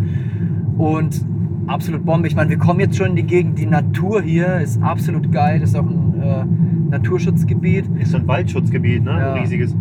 Und 0.78 1.24
absolut 1.68 2.06
Bombe. 2.06 2.28
Ich 2.28 2.36
meine, 2.36 2.50
wir 2.50 2.58
kommen 2.58 2.80
jetzt 2.80 2.98
schon 2.98 3.12
in 3.12 3.16
die 3.16 3.24
Gegend. 3.24 3.58
Die 3.60 3.66
Natur 3.66 4.22
hier 4.22 4.60
ist 4.60 4.82
absolut 4.82 5.32
geil. 5.32 5.60
Das 5.60 5.70
ist 5.70 5.76
auch 5.76 5.86
ein 5.86 6.22
äh, 6.22 6.46
Naturschutzgebiet. 6.92 7.86
Ist 8.00 8.12
so 8.12 8.18
ein 8.18 8.28
Waldschutzgebiet, 8.28 9.04
ne? 9.04 9.12
Ja. 9.12 9.34
Ein 9.34 9.42
riesiges. 9.42 9.76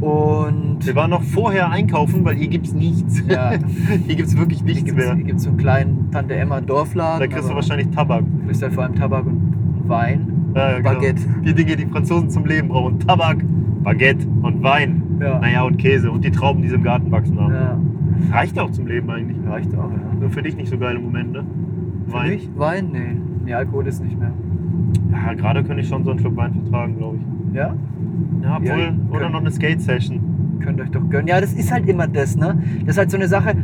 Und 0.00 0.78
Wir 0.86 0.94
waren 0.94 1.10
noch 1.10 1.22
vorher 1.22 1.70
einkaufen, 1.70 2.24
weil 2.24 2.36
hier 2.36 2.48
gibt's 2.48 2.72
nichts. 2.72 3.22
ja, 3.28 3.52
hier 4.06 4.14
gibt's 4.16 4.36
wirklich 4.36 4.58
hier 4.60 4.66
nichts 4.68 4.84
gibt 4.84 4.98
es 4.98 5.06
mehr. 5.06 5.16
gibt's 5.16 5.42
so 5.42 5.48
einen 5.50 5.58
kleinen 5.58 6.10
Tante 6.12 6.34
Emma 6.36 6.60
Dorfladen. 6.60 7.20
Da 7.20 7.26
kriegst 7.34 7.50
du 7.50 7.54
wahrscheinlich 7.54 7.88
Tabak. 7.90 8.22
Du 8.40 8.46
kriegst 8.46 8.62
halt 8.62 8.72
vor 8.74 8.84
allem 8.84 8.94
Tabak 8.94 9.26
und 9.26 9.88
Wein. 9.88 10.52
Ja, 10.54 10.70
ja, 10.72 10.76
genau. 10.78 10.90
Baguette. 10.94 11.22
Die 11.44 11.54
Dinge, 11.54 11.76
die 11.76 11.86
Franzosen 11.86 12.30
zum 12.30 12.46
Leben 12.46 12.68
brauchen. 12.68 13.00
Tabak, 13.00 13.38
Baguette 13.82 14.26
und 14.42 14.62
Wein. 14.62 15.02
Ja. 15.20 15.38
Naja, 15.40 15.62
und 15.64 15.78
Käse 15.78 16.10
und 16.12 16.24
die 16.24 16.30
Trauben, 16.30 16.62
die 16.62 16.68
sie 16.68 16.76
im 16.76 16.82
Garten 16.84 17.10
wachsen 17.10 17.38
haben. 17.40 17.52
ja. 17.52 17.78
Reicht 18.32 18.56
ja 18.56 18.62
auch 18.64 18.70
zum 18.70 18.86
Leben 18.86 19.08
eigentlich. 19.10 19.36
Reicht 19.48 19.72
auch, 19.74 19.90
ja. 19.90 20.18
Nur 20.20 20.30
für 20.30 20.42
dich 20.42 20.56
nicht 20.56 20.68
so 20.68 20.76
geile 20.78 20.98
Momente. 20.98 21.44
Für 22.06 22.12
Wein. 22.14 22.30
mich? 22.30 22.50
Wein? 22.56 22.88
Nee. 22.92 23.16
Nee, 23.44 23.54
Alkohol 23.54 23.86
ist 23.86 24.02
nicht 24.02 24.18
mehr. 24.18 24.32
Ja, 25.12 25.34
gerade 25.34 25.62
könnte 25.62 25.82
ich 25.82 25.88
schon 25.88 26.02
so 26.04 26.10
einen 26.10 26.18
Schluck 26.20 26.36
Wein 26.36 26.52
vertragen, 26.52 26.96
glaube 26.98 27.16
ich. 27.18 27.54
Ja? 27.56 27.74
Ja, 28.42 28.58
Ja, 28.62 28.92
oder 29.10 29.28
noch 29.30 29.40
eine 29.40 29.50
Skate-Session. 29.50 30.20
Könnt 30.60 30.80
euch 30.80 30.90
doch 30.90 31.08
gönnen. 31.08 31.28
Ja, 31.28 31.40
das 31.40 31.52
ist 31.52 31.72
halt 31.72 31.88
immer 31.88 32.06
das, 32.06 32.36
ne? 32.36 32.58
Das 32.80 32.96
ist 32.96 32.98
halt 32.98 33.10
so 33.10 33.16
eine 33.16 33.28
Sache, 33.28 33.54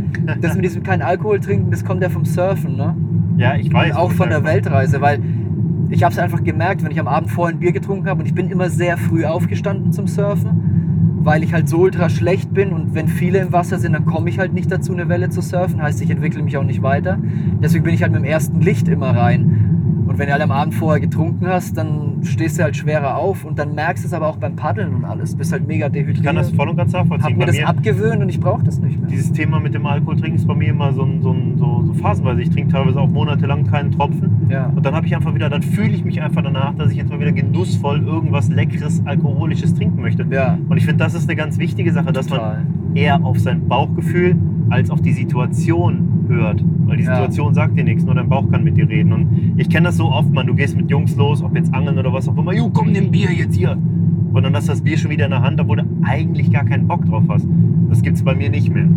das 0.40 0.54
mit 0.54 0.64
diesem 0.64 0.82
kein 0.82 1.02
Alkohol 1.02 1.40
trinken, 1.40 1.70
das 1.70 1.84
kommt 1.84 2.02
ja 2.02 2.08
vom 2.08 2.24
Surfen, 2.24 2.76
ne? 2.76 2.94
Ja, 3.36 3.56
ich 3.56 3.72
weiß. 3.72 3.90
Und 3.90 3.96
auch 3.96 4.12
von 4.12 4.28
der. 4.28 4.44
Weltreise, 4.44 5.00
weil 5.00 5.20
ich 5.90 6.02
habe 6.02 6.12
es 6.12 6.18
einfach 6.18 6.42
gemerkt, 6.44 6.84
wenn 6.84 6.90
ich 6.90 7.00
am 7.00 7.08
Abend 7.08 7.30
vorher 7.30 7.54
ein 7.54 7.58
Bier 7.60 7.72
getrunken 7.72 8.08
habe 8.08 8.20
und 8.20 8.26
ich 8.26 8.34
bin 8.34 8.50
immer 8.50 8.68
sehr 8.68 8.96
früh 8.96 9.24
aufgestanden 9.24 9.92
zum 9.92 10.06
Surfen, 10.06 11.20
weil 11.22 11.42
ich 11.42 11.52
halt 11.54 11.68
so 11.68 11.78
ultra 11.78 12.08
schlecht 12.08 12.52
bin 12.52 12.72
und 12.72 12.94
wenn 12.94 13.08
viele 13.08 13.38
im 13.38 13.52
Wasser 13.52 13.78
sind, 13.78 13.94
dann 13.94 14.04
komme 14.04 14.28
ich 14.28 14.38
halt 14.38 14.52
nicht 14.52 14.70
dazu, 14.70 14.92
eine 14.92 15.08
Welle 15.08 15.30
zu 15.30 15.40
surfen, 15.40 15.82
heißt 15.82 16.00
ich 16.02 16.10
entwickle 16.10 16.42
mich 16.42 16.56
auch 16.56 16.64
nicht 16.64 16.82
weiter. 16.82 17.18
Deswegen 17.62 17.84
bin 17.84 17.94
ich 17.94 18.02
halt 18.02 18.12
mit 18.12 18.20
dem 18.20 18.26
ersten 18.26 18.60
Licht 18.60 18.88
immer 18.88 19.16
rein. 19.16 19.63
Und 20.14 20.20
wenn 20.20 20.26
du 20.28 20.32
halt 20.34 20.42
am 20.42 20.52
Abend 20.52 20.76
vorher 20.76 21.00
getrunken 21.00 21.44
hast, 21.48 21.76
dann 21.76 22.20
stehst 22.22 22.56
du 22.56 22.62
halt 22.62 22.76
schwerer 22.76 23.16
auf 23.16 23.44
und 23.44 23.58
dann 23.58 23.74
merkst 23.74 24.04
du 24.04 24.06
es 24.06 24.14
aber 24.14 24.28
auch 24.28 24.36
beim 24.36 24.54
Paddeln 24.54 24.94
und 24.94 25.04
alles. 25.04 25.34
Bist 25.34 25.50
halt 25.50 25.66
mega 25.66 25.88
dehydriert. 25.88 26.18
Ich 26.18 26.22
kann 26.22 26.36
das 26.36 26.52
voll 26.52 26.68
und 26.68 26.76
ganz 26.76 26.94
Hab 26.94 27.08
nachvollziehen. 27.08 27.36
mir 27.36 27.40
Bei 27.40 27.46
das 27.46 27.56
mir, 27.56 27.68
abgewöhnt 27.68 28.22
und 28.22 28.28
ich 28.28 28.38
brauche 28.38 28.62
das 28.62 28.78
nicht 28.78 28.96
mehr. 29.00 29.10
dieses 29.10 29.32
Thema 29.32 29.58
mit 29.58 29.74
dem 29.74 29.84
Alkohol 29.84 30.14
trinken 30.16 30.36
ist 30.36 30.46
bei 30.46 30.54
mir 30.54 30.68
immer 30.68 30.92
so, 30.92 31.04
so, 31.20 31.34
so, 31.56 31.82
so 31.88 31.94
phasenweise. 31.94 32.42
Ich 32.42 32.50
trinke 32.50 32.70
teilweise 32.70 33.00
auch 33.00 33.08
monatelang 33.08 33.66
keinen 33.66 33.90
Tropfen. 33.90 34.46
Ja. 34.48 34.66
Und 34.66 34.86
dann 34.86 34.94
habe 34.94 35.04
ich 35.04 35.16
einfach 35.16 35.34
wieder, 35.34 35.50
dann 35.50 35.62
fühle 35.62 35.90
ich 35.90 36.04
mich 36.04 36.22
einfach 36.22 36.42
danach, 36.44 36.76
dass 36.76 36.92
ich 36.92 36.96
jetzt 36.98 37.10
mal 37.10 37.18
wieder 37.18 37.32
genussvoll 37.32 38.00
irgendwas 38.06 38.48
Leckeres, 38.48 39.02
Alkoholisches 39.06 39.74
trinken 39.74 40.00
möchte. 40.00 40.24
Ja, 40.30 40.56
Und 40.68 40.76
ich 40.76 40.84
finde, 40.86 41.02
das 41.02 41.14
ist 41.14 41.28
eine 41.28 41.34
ganz 41.34 41.58
wichtige 41.58 41.92
Sache, 41.92 42.12
dass 42.12 42.30
man 42.30 42.38
total. 42.38 42.62
eher 42.94 43.24
auf 43.24 43.40
sein 43.40 43.66
Bauchgefühl 43.66 44.36
als 44.70 44.90
auf 44.90 45.00
die 45.02 45.12
Situation 45.12 46.24
hört. 46.28 46.62
Weil 46.86 46.96
die 46.98 47.04
Ja. 47.04 47.14
Situation 47.16 47.54
sagt 47.54 47.78
dir 47.78 47.84
nichts, 47.84 48.04
nur 48.04 48.14
dein 48.14 48.28
Bauch 48.28 48.50
kann 48.50 48.64
mit 48.64 48.76
dir 48.76 48.88
reden. 48.88 49.12
Und 49.12 49.54
ich 49.56 49.68
kenne 49.68 49.86
das 49.86 49.96
so 49.96 50.06
oft, 50.06 50.32
man, 50.32 50.46
du 50.46 50.54
gehst 50.54 50.76
mit 50.76 50.90
Jungs 50.90 51.16
los, 51.16 51.42
ob 51.42 51.54
jetzt 51.56 51.72
angeln 51.74 51.98
oder 51.98 52.12
was 52.12 52.28
auch 52.28 52.36
immer, 52.36 52.52
jo, 52.54 52.70
komm, 52.72 52.92
nimm 52.92 53.10
Bier 53.10 53.30
jetzt 53.30 53.56
hier. 53.56 53.76
Und 54.32 54.42
dann 54.42 54.54
hast 54.54 54.66
du 54.68 54.72
das 54.72 54.80
Bier 54.82 54.96
schon 54.98 55.10
wieder 55.10 55.26
in 55.26 55.30
der 55.30 55.42
Hand, 55.42 55.60
obwohl 55.60 55.76
du 55.76 55.84
eigentlich 56.02 56.50
gar 56.50 56.64
keinen 56.64 56.88
Bock 56.88 57.04
drauf 57.06 57.22
hast. 57.28 57.46
Das 57.88 58.02
gibt's 58.02 58.22
bei 58.22 58.34
mir 58.34 58.50
nicht 58.50 58.72
mehr. 58.72 58.88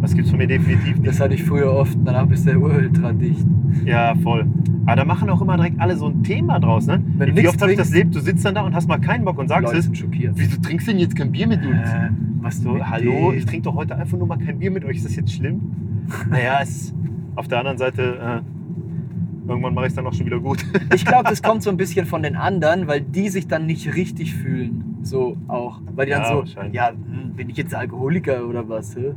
Das 0.00 0.14
gibt's 0.14 0.30
bei 0.30 0.38
mir 0.38 0.46
definitiv 0.46 0.96
nicht. 0.96 1.06
Das 1.06 1.20
hatte 1.20 1.34
ich 1.34 1.42
früher 1.44 1.72
oft, 1.72 1.96
danach 2.04 2.26
bist 2.26 2.46
du 2.46 2.56
ultra 2.58 3.12
dicht. 3.12 3.44
Ja, 3.84 4.14
voll. 4.14 4.46
Aber 4.86 4.96
da 4.96 5.04
machen 5.04 5.28
auch 5.28 5.42
immer 5.42 5.56
direkt 5.56 5.80
alle 5.80 5.96
so 5.96 6.06
ein 6.06 6.22
Thema 6.22 6.58
draus, 6.60 6.86
ne? 6.86 7.02
Wenn 7.18 7.34
du 7.34 7.42
Wie 7.42 7.48
oft 7.48 7.60
habe 7.60 7.72
ich 7.72 7.78
das 7.78 7.90
erlebt? 7.90 8.14
Du 8.14 8.20
sitzt 8.20 8.44
dann 8.44 8.54
da 8.54 8.62
und 8.62 8.74
hast 8.74 8.88
mal 8.88 8.98
keinen 8.98 9.24
Bock 9.24 9.38
und 9.38 9.48
sagst 9.48 9.64
Leute 9.64 9.78
es. 9.78 9.84
sind 9.86 9.98
schockiert. 9.98 10.32
Wieso 10.36 10.60
trinkst 10.60 10.86
du 10.86 10.92
denn 10.92 11.00
jetzt 11.00 11.16
kein 11.16 11.32
Bier 11.32 11.46
mit 11.46 11.64
uns? 11.64 11.76
Äh, 11.88 12.08
was 12.40 12.58
So, 12.62 12.72
mit 12.74 12.88
hallo, 12.88 13.32
ich 13.32 13.44
trinke 13.44 13.64
doch 13.64 13.74
heute 13.74 13.96
einfach 13.96 14.16
nur 14.16 14.26
mal 14.26 14.38
kein 14.38 14.58
Bier 14.58 14.70
mit 14.70 14.84
euch. 14.84 14.96
Ist 14.98 15.04
das 15.06 15.16
jetzt 15.16 15.32
schlimm? 15.32 15.60
Naja, 16.30 16.60
es, 16.62 16.94
auf 17.34 17.48
der 17.48 17.58
anderen 17.58 17.76
Seite, 17.76 18.42
äh, 18.46 19.48
irgendwann 19.50 19.74
mache 19.74 19.86
ich 19.86 19.90
es 19.90 19.94
dann 19.96 20.06
auch 20.06 20.14
schon 20.14 20.24
wieder 20.26 20.40
gut. 20.40 20.64
Ich 20.94 21.04
glaube, 21.04 21.28
das 21.28 21.42
kommt 21.42 21.62
so 21.62 21.70
ein 21.70 21.76
bisschen 21.76 22.06
von 22.06 22.22
den 22.22 22.36
anderen, 22.36 22.86
weil 22.86 23.00
die 23.02 23.28
sich 23.28 23.46
dann 23.48 23.66
nicht 23.66 23.94
richtig 23.94 24.34
fühlen. 24.34 24.96
So 25.02 25.36
auch. 25.48 25.80
Weil 25.94 26.06
die 26.06 26.12
dann 26.12 26.22
Ja, 26.22 26.28
so, 26.32 26.38
wahrscheinlich. 26.38 26.74
ja, 26.74 26.88
hm, 26.90 27.32
bin 27.34 27.50
ich 27.50 27.56
jetzt 27.58 27.74
Alkoholiker 27.74 28.46
oder 28.46 28.66
was? 28.68 28.96
Hä? 28.96 29.12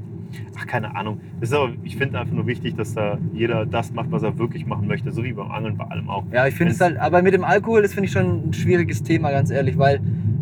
Ach, 0.57 0.67
keine 0.67 0.95
Ahnung. 0.95 1.19
Das 1.39 1.49
ist 1.49 1.55
aber, 1.55 1.73
ich 1.83 1.97
finde 1.97 2.19
einfach 2.19 2.33
nur 2.33 2.47
wichtig, 2.47 2.75
dass 2.75 2.93
da 2.93 3.17
jeder 3.33 3.65
das 3.65 3.91
macht, 3.93 4.11
was 4.11 4.23
er 4.23 4.37
wirklich 4.37 4.65
machen 4.65 4.87
möchte. 4.87 5.11
So 5.11 5.23
wie 5.23 5.33
beim 5.33 5.51
Angeln 5.51 5.77
bei 5.77 5.85
allem 5.85 6.09
auch. 6.09 6.23
Ja, 6.31 6.47
ich 6.47 6.55
finde 6.55 6.73
es 6.73 6.81
halt, 6.81 6.97
aber 6.97 7.21
mit 7.21 7.33
dem 7.33 7.43
Alkohol, 7.43 7.81
das 7.81 7.93
finde 7.93 8.07
ich 8.07 8.11
schon 8.11 8.49
ein 8.49 8.53
schwieriges 8.53 9.03
Thema, 9.03 9.31
ganz 9.31 9.49
ehrlich, 9.49 9.77
weil 9.77 10.01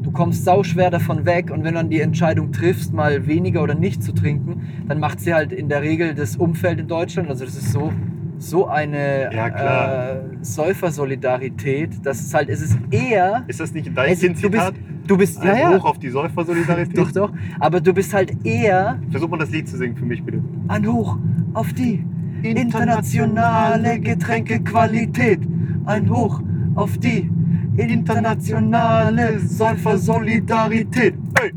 Du 0.09 0.11
kommst 0.11 0.43
sauschwer 0.43 0.89
davon 0.89 1.25
weg 1.25 1.51
und 1.51 1.63
wenn 1.63 1.73
du 1.73 1.79
dann 1.81 1.89
die 1.91 1.99
Entscheidung 1.99 2.51
triffst, 2.51 2.93
mal 2.93 3.27
weniger 3.27 3.61
oder 3.61 3.75
nicht 3.75 4.01
zu 4.01 4.11
trinken, 4.11 4.67
dann 4.87 4.99
macht 4.99 5.19
sie 5.19 5.35
halt 5.35 5.51
in 5.51 5.69
der 5.69 5.83
Regel 5.83 6.15
das 6.15 6.35
Umfeld 6.35 6.79
in 6.79 6.87
Deutschland. 6.87 7.29
Also 7.29 7.45
das 7.45 7.55
ist 7.55 7.71
so, 7.71 7.93
so 8.39 8.67
eine 8.67 9.33
Ja, 9.33 10.13
äh, 10.13 10.19
Säufersolidarität. 10.41 11.91
Das 12.03 12.19
ist 12.19 12.33
halt, 12.33 12.49
es 12.49 12.61
ist 12.61 12.77
eher. 12.89 13.43
Ist 13.47 13.59
das 13.59 13.73
nicht 13.73 13.87
ein 13.87 14.11
Es, 14.11 14.19
du 14.19 14.49
bist, 14.49 14.73
du 15.05 15.17
bist, 15.17 15.43
ja, 15.43 15.53
Ein 15.53 15.59
ja, 15.59 15.77
Hoch 15.77 15.85
auf 15.85 15.99
die 15.99 16.09
Säufersolidarität? 16.09 16.97
doch, 16.97 17.11
doch. 17.11 17.31
Aber 17.59 17.81
du 17.81 17.93
bist 17.93 18.13
halt 18.13 18.33
eher 18.45 18.99
Versuch 19.11 19.29
mal 19.29 19.37
das 19.37 19.51
Lied 19.51 19.67
zu 19.67 19.77
singen 19.77 19.95
für 19.95 20.05
mich, 20.05 20.23
bitte. 20.23 20.41
ein 20.67 20.87
Hoch 20.87 21.17
auf 21.53 21.73
die 21.73 22.05
internationale 22.41 23.99
Getränkequalität. 23.99 25.41
Ein 25.85 26.09
Hoch 26.09 26.41
auf 26.75 26.97
die 26.97 27.29
internationale 27.77 29.39
Säufersolidarität. 29.39 31.15
Hey. 31.37 31.51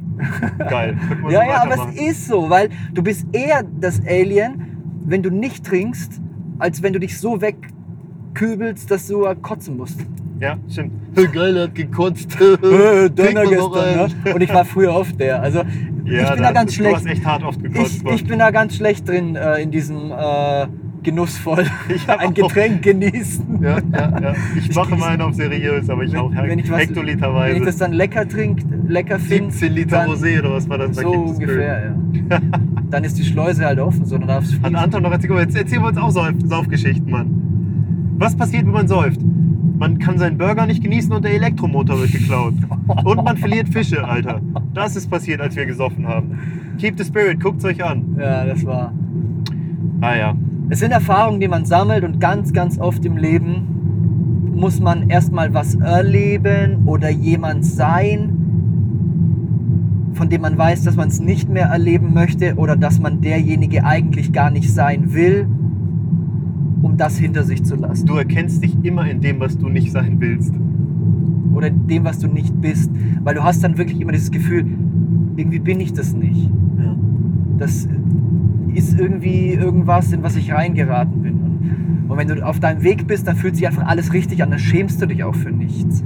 Geil. 0.58 0.96
Ja, 1.30 1.40
so 1.40 1.50
ja, 1.50 1.62
aber 1.62 1.88
es 1.88 2.00
ist 2.00 2.28
so, 2.28 2.50
weil 2.50 2.68
du 2.92 3.02
bist 3.02 3.26
eher 3.32 3.64
das 3.80 4.00
Alien, 4.06 5.00
wenn 5.04 5.22
du 5.22 5.30
nicht 5.30 5.64
trinkst, 5.64 6.20
als 6.58 6.82
wenn 6.82 6.92
du 6.92 6.98
dich 7.00 7.18
so 7.18 7.38
wegkübelst, 7.40 8.90
dass 8.90 9.06
du 9.08 9.26
kotzen 9.42 9.76
musst. 9.76 10.00
Ja, 10.40 10.56
stimmt. 10.68 10.92
Geil, 11.32 11.56
er 11.56 11.62
hat 11.64 11.74
gekotzt. 11.74 12.36
Döner 12.40 13.46
gestern, 13.46 13.96
ne? 14.24 14.34
Und 14.34 14.40
ich 14.40 14.52
war 14.52 14.64
früher 14.64 14.92
oft 14.94 15.18
der. 15.20 15.40
Also 15.40 15.60
ich 16.04 16.10
bin 16.10 16.16
da 16.18 16.34
das- 16.36 16.54
ganz 16.54 16.76
Du 16.76 16.84
hast 16.86 17.02
schlecht. 17.02 17.18
echt 17.18 17.26
hart 17.26 17.44
oft 17.44 17.62
gekotzt. 17.62 18.02
Ich, 18.04 18.12
ich 18.12 18.26
bin 18.26 18.38
da 18.40 18.50
ganz 18.50 18.74
schlecht 18.76 19.06
drin 19.08 19.36
äh, 19.36 19.62
in 19.62 19.70
diesem 19.70 20.10
äh, 20.10 20.66
genussvoll 21.02 21.64
ein 22.06 22.28
auch- 22.28 22.34
Getränk 22.34 22.82
genießen. 22.82 23.62
Ja, 23.62 23.78
ja, 23.92 24.20
ja. 24.20 24.34
Ich 24.56 24.74
mache 24.74 24.96
mal 24.96 25.10
einen 25.10 25.22
auf 25.22 25.34
seriös, 25.34 25.88
aber 25.90 26.02
ich 26.04 26.16
auch 26.16 26.30
wenn 26.34 26.58
ich, 26.58 26.70
was, 26.70 26.80
hektoliterweise. 26.80 27.54
wenn 27.54 27.62
ich 27.62 27.66
das 27.66 27.76
dann 27.78 27.92
lecker 27.92 28.28
trinke, 28.28 28.64
lecker 28.86 29.18
finde, 29.18 29.50
17 29.50 29.72
Liter 29.72 29.96
dann- 29.98 30.08
Rosé 30.10 30.38
oder 30.40 30.52
was 30.54 30.68
war 30.68 30.78
das? 30.78 30.96
so 30.96 31.10
ungefähr, 31.10 31.94
ja. 32.30 32.38
Dann 32.90 33.04
ist 33.04 33.18
die 33.18 33.24
Schleuse 33.24 33.64
halt 33.64 33.78
offen, 33.78 34.04
so 34.04 34.18
dann 34.18 34.28
darfst 34.28 34.52
du 34.52 34.60
Hat. 34.62 34.74
Anton 34.74 35.02
noch 35.02 35.12
erzählt, 35.12 35.32
jetzt 35.38 35.56
erzählen 35.56 35.80
wir 35.82 35.88
uns 35.88 35.96
auch 35.96 36.10
Sauf 36.10 36.28
Saufgeschichten, 36.44 37.10
Mann. 37.10 38.14
Was 38.18 38.36
passiert, 38.36 38.66
wenn 38.66 38.72
man 38.72 38.86
säuft? 38.86 39.18
Man 39.78 39.98
kann 39.98 40.18
seinen 40.18 40.36
Burger 40.36 40.66
nicht 40.66 40.82
genießen 40.82 41.10
und 41.10 41.24
der 41.24 41.32
Elektromotor 41.32 41.98
wird 42.00 42.12
geklaut. 42.12 42.52
Und 43.04 43.24
man 43.24 43.36
verliert 43.38 43.70
Fische, 43.70 44.06
Alter. 44.06 44.40
Das 44.74 44.94
ist 44.94 45.08
passiert, 45.10 45.40
als 45.40 45.56
wir 45.56 45.64
gesoffen 45.64 46.06
haben. 46.06 46.38
Keep 46.78 46.98
the 46.98 47.04
spirit, 47.04 47.40
guckt's 47.40 47.64
euch 47.64 47.82
an. 47.82 48.14
Ja, 48.20 48.44
das 48.44 48.64
war. 48.66 48.92
Ah 50.02 50.14
ja. 50.16 50.34
Es 50.72 50.78
sind 50.78 50.90
Erfahrungen, 50.90 51.38
die 51.38 51.48
man 51.48 51.66
sammelt 51.66 52.02
und 52.02 52.18
ganz, 52.18 52.54
ganz 52.54 52.78
oft 52.78 53.04
im 53.04 53.18
Leben 53.18 54.54
muss 54.54 54.80
man 54.80 55.10
erstmal 55.10 55.52
was 55.52 55.74
erleben 55.74 56.84
oder 56.86 57.10
jemand 57.10 57.66
sein, 57.66 58.32
von 60.14 60.30
dem 60.30 60.40
man 60.40 60.56
weiß, 60.56 60.84
dass 60.84 60.96
man 60.96 61.08
es 61.08 61.20
nicht 61.20 61.50
mehr 61.50 61.66
erleben 61.66 62.14
möchte 62.14 62.54
oder 62.54 62.74
dass 62.74 63.00
man 63.00 63.20
derjenige 63.20 63.84
eigentlich 63.84 64.32
gar 64.32 64.50
nicht 64.50 64.72
sein 64.72 65.12
will, 65.12 65.46
um 66.80 66.96
das 66.96 67.18
hinter 67.18 67.42
sich 67.42 67.62
zu 67.66 67.76
lassen. 67.76 68.06
Du 68.06 68.16
erkennst 68.16 68.64
dich 68.64 68.74
immer 68.82 69.06
in 69.06 69.20
dem, 69.20 69.40
was 69.40 69.58
du 69.58 69.68
nicht 69.68 69.92
sein 69.92 70.22
willst. 70.22 70.54
Oder 71.52 71.66
in 71.66 71.86
dem, 71.86 72.06
was 72.06 72.18
du 72.18 72.28
nicht 72.28 72.62
bist. 72.62 72.90
Weil 73.22 73.34
du 73.34 73.42
hast 73.42 73.62
dann 73.62 73.76
wirklich 73.76 74.00
immer 74.00 74.12
dieses 74.12 74.30
Gefühl, 74.30 74.64
irgendwie 75.36 75.58
bin 75.58 75.80
ich 75.80 75.92
das 75.92 76.14
nicht. 76.14 76.48
Ja. 76.78 76.96
Das 77.58 77.86
ist 78.74 78.98
irgendwie 78.98 79.52
irgendwas, 79.52 80.12
in 80.12 80.22
was 80.22 80.36
ich 80.36 80.52
reingeraten 80.52 81.22
bin. 81.22 81.40
Und, 82.08 82.18
wenn 82.18 82.28
du 82.28 82.46
auf 82.46 82.60
deinem 82.60 82.82
Weg 82.82 83.06
bist, 83.06 83.26
dann 83.26 83.36
fühlt 83.36 83.56
sich 83.56 83.66
einfach 83.66 83.86
alles 83.86 84.12
richtig 84.12 84.42
an, 84.42 84.50
dann 84.50 84.58
schämst 84.58 85.00
du 85.00 85.06
dich 85.06 85.24
auch 85.24 85.34
für 85.34 85.50
nichts. 85.50 86.04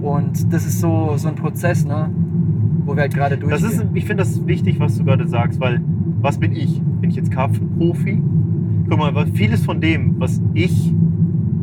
Und 0.00 0.52
das 0.52 0.64
ist 0.66 0.80
so, 0.80 1.12
so 1.16 1.28
ein 1.28 1.34
Prozess, 1.34 1.84
ne? 1.84 2.08
wo 2.86 2.94
wir 2.96 3.02
halt 3.02 3.14
gerade 3.14 3.36
Das 3.36 3.60
durchgehen. 3.60 3.70
ist, 3.70 3.86
ich 3.94 4.04
finde 4.06 4.22
das 4.22 4.46
wichtig, 4.46 4.80
was 4.80 4.96
du 4.96 5.04
gerade 5.04 5.28
sagst, 5.28 5.60
weil 5.60 5.82
was 6.20 6.38
bin 6.38 6.52
ich? 6.52 6.80
Bin 7.00 7.10
ich 7.10 7.16
jetzt 7.16 7.30
Karpfenprofi? 7.30 8.20
Guck 8.88 8.98
mal, 8.98 9.14
weil 9.14 9.26
vieles 9.28 9.64
von 9.64 9.80
dem, 9.80 10.18
was 10.18 10.40
ich 10.54 10.92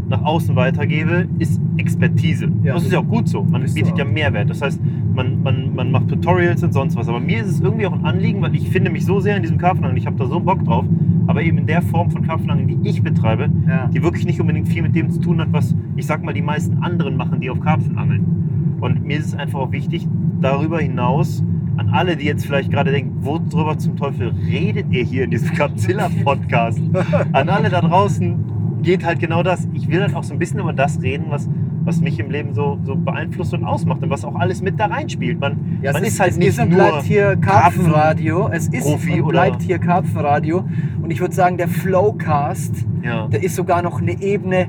nach 0.10 0.24
außen 0.24 0.56
weitergebe, 0.56 1.28
ist 1.40 1.60
Expertise. 1.78 2.50
Ja. 2.64 2.76
das 2.76 2.84
ist 2.86 2.94
ja 2.94 3.00
auch 3.00 3.08
gut 3.08 3.28
so. 3.28 3.44
Man 3.44 3.64
bietet 3.64 3.98
ja. 3.98 4.06
Mehrwert. 4.06 4.50
Das 4.50 4.62
heißt, 4.62 4.80
man, 5.18 5.42
man, 5.42 5.76
man 5.76 5.92
macht 5.92 6.08
Tutorials 6.08 6.64
und 6.64 6.74
sonst 6.74 6.96
was. 6.96 7.10
Aber 7.10 7.20
mir 7.20 7.42
ist 7.42 7.48
es 7.48 7.60
irgendwie 7.60 7.88
auch 7.88 7.92
ein 7.92 8.06
Anliegen, 8.06 8.42
weil 8.42 8.56
ich 8.56 8.70
finde 8.70 8.92
mich 8.92 9.04
so 9.04 9.20
sehr 9.20 9.36
in 9.36 9.42
diesem 9.42 9.58
Karpfenangeln, 9.58 9.98
ich 9.98 10.06
habe 10.06 10.16
da 10.16 10.28
so 10.28 10.40
Bock 10.40 10.64
drauf, 10.64 10.86
aber 11.26 11.42
eben 11.42 11.58
in 11.58 11.66
der 11.66 11.82
Form 11.82 12.10
von 12.12 12.26
Karpfenangeln, 12.26 12.68
die 12.68 12.90
ich 12.90 13.02
betreibe, 13.02 13.50
ja. 13.68 13.88
die 13.88 14.02
wirklich 14.02 14.26
nicht 14.26 14.40
unbedingt 14.40 14.70
viel 14.70 14.84
mit 14.84 14.96
dem 14.96 15.10
zu 15.10 15.20
tun 15.20 15.42
hat, 15.42 15.52
was 15.52 15.76
ich 15.98 16.06
sag 16.06 16.24
mal 16.24 16.34
die 16.34 16.44
meisten 16.44 16.78
anderen 16.84 17.18
machen, 17.18 17.42
die 17.42 17.50
auf 17.50 17.60
Karpfen 17.60 17.98
angeln. 17.98 18.78
Und 18.80 19.04
mir 19.04 19.18
ist 19.18 19.28
es 19.28 19.36
einfach 19.36 19.60
auch 19.60 19.72
wichtig, 19.72 20.08
darüber 20.40 20.80
hinaus 20.80 21.44
an 21.78 21.90
alle, 21.90 22.16
die 22.16 22.26
jetzt 22.26 22.46
vielleicht 22.46 22.72
gerade 22.72 22.92
denken, 22.92 23.18
worüber 23.22 23.78
zum 23.78 23.98
Teufel 23.98 24.34
redet 24.48 24.92
ihr 24.92 25.04
hier 25.04 25.24
in 25.24 25.32
diesem 25.32 25.54
Capzilla-Podcast? 25.56 26.80
An 27.34 27.50
alle 27.50 27.70
da 27.70 27.82
draußen 27.82 28.82
geht 28.82 29.06
halt 29.06 29.20
genau 29.20 29.44
das. 29.44 29.68
Ich 29.74 29.88
will 29.88 30.02
halt 30.02 30.16
auch 30.16 30.24
so 30.24 30.34
ein 30.34 30.40
bisschen 30.40 30.60
über 30.60 30.74
das 30.74 31.02
reden, 31.02 31.26
was, 31.30 31.48
was 31.88 32.02
mich 32.02 32.20
im 32.20 32.30
Leben 32.30 32.54
so, 32.54 32.78
so 32.84 32.96
beeinflusst 32.96 33.54
und 33.54 33.64
ausmacht 33.64 34.04
und 34.04 34.10
was 34.10 34.26
auch 34.26 34.36
alles 34.36 34.62
mit 34.62 34.78
da 34.80 34.88
reinspielt. 34.88 35.40
Man, 35.40 35.80
Ja, 35.82 35.94
man 35.94 36.04
es 36.04 36.10
ist 36.10 36.20
halt 36.20 36.38
nicht 36.38 36.50
ist 36.50 36.60
und 36.60 36.70
nur 36.70 36.78
bleibt 36.80 37.04
hier 37.04 37.38
Karpfenradio. 37.38 38.50
Es 38.52 38.68
ist 38.68 38.84
Profi 38.84 39.14
und 39.14 39.22
oder- 39.22 39.32
bleibt 39.32 39.62
hier 39.62 39.80
Karpfenradio. 39.80 40.66
Und 41.02 41.12
ich 41.12 41.22
würde 41.22 41.34
sagen, 41.34 41.58
der 41.58 41.70
Flowcast, 41.70 42.86
ja, 43.04 43.28
der 43.28 43.42
ist 43.42 43.56
sogar 43.56 43.82
noch 43.82 44.02
eine 44.02 44.22
Ebene 44.22 44.68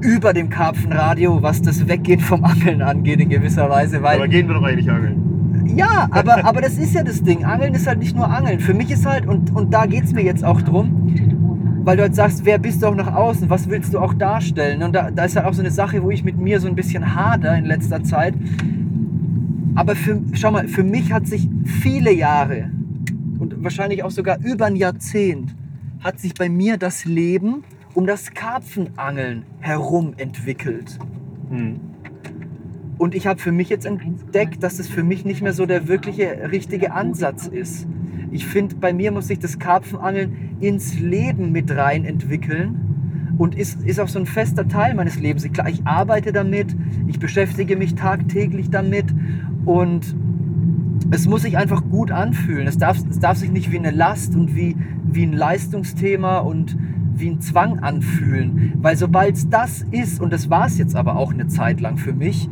über 0.00 0.32
dem 0.32 0.48
Karpfenradio, 0.50 1.42
was 1.42 1.62
das 1.62 1.86
Weggehen 1.86 2.18
vom 2.18 2.44
Angeln 2.44 2.82
angeht 2.82 3.20
in 3.20 3.28
gewisser 3.28 3.70
Weise. 3.70 4.02
Weil 4.02 4.16
aber 4.16 4.26
gehen 4.28 4.48
wir 4.48 4.54
doch 4.56 4.64
eigentlich 4.64 4.90
angeln. 4.90 5.22
Ja, 5.76 6.08
aber, 6.10 6.44
aber 6.44 6.60
das 6.60 6.76
ist 6.76 6.92
ja 6.94 7.04
das 7.04 7.22
Ding. 7.22 7.44
Angeln 7.44 7.72
ist 7.74 7.86
halt 7.86 8.00
nicht 8.00 8.16
nur 8.16 8.28
Angeln. 8.28 8.58
Für 8.58 8.74
mich 8.74 8.90
ist 8.90 9.06
halt, 9.06 9.26
und, 9.26 9.54
und 9.54 9.72
da 9.72 9.86
geht 9.86 10.04
es 10.04 10.12
mir 10.12 10.22
jetzt 10.24 10.44
auch 10.44 10.60
drum, 10.60 11.14
weil 11.84 11.96
du 11.96 12.02
halt 12.02 12.14
sagst, 12.14 12.44
wer 12.44 12.58
bist 12.58 12.82
du 12.82 12.86
auch 12.86 12.94
nach 12.94 13.12
außen, 13.12 13.50
was 13.50 13.68
willst 13.68 13.92
du 13.94 13.98
auch 13.98 14.14
darstellen? 14.14 14.82
Und 14.82 14.92
da, 14.92 15.10
da 15.10 15.24
ist 15.24 15.36
halt 15.36 15.46
auch 15.46 15.54
so 15.54 15.60
eine 15.60 15.70
Sache, 15.70 16.02
wo 16.02 16.10
ich 16.10 16.24
mit 16.24 16.38
mir 16.38 16.60
so 16.60 16.68
ein 16.68 16.76
bisschen 16.76 17.14
hader 17.14 17.56
in 17.56 17.64
letzter 17.64 18.02
Zeit. 18.02 18.34
Aber 19.74 19.96
für, 19.96 20.20
schau 20.34 20.50
mal, 20.50 20.68
für 20.68 20.84
mich 20.84 21.12
hat 21.12 21.26
sich 21.26 21.48
viele 21.64 22.12
Jahre 22.12 22.70
und 23.38 23.64
wahrscheinlich 23.64 24.02
auch 24.04 24.10
sogar 24.10 24.38
über 24.44 24.66
ein 24.66 24.76
Jahrzehnt 24.76 25.54
hat 26.00 26.20
sich 26.20 26.34
bei 26.34 26.48
mir 26.48 26.76
das 26.76 27.04
Leben 27.04 27.64
um 27.94 28.06
das 28.06 28.32
Karpfenangeln 28.32 29.44
herum 29.60 30.14
entwickelt. 30.16 30.98
Hm. 31.50 31.80
Und 32.98 33.14
ich 33.14 33.26
habe 33.26 33.40
für 33.40 33.52
mich 33.52 33.68
jetzt 33.68 33.84
entdeckt, 33.84 34.62
dass 34.62 34.78
es 34.78 34.88
für 34.88 35.02
mich 35.02 35.24
nicht 35.24 35.42
mehr 35.42 35.52
so 35.52 35.66
der 35.66 35.88
wirkliche 35.88 36.50
richtige 36.50 36.92
Ansatz 36.92 37.46
ist. 37.46 37.86
Ich 38.32 38.46
finde, 38.46 38.76
bei 38.76 38.94
mir 38.94 39.12
muss 39.12 39.28
sich 39.28 39.38
das 39.38 39.58
Karpfenangeln 39.58 40.56
ins 40.60 40.98
Leben 40.98 41.52
mit 41.52 41.70
rein 41.70 42.06
entwickeln 42.06 43.34
und 43.36 43.54
ist, 43.54 43.82
ist 43.82 44.00
auch 44.00 44.08
so 44.08 44.18
ein 44.18 44.26
fester 44.26 44.66
Teil 44.66 44.94
meines 44.94 45.18
Lebens. 45.18 45.46
Klar, 45.52 45.68
ich 45.68 45.86
arbeite 45.86 46.32
damit, 46.32 46.74
ich 47.06 47.18
beschäftige 47.18 47.76
mich 47.76 47.94
tagtäglich 47.94 48.70
damit 48.70 49.06
und 49.66 50.16
es 51.10 51.26
muss 51.26 51.42
sich 51.42 51.58
einfach 51.58 51.84
gut 51.90 52.10
anfühlen. 52.10 52.66
Es 52.66 52.78
darf, 52.78 52.98
es 53.08 53.18
darf 53.18 53.36
sich 53.36 53.50
nicht 53.50 53.70
wie 53.70 53.78
eine 53.78 53.90
Last 53.90 54.34
und 54.34 54.56
wie, 54.56 54.76
wie 55.04 55.24
ein 55.24 55.34
Leistungsthema 55.34 56.38
und 56.38 56.76
wie 57.14 57.28
ein 57.28 57.40
Zwang 57.42 57.80
anfühlen. 57.80 58.72
Weil 58.80 58.96
sobald 58.96 59.36
es 59.36 59.50
das 59.50 59.84
ist, 59.90 60.20
und 60.20 60.32
das 60.32 60.48
war 60.48 60.66
es 60.66 60.78
jetzt 60.78 60.96
aber 60.96 61.16
auch 61.16 61.34
eine 61.34 61.48
Zeit 61.48 61.82
lang 61.82 61.98
für 61.98 62.14
mich, 62.14 62.48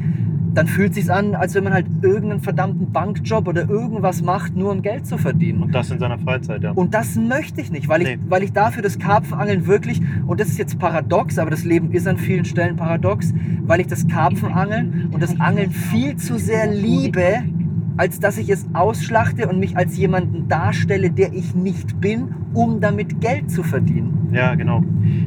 dann 0.55 0.67
fühlt 0.67 0.91
es 0.91 0.97
sich 0.97 1.13
an, 1.13 1.35
als 1.35 1.55
wenn 1.55 1.65
man 1.65 1.73
halt 1.73 1.87
irgendeinen 2.03 2.41
verdammten 2.41 2.91
Bankjob 2.93 3.47
oder 3.47 3.69
irgendwas 3.69 4.23
macht, 4.23 4.57
nur 4.57 4.73
um 4.73 4.83
Geld 4.83 5.07
zu 5.07 5.17
verdienen. 5.19 5.63
Und 5.63 5.75
das 5.75 5.91
in 5.91 5.99
seiner 5.99 6.19
Freizeit, 6.19 6.63
ja. 6.63 6.73
Und 6.73 6.93
das 6.95 7.17
möchte 7.17 7.61
ich 7.61 7.71
nicht, 7.71 7.89
weil 7.89 8.03
ich, 8.03 8.09
Nee. 8.09 8.19
weil 8.29 8.43
ich 8.43 8.53
dafür 8.53 8.83
das 8.83 8.99
Karpfenangeln 8.99 9.67
wirklich, 9.67 10.01
und 10.27 10.41
das 10.41 10.49
ist 10.49 10.59
jetzt 10.59 10.79
paradox, 10.79 11.39
aber 11.39 11.51
das 11.51 11.65
Leben 11.65 11.93
ist 11.93 12.07
an 12.09 12.17
vielen 12.19 12.45
Stellen 12.45 12.77
paradox, 12.77 13.33
weil 13.67 13.81
ich 13.81 13.87
das 13.87 14.07
Karpfenangeln 14.09 15.09
und 15.13 15.23
das 15.23 15.39
Angeln 15.41 15.71
viel 15.71 16.17
zu 16.17 16.39
sehr 16.39 16.67
liebe, 16.73 17.43
als 17.97 18.19
dass 18.19 18.39
ich 18.39 18.49
es 18.49 18.67
ausschlachte 18.73 19.49
und 19.49 19.59
mich 19.59 19.77
als 19.77 19.97
jemanden 19.97 20.49
darstelle, 20.49 21.11
der 21.11 21.33
ich 21.33 21.55
nicht 21.55 22.01
bin, 22.01 22.35
um 22.55 22.81
damit 22.81 23.21
Geld 23.21 23.51
zu 23.51 23.63
verdienen. 23.63 24.31
Ja, 24.33 24.55
genau. 24.55 24.83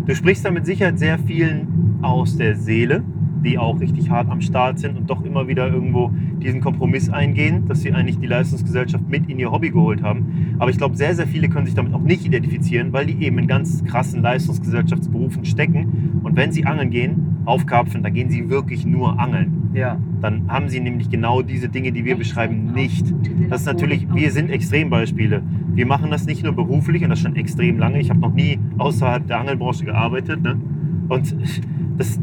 Du 0.06 0.16
sprichst 0.16 0.44
da 0.46 0.52
mit 0.52 0.66
Sicherheit 0.66 0.98
sehr 0.98 1.20
vielen 1.20 2.00
aus 2.02 2.36
der 2.38 2.56
Seele, 2.56 3.04
die 3.44 3.58
auch 3.58 3.80
richtig 3.80 4.10
hart 4.10 4.30
am 4.30 4.42
Start 4.42 4.80
sind 4.80 4.98
und 4.98 5.10
doch 5.10 5.24
immer 5.24 5.48
wieder 5.48 5.72
irgendwo 5.72 6.12
diesen 6.42 6.62
Kompromiss 6.62 7.10
eingehen, 7.10 7.68
dass 7.68 7.82
sie 7.82 7.94
eigentlich 7.94 8.20
die 8.20 8.28
Leistungsgesellschaft 8.28 9.08
mit 9.10 9.30
in 9.30 9.40
ihr 9.40 9.52
Hobby 9.52 9.70
geholt 9.70 10.02
haben. 10.04 10.56
Aber 10.60 10.72
ich 10.72 10.78
glaube, 10.78 10.96
sehr, 10.96 11.16
sehr 11.16 11.28
viele 11.28 11.50
können 11.50 11.66
sich 11.66 11.76
damit 11.76 11.94
auch 11.94 12.02
nicht 12.02 12.26
identifizieren, 12.26 12.94
weil 12.94 13.06
die 13.06 13.26
eben 13.26 13.38
in 13.40 13.48
ganz 13.48 13.84
krassen 13.84 14.22
Leistungsgesellschaftsberufen 14.22 15.46
stecken. 15.46 16.22
Und 16.24 16.36
wenn 16.36 16.52
sie 16.52 16.66
angeln 16.66 16.90
gehen, 16.90 17.38
aufkarpfen, 17.46 18.04
dann 18.04 18.14
gehen 18.14 18.30
sie 18.30 18.50
wirklich 18.50 18.86
nur 18.86 19.20
angeln. 19.20 19.64
Ja, 19.74 19.98
Dann 20.22 20.50
haben 20.50 20.70
sie 20.70 20.80
nämlich 20.80 21.10
genau 21.10 21.42
diese 21.42 21.68
Dinge, 21.68 21.92
die 21.92 22.06
wir 22.06 22.16
beschreiben, 22.16 22.74
nicht. 22.74 23.12
Das 23.50 23.62
ist 23.62 23.66
natürlich, 23.66 24.08
wir 24.14 24.32
sind 24.32 24.52
Extrembeispiele. 24.52 25.42
Wir 25.74 25.86
machen 25.88 26.12
das 26.12 26.26
nicht 26.28 26.44
nur 26.44 26.54
beruflich 26.54 27.04
und 27.04 27.10
das 27.10 27.20
schon 27.20 27.36
extrem 27.36 27.80
lange. 27.80 28.00
Ich 28.00 28.12
habe 28.12 28.20
noch 28.20 28.34
nie 28.34 28.60
außerhalb 28.78 29.26
der 29.26 29.40
Angelbranche 29.40 29.86
gearbeitet. 29.86 30.44
Ne? 30.44 30.58
Und 31.10 31.36
das, 31.98 32.20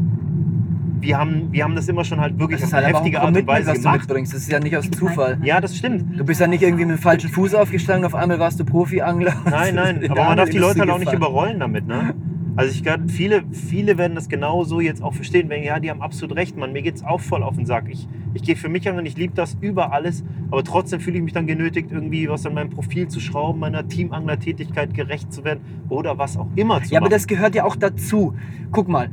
wir 1.01 1.17
haben, 1.17 1.51
wir 1.51 1.63
haben 1.63 1.75
das 1.75 1.87
immer 1.89 2.03
schon 2.03 2.19
halt 2.21 2.39
wirklich 2.39 2.59
Das 2.59 2.69
ist 2.69 2.73
auf 2.75 2.83
halt 2.83 2.95
heftige 2.95 3.21
Art 3.21 3.35
und 3.35 3.47
Weise 3.47 3.67
was 3.69 3.77
du 3.77 3.83
gemacht. 3.83 3.99
mitbringst. 4.01 4.33
Das 4.33 4.41
ist 4.41 4.51
ja 4.51 4.59
nicht 4.59 4.77
aus 4.77 4.89
Zufall. 4.91 5.37
Ja, 5.43 5.59
das 5.59 5.75
stimmt. 5.75 6.19
Du 6.19 6.23
bist 6.23 6.39
ja 6.39 6.47
nicht 6.47 6.61
irgendwie 6.63 6.85
mit 6.85 6.97
dem 6.97 7.01
falschen 7.01 7.29
Fuß 7.29 7.55
aufgestanden, 7.55 8.05
auf 8.05 8.15
einmal 8.15 8.39
warst 8.39 8.59
du 8.59 8.65
Profi-Angler. 8.65 9.33
Nein, 9.49 9.75
nein, 9.75 10.01
in 10.01 10.11
aber 10.11 10.23
man 10.23 10.37
darf 10.37 10.49
die 10.49 10.57
Leute 10.57 10.79
halt 10.81 10.89
auch 10.89 10.99
nicht 10.99 11.11
gefallen. 11.11 11.17
überrollen 11.31 11.59
damit, 11.59 11.87
ne? 11.87 12.13
Also 12.57 12.73
ich 12.73 12.83
glaube, 12.83 13.07
viele, 13.07 13.43
viele 13.53 13.97
werden 13.97 14.13
das 14.13 14.27
genau 14.27 14.65
so 14.65 14.81
jetzt 14.81 15.01
auch 15.01 15.13
verstehen, 15.13 15.47
wenn 15.47 15.63
ja, 15.63 15.79
die 15.79 15.89
haben 15.89 16.01
absolut 16.01 16.35
recht, 16.35 16.57
Mann. 16.57 16.73
Mir 16.73 16.81
geht's 16.81 17.01
auch 17.01 17.21
voll 17.21 17.43
auf 17.43 17.55
den 17.55 17.65
Sack. 17.65 17.85
Ich, 17.89 18.09
ich 18.33 18.43
gehe 18.43 18.57
für 18.57 18.67
mich 18.67 18.87
an 18.89 18.97
und 18.97 19.05
ich 19.05 19.15
liebe 19.15 19.33
das 19.33 19.55
über 19.61 19.93
alles, 19.93 20.25
aber 20.51 20.61
trotzdem 20.61 20.99
fühle 20.99 21.15
ich 21.17 21.23
mich 21.23 21.31
dann 21.31 21.47
genötigt, 21.47 21.91
irgendwie 21.93 22.27
was 22.29 22.45
an 22.45 22.53
meinem 22.53 22.69
Profil 22.69 23.07
zu 23.07 23.21
schrauben, 23.21 23.59
meiner 23.61 23.87
Teamangler-Tätigkeit 23.87 24.93
gerecht 24.93 25.31
zu 25.31 25.45
werden 25.45 25.61
oder 25.87 26.17
was 26.17 26.35
auch 26.35 26.47
immer 26.57 26.83
zu 26.83 26.91
Ja, 26.91 26.99
aber 26.99 27.05
machen. 27.05 27.11
das 27.13 27.27
gehört 27.27 27.55
ja 27.55 27.63
auch 27.63 27.77
dazu. 27.77 28.35
Guck 28.71 28.89
mal, 28.89 29.09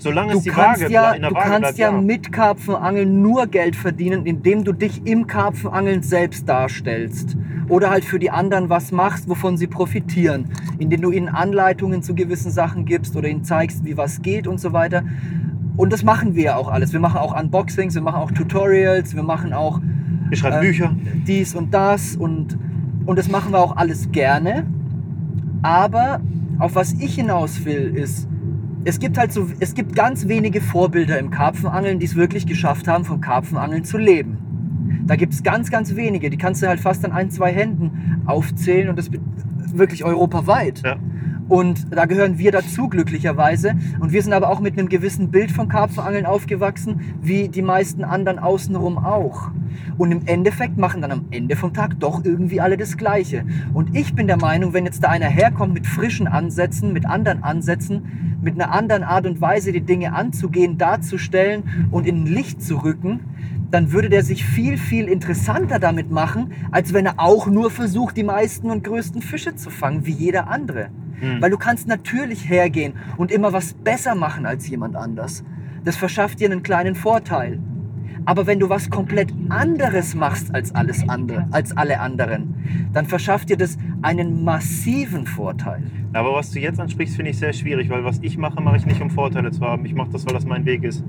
Solange 0.00 0.32
du 0.32 0.38
es 0.38 0.44
die 0.44 0.50
kannst 0.50 0.82
Waage 0.82 0.92
ja, 0.92 1.14
du 1.14 1.22
Waage 1.22 1.34
kannst 1.34 1.60
bleibt, 1.60 1.78
ja 1.78 1.92
mit 1.92 2.32
Karpfenangeln 2.32 3.20
nur 3.20 3.46
Geld 3.46 3.76
verdienen, 3.76 4.24
indem 4.24 4.64
du 4.64 4.72
dich 4.72 5.06
im 5.06 5.26
Karpfenangeln 5.26 6.02
selbst 6.02 6.48
darstellst. 6.48 7.36
Oder 7.68 7.90
halt 7.90 8.04
für 8.04 8.18
die 8.18 8.30
anderen 8.30 8.68
was 8.70 8.92
machst, 8.92 9.28
wovon 9.28 9.56
sie 9.56 9.66
profitieren. 9.66 10.46
Indem 10.78 11.02
du 11.02 11.10
ihnen 11.12 11.28
Anleitungen 11.28 12.02
zu 12.02 12.14
gewissen 12.14 12.50
Sachen 12.50 12.86
gibst 12.86 13.14
oder 13.14 13.28
ihnen 13.28 13.44
zeigst, 13.44 13.84
wie 13.84 13.96
was 13.96 14.22
geht 14.22 14.46
und 14.46 14.58
so 14.58 14.72
weiter. 14.72 15.04
Und 15.76 15.92
das 15.92 16.02
machen 16.02 16.34
wir 16.34 16.42
ja 16.44 16.56
auch 16.56 16.68
alles. 16.68 16.92
Wir 16.92 17.00
machen 17.00 17.18
auch 17.18 17.38
Unboxings, 17.38 17.94
wir 17.94 18.02
machen 18.02 18.16
auch 18.16 18.30
Tutorials, 18.30 19.14
wir 19.14 19.22
machen 19.22 19.52
auch 19.52 19.80
Wir 20.28 20.36
schreiben 20.36 20.56
ähm, 20.56 20.62
Bücher. 20.62 20.96
dies 21.26 21.54
und 21.54 21.72
das 21.74 22.16
und, 22.16 22.58
und 23.06 23.18
das 23.18 23.28
machen 23.28 23.52
wir 23.52 23.60
auch 23.60 23.76
alles 23.76 24.10
gerne. 24.10 24.66
Aber 25.62 26.20
auf 26.58 26.74
was 26.74 26.92
ich 26.94 27.14
hinaus 27.14 27.64
will, 27.64 27.94
ist, 27.96 28.29
es 28.84 28.98
gibt 28.98 29.18
halt 29.18 29.32
so, 29.32 29.48
es 29.60 29.74
gibt 29.74 29.94
ganz 29.94 30.28
wenige 30.28 30.60
Vorbilder 30.60 31.18
im 31.18 31.30
Karpfenangeln, 31.30 31.98
die 31.98 32.06
es 32.06 32.16
wirklich 32.16 32.46
geschafft 32.46 32.88
haben, 32.88 33.04
vom 33.04 33.20
Karpfenangeln 33.20 33.84
zu 33.84 33.98
leben. 33.98 34.38
Da 35.06 35.16
gibt 35.16 35.32
es 35.32 35.42
ganz, 35.42 35.70
ganz 35.70 35.96
wenige. 35.96 36.30
Die 36.30 36.38
kannst 36.38 36.62
du 36.62 36.68
halt 36.68 36.80
fast 36.80 37.04
an 37.04 37.12
ein, 37.12 37.30
zwei 37.30 37.52
Händen 37.52 38.22
aufzählen 38.26 38.88
und 38.88 38.96
das 38.96 39.10
wirklich 39.72 40.04
europaweit. 40.04 40.82
Ja. 40.84 40.96
Und 41.50 41.92
da 41.92 42.06
gehören 42.06 42.38
wir 42.38 42.52
dazu, 42.52 42.88
glücklicherweise. 42.88 43.74
Und 43.98 44.12
wir 44.12 44.22
sind 44.22 44.32
aber 44.32 44.50
auch 44.50 44.60
mit 44.60 44.78
einem 44.78 44.88
gewissen 44.88 45.32
Bild 45.32 45.50
vom 45.50 45.68
Karpfenangeln 45.68 46.24
aufgewachsen, 46.24 47.00
wie 47.20 47.48
die 47.48 47.60
meisten 47.60 48.04
anderen 48.04 48.38
außenrum 48.38 48.98
auch. 48.98 49.50
Und 49.98 50.12
im 50.12 50.22
Endeffekt 50.26 50.78
machen 50.78 51.02
dann 51.02 51.10
am 51.10 51.24
Ende 51.32 51.56
vom 51.56 51.74
Tag 51.74 51.98
doch 51.98 52.24
irgendwie 52.24 52.60
alle 52.60 52.76
das 52.76 52.96
Gleiche. 52.96 53.44
Und 53.74 53.96
ich 53.96 54.14
bin 54.14 54.28
der 54.28 54.36
Meinung, 54.36 54.74
wenn 54.74 54.84
jetzt 54.84 55.02
da 55.02 55.08
einer 55.08 55.26
herkommt 55.26 55.74
mit 55.74 55.88
frischen 55.88 56.28
Ansätzen, 56.28 56.92
mit 56.92 57.04
anderen 57.04 57.42
Ansätzen, 57.42 58.38
mit 58.40 58.54
einer 58.54 58.70
anderen 58.70 59.02
Art 59.02 59.26
und 59.26 59.40
Weise, 59.40 59.72
die 59.72 59.80
Dinge 59.80 60.12
anzugehen, 60.12 60.78
darzustellen 60.78 61.88
und 61.90 62.06
in 62.06 62.26
Licht 62.26 62.62
zu 62.62 62.76
rücken, 62.76 63.20
dann 63.72 63.90
würde 63.90 64.08
der 64.08 64.22
sich 64.22 64.44
viel, 64.44 64.78
viel 64.78 65.08
interessanter 65.08 65.80
damit 65.80 66.12
machen, 66.12 66.52
als 66.70 66.92
wenn 66.92 67.06
er 67.06 67.14
auch 67.16 67.48
nur 67.48 67.72
versucht, 67.72 68.16
die 68.16 68.22
meisten 68.22 68.70
und 68.70 68.84
größten 68.84 69.20
Fische 69.20 69.56
zu 69.56 69.68
fangen, 69.68 70.06
wie 70.06 70.12
jeder 70.12 70.48
andere. 70.48 70.90
Hm. 71.20 71.40
Weil 71.40 71.50
du 71.50 71.58
kannst 71.58 71.86
natürlich 71.86 72.48
hergehen 72.48 72.94
und 73.16 73.30
immer 73.30 73.52
was 73.52 73.74
besser 73.74 74.14
machen 74.14 74.46
als 74.46 74.68
jemand 74.68 74.96
anders. 74.96 75.44
Das 75.84 75.96
verschafft 75.96 76.40
dir 76.40 76.50
einen 76.50 76.62
kleinen 76.62 76.94
Vorteil. 76.94 77.58
Aber 78.26 78.46
wenn 78.46 78.60
du 78.60 78.68
was 78.68 78.90
komplett 78.90 79.32
anderes 79.48 80.14
machst 80.14 80.54
als 80.54 80.74
alles 80.74 81.08
andere, 81.08 81.46
als 81.52 81.76
alle 81.76 82.00
anderen, 82.00 82.54
dann 82.92 83.06
verschafft 83.06 83.48
dir 83.48 83.56
das 83.56 83.78
einen 84.02 84.44
massiven 84.44 85.26
Vorteil. 85.26 85.82
Aber 86.12 86.34
was 86.34 86.50
du 86.50 86.60
jetzt 86.60 86.78
ansprichst, 86.80 87.16
finde 87.16 87.30
ich 87.30 87.38
sehr 87.38 87.52
schwierig, 87.52 87.88
weil 87.88 88.04
was 88.04 88.18
ich 88.20 88.36
mache, 88.36 88.60
mache 88.60 88.76
ich 88.76 88.86
nicht, 88.86 89.00
um 89.00 89.10
Vorteile 89.10 89.50
zu 89.52 89.62
haben. 89.62 89.84
Ich 89.86 89.94
mache 89.94 90.10
das, 90.10 90.26
weil 90.26 90.34
das 90.34 90.44
mein 90.44 90.64
Weg 90.64 90.84
ist. 90.84 91.02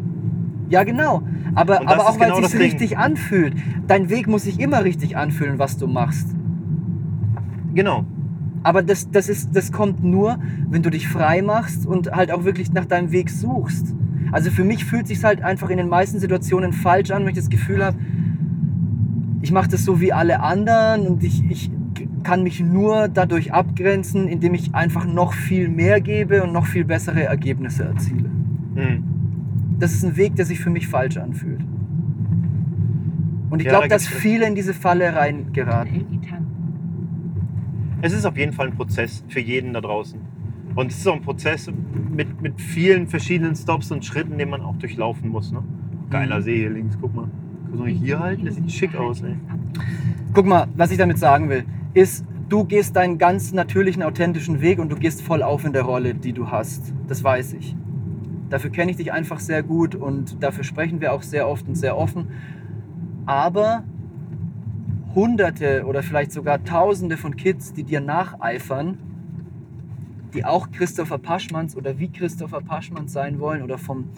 Ja, 0.69 0.83
genau. 0.83 1.23
Aber, 1.53 1.81
aber 1.81 2.05
auch 2.05 2.13
ist 2.13 2.19
weil 2.19 2.31
genau 2.31 2.39
es 2.39 2.51
sich 2.51 2.61
richtig 2.61 2.97
anfühlt. 2.97 3.55
Dein 3.87 4.09
Weg 4.09 4.27
muss 4.27 4.43
sich 4.43 4.59
immer 4.59 4.85
richtig 4.85 5.17
anfühlen, 5.17 5.59
was 5.59 5.77
du 5.77 5.87
machst. 5.87 6.33
Genau. 7.73 8.05
Aber 8.63 8.83
das, 8.83 9.09
das, 9.09 9.27
ist, 9.27 9.55
das 9.55 9.71
kommt 9.71 10.03
nur, 10.03 10.37
wenn 10.69 10.83
du 10.83 10.89
dich 10.89 11.07
frei 11.07 11.41
machst 11.41 11.85
und 11.85 12.11
halt 12.11 12.31
auch 12.31 12.43
wirklich 12.43 12.71
nach 12.73 12.85
deinem 12.85 13.11
Weg 13.11 13.29
suchst. 13.29 13.93
Also 14.31 14.51
für 14.51 14.63
mich 14.63 14.85
fühlt 14.85 15.07
sich 15.07 15.23
halt 15.23 15.41
einfach 15.43 15.69
in 15.69 15.77
den 15.77 15.89
meisten 15.89 16.19
Situationen 16.19 16.71
falsch 16.73 17.11
an, 17.11 17.23
wenn 17.23 17.29
ich 17.29 17.37
das 17.37 17.49
Gefühl 17.49 17.83
habe, 17.83 17.97
ich 19.41 19.51
mache 19.51 19.69
das 19.69 19.83
so 19.83 19.99
wie 19.99 20.13
alle 20.13 20.41
anderen 20.41 21.07
und 21.07 21.23
ich, 21.23 21.43
ich 21.49 21.71
kann 22.23 22.43
mich 22.43 22.59
nur 22.59 23.07
dadurch 23.07 23.51
abgrenzen, 23.53 24.27
indem 24.27 24.53
ich 24.53 24.75
einfach 24.75 25.05
noch 25.05 25.33
viel 25.33 25.67
mehr 25.67 25.99
gebe 25.99 26.43
und 26.43 26.53
noch 26.53 26.67
viel 26.67 26.85
bessere 26.85 27.23
Ergebnisse 27.23 27.83
erziele. 27.85 28.29
Hm. 28.75 29.03
Das 29.79 29.93
ist 29.93 30.03
ein 30.03 30.15
Weg, 30.15 30.35
der 30.35 30.45
sich 30.45 30.59
für 30.59 30.69
mich 30.69 30.87
falsch 30.87 31.17
anfühlt. 31.17 31.61
Und 33.49 33.59
ich 33.59 33.65
Ja, 33.65 33.71
glaube, 33.71 33.87
da 33.87 33.95
dass 33.95 34.07
viele 34.07 34.47
in 34.47 34.55
diese 34.55 34.73
Falle 34.73 35.15
reingeraten. 35.15 36.05
Es 38.01 38.13
ist 38.13 38.25
auf 38.25 38.37
jeden 38.37 38.53
Fall 38.53 38.67
ein 38.67 38.75
Prozess 38.75 39.23
für 39.27 39.39
jeden 39.39 39.73
da 39.73 39.81
draußen. 39.81 40.19
Und 40.75 40.91
es 40.91 40.99
ist 40.99 41.07
auch 41.07 41.15
ein 41.15 41.21
Prozess 41.21 41.69
mit, 42.11 42.41
mit 42.41 42.59
vielen 42.59 43.07
verschiedenen 43.07 43.55
Stops 43.55 43.91
und 43.91 44.05
Schritten, 44.05 44.37
den 44.37 44.49
man 44.49 44.61
auch 44.61 44.75
durchlaufen 44.77 45.29
muss. 45.29 45.51
Ne? 45.51 45.63
Geiler 46.09 46.39
Mhm. 46.39 46.43
See 46.43 46.57
hier 46.57 46.69
links, 46.69 46.97
guck 46.99 47.13
mal. 47.13 47.27
Soll 47.73 47.89
ich 47.89 47.99
hier 47.99 48.19
halten? 48.19 48.45
Das 48.45 48.55
sieht 48.55 48.71
schick 48.71 48.95
aus, 48.95 49.21
ey. 49.21 49.35
Guck 50.33 50.45
mal, 50.45 50.67
was 50.75 50.91
ich 50.91 50.97
damit 50.97 51.17
sagen 51.17 51.49
will, 51.49 51.63
ist, 51.93 52.25
du 52.49 52.65
gehst 52.65 52.95
deinen 52.95 53.17
ganz 53.17 53.53
natürlichen, 53.53 54.03
authentischen 54.03 54.61
Weg 54.61 54.79
und 54.79 54.89
du 54.89 54.95
gehst 54.95 55.21
voll 55.21 55.41
auf 55.43 55.63
in 55.63 55.71
der 55.71 55.83
Rolle, 55.83 56.13
die 56.13 56.33
du 56.33 56.51
hast. 56.51 56.93
Das 57.07 57.23
weiß 57.23 57.53
ich. 57.53 57.75
Dafür 58.49 58.71
kenne 58.71 58.91
ich 58.91 58.97
dich 58.97 59.13
einfach 59.13 59.39
sehr 59.39 59.63
gut 59.63 59.95
und 59.95 60.43
dafür 60.43 60.65
sprechen 60.65 60.99
wir 60.99 61.13
auch 61.13 61.21
sehr 61.21 61.47
oft 61.47 61.67
und 61.67 61.75
sehr 61.75 61.97
offen. 61.97 62.27
Aber 63.25 63.83
Hunderte 65.13 65.85
oder 65.85 66.03
vielleicht 66.03 66.31
sogar 66.31 66.63
Tausende 66.63 67.17
von 67.17 67.35
Kids, 67.35 67.73
die 67.73 67.83
dir 67.83 67.99
nacheifern, 67.99 68.97
die 70.33 70.45
auch 70.45 70.71
Christopher 70.71 71.17
Paschmanns 71.17 71.75
oder 71.75 71.99
wie 71.99 72.09
Christopher 72.09 72.61
Paschmanns 72.61 73.11
sein 73.11 73.39
wollen 73.39 73.61
oder 73.61 73.77
vom 73.77 74.09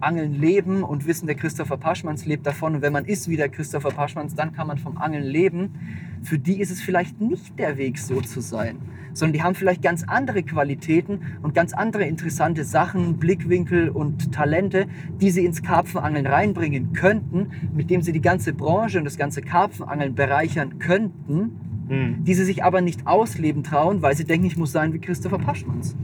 Angeln 0.00 0.34
leben 0.34 0.82
und 0.82 1.06
wissen, 1.06 1.26
der 1.26 1.36
Christopher 1.36 1.76
Paschmanns 1.76 2.26
lebt 2.26 2.46
davon. 2.46 2.76
Und 2.76 2.82
wenn 2.82 2.92
man 2.92 3.04
ist 3.04 3.28
wie 3.28 3.36
der 3.36 3.48
Christopher 3.48 3.90
Paschmanns, 3.90 4.34
dann 4.34 4.52
kann 4.52 4.66
man 4.66 4.78
vom 4.78 4.96
Angeln 4.96 5.24
leben. 5.24 5.74
Für 6.22 6.38
die 6.38 6.60
ist 6.60 6.70
es 6.70 6.80
vielleicht 6.80 7.20
nicht 7.20 7.58
der 7.58 7.76
Weg, 7.76 7.98
so 7.98 8.20
zu 8.20 8.40
sein, 8.40 8.78
sondern 9.12 9.34
die 9.34 9.42
haben 9.42 9.54
vielleicht 9.54 9.82
ganz 9.82 10.02
andere 10.02 10.42
Qualitäten 10.42 11.20
und 11.42 11.54
ganz 11.54 11.72
andere 11.72 12.04
interessante 12.04 12.64
Sachen, 12.64 13.18
Blickwinkel 13.18 13.88
und 13.88 14.32
Talente, 14.32 14.86
die 15.20 15.30
sie 15.30 15.44
ins 15.44 15.62
Karpfenangeln 15.62 16.26
reinbringen 16.26 16.92
könnten, 16.92 17.50
mit 17.74 17.90
dem 17.90 18.02
sie 18.02 18.12
die 18.12 18.20
ganze 18.20 18.52
Branche 18.52 18.98
und 18.98 19.04
das 19.04 19.16
ganze 19.16 19.42
Karpfenangeln 19.42 20.14
bereichern 20.14 20.78
könnten, 20.78 21.60
Hm. 21.88 22.24
die 22.24 22.34
sie 22.34 22.44
sich 22.44 22.64
aber 22.64 22.80
nicht 22.80 23.06
ausleben 23.06 23.62
trauen, 23.62 24.02
weil 24.02 24.16
sie 24.16 24.24
denken, 24.24 24.46
ich 24.46 24.56
muss 24.56 24.72
sein 24.72 24.92
wie 24.92 24.98
Christopher 24.98 25.38
Paschmanns. 25.38 25.94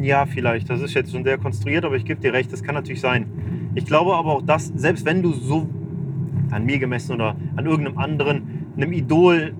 Ja, 0.00 0.26
vielleicht. 0.26 0.70
Das 0.70 0.80
ist 0.80 0.94
jetzt 0.94 1.12
schon 1.12 1.24
sehr 1.24 1.38
konstruiert, 1.38 1.84
aber 1.84 1.96
ich 1.96 2.04
gebe 2.04 2.20
dir 2.20 2.32
recht, 2.32 2.52
das 2.52 2.62
kann 2.62 2.74
natürlich 2.74 3.00
sein. 3.00 3.26
Ich 3.74 3.84
glaube 3.86 4.14
aber 4.14 4.30
auch, 4.30 4.42
dass, 4.42 4.66
selbst 4.68 5.04
wenn 5.04 5.22
du 5.22 5.32
so 5.32 5.68
an 6.50 6.64
mir 6.64 6.78
gemessen 6.78 7.12
oder 7.12 7.36
an 7.56 7.66
irgendeinem 7.66 7.98
anderen, 7.98 8.66
einem 8.76 8.92
Idol 8.92 9.54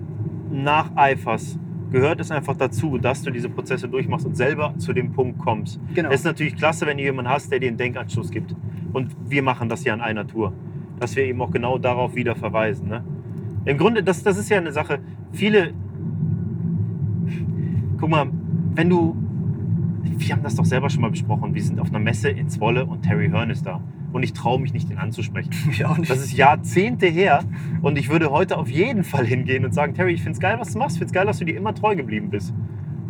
nacheiferst, 0.51 1.59
gehört 1.91 2.19
es 2.19 2.31
einfach 2.31 2.55
dazu, 2.55 2.97
dass 2.97 3.21
du 3.23 3.31
diese 3.31 3.49
Prozesse 3.49 3.87
durchmachst 3.87 4.25
und 4.25 4.35
selber 4.35 4.73
zu 4.77 4.93
dem 4.93 5.11
Punkt 5.11 5.39
kommst. 5.39 5.79
Genau. 5.93 6.09
Es 6.09 6.21
ist 6.21 6.25
natürlich 6.25 6.55
klasse, 6.55 6.85
wenn 6.85 6.97
du 6.97 7.03
jemanden 7.03 7.31
hast, 7.31 7.51
der 7.51 7.59
dir 7.59 7.67
einen 7.67 7.77
Denkanstoß 7.77 8.31
gibt. 8.31 8.55
Und 8.93 9.15
wir 9.27 9.43
machen 9.43 9.69
das 9.69 9.83
ja 9.83 9.93
in 9.93 10.01
einer 10.01 10.27
Tour. 10.27 10.53
Dass 10.99 11.15
wir 11.15 11.23
eben 11.23 11.41
auch 11.41 11.51
genau 11.51 11.77
darauf 11.77 12.15
wieder 12.15 12.35
verweisen. 12.35 12.89
Ne? 12.89 13.03
Im 13.65 13.77
Grunde, 13.77 14.03
das, 14.03 14.23
das 14.23 14.37
ist 14.37 14.49
ja 14.49 14.57
eine 14.57 14.71
Sache. 14.71 14.99
Viele. 15.31 15.73
Guck 17.99 18.09
mal, 18.09 18.29
wenn 18.75 18.89
du. 18.89 19.15
Wir 20.03 20.35
haben 20.35 20.43
das 20.43 20.55
doch 20.55 20.65
selber 20.65 20.89
schon 20.89 21.01
mal 21.01 21.11
besprochen. 21.11 21.53
Wir 21.53 21.63
sind 21.63 21.79
auf 21.79 21.89
einer 21.89 21.99
Messe 21.99 22.29
in 22.29 22.49
Zwolle 22.49 22.85
und 22.85 23.03
Terry 23.03 23.29
Hearn 23.29 23.49
ist 23.49 23.65
da. 23.65 23.81
Und 24.11 24.23
ich 24.23 24.33
traue 24.33 24.59
mich 24.59 24.73
nicht, 24.73 24.89
den 24.89 24.97
anzusprechen. 24.97 25.51
Ich 25.71 25.85
auch 25.85 25.97
nicht. 25.97 26.09
Das 26.09 26.19
ist 26.19 26.33
Jahrzehnte 26.35 27.05
her 27.07 27.43
und 27.81 27.97
ich 27.97 28.09
würde 28.09 28.31
heute 28.31 28.57
auf 28.57 28.69
jeden 28.69 29.03
Fall 29.03 29.25
hingehen 29.25 29.65
und 29.65 29.73
sagen, 29.73 29.93
Terry, 29.93 30.13
ich 30.13 30.21
finde 30.21 30.33
es 30.33 30.39
geil, 30.39 30.57
was 30.59 30.73
du 30.73 30.79
machst. 30.79 30.95
Ich 30.95 30.99
finde 30.99 31.07
es 31.09 31.13
geil, 31.13 31.25
dass 31.25 31.37
du 31.39 31.45
dir 31.45 31.55
immer 31.57 31.73
treu 31.75 31.95
geblieben 31.95 32.29
bist. 32.29 32.53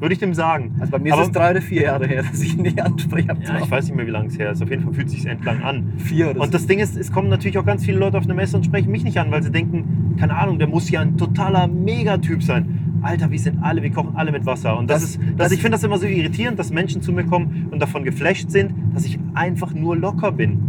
Würde 0.01 0.13
ich 0.13 0.19
dem 0.19 0.33
sagen. 0.33 0.75
Also 0.79 0.91
bei 0.93 0.99
mir 0.99 1.11
Aber- 1.13 1.23
ist 1.23 1.27
es 1.29 1.33
drei 1.33 1.51
oder 1.51 1.61
vier 1.61 1.81
Jahre 1.83 2.07
her, 2.07 2.23
dass 2.29 2.41
ich 2.41 2.55
ihn 2.55 2.61
nicht 2.61 2.81
anspreche. 2.81 3.27
Ja, 3.43 3.59
ich 3.59 3.69
weiß 3.69 3.85
nicht 3.85 3.95
mehr, 3.95 4.07
wie 4.07 4.11
lange 4.11 4.27
es 4.27 4.39
her 4.39 4.51
ist. 4.51 4.61
Auf 4.61 4.69
jeden 4.69 4.83
Fall 4.83 4.93
fühlt 4.93 5.07
es 5.07 5.13
sich 5.13 5.25
entlang 5.25 5.61
an. 5.61 5.91
Vier 5.97 6.29
oder 6.29 6.41
Und 6.41 6.53
das 6.53 6.67
Ding 6.67 6.79
ist, 6.79 6.95
es 6.95 7.11
kommen 7.11 7.27
natürlich 7.29 7.57
auch 7.57 7.65
ganz 7.65 7.83
viele 7.83 7.97
Leute 7.99 8.17
auf 8.17 8.23
eine 8.23 8.33
Messe 8.33 8.55
und 8.57 8.63
sprechen 8.65 8.91
mich 8.91 9.03
nicht 9.03 9.17
an, 9.17 9.29
weil 9.31 9.43
sie 9.43 9.51
denken, 9.51 10.15
keine 10.17 10.35
Ahnung, 10.37 10.57
der 10.57 10.67
muss 10.69 10.89
ja 10.89 11.01
ein 11.01 11.17
totaler 11.17 11.67
Megatyp 11.67 12.43
sein. 12.43 12.88
Alter, 13.01 13.31
wir 13.31 13.39
sind 13.39 13.59
alle, 13.63 13.81
wir 13.81 13.91
kochen 13.91 14.15
alle 14.15 14.31
mit 14.31 14.45
Wasser. 14.45 14.77
Und 14.77 14.89
das, 14.89 15.01
Das- 15.01 15.09
ist, 15.11 15.19
das, 15.21 15.35
das- 15.37 15.51
ich 15.53 15.61
finde 15.61 15.75
das 15.75 15.83
immer 15.83 15.97
so 15.97 16.05
irritierend, 16.05 16.59
dass 16.59 16.71
Menschen 16.71 17.01
zu 17.01 17.11
mir 17.13 17.23
kommen 17.25 17.67
und 17.71 17.79
davon 17.81 18.03
geflasht 18.03 18.49
sind, 18.51 18.71
dass 18.93 19.05
ich 19.05 19.19
einfach 19.33 19.73
nur 19.73 19.95
locker 19.97 20.31
bin. 20.31 20.59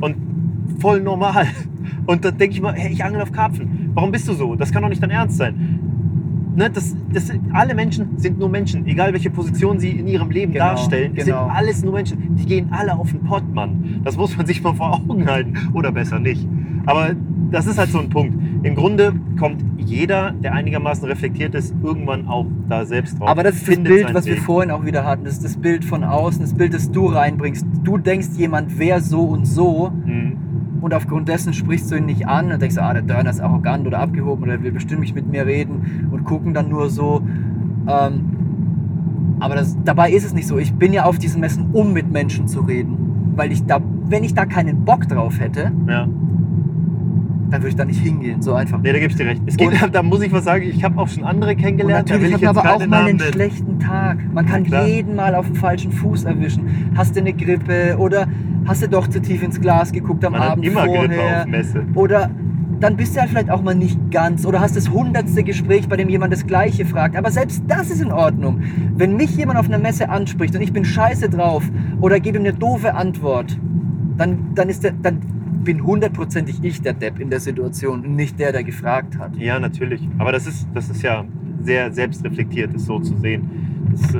Und 0.00 0.16
voll 0.80 1.00
normal. 1.00 1.46
Und 2.06 2.24
da 2.24 2.30
denke 2.30 2.54
ich 2.54 2.60
mal, 2.60 2.74
hey, 2.74 2.92
ich 2.92 3.02
angel 3.02 3.22
auf 3.22 3.32
Karpfen. 3.32 3.90
Warum 3.94 4.10
bist 4.12 4.28
du 4.28 4.34
so? 4.34 4.54
Das 4.56 4.70
kann 4.72 4.82
doch 4.82 4.88
nicht 4.90 5.02
dein 5.02 5.10
Ernst 5.10 5.38
sein. 5.38 5.80
Ne, 6.56 6.70
das, 6.70 6.94
das, 7.12 7.30
alle 7.52 7.74
Menschen 7.74 8.18
sind 8.18 8.38
nur 8.38 8.48
Menschen, 8.48 8.86
egal 8.86 9.12
welche 9.12 9.30
Position 9.30 9.78
sie 9.78 9.90
in 9.90 10.06
ihrem 10.06 10.30
Leben 10.30 10.52
Genau, 10.52 10.64
darstellen. 10.66 11.14
Genau. 11.14 11.24
sind 11.46 11.56
alles 11.56 11.82
nur 11.84 11.92
Menschen. 11.94 12.36
Die 12.36 12.46
gehen 12.46 12.68
alle 12.70 12.96
auf 12.96 13.10
den 13.10 13.20
Pott, 13.24 13.44
Mann. 13.52 14.00
Das 14.04 14.16
muss 14.16 14.36
man 14.36 14.46
sich 14.46 14.62
mal 14.62 14.74
vor 14.74 14.94
Augen 14.94 15.26
halten. 15.26 15.54
Oder 15.72 15.92
besser 15.92 16.18
nicht. 16.18 16.46
Aber 16.86 17.10
das 17.50 17.66
ist 17.66 17.78
halt 17.78 17.90
so 17.90 17.98
ein 18.00 18.08
Punkt. 18.10 18.34
Im 18.64 18.74
Grunde 18.74 19.12
kommt 19.38 19.62
jeder, 19.78 20.32
der 20.32 20.54
einigermaßen 20.54 21.04
reflektiert 21.06 21.54
ist, 21.54 21.74
irgendwann 21.82 22.26
auch 22.26 22.46
da 22.68 22.84
selbst 22.84 23.18
drauf. 23.20 23.28
Aber 23.28 23.42
das 23.42 23.56
ist 23.56 23.68
das 23.68 23.78
Bild, 23.78 24.12
was 24.14 24.26
wir 24.26 24.34
Weg. 24.36 24.42
vorhin 24.42 24.70
auch 24.70 24.84
wieder 24.84 25.04
hatten. 25.04 25.24
Das 25.24 25.34
ist 25.34 25.44
das 25.44 25.56
Bild 25.56 25.84
von 25.84 26.02
außen, 26.04 26.40
das 26.40 26.54
Bild, 26.54 26.74
das 26.74 26.90
du 26.90 27.06
reinbringst. 27.06 27.66
Du 27.84 27.98
denkst, 27.98 28.28
jemand 28.36 28.78
wäre 28.78 29.00
so 29.00 29.20
und 29.22 29.46
so 29.46 29.90
Mhm. 30.04 30.36
Und 30.84 30.92
aufgrund 30.92 31.30
dessen 31.30 31.54
sprichst 31.54 31.90
du 31.90 31.94
ihn 31.96 32.04
nicht 32.04 32.28
an 32.28 32.52
und 32.52 32.60
denkst, 32.60 32.76
ah, 32.76 32.92
der 32.92 33.00
Dörner 33.00 33.30
ist 33.30 33.40
arrogant 33.40 33.86
oder 33.86 34.00
abgehoben 34.00 34.44
oder 34.44 34.62
will 34.62 34.70
bestimmt 34.70 35.00
nicht 35.00 35.14
mit 35.14 35.26
mir 35.26 35.46
reden 35.46 36.10
und 36.12 36.24
gucken 36.24 36.52
dann 36.52 36.68
nur 36.68 36.90
so. 36.90 37.22
Ähm, 37.88 39.36
aber 39.40 39.54
das, 39.54 39.78
dabei 39.82 40.10
ist 40.10 40.26
es 40.26 40.34
nicht 40.34 40.46
so. 40.46 40.58
Ich 40.58 40.74
bin 40.74 40.92
ja 40.92 41.04
auf 41.04 41.18
diesen 41.18 41.40
Messen, 41.40 41.70
um 41.72 41.94
mit 41.94 42.12
Menschen 42.12 42.48
zu 42.48 42.60
reden. 42.60 43.32
Weil 43.34 43.50
ich 43.50 43.64
da, 43.64 43.80
wenn 44.10 44.24
ich 44.24 44.34
da 44.34 44.44
keinen 44.44 44.84
Bock 44.84 45.08
drauf 45.08 45.40
hätte, 45.40 45.72
Ja. 45.88 46.06
Dann 47.50 47.60
würde 47.60 47.68
ich 47.68 47.76
da 47.76 47.84
nicht 47.84 48.00
hingehen. 48.00 48.42
So 48.42 48.54
einfach. 48.54 48.80
Nee, 48.80 48.92
da 48.92 48.98
gebe 48.98 49.10
ich 49.10 49.16
dir 49.16 49.26
recht. 49.26 49.42
Es 49.46 49.56
geht, 49.56 49.70
da 49.92 50.02
muss 50.02 50.22
ich 50.22 50.32
was 50.32 50.44
sagen, 50.44 50.64
ich 50.64 50.82
habe 50.82 51.00
auch 51.00 51.08
schon 51.08 51.24
andere 51.24 51.52
Und 51.52 51.58
kennengelernt. 51.58 52.10
da 52.10 52.14
will 52.14 52.30
natürlich 52.30 52.42
ich 52.42 52.48
hat 52.48 52.56
man 52.56 52.66
aber 52.66 52.84
auch 52.84 52.86
mal 52.86 53.06
einen 53.06 53.20
schlechten 53.20 53.78
Tag. 53.78 54.18
Man 54.32 54.46
kann 54.46 54.64
klar. 54.64 54.86
jeden 54.86 55.14
mal 55.14 55.34
auf 55.34 55.46
den 55.46 55.56
falschen 55.56 55.92
Fuß 55.92 56.24
erwischen. 56.24 56.92
Hast 56.96 57.16
du 57.16 57.20
eine 57.20 57.32
Grippe 57.32 57.96
oder 57.98 58.26
hast 58.66 58.82
du 58.82 58.88
doch 58.88 59.06
zu 59.06 59.20
tief 59.20 59.42
ins 59.42 59.60
Glas 59.60 59.92
geguckt 59.92 60.24
am 60.24 60.32
Man 60.32 60.42
hat 60.42 60.50
Abend 60.50 60.64
immer 60.64 60.84
vorher? 60.84 61.08
Grippe 61.08 61.40
auf 61.40 61.46
Messe. 61.46 61.84
Oder 61.94 62.30
dann 62.80 62.96
bist 62.96 63.16
du 63.16 63.20
halt 63.20 63.30
vielleicht 63.30 63.50
auch 63.50 63.62
mal 63.62 63.74
nicht 63.74 63.98
ganz 64.10 64.44
oder 64.44 64.60
hast 64.60 64.76
das 64.76 64.90
hundertste 64.90 65.42
Gespräch, 65.42 65.88
bei 65.88 65.96
dem 65.96 66.08
jemand 66.08 66.32
das 66.32 66.46
Gleiche 66.46 66.84
fragt. 66.84 67.16
Aber 67.16 67.30
selbst 67.30 67.62
das 67.68 67.90
ist 67.90 68.02
in 68.02 68.12
Ordnung. 68.12 68.62
Wenn 68.96 69.16
mich 69.16 69.36
jemand 69.36 69.58
auf 69.58 69.66
einer 69.66 69.78
Messe 69.78 70.08
anspricht 70.08 70.54
und 70.54 70.60
ich 70.60 70.72
bin 70.72 70.84
scheiße 70.84 71.28
drauf 71.28 71.64
oder 72.00 72.20
gebe 72.20 72.38
ihm 72.38 72.44
eine 72.44 72.52
doofe 72.52 72.94
Antwort, 72.94 73.58
dann, 74.16 74.54
dann, 74.54 74.68
ist 74.68 74.84
der, 74.84 74.92
dann 74.92 75.20
bin 75.64 75.82
hundertprozentig 75.84 76.62
ich 76.62 76.82
der 76.82 76.92
Depp 76.92 77.18
in 77.18 77.30
der 77.30 77.40
Situation 77.40 78.04
und 78.04 78.14
nicht 78.16 78.38
der, 78.38 78.52
der 78.52 78.64
gefragt 78.64 79.18
hat. 79.18 79.36
Ja, 79.36 79.58
natürlich. 79.58 80.06
Aber 80.18 80.32
das 80.32 80.46
ist, 80.46 80.68
das 80.74 80.90
ist 80.90 81.02
ja 81.02 81.24
sehr 81.62 81.92
selbstreflektiert, 81.92 82.74
ist 82.74 82.86
so 82.86 83.00
zu 83.00 83.16
sehen. 83.16 83.48
Das, 83.90 84.14
äh, 84.14 84.18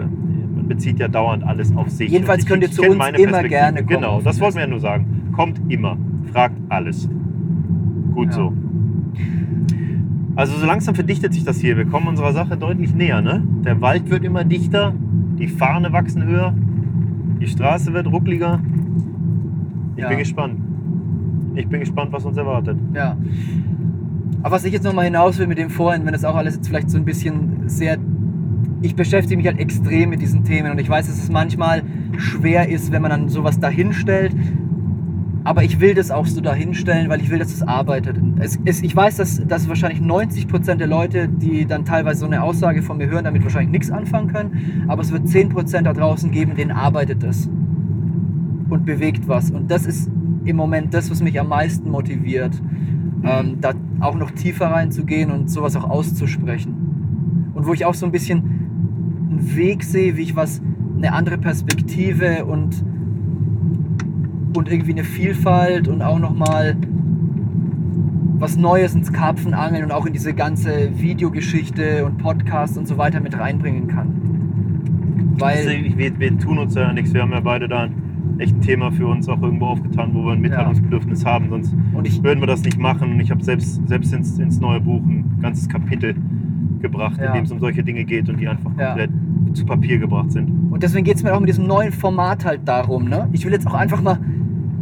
man 0.57 0.69
bezieht 0.69 0.99
ja 0.99 1.09
dauernd 1.09 1.45
alles 1.45 1.75
auf 1.77 1.91
sich. 1.91 2.11
Jedenfalls 2.11 2.43
Und 2.45 2.49
könnt 2.49 2.63
ihr 2.63 2.71
zu 2.71 2.83
uns 2.83 2.95
immer 3.19 3.43
gerne 3.43 3.79
kommen 3.79 3.89
Genau, 3.89 4.21
das 4.23 4.41
wollten 4.41 4.57
wir 4.57 4.63
ja 4.63 4.69
nur 4.69 4.81
sagen. 4.81 5.31
Kommt 5.33 5.61
immer. 5.69 5.97
Fragt 6.33 6.57
alles. 6.69 7.09
Gut 8.15 8.29
Ja. 8.29 8.33
so. 8.33 8.53
Also 10.37 10.57
so 10.59 10.67
langsam 10.67 10.95
verdichtet 10.95 11.33
sich 11.33 11.45
das 11.45 11.59
hier. 11.61 11.77
Wir 11.77 11.85
kommen 11.85 12.09
unserer 12.09 12.33
Sache 12.33 12.57
deutlich 12.57 12.95
näher. 12.95 13.21
Ne? 13.21 13.43
Der 13.65 13.81
Wald 13.81 14.11
wird 14.11 14.25
immer 14.25 14.43
dichter, 14.45 14.93
die 15.39 15.47
Fahne 15.47 15.93
wachsen 15.93 16.25
höher, 16.25 16.53
die 17.41 17.47
Straße 17.47 17.93
wird 17.93 18.07
ruckliger. 18.11 18.61
Ich 19.97 20.03
Ja. 20.03 20.09
bin 20.09 20.19
gespannt. 20.19 20.57
Ich 21.55 21.69
bin 21.69 21.81
gespannt, 21.81 22.13
was 22.13 22.25
uns 22.25 22.37
erwartet. 22.37 22.77
Ja. 22.95 23.17
Aber 24.43 24.57
was 24.57 24.65
ich 24.65 24.73
jetzt 24.73 24.85
nochmal 24.85 25.07
hinaus 25.07 25.39
will 25.39 25.47
mit 25.47 25.59
dem 25.59 25.71
vorhin, 25.71 26.05
wenn 26.05 26.13
das 26.13 26.25
auch 26.25 26.37
alles 26.37 26.57
jetzt 26.57 26.69
vielleicht 26.69 26.91
so 26.91 26.99
ein 26.99 27.05
bisschen 27.05 27.69
sehr. 27.69 27.97
Ich 28.83 28.95
beschäftige 28.95 29.39
mich 29.39 29.47
halt 29.47 29.59
extrem 29.59 30.11
mit 30.11 30.21
diesen 30.21 30.45
Themen 30.45 30.71
und 30.71 30.79
ich 30.79 30.89
weiß, 30.89 31.07
dass 31.07 31.17
es 31.17 31.31
manchmal 31.31 31.83
schwer 32.19 32.69
ist, 32.69 32.93
wenn 32.93 33.01
man 33.01 33.11
dann 33.11 33.29
sowas 33.31 33.59
dahinstellt. 33.59 34.35
Aber 35.45 35.63
ich 35.63 35.81
will 35.81 35.95
das 35.95 36.11
auch 36.11 36.27
so 36.27 36.41
dahinstellen, 36.41 37.09
weil 37.09 37.21
ich 37.21 37.31
will, 37.31 37.39
dass 37.39 37.53
es 37.53 37.63
arbeitet. 37.63 38.17
Es, 38.39 38.59
es, 38.65 38.83
ich 38.83 38.95
weiß, 38.95 39.17
dass, 39.17 39.47
dass 39.47 39.69
wahrscheinlich 39.69 40.01
90% 40.01 40.75
der 40.77 40.87
Leute, 40.87 41.29
die 41.29 41.67
dann 41.67 41.85
teilweise 41.85 42.21
so 42.21 42.27
eine 42.27 42.43
Aussage 42.43 42.83
von 42.83 42.97
mir 42.97 43.09
hören, 43.09 43.25
damit 43.25 43.43
wahrscheinlich 43.43 43.71
nichts 43.71 43.91
anfangen 43.91 44.29
können. 44.29 44.85
Aber 44.89 45.03
es 45.03 45.13
wird 45.13 45.27
10% 45.27 45.83
da 45.83 45.93
draußen 45.93 46.31
geben, 46.31 46.55
denen 46.55 46.71
arbeitet 46.71 47.23
es 47.23 47.49
und 48.69 48.85
bewegt 48.85 49.29
was. 49.29 49.51
Und 49.51 49.71
das 49.71 49.87
ist 49.87 50.11
im 50.45 50.57
Moment 50.57 50.93
das, 50.95 51.11
was 51.11 51.23
mich 51.23 51.39
am 51.41 51.49
meisten 51.49 51.91
motiviert, 51.91 52.61
ähm, 53.25 53.57
da 53.61 53.73
auch 54.01 54.17
noch 54.17 54.31
tiefer 54.31 54.67
reinzugehen 54.67 55.31
und 55.31 55.51
sowas 55.51 55.77
auch 55.77 55.89
auszusprechen. 55.89 56.75
Und 57.55 57.67
wo 57.67 57.73
ich 57.73 57.85
auch 57.85 57.95
so 57.95 58.05
ein 58.07 58.13
bisschen 58.13 58.39
einen 59.31 59.57
Weg 59.57 59.85
sehe, 59.85 60.17
wie 60.17 60.23
ich 60.23 60.37
was, 60.37 60.61
eine 60.97 61.13
andere 61.13 61.39
Perspektive 61.39 62.45
und, 62.45 62.85
und 64.57 64.71
irgendwie 64.71 64.93
eine 64.93 65.05
Vielfalt 65.05 65.89
und 65.89 66.03
auch 66.03 66.19
nochmal 66.19 66.77
was 68.39 68.57
Neues 68.57 68.95
ins 68.95 69.13
Karpfenangeln 69.13 69.85
und 69.85 69.93
auch 69.93 70.07
in 70.07 70.13
diese 70.13 70.35
ganze 70.35 70.91
Videogeschichte 71.01 72.05
und 72.05 72.19
Podcast 72.19 72.77
und 72.77 72.87
so 72.87 72.99
weiter 72.99 73.21
mit 73.21 73.39
reinbringen 73.39 73.87
kann. 73.89 74.09
Weil, 75.39 75.67
ich- 75.87 75.97
wir, 75.97 76.19
wir 76.19 76.39
tun 76.39 76.59
uns 76.59 76.75
ja 76.75 76.93
nichts. 76.93 77.15
Wir 77.15 77.23
haben 77.23 77.33
ja 77.33 77.41
beide 77.41 77.69
da 77.69 77.89
echt 78.45 78.57
ein 78.57 78.61
Thema 78.61 78.93
für 78.93 79.07
uns 79.07 79.29
auch 79.29 79.41
irgendwo 79.43 79.67
aufgetan, 79.67 80.11
wo 80.13 80.25
wir 80.25 80.33
ein 80.33 80.41
Mitteilungsbedürfnis 80.41 81.25
haben. 81.25 81.49
Sonst 81.51 81.75
und 81.95 82.07
ich, 82.07 82.23
würden 82.23 82.41
wir 82.41 82.47
das 82.47 82.63
nicht 82.63 82.79
machen. 82.79 83.13
Und 83.13 83.21
ich 83.21 83.31
habe 83.31 83.43
selbst, 83.43 83.81
selbst 83.89 84.13
ins, 84.13 84.39
ins 84.39 84.61
neue 84.61 84.81
Buch 84.81 85.01
ein 85.05 85.39
ganzes 85.41 85.69
Kapitel 85.69 86.15
gebracht, 86.81 87.19
Ja. 87.19 87.29
in 87.29 87.33
dem 87.35 87.45
es 87.45 87.53
um 87.53 87.59
solche 87.59 87.83
Dinge 87.83 88.05
geht 88.05 88.29
und 88.29 88.39
die 88.39 88.47
einfach 88.47 88.71
Ja. 88.79 88.89
komplett 88.89 89.11
zu 89.55 89.65
Papier 89.65 89.99
gebracht 89.99 90.33
sind. 90.33 90.51
Und 90.71 90.83
deswegen 90.83 91.05
geht 91.05 91.17
es 91.17 91.23
mir 91.23 91.35
auch 91.35 91.41
mit 91.41 91.49
diesem 91.49 91.67
neuen 91.67 91.93
Format 91.93 92.45
halt 92.45 92.61
darum. 92.67 93.09
Ne? 93.09 93.29
Ich 93.33 93.45
will 93.45 93.53
jetzt 93.53 93.67
auch 93.67 93.75
einfach 93.75 94.03
mal. 94.03 94.19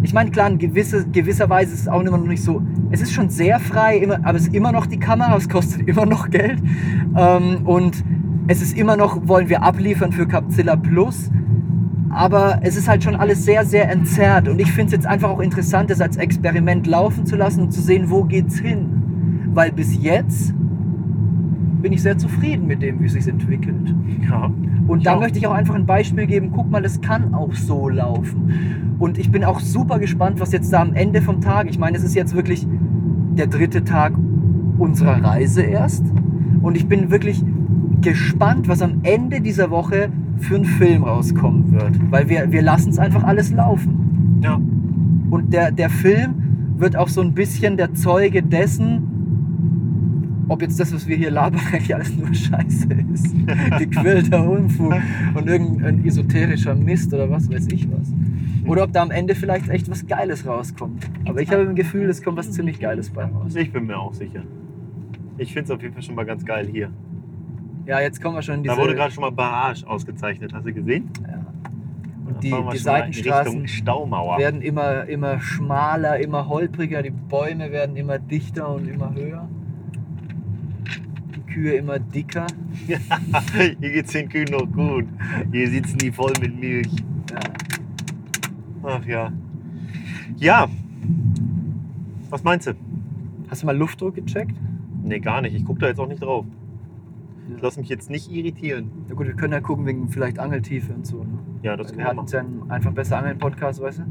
Ich 0.04 0.12
meine, 0.12 0.30
klar, 0.30 0.50
in 0.50 0.58
gewisse, 0.58 1.06
gewisserweise 1.08 1.72
ist 1.74 1.80
es 1.82 1.88
auch 1.88 2.00
immer 2.00 2.18
noch 2.18 2.26
nicht 2.26 2.42
so. 2.42 2.60
Es 2.90 3.00
ist 3.00 3.12
schon 3.12 3.28
sehr 3.28 3.60
frei, 3.60 3.98
immer, 3.98 4.18
aber 4.24 4.36
es 4.36 4.48
ist 4.48 4.54
immer 4.54 4.72
noch 4.72 4.86
die 4.86 4.98
Kamera, 4.98 5.36
es 5.36 5.48
kostet 5.48 5.82
immer 5.88 6.06
noch 6.06 6.28
Geld. 6.30 6.60
Ähm, 7.16 7.58
und 7.64 8.02
es 8.48 8.60
ist 8.62 8.76
immer 8.76 8.96
noch, 8.96 9.28
wollen 9.28 9.48
wir 9.48 9.62
abliefern 9.62 10.10
für 10.10 10.26
Capzilla 10.26 10.74
Plus. 10.74 11.30
Aber 12.12 12.58
es 12.60 12.76
ist 12.76 12.88
halt 12.88 13.02
schon 13.02 13.16
alles 13.16 13.44
sehr, 13.44 13.64
sehr 13.64 13.90
entzerrt. 13.90 14.46
Und 14.46 14.60
ich 14.60 14.70
finde 14.70 14.86
es 14.86 14.92
jetzt 14.92 15.06
einfach 15.06 15.30
auch 15.30 15.40
interessant, 15.40 15.90
das 15.90 16.00
als 16.00 16.18
Experiment 16.18 16.86
laufen 16.86 17.24
zu 17.24 17.36
lassen 17.36 17.62
und 17.62 17.72
zu 17.72 17.80
sehen, 17.80 18.10
wo 18.10 18.24
geht's 18.24 18.58
hin. 18.58 19.46
Weil 19.54 19.72
bis 19.72 20.02
jetzt 20.02 20.54
bin 21.80 21.92
ich 21.92 22.02
sehr 22.02 22.18
zufrieden 22.18 22.66
mit 22.66 22.82
dem, 22.82 23.00
wie 23.00 23.06
es 23.06 23.12
sich 23.12 23.26
entwickelt. 23.26 23.94
Ja. 24.28 24.50
Und 24.86 25.06
da 25.06 25.14
auch. 25.14 25.20
möchte 25.20 25.38
ich 25.38 25.46
auch 25.46 25.54
einfach 25.54 25.74
ein 25.74 25.86
Beispiel 25.86 26.26
geben, 26.26 26.50
guck 26.54 26.70
mal, 26.70 26.84
es 26.84 27.00
kann 27.00 27.34
auch 27.34 27.54
so 27.54 27.88
laufen. 27.88 28.96
Und 28.98 29.18
ich 29.18 29.32
bin 29.32 29.42
auch 29.42 29.60
super 29.60 29.98
gespannt, 29.98 30.38
was 30.38 30.52
jetzt 30.52 30.72
da 30.72 30.80
am 30.80 30.94
Ende 30.94 31.22
vom 31.22 31.40
Tag, 31.40 31.68
ich 31.68 31.78
meine, 31.78 31.96
es 31.96 32.04
ist 32.04 32.14
jetzt 32.14 32.34
wirklich 32.34 32.66
der 33.36 33.46
dritte 33.46 33.84
Tag 33.84 34.12
unserer 34.78 35.22
Reise 35.24 35.62
erst. 35.62 36.04
Und 36.60 36.76
ich 36.76 36.86
bin 36.86 37.10
wirklich 37.10 37.42
gespannt, 38.00 38.68
was 38.68 38.82
am 38.82 39.00
Ende 39.02 39.40
dieser 39.40 39.70
Woche 39.70 40.10
für 40.42 40.56
ein 40.56 40.64
Film 40.64 41.04
rauskommen 41.04 41.72
wird. 41.72 42.10
Weil 42.10 42.28
wir, 42.28 42.50
wir 42.50 42.62
lassen 42.62 42.90
es 42.90 42.98
einfach 42.98 43.24
alles 43.24 43.52
laufen. 43.52 44.40
ja. 44.42 44.60
Und 45.30 45.54
der, 45.54 45.72
der 45.72 45.88
Film 45.88 46.34
wird 46.76 46.94
auch 46.94 47.08
so 47.08 47.22
ein 47.22 47.32
bisschen 47.32 47.78
der 47.78 47.94
Zeuge 47.94 48.42
dessen, 48.42 50.44
ob 50.48 50.60
jetzt 50.60 50.78
das, 50.78 50.92
was 50.92 51.06
wir 51.06 51.16
hier 51.16 51.30
labern, 51.30 51.60
eigentlich 51.72 51.94
alles 51.94 52.14
nur 52.14 52.34
Scheiße 52.34 52.88
ist. 53.14 53.34
Gequillter 53.78 54.46
Unfug 54.46 54.92
und 55.34 55.46
irgendein 55.46 56.04
esoterischer 56.04 56.74
Mist 56.74 57.14
oder 57.14 57.30
was 57.30 57.50
weiß 57.50 57.68
ich 57.72 57.88
was. 57.90 58.12
Oder 58.66 58.84
ob 58.84 58.92
da 58.92 59.02
am 59.02 59.10
Ende 59.10 59.34
vielleicht 59.34 59.70
echt 59.70 59.90
was 59.90 60.06
Geiles 60.06 60.46
rauskommt. 60.46 61.08
Aber 61.26 61.40
ich 61.40 61.50
habe 61.50 61.62
im 61.62 61.74
Gefühl, 61.74 62.10
es 62.10 62.22
kommt 62.22 62.36
was 62.36 62.52
ziemlich 62.52 62.78
Geiles 62.78 63.08
bei 63.08 63.24
raus. 63.24 63.56
Ich 63.56 63.72
bin 63.72 63.86
mir 63.86 63.98
auch 63.98 64.12
sicher. 64.12 64.42
Ich 65.38 65.52
finde 65.52 65.64
es 65.64 65.70
auf 65.70 65.80
jeden 65.80 65.94
Fall 65.94 66.02
schon 66.02 66.14
mal 66.14 66.26
ganz 66.26 66.44
geil 66.44 66.68
hier. 66.70 66.90
Ja, 67.86 68.00
jetzt 68.00 68.22
kommen 68.22 68.36
wir 68.36 68.42
schon 68.42 68.56
in 68.56 68.62
diese... 68.62 68.76
Da 68.76 68.80
wurde 68.80 68.94
gerade 68.94 69.12
schon 69.12 69.22
mal 69.22 69.30
Barrage 69.30 69.86
ausgezeichnet. 69.86 70.52
Hast 70.52 70.66
du 70.66 70.72
gesehen? 70.72 71.10
ja. 71.26 71.42
Und 72.24 72.42
die, 72.42 72.54
die 72.72 72.78
Seitenstraßen 72.78 73.64
werden 73.64 74.62
immer, 74.62 75.04
immer 75.06 75.40
schmaler, 75.40 76.18
immer 76.20 76.48
holpriger, 76.48 77.02
die 77.02 77.10
Bäume 77.10 77.72
werden 77.72 77.96
immer 77.96 78.18
dichter 78.18 78.72
und 78.74 78.86
immer 78.86 79.12
höher. 79.14 79.48
Die 81.34 81.52
Kühe 81.52 81.74
immer 81.74 81.98
dicker. 81.98 82.46
Hier 82.86 83.76
geht's 83.80 84.12
den 84.12 84.28
Kühen 84.28 84.48
noch 84.50 84.70
gut. 84.70 85.06
Hier 85.50 85.68
sitzen 85.68 85.98
die 85.98 86.12
voll 86.12 86.32
mit 86.40 86.58
Milch. 86.58 86.92
Ja. 87.30 87.40
Ach 88.84 89.04
ja. 89.04 89.32
Ja. 90.36 90.68
Was 92.30 92.42
meinst 92.44 92.66
du? 92.68 92.74
Hast 93.48 93.62
du 93.62 93.66
mal 93.66 93.76
Luftdruck 93.76 94.14
gecheckt? 94.14 94.56
Nee, 95.02 95.18
gar 95.18 95.42
nicht. 95.42 95.54
Ich 95.54 95.64
gucke 95.64 95.80
da 95.80 95.88
jetzt 95.88 95.98
auch 95.98 96.08
nicht 96.08 96.22
drauf. 96.22 96.46
Ja. 97.62 97.68
Lasse 97.68 97.80
mich 97.80 97.88
jetzt 97.88 98.10
nicht 98.10 98.30
irritieren. 98.30 98.90
Ja 99.08 99.14
gut, 99.14 99.26
wir 99.26 99.34
können 99.34 99.52
ja 99.52 99.60
gucken 99.60 99.86
wegen 99.86 100.08
vielleicht 100.08 100.38
Angeltiefe 100.38 100.92
und 100.92 101.06
so. 101.06 101.18
Ne? 101.18 101.38
Ja, 101.62 101.76
das 101.76 101.88
Weil 101.88 101.96
können 101.96 101.98
wir 101.98 102.14
wir 102.14 102.22
hatten 102.22 102.32
ja 102.32 102.40
einen 102.40 102.70
einfach 102.70 102.92
besser 102.92 103.18
Angeln 103.18 103.38
Podcast, 103.38 103.80
weißt 103.80 104.00
du? 104.00 104.02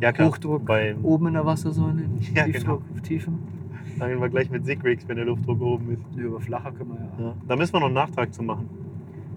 Ja, 0.00 0.12
klar. 0.12 0.28
Hochdruck 0.28 0.66
Beim 0.66 1.04
oben 1.04 1.28
in 1.28 1.34
der 1.34 1.46
Wassersäule, 1.46 2.02
Ja, 2.34 2.44
Tiefdruck, 2.44 2.82
Tiefe. 3.02 3.32
Angeln 4.00 4.20
wir 4.20 4.28
gleich 4.28 4.50
mit 4.50 4.66
Sigrix, 4.66 5.06
wenn 5.08 5.16
der 5.16 5.24
Luftdruck 5.24 5.60
oben 5.60 5.92
ist. 5.92 6.02
Nee, 6.16 6.22
über 6.22 6.40
flacher 6.40 6.72
können 6.72 6.90
wir 6.90 7.24
ja. 7.24 7.28
Ja. 7.30 7.34
Da 7.46 7.56
müssen 7.56 7.72
wir 7.74 7.80
noch 7.80 7.86
einen 7.86 7.94
Nachtrag 7.94 8.34
zu 8.34 8.42
machen. 8.42 8.68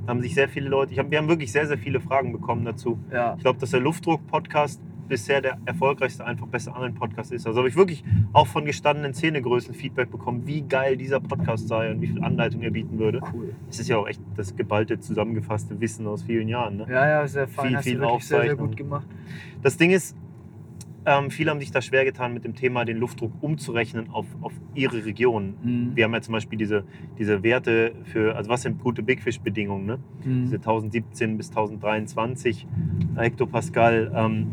Da 0.05 0.11
haben 0.11 0.21
sich 0.21 0.33
sehr 0.33 0.49
viele 0.49 0.69
Leute, 0.69 0.93
ich 0.93 0.99
hab, 0.99 1.11
wir 1.11 1.17
haben 1.17 1.27
wirklich 1.27 1.51
sehr, 1.51 1.67
sehr 1.67 1.77
viele 1.77 1.99
Fragen 1.99 2.31
bekommen 2.31 2.65
dazu. 2.65 2.97
Ja, 3.11 3.35
Ich 3.35 3.41
glaube, 3.43 3.59
dass 3.59 3.71
der 3.71 3.81
Luftdruck-Podcast 3.81 4.81
bisher 5.07 5.41
der 5.41 5.57
erfolgreichste 5.65 6.25
einfach 6.25 6.47
besser 6.47 6.75
Angeln 6.75 6.93
Podcast 6.93 7.31
ist. 7.31 7.47
Also 7.47 7.59
habe 7.59 7.69
ich 7.69 7.75
wirklich 7.75 8.03
auch 8.33 8.47
von 8.47 8.65
gestandenen 8.65 9.13
Szenegrößen 9.13 9.73
Feedback 9.73 10.11
bekommen, 10.11 10.45
wie 10.45 10.61
geil 10.61 10.97
dieser 10.97 11.19
Podcast 11.19 11.67
sei 11.67 11.91
und 11.91 12.01
wie 12.01 12.07
viel 12.07 12.23
Anleitung 12.23 12.61
er 12.61 12.71
bieten 12.71 12.99
würde. 12.99 13.21
Cool. 13.33 13.53
Es 13.69 13.79
ist 13.79 13.89
ja 13.89 13.97
auch 13.97 14.07
echt 14.07 14.21
das 14.35 14.55
geballte, 14.55 14.99
zusammengefasste 14.99 15.79
Wissen 15.79 16.07
aus 16.07 16.23
vielen 16.23 16.47
Jahren. 16.47 16.77
Ne? 16.77 16.87
Ja, 16.89 17.07
ja, 17.07 17.27
sehr 17.27 17.47
fein. 17.47 17.67
Viel, 17.67 17.77
Hast 17.77 17.83
viel 17.83 17.97
du 17.99 18.19
sehr, 18.19 18.41
sehr 18.41 18.55
gut 18.55 18.75
gemacht. 18.75 19.07
Das 19.61 19.77
Ding 19.77 19.91
ist, 19.91 20.15
ähm, 21.07 21.31
viele 21.31 21.51
haben 21.51 21.61
sich 21.61 21.71
da 21.71 21.81
schwer 21.81 22.03
getan, 22.03 22.33
mit 22.33 22.43
dem 22.43 22.53
Thema 22.53 22.83
den 22.83 22.97
Luftdruck 22.97 23.31
umzurechnen 23.39 24.09
auf, 24.09 24.25
auf 24.41 24.51
ihre 24.75 25.05
Region. 25.05 25.53
Mhm. 25.63 25.91
Wir 25.95 26.03
haben 26.03 26.13
ja 26.13 26.21
zum 26.21 26.33
Beispiel 26.33 26.57
diese, 26.59 26.83
diese 27.17 27.43
Werte 27.43 27.93
für, 28.03 28.35
also 28.35 28.49
was 28.49 28.63
sind 28.63 28.83
gute 28.83 29.03
Big 29.03 29.21
Fish-Bedingungen, 29.21 29.85
ne? 29.85 29.99
Mhm. 30.25 30.43
diese 30.43 30.57
1017 30.57 31.37
bis 31.37 31.49
1023 31.49 32.67
Hektopascal. 33.15 34.11
Ähm, 34.13 34.47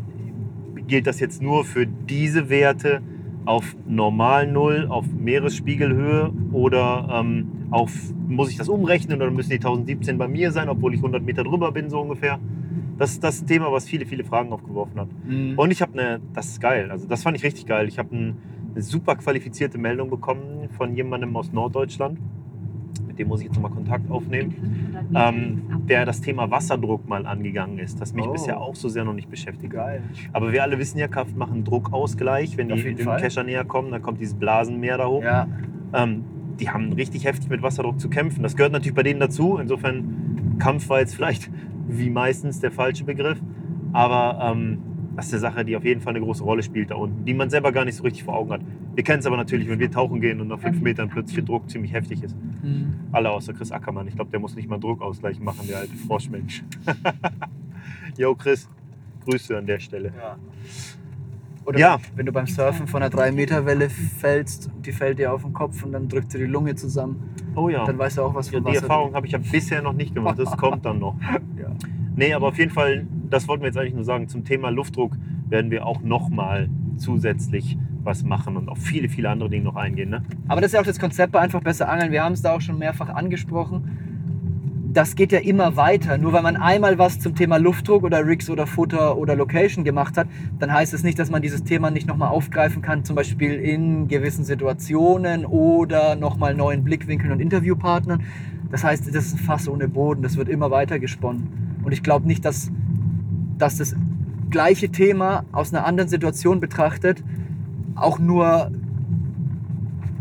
gilt 0.87 1.07
das 1.07 1.19
jetzt 1.19 1.41
nur 1.41 1.65
für 1.65 1.85
diese 1.85 2.49
Werte 2.49 3.01
auf 3.45 3.75
Normal 3.87 4.47
Null, 4.47 4.87
auf 4.89 5.05
Meeresspiegelhöhe 5.07 6.31
oder 6.51 7.07
ähm, 7.11 7.67
auf, 7.71 7.91
muss 8.27 8.49
ich 8.49 8.57
das 8.57 8.69
umrechnen 8.69 9.21
oder 9.21 9.31
müssen 9.31 9.51
die 9.51 9.57
1017 9.57 10.17
bei 10.17 10.27
mir 10.27 10.51
sein, 10.51 10.69
obwohl 10.69 10.93
ich 10.93 10.99
100 10.99 11.23
Meter 11.23 11.43
drüber 11.43 11.71
bin, 11.71 11.89
so 11.89 12.01
ungefähr? 12.01 12.39
Das 12.97 13.11
ist 13.11 13.23
das 13.23 13.45
Thema, 13.45 13.71
was 13.71 13.85
viele, 13.85 14.05
viele 14.05 14.23
Fragen 14.23 14.51
aufgeworfen 14.51 14.99
hat. 14.99 15.09
Mhm. 15.27 15.59
Und 15.59 15.71
ich 15.71 15.81
habe 15.81 15.93
eine, 15.93 16.21
das 16.33 16.47
ist 16.47 16.61
geil, 16.61 16.89
also 16.91 17.07
das 17.07 17.23
fand 17.23 17.37
ich 17.37 17.43
richtig 17.43 17.65
geil. 17.65 17.87
Ich 17.87 17.99
habe 17.99 18.15
ein, 18.15 18.37
eine 18.73 18.81
super 18.81 19.15
qualifizierte 19.15 19.77
Meldung 19.77 20.09
bekommen 20.09 20.69
von 20.77 20.95
jemandem 20.95 21.35
aus 21.35 21.51
Norddeutschland. 21.51 22.19
Mit 23.15 23.19
dem 23.21 23.27
muss 23.29 23.39
ich 23.39 23.45
jetzt 23.45 23.55
nochmal 23.55 23.71
Kontakt 23.71 24.11
aufnehmen. 24.11 24.53
Ähm, 25.15 25.61
der 25.87 26.05
das 26.05 26.19
Thema 26.19 26.51
Wasserdruck 26.51 27.07
mal 27.07 27.25
angegangen 27.25 27.79
ist, 27.79 28.01
das 28.01 28.11
mich 28.13 28.25
Oh. 28.27 28.33
bisher 28.33 28.59
auch 28.59 28.75
so 28.75 28.89
sehr 28.89 29.05
noch 29.05 29.13
nicht 29.13 29.29
beschäftigt. 29.29 29.71
Geil. 29.71 30.01
Aber 30.33 30.51
wir 30.51 30.61
alle 30.63 30.77
wissen 30.79 30.97
ja, 30.97 31.07
Kraft 31.07 31.33
machen 31.37 31.63
Druckausgleich. 31.63 32.57
Wenn 32.57 32.69
Auf 32.73 32.81
die 32.81 32.93
dem. 32.93 33.05
Kescher 33.15 33.45
näher 33.45 33.63
kommen, 33.63 33.91
dann 33.91 34.01
kommt 34.01 34.19
dieses 34.19 34.33
Blasenmeer 34.33 34.97
da 34.97 35.07
hoch. 35.07 35.23
Ja, 35.23 35.47
Ähm, 35.93 36.25
die 36.59 36.69
haben 36.69 36.91
richtig 36.91 37.23
heftig 37.23 37.49
mit 37.49 37.61
Wasserdruck 37.61 38.01
zu 38.01 38.09
kämpfen. 38.09 38.43
Das 38.43 38.57
gehört 38.57 38.73
natürlich 38.73 38.95
bei 38.95 39.03
denen 39.03 39.21
dazu. 39.21 39.57
Insofern, 39.61 40.57
Kampf 40.59 40.89
war 40.89 40.99
jetzt 40.99 41.15
vielleicht 41.15 41.49
wie 41.87 42.09
meistens 42.09 42.59
der 42.59 42.71
falsche 42.71 43.05
Begriff. 43.05 43.41
Aber 43.93 44.51
ähm, 44.51 44.79
das 45.15 45.27
ist 45.27 45.33
eine 45.35 45.39
Sache, 45.39 45.63
die 45.63 45.77
auf 45.77 45.85
jeden 45.85 46.01
Fall 46.01 46.13
eine 46.13 46.23
große 46.25 46.43
Rolle 46.43 46.63
spielt 46.63 46.91
da 46.91 46.95
unten, 46.95 47.23
die 47.23 47.33
man 47.33 47.49
selber 47.49 47.71
gar 47.71 47.85
nicht 47.85 47.95
so 47.95 48.03
richtig 48.03 48.25
vor 48.25 48.35
Augen 48.35 48.51
hat. 48.51 48.61
Wir 48.95 49.03
kennen 49.03 49.19
es 49.19 49.25
aber 49.25 49.37
natürlich, 49.37 49.67
wenn 49.67 49.79
wir 49.79 49.91
tauchen 49.91 50.21
gehen 50.21 50.39
und 50.41 50.47
nach 50.47 50.59
fünf 50.59 50.79
Metern 50.81 51.09
plötzlich 51.09 51.35
der 51.35 51.43
Druck 51.43 51.69
ziemlich 51.69 51.91
heftig 51.93 52.23
ist. 52.23 52.35
Mhm. 52.63 52.93
Alle 53.11 53.29
außer 53.29 53.53
Chris 53.53 53.71
Ackermann. 53.71 54.07
Ich 54.07 54.15
glaube, 54.15 54.31
der 54.31 54.39
muss 54.39 54.55
nicht 54.55 54.69
mal 54.69 54.79
Druckausgleich 54.79 55.39
machen, 55.39 55.67
der 55.67 55.79
alte 55.79 55.95
Froschmensch. 55.95 56.63
Jo, 58.17 58.33
Chris, 58.35 58.69
Grüße 59.25 59.57
an 59.57 59.65
der 59.65 59.79
Stelle. 59.79 60.11
Ja. 60.17 60.37
Oder 61.65 61.79
Ja. 61.79 61.99
wenn 62.15 62.25
du 62.25 62.31
beim 62.31 62.47
Surfen 62.47 62.87
von 62.87 63.03
einer 63.03 63.13
3-Meter-Welle 63.13 63.89
fällst, 63.89 64.69
die 64.85 64.91
fällt 64.91 65.19
dir 65.19 65.33
auf 65.33 65.41
den 65.43 65.51
Kopf 65.53 65.83
und 65.83 65.91
dann 65.91 66.07
drückt 66.07 66.33
dir 66.33 66.37
die 66.37 66.45
Lunge 66.45 66.75
zusammen. 66.75 67.21
Oh 67.55 67.69
ja. 67.69 67.83
Dann 67.85 67.97
weißt 67.97 68.17
du 68.17 68.21
auch 68.23 68.33
was 68.33 68.51
Ja, 68.51 68.61
von 68.61 68.71
die. 68.71 68.77
Erfahrung 68.77 69.13
habe 69.13 69.25
ich 69.25 69.33
ja 69.33 69.39
bisher 69.39 69.81
noch 69.81 69.93
nicht 69.93 70.13
gemacht. 70.15 70.39
Das 70.39 70.55
kommt 70.57 70.85
dann 70.85 70.99
noch. 70.99 71.15
Ja. 71.59 71.67
Nee, 72.15 72.33
aber 72.33 72.47
auf 72.47 72.57
jeden 72.57 72.71
Fall, 72.71 73.05
das 73.29 73.47
wollten 73.49 73.63
wir 73.63 73.67
jetzt 73.67 73.77
eigentlich 73.77 73.93
nur 73.95 74.05
sagen. 74.05 74.29
Zum 74.29 74.45
Thema 74.45 74.69
Luftdruck 74.69 75.17
werden 75.49 75.69
wir 75.71 75.85
auch 75.85 76.01
nochmal 76.01 76.69
zusätzlich 76.97 77.77
was 78.05 78.23
machen 78.23 78.57
und 78.57 78.69
auf 78.69 78.77
viele, 78.77 79.09
viele 79.09 79.29
andere 79.29 79.49
Dinge 79.49 79.65
noch 79.65 79.75
eingehen. 79.75 80.09
Ne? 80.09 80.23
Aber 80.47 80.61
das 80.61 80.69
ist 80.69 80.73
ja 80.73 80.81
auch 80.81 80.85
das 80.85 80.99
Konzept 80.99 81.31
bei 81.31 81.39
einfach 81.39 81.61
besser 81.61 81.89
angeln. 81.89 82.11
Wir 82.11 82.23
haben 82.23 82.33
es 82.33 82.41
da 82.41 82.53
auch 82.53 82.61
schon 82.61 82.77
mehrfach 82.77 83.09
angesprochen. 83.09 84.91
Das 84.93 85.15
geht 85.15 85.33
ja 85.33 85.39
immer 85.39 85.75
weiter. 85.75 86.17
Nur 86.17 86.31
weil 86.31 86.41
man 86.41 86.55
einmal 86.55 86.97
was 86.97 87.19
zum 87.19 87.35
Thema 87.35 87.57
Luftdruck 87.57 88.03
oder 88.03 88.25
Rigs 88.25 88.49
oder 88.49 88.65
Futter 88.65 89.17
oder 89.17 89.35
Location 89.35 89.83
gemacht 89.83 90.15
hat, 90.15 90.27
dann 90.57 90.71
heißt 90.71 90.93
es 90.93 91.03
nicht, 91.03 91.19
dass 91.19 91.29
man 91.29 91.41
dieses 91.41 91.63
Thema 91.65 91.91
nicht 91.91 92.07
nochmal 92.07 92.29
aufgreifen 92.29 92.81
kann, 92.81 93.03
zum 93.03 93.17
Beispiel 93.17 93.55
in 93.55 94.07
gewissen 94.07 94.45
Situationen 94.45 95.45
oder 95.45 96.15
nochmal 96.15 96.55
neuen 96.55 96.83
Blickwinkeln 96.85 97.33
und 97.33 97.41
Interviewpartnern. 97.41 98.23
Das 98.71 98.83
heißt, 98.83 99.07
das 99.07 99.25
ist 99.25 99.33
ein 99.33 99.39
Fass 99.39 99.67
ohne 99.67 99.89
Boden. 99.89 100.21
Das 100.21 100.37
wird 100.37 100.47
immer 100.47 100.71
weiter 100.71 100.97
gesponnen. 100.99 101.81
Und 101.83 101.91
ich 101.91 102.01
glaube 102.01 102.25
nicht, 102.25 102.45
dass, 102.45 102.71
dass 103.57 103.77
das 103.77 103.95
gleiche 104.49 104.89
Thema 104.89 105.43
aus 105.51 105.73
einer 105.73 105.85
anderen 105.85 106.09
Situation 106.09 106.59
betrachtet 106.59 107.23
auch 107.95 108.19
nur 108.19 108.71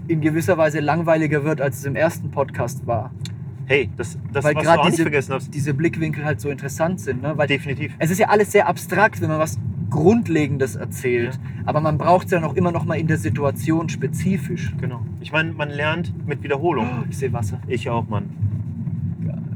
in 0.07 0.21
gewisser 0.21 0.59
Weise 0.59 0.81
langweiliger 0.81 1.45
wird, 1.45 1.61
als 1.61 1.79
es 1.79 1.85
im 1.85 1.97
ersten 1.97 2.31
Podcast 2.31 2.87
war. 2.87 3.11
Hey, 3.67 3.89
das, 3.97 4.19
das 4.33 4.45
Weil 4.45 4.55
was 4.55 4.63
du 4.63 4.67
gerade 4.69 4.81
auch 4.81 4.85
nicht 4.85 4.93
diese- 4.99 5.03
vergessen 5.05 5.33
hast, 5.35 5.55
Diese 5.55 5.73
Blickwinkel 5.73 6.25
halt 6.25 6.41
so 6.41 6.51
interessant 6.51 7.01
sind. 7.01 7.23
Ne? 7.23 7.33
Weil 7.37 7.47
definitiv. 7.49 7.95
es 7.99 8.11
ist 8.11 8.19
ja 8.19 8.29
alles 8.29 8.53
sehr 8.53 8.69
abstrakt, 8.69 9.21
wenn 9.23 9.29
man 9.29 9.39
was 9.39 9.59
Grundlegendes 9.89 10.77
erzählt. 10.77 11.39
Aber 11.65 11.81
man 11.81 11.97
braucht 11.97 12.27
es 12.27 12.33
ja 12.33 12.41
noch 12.41 12.55
immer 12.57 12.73
noch 12.73 12.85
mal 12.85 12.97
in 12.97 13.07
der 13.07 13.17
Situation 13.17 13.89
spezifisch. 13.89 14.75
Genau. 14.81 15.01
Ich 15.21 15.33
meine, 15.33 15.53
man 15.53 15.71
lernt 15.71 16.13
mit 16.27 16.43
Wiederholung. 16.43 16.87
Ich 17.09 17.17
sehe 17.17 17.33
Wasser. 17.33 17.59
Ich 17.67 17.89
auch, 17.89 18.07
Mann. 18.09 18.25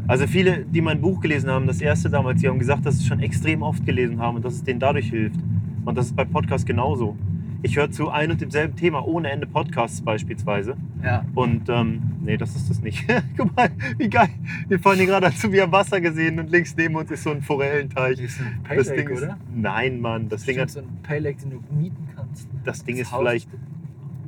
Also 0.07 0.27
viele, 0.27 0.65
die 0.65 0.81
mein 0.81 1.03
Buch 1.03 1.20
gelesen 1.20 1.51
haben, 1.51 1.66
das 1.66 1.82
erste 1.82 2.09
damals, 2.09 2.40
die 2.40 2.49
haben 2.49 2.59
gesagt, 2.59 2.86
dass 2.86 2.95
sie 2.97 3.03
es 3.03 3.07
schon 3.07 3.20
extrem 3.20 3.61
oft 3.62 3.85
gelesen 3.85 4.20
haben 4.20 4.36
und 4.36 4.45
dass 4.45 4.55
es 4.55 4.65
denen 4.65 4.81
dadurch 4.81 5.11
hilft. 5.11 5.39
Und 5.85 5.99
das 5.99 6.07
ist 6.07 6.16
bei 6.16 6.24
Podcasts 6.24 6.65
genauso. 6.65 7.15
Ich 7.60 7.76
höre 7.76 7.90
zu 7.90 8.09
ein 8.09 8.30
und 8.30 8.40
demselben 8.40 8.76
Thema 8.76 9.05
ohne 9.06 9.30
Ende 9.30 9.47
Podcasts 9.47 10.01
beispielsweise. 10.01 10.76
Ja. 11.02 11.24
Und 11.35 11.68
ähm, 11.68 12.02
nee, 12.22 12.36
das 12.36 12.55
ist 12.55 12.70
das 12.70 12.80
nicht. 12.80 13.05
Guck 13.36 13.55
mal, 13.56 13.68
wie 13.97 14.09
geil. 14.09 14.28
Wir 14.68 14.78
fahren 14.78 14.97
hier 14.97 15.06
gerade 15.06 15.26
dazu, 15.26 15.51
wir 15.51 15.62
haben 15.62 15.72
Wasser 15.72 16.01
gesehen 16.01 16.39
und 16.39 16.51
links 16.51 16.76
neben 16.76 16.94
uns 16.94 17.10
ist 17.10 17.24
so 17.24 17.30
ein 17.30 17.43
Forellenteich. 17.43 18.16
Das 18.16 18.24
ist 18.26 18.40
ein 18.40 18.60
Pale 18.62 18.78
Das 18.78 18.93
Ding 18.93 19.09
ist, 19.09 19.22
oder? 19.22 19.36
Nein, 19.55 20.01
Mann, 20.01 20.28
das 20.28 20.44
Ding, 20.44 20.55
Stimmt, 20.55 20.60
hat, 20.62 20.70
so 20.70 21.14
ein 21.14 21.22
Lake, 21.22 21.39
den 21.40 21.51
du 21.51 21.60
mieten 21.74 22.09
kannst. 22.14 22.48
das 22.64 22.85
Ding 22.85 22.97
Das 22.97 23.06
ist 23.09 23.12
Haus 23.12 23.20
vielleicht 23.20 23.48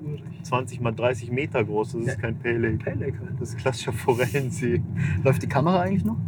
Urig. 0.05 0.23
20 0.43 0.81
mal 0.81 0.93
30 0.93 1.31
Meter 1.31 1.63
groß. 1.63 1.93
Das 1.93 2.01
ist 2.01 2.07
Ja. 2.09 2.15
kein 2.17 2.37
Pale 2.37 2.59
Lake. 2.59 2.79
Pale 2.79 2.97
Lake 2.97 3.19
halt. 3.21 3.41
Das 3.41 3.51
ist 3.51 3.59
klassischer 3.59 3.93
Forellensee. 3.93 4.83
Läuft 5.23 5.43
die 5.43 5.49
Kamera 5.49 5.83
eigentlich 5.83 6.05
noch? 6.05 6.17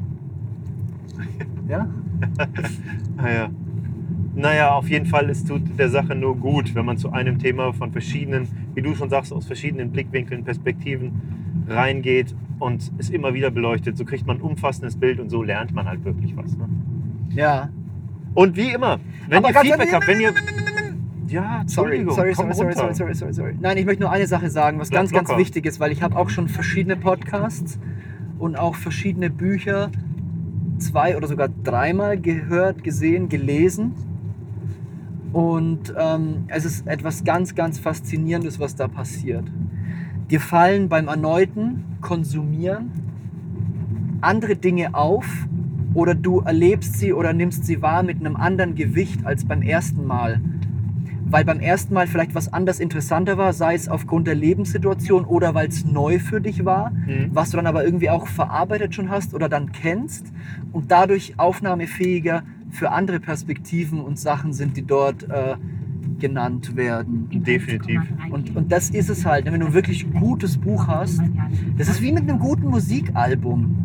Ja? 1.68 1.88
Naja. 3.16 3.50
Naja, 4.34 4.70
auf 4.74 4.88
jeden 4.88 5.06
Fall, 5.06 5.28
es 5.28 5.44
tut 5.44 5.62
der 5.78 5.88
Sache 5.90 6.14
nur 6.14 6.36
gut, 6.36 6.74
wenn 6.74 6.86
man 6.86 6.96
zu 6.96 7.12
einem 7.12 7.38
Thema 7.38 7.72
von 7.72 7.92
verschiedenen, 7.92 8.48
wie 8.74 8.80
du 8.82 8.94
schon 8.94 9.10
sagst, 9.10 9.32
aus 9.32 9.46
verschiedenen 9.46 9.90
Blickwinkeln, 9.90 10.42
Perspektiven 10.44 11.20
reingeht 11.68 12.34
und 12.58 12.90
es 12.98 13.10
immer 13.10 13.34
wieder 13.34 13.50
beleuchtet. 13.50 13.96
So 13.98 14.04
kriegt 14.04 14.26
man 14.26 14.38
ein 14.38 14.42
umfassendes 14.42 14.96
Bild 14.96 15.20
und 15.20 15.28
so 15.28 15.42
lernt 15.42 15.72
man 15.74 15.86
halt 15.86 16.04
wirklich 16.04 16.34
was. 16.36 16.56
Ne? 16.56 16.66
Ja. 17.34 17.68
Und 18.34 18.56
wie 18.56 18.70
immer, 18.72 18.98
wenn 19.28 19.38
Aber 19.38 19.48
ihr 19.48 19.54
ganz- 19.54 19.68
Feedback 19.68 19.92
habt, 19.92 20.08
wenn 20.08 20.20
ihr. 20.20 20.32
Ja, 21.28 21.62
Sorry, 21.66 22.04
sorry, 22.10 22.34
sorry, 22.34 22.52
sorry, 22.54 22.72
sorry, 22.74 22.94
sorry, 22.94 23.14
sorry, 23.14 23.32
sorry. 23.32 23.54
Nein, 23.58 23.78
ich 23.78 23.86
möchte 23.86 24.02
nur 24.02 24.10
eine 24.10 24.26
Sache 24.26 24.50
sagen, 24.50 24.78
was 24.78 24.90
Bleib 24.90 25.00
ganz, 25.00 25.12
ganz 25.12 25.28
locker. 25.28 25.40
wichtig 25.40 25.64
ist, 25.64 25.80
weil 25.80 25.90
ich 25.90 26.02
habe 26.02 26.16
auch 26.16 26.28
schon 26.28 26.48
verschiedene 26.48 26.94
Podcasts 26.96 27.78
und 28.38 28.56
auch 28.56 28.74
verschiedene 28.74 29.30
Bücher 29.30 29.90
zwei 30.78 31.16
oder 31.16 31.26
sogar 31.28 31.48
dreimal 31.48 32.18
gehört, 32.20 32.82
gesehen, 32.84 33.28
gelesen. 33.30 33.92
Und 35.32 35.94
ähm, 35.98 36.44
es 36.48 36.64
ist 36.64 36.86
etwas 36.86 37.24
ganz, 37.24 37.54
ganz 37.54 37.78
Faszinierendes, 37.78 38.60
was 38.60 38.74
da 38.76 38.88
passiert. 38.88 39.44
Dir 40.30 40.40
fallen 40.40 40.88
beim 40.88 41.08
erneuten 41.08 41.84
Konsumieren 42.00 42.90
andere 44.20 44.56
Dinge 44.56 44.94
auf 44.94 45.26
oder 45.94 46.14
du 46.14 46.40
erlebst 46.40 46.98
sie 46.98 47.12
oder 47.12 47.32
nimmst 47.32 47.64
sie 47.66 47.82
wahr 47.82 48.02
mit 48.02 48.20
einem 48.20 48.36
anderen 48.36 48.74
Gewicht 48.76 49.26
als 49.26 49.44
beim 49.44 49.62
ersten 49.62 50.06
Mal. 50.06 50.40
Weil 51.28 51.44
beim 51.44 51.60
ersten 51.60 51.92
Mal 51.94 52.06
vielleicht 52.06 52.34
was 52.34 52.52
anders 52.52 52.78
interessanter 52.78 53.36
war, 53.36 53.52
sei 53.52 53.74
es 53.74 53.88
aufgrund 53.88 54.26
der 54.26 54.34
Lebenssituation 54.34 55.24
oder 55.24 55.54
weil 55.54 55.68
es 55.68 55.84
neu 55.84 56.18
für 56.18 56.40
dich 56.40 56.64
war, 56.64 56.90
Mhm. 56.90 57.30
was 57.32 57.50
du 57.50 57.56
dann 57.56 57.66
aber 57.66 57.84
irgendwie 57.84 58.10
auch 58.10 58.26
verarbeitet 58.28 58.94
schon 58.94 59.10
hast 59.10 59.34
oder 59.34 59.48
dann 59.48 59.72
kennst 59.72 60.26
und 60.72 60.90
dadurch 60.90 61.34
aufnahmefähiger 61.38 62.42
für 62.72 62.90
andere 62.90 63.20
Perspektiven 63.20 64.00
und 64.00 64.18
Sachen 64.18 64.52
sind, 64.52 64.76
die 64.76 64.82
dort 64.82 65.24
äh, 65.24 65.56
genannt 66.18 66.74
werden. 66.74 67.28
Definitiv. 67.30 68.00
Und, 68.30 68.56
und 68.56 68.72
das 68.72 68.90
ist 68.90 69.10
es 69.10 69.26
halt, 69.26 69.44
wenn 69.44 69.60
du 69.60 69.72
wirklich 69.74 70.06
ein 70.06 70.18
gutes 70.18 70.56
Buch 70.56 70.86
hast, 70.86 71.20
das 71.76 71.88
ist 71.88 72.00
wie 72.00 72.12
mit 72.12 72.22
einem 72.22 72.38
guten 72.38 72.68
Musikalbum. 72.68 73.76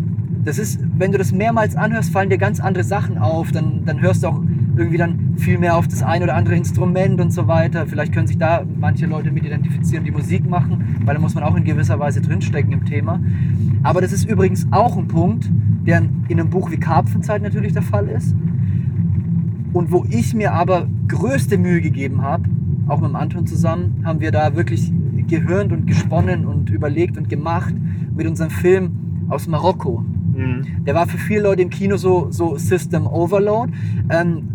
Das 0.46 0.58
ist, 0.58 0.80
wenn 0.98 1.12
du 1.12 1.18
das 1.18 1.34
mehrmals 1.34 1.76
anhörst, 1.76 2.12
fallen 2.12 2.30
dir 2.30 2.38
ganz 2.38 2.60
andere 2.62 2.84
Sachen 2.84 3.18
auf. 3.18 3.52
Dann, 3.52 3.84
dann 3.86 4.00
hörst 4.02 4.24
du 4.24 4.28
auch 4.28 4.42
irgendwie 4.78 4.98
dann 4.98 5.34
viel 5.38 5.58
mehr 5.58 5.76
auf 5.76 5.88
das 5.88 6.04
ein 6.04 6.24
oder 6.24 6.36
andere 6.36 6.56
Instrument 6.56 7.20
und 7.20 7.32
so 7.32 7.48
weiter. 7.48 7.86
Vielleicht 7.88 8.14
können 8.14 8.28
sich 8.28 8.38
da 8.38 8.64
manche 8.80 9.08
Leute 9.08 9.32
mit 9.32 9.44
identifizieren, 9.44 10.06
die 10.06 10.12
Musik 10.12 10.48
machen, 10.48 11.02
weil 11.04 11.16
da 11.16 11.20
muss 11.20 11.36
man 11.36 11.44
auch 11.44 11.56
in 11.56 11.66
gewisser 11.66 12.00
Weise 12.00 12.22
drinstecken 12.22 12.72
im 12.72 12.86
Thema. 12.86 13.20
Aber 13.84 14.00
das 14.00 14.14
ist 14.14 14.30
übrigens 14.30 14.68
auch 14.72 14.96
ein 14.96 15.08
Punkt, 15.08 15.50
der 15.86 15.98
in 15.98 16.40
einem 16.40 16.50
Buch 16.50 16.72
wie 16.72 16.78
Karpfenzeit 16.78 17.42
natürlich 17.42 17.74
der 17.74 17.82
Fall 17.82 18.08
ist. 18.08 18.36
Und 19.78 19.92
wo 19.92 20.04
ich 20.10 20.34
mir 20.34 20.54
aber 20.54 20.88
größte 21.08 21.60
Mühe 21.60 21.82
gegeben 21.82 22.24
habe, 22.24 22.46
auch 22.88 23.00
mit 23.00 23.12
dem 23.12 23.16
Anton 23.16 23.46
zusammen, 23.46 24.02
haben 24.04 24.20
wir 24.22 24.32
da 24.32 24.56
wirklich 24.56 24.92
gehirnt 25.28 25.72
und 25.72 25.86
gesponnen 25.86 26.48
und 26.48 26.72
überlegt 26.72 27.16
und 27.16 27.30
gemacht 27.30 27.76
mit 28.16 28.26
unserem 28.26 28.50
Film 28.50 28.92
aus 29.30 29.48
Marokko. 29.48 30.04
Mhm. 30.36 30.84
Der 30.84 30.96
war 30.96 31.06
für 31.06 31.20
viele 31.20 31.42
Leute 31.42 31.62
im 31.62 31.70
Kino 31.70 31.96
so, 31.98 32.32
so 32.32 32.58
System 32.58 33.06
Overload. 33.06 33.72
Ähm, 34.10 34.48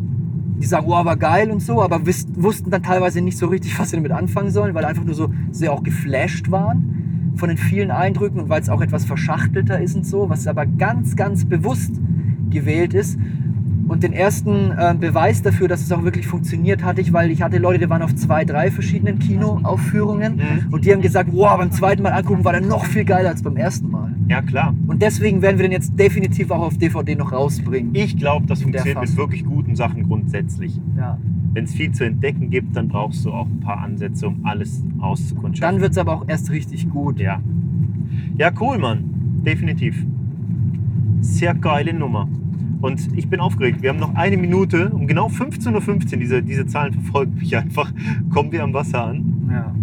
die 0.59 0.67
sagen, 0.67 0.89
wow, 0.89 1.05
war 1.05 1.17
geil 1.17 1.53
und 1.53 1.61
so, 1.61 1.81
aber 1.81 2.05
wiss, 2.05 2.27
wussten 2.35 2.71
dann 2.71 2.83
teilweise 2.83 3.21
nicht 3.21 3.39
so 3.39 3.47
richtig, 3.47 3.79
was 3.79 3.91
sie 3.91 3.97
damit 3.97 4.11
anfangen 4.11 4.51
sollen, 4.51 4.75
weil 4.75 4.85
einfach 4.85 5.05
nur 5.05 5.15
so 5.15 5.33
sehr 5.53 5.73
auch 5.73 5.85
geflasht 5.85 6.51
waren 6.51 7.33
von 7.37 7.49
den 7.49 7.59
vielen 7.59 7.93
Eindrücken 7.93 8.41
und 8.41 8.49
weil 8.49 8.61
es 8.61 8.69
auch 8.69 8.81
etwas 8.81 9.05
verschachtelter 9.05 9.81
ist 9.81 9.95
und 9.95 10.05
so, 10.05 10.29
was 10.29 10.49
aber 10.49 10.67
ganz, 10.67 11.15
ganz 11.15 11.45
bewusst 11.45 11.93
gewählt 12.51 12.93
ist. 12.93 13.19
Und 13.93 14.03
den 14.03 14.15
ersten 14.15 14.71
äh, 14.71 14.95
Beweis 14.99 15.43
dafür, 15.43 15.69
dass 15.69 15.83
es 15.83 15.93
auch 15.93 16.03
wirklich 16.03 16.27
funktioniert, 16.27 16.83
hatte 16.83 17.03
ich, 17.03 17.13
weil 17.13 17.31
ich 17.31 17.43
hatte 17.43 17.59
Leute, 17.59 17.79
die 17.81 17.91
waren 17.91 18.01
auf 18.01 18.15
zwei, 18.15 18.43
drei 18.47 18.71
verschiedenen 18.71 19.19
Kinoaufführungen 19.19 20.37
Mhm. 20.37 20.73
und 20.73 20.87
die 20.87 20.93
haben 20.95 21.03
gesagt, 21.03 21.29
wow, 21.31 21.59
beim 21.59 21.71
zweiten 21.73 22.03
Mal 22.03 22.13
angucken 22.13 22.43
war 22.43 22.53
der 22.53 22.63
noch 22.63 22.87
viel 22.87 23.05
geiler 23.05 23.29
als 23.29 23.43
beim 23.43 23.57
ersten 23.59 23.91
Mal. 23.91 24.15
Ja, 24.29 24.41
klar. 24.41 24.75
Und 24.87 25.03
deswegen 25.03 25.43
werden 25.43 25.59
wir 25.59 25.65
den 25.65 25.73
jetzt 25.73 25.93
definitiv 25.99 26.51
auch 26.51 26.63
auf 26.63 26.79
DVD 26.79 27.15
noch 27.17 27.33
rausbringen. 27.33 27.95
Ich 27.95 28.17
glaube, 28.17 28.47
das 28.47 28.63
funktioniert 28.63 28.99
mit 28.99 29.15
wirklich 29.19 29.45
guten 29.45 29.77
Sachen 29.77 30.05
grundsätzlich. 30.09 30.81
Ja. 30.97 31.19
Wenn 31.53 31.65
es 31.65 31.75
viel 31.75 31.93
zu 31.93 32.05
entdecken 32.07 32.49
gibt, 32.49 32.75
dann 32.75 32.89
brauchst 32.89 33.27
du 33.27 33.31
auch 33.31 33.47
ein 33.47 33.61
paar 33.61 33.77
Ansätze, 33.83 34.27
um 34.29 34.41
alles 34.45 34.83
auszukundschaften. 35.01 35.75
Dann 35.77 35.83
wird 35.83 35.93
es 35.93 35.99
aber 35.99 36.15
auch 36.15 36.25
erst 36.29 36.51
richtig 36.51 36.89
gut. 36.89 37.21
Ja. 37.21 37.43
Ja, 38.39 38.51
cool, 38.59 38.79
Mann. 38.79 39.05
Definitiv. 39.45 40.03
Sehr 41.21 41.53
geile 41.53 41.93
Nummer. 41.93 42.27
Und 42.83 43.17
ich 43.17 43.31
bin 43.31 43.41
aufgeregt. 43.41 43.81
Wir 43.81 43.91
haben 43.91 44.01
noch 44.01 44.15
eine 44.17 44.37
Minute. 44.37 44.91
Um 44.91 45.07
genau 45.07 45.29
15.15 45.29 46.13
Uhr, 46.13 46.19
diese, 46.19 46.43
diese 46.43 46.67
Zahlen 46.67 46.93
verfolgen 46.93 47.35
mich 47.37 47.57
einfach, 47.57 47.93
kommen 48.31 48.51
wir 48.53 48.63
am 48.65 48.75
Wasser 48.75 49.05
an. 49.05 49.49
Ja. 49.51 49.75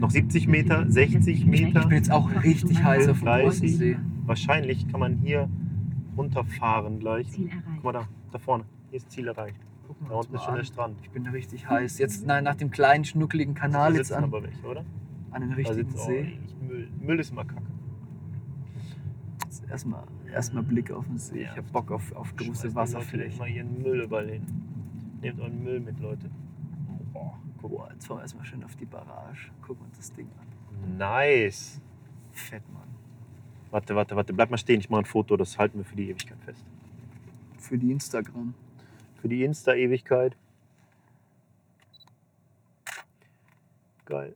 Noch 0.00 0.10
70 0.10 0.48
Meter, 0.48 0.84
60 0.90 1.46
Meter. 1.46 1.80
Ich 1.80 1.88
bin 1.88 1.96
jetzt 1.96 2.10
auch 2.10 2.28
richtig 2.42 2.82
heiß 2.82 3.08
auf 3.08 3.18
dem 3.18 3.26
30. 3.26 3.44
großen 3.44 3.68
See. 3.68 3.96
Wahrscheinlich 4.26 4.88
kann 4.88 5.00
man 5.00 5.18
hier 5.18 5.48
runterfahren 6.16 6.98
gleich. 6.98 7.30
Ziel 7.30 7.50
Guck 7.76 7.84
mal 7.84 7.92
da, 7.92 8.08
da 8.32 8.38
vorne. 8.38 8.64
Hier 8.90 8.96
ist 8.96 9.10
Ziel 9.10 9.28
erreicht. 9.28 9.56
Da 10.08 10.14
unten 10.14 10.34
ist 10.34 10.42
schon 10.42 10.50
an. 10.50 10.56
der 10.56 10.64
Strand. 10.64 10.96
Ich 11.02 11.10
bin 11.10 11.24
da 11.24 11.30
richtig 11.30 11.68
heiß. 11.68 11.98
Jetzt 11.98 12.24
na, 12.26 12.40
nach 12.40 12.56
dem 12.56 12.70
kleinen, 12.70 13.04
schnuckeligen 13.04 13.54
Kanal 13.54 13.94
jetzt 13.94 14.12
an, 14.12 14.24
aber 14.24 14.42
welche, 14.42 14.66
oder? 14.66 14.84
an 15.30 15.40
den 15.42 15.50
Da 15.50 15.56
richtigen 15.56 15.88
sitzt 15.88 16.02
oh, 16.02 16.06
See. 16.06 16.38
Müll. 16.66 16.88
Müll 17.00 17.20
ist 17.20 17.30
immer 17.30 17.44
kacke. 17.44 17.62
Jetzt 19.44 19.62
Erstmal 19.70 20.02
erstmal 20.30 20.62
Blick 20.62 20.90
auf 20.90 21.06
den 21.06 21.18
See. 21.18 21.42
Ja. 21.42 21.50
Ich 21.52 21.58
hab 21.58 21.72
Bock 21.72 21.90
auf, 21.90 22.12
auf 22.12 22.34
große 22.36 22.74
Wasserflächen. 22.74 23.38
Leute 23.38 23.38
Mal 23.38 23.48
ihren 23.48 23.82
Müll 23.82 24.00
überall 24.02 24.28
hin. 24.28 24.46
Nehmt 25.20 25.40
euren 25.40 25.62
Müll 25.62 25.80
mit, 25.80 25.98
Leute. 26.00 26.30
Boah, 27.12 27.38
Boah, 27.60 27.90
jetzt 27.92 28.06
fahren 28.06 28.18
wir 28.18 28.22
erstmal 28.22 28.44
schön 28.44 28.64
auf 28.64 28.74
die 28.76 28.86
Barrage. 28.86 29.50
Gucken 29.62 29.84
uns 29.86 29.96
das 29.96 30.12
Ding 30.12 30.28
an. 30.40 30.96
Nice. 30.96 31.80
Fett, 32.32 32.62
Mann. 32.72 32.88
Warte, 33.70 33.94
warte, 33.94 34.16
warte. 34.16 34.32
Bleib 34.32 34.50
mal 34.50 34.56
stehen. 34.56 34.80
Ich 34.80 34.88
mache 34.88 35.02
ein 35.02 35.04
Foto. 35.04 35.36
Das 35.36 35.58
halten 35.58 35.78
wir 35.78 35.84
für 35.84 35.96
die 35.96 36.08
Ewigkeit 36.08 36.38
fest. 36.44 36.64
Für 37.58 37.76
die 37.76 37.92
Instagram. 37.92 38.54
Für 39.20 39.28
die 39.28 39.44
Insta-Ewigkeit. 39.44 40.36
Geil. 44.06 44.34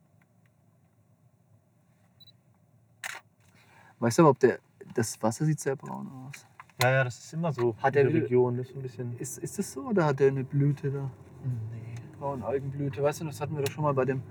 Weißt 3.99 4.19
du 4.19 4.29
ob 4.29 4.39
der. 4.39 4.59
Das 4.95 5.21
Wasser 5.23 5.45
sieht 5.45 5.61
sehr 5.61 5.77
braun 5.77 6.09
aus. 6.09 6.47
Ja, 6.83 6.91
ja, 6.91 7.05
das 7.05 7.19
ist 7.19 7.33
immer 7.33 7.53
so. 7.53 7.77
Hat 7.83 7.95
in 7.97 8.07
er 8.07 8.13
der 8.13 8.23
Region. 8.23 8.57
Das 8.57 8.69
ist 8.69 8.77
ein 8.77 8.83
bisschen. 8.83 9.19
Ist, 9.19 9.39
ist 9.39 9.59
das 9.59 9.73
so 9.73 9.83
oder 9.83 10.07
hat 10.07 10.21
der 10.21 10.29
eine 10.29 10.45
Blüte 10.45 10.91
da? 10.91 11.11
Nee. 11.45 11.95
Braune 12.19 12.45
Algenblüte. 12.45 13.03
Weißt 13.03 13.21
du, 13.21 13.27
das 13.27 13.41
hatten 13.41 13.57
wir 13.57 13.63
doch 13.63 13.73
schon 13.73 13.85
mal 13.85 13.95
bei 13.95 14.05
dem. 14.05 14.23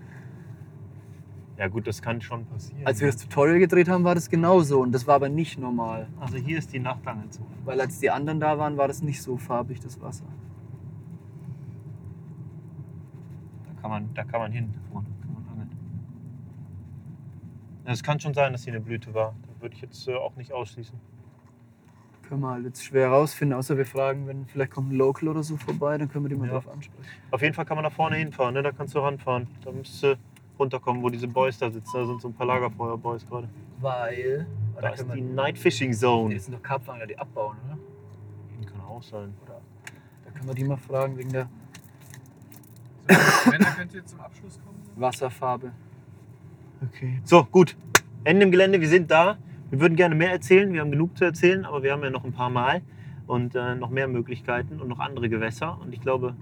Ja, 1.57 1.67
gut, 1.67 1.85
das 1.85 2.01
kann 2.01 2.19
schon 2.19 2.45
passieren. 2.45 2.85
Als 2.85 2.99
wir 2.99 3.07
das 3.07 3.17
Tutorial 3.17 3.59
gedreht 3.59 3.87
haben, 3.87 4.03
war 4.03 4.15
das 4.15 4.29
genauso. 4.29 4.81
Und 4.81 4.91
das 4.91 5.05
war 5.05 5.15
aber 5.15 5.29
nicht 5.29 5.59
normal. 5.59 6.07
also, 6.19 6.37
hier 6.37 6.57
ist 6.57 6.73
die 6.73 6.79
Nachtangelzone. 6.79 7.47
Weil 7.63 7.79
als 7.79 7.99
die 7.99 8.09
anderen 8.09 8.39
da 8.39 8.57
waren, 8.57 8.75
war 8.77 8.87
das 8.87 9.03
nicht 9.03 9.21
so 9.21 9.37
farbig, 9.37 9.79
das 9.79 10.01
Wasser. 10.01 10.25
Da 13.67 13.81
kann 13.81 13.91
man, 13.91 14.13
da 14.15 14.23
kann 14.23 14.39
man 14.39 14.51
hin. 14.51 14.73
Da 14.73 14.79
vorne 14.91 15.07
kann 15.21 15.33
man 15.33 15.43
angeln. 15.51 15.69
Es 17.85 18.01
kann 18.01 18.19
schon 18.19 18.33
sein, 18.33 18.51
dass 18.51 18.63
hier 18.63 18.73
eine 18.73 18.81
Blüte 18.81 19.13
war. 19.13 19.35
Da 19.43 19.52
würde 19.63 19.75
ich 19.75 19.81
jetzt 19.81 20.07
äh, 20.07 20.13
auch 20.15 20.35
nicht 20.35 20.51
ausschließen. 20.53 20.99
Können 22.29 22.41
wir 22.41 22.51
halt 22.51 22.65
jetzt 22.65 22.83
schwer 22.83 23.09
rausfinden, 23.09 23.57
außer 23.57 23.77
wir 23.77 23.85
fragen, 23.85 24.27
wenn 24.27 24.45
vielleicht 24.45 24.71
kommt 24.71 24.91
ein 24.91 24.95
Local 24.95 25.29
oder 25.29 25.43
so 25.43 25.57
vorbei, 25.57 25.97
dann 25.97 26.09
können 26.09 26.25
wir 26.25 26.29
die 26.29 26.35
mal 26.35 26.47
Ja. 26.47 26.53
drauf 26.53 26.67
ansprechen. 26.69 27.05
Auf 27.31 27.41
jeden 27.41 27.53
Fall 27.53 27.65
kann 27.65 27.75
man 27.75 27.83
da 27.83 27.89
vorne 27.89 28.15
hinfahren, 28.17 28.53
ne? 28.53 28.63
da 28.63 28.71
kannst 28.71 28.93
du 28.95 28.99
ranfahren. 28.99 29.47
Da 29.63 29.71
müsstest 29.71 30.03
du 30.03 30.17
runterkommen, 30.59 31.01
wo 31.01 31.09
diese 31.09 31.27
Boys 31.27 31.57
da 31.57 31.69
sitzen. 31.69 31.91
Da 31.93 32.05
sind 32.05 32.21
so 32.21 32.27
ein 32.29 32.33
paar 32.33 32.45
Lagerfeuer-Boys 32.47 33.27
gerade. 33.27 33.49
Weil. 33.81 34.45
Da 34.79 34.89
ist 34.89 35.05
die 35.13 35.21
Night 35.21 35.57
Fishing 35.57 35.93
Zone. 35.93 36.33
Das 36.35 36.45
sind 36.45 36.53
doch 36.53 36.63
Karpfangler, 36.63 37.05
die 37.07 37.17
abbauen, 37.17 37.57
oder? 37.65 37.77
Kann 38.71 38.81
auch 38.81 39.03
sein. 39.03 39.33
oder? 39.45 39.59
Da 40.25 40.31
können 40.31 40.47
wir 40.47 40.55
die 40.55 40.63
mal 40.63 40.77
fragen 40.77 41.17
wegen 41.17 41.31
der 41.31 41.47
So, 43.09 43.51
könnt 43.51 43.93
ihr 43.93 44.05
zum 44.05 44.19
Abschluss 44.21 44.59
kommen. 44.63 44.77
Wasserfarbe. 44.95 45.71
Okay. 46.89 47.19
So, 47.23 47.43
gut. 47.45 47.75
Ende 48.23 48.45
im 48.45 48.51
Gelände, 48.51 48.79
wir 48.79 48.87
sind 48.87 49.11
da. 49.11 49.37
Wir 49.73 49.79
würden 49.79 49.95
gerne 49.95 50.13
mehr 50.13 50.29
erzählen. 50.31 50.71
Wir 50.71 50.81
haben 50.81 50.91
genug 50.91 51.17
zu 51.17 51.25
erzählen, 51.25 51.65
aber 51.65 51.81
wir 51.81 51.93
haben 51.93 52.03
ja 52.03 52.11
noch 52.11 52.23
ein 52.23 52.31
paar 52.31 52.51
Mal 52.51 52.83
und 53.25 53.55
äh, 53.55 53.73
noch 53.73 53.89
mehr 53.89 54.07
Möglichkeiten 54.07 54.79
und 54.79 54.87
noch 54.87 54.99
andere 54.99 55.29
Gewässer. 55.29 55.79
Und 55.81 55.91
ich 55.95 55.99
glaube, 55.99 56.35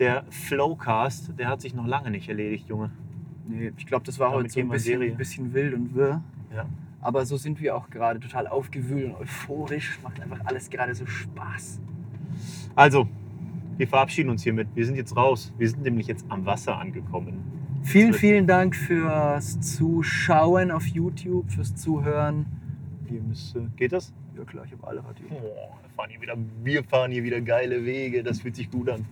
der 0.00 0.24
Flowcast, 0.30 1.38
der 1.38 1.46
hat 1.50 1.60
sich 1.60 1.72
noch 1.72 1.86
lange 1.86 2.10
nicht 2.10 2.28
erledigt, 2.28 2.68
Junge. 2.68 2.90
Nee, 3.46 3.70
ich 3.76 3.86
glaube, 3.86 4.04
das 4.06 4.18
war 4.18 4.32
Damit 4.32 4.46
heute 4.46 4.54
so 4.54 4.58
ein 4.58 4.68
bisschen, 4.70 4.98
Serie. 4.98 5.14
bisschen 5.14 5.54
wild 5.54 5.72
und 5.72 5.94
wirr. 5.94 6.20
Ja. 6.52 6.66
Aber 7.00 7.24
so 7.26 7.36
sind 7.36 7.60
wir 7.60 7.76
auch 7.76 7.90
gerade 7.90 8.18
total 8.18 8.48
aufgewühlt 8.48 9.04
und 9.04 9.14
euphorisch. 9.20 9.96
Macht 10.02 10.20
einfach 10.20 10.40
alles 10.44 10.68
gerade 10.68 10.96
so 10.96 11.06
Spaß. 11.06 11.80
Also, 12.74 13.06
wir 13.76 13.86
verabschieden 13.86 14.30
uns 14.30 14.42
hiermit. 14.42 14.66
Wir 14.74 14.84
sind 14.84 14.96
jetzt 14.96 15.16
raus. 15.16 15.54
Wir 15.58 15.68
sind 15.70 15.84
nämlich 15.84 16.08
jetzt 16.08 16.26
am 16.28 16.44
Wasser 16.44 16.76
angekommen. 16.76 17.57
Vielen, 17.82 18.12
vielen 18.12 18.46
Dank 18.46 18.76
fürs 18.76 19.60
Zuschauen 19.60 20.70
auf 20.70 20.86
YouTube, 20.86 21.50
fürs 21.50 21.74
Zuhören. 21.74 22.46
Wir 23.04 23.22
müssen, 23.22 23.72
geht 23.76 23.92
das? 23.92 24.12
Ja 24.36 24.44
klar, 24.44 24.64
ich 24.66 24.72
habe 24.72 24.86
alle 24.86 25.04
Radio. 25.04 25.26
Oh, 25.30 25.72
wir, 25.82 25.90
fahren 25.96 26.10
hier 26.10 26.20
wieder, 26.20 26.36
wir 26.62 26.84
fahren 26.84 27.10
hier 27.10 27.22
wieder 27.24 27.40
geile 27.40 27.84
Wege. 27.84 28.22
Das 28.22 28.40
fühlt 28.40 28.56
sich 28.56 28.70
gut 28.70 28.90
an. 28.90 29.06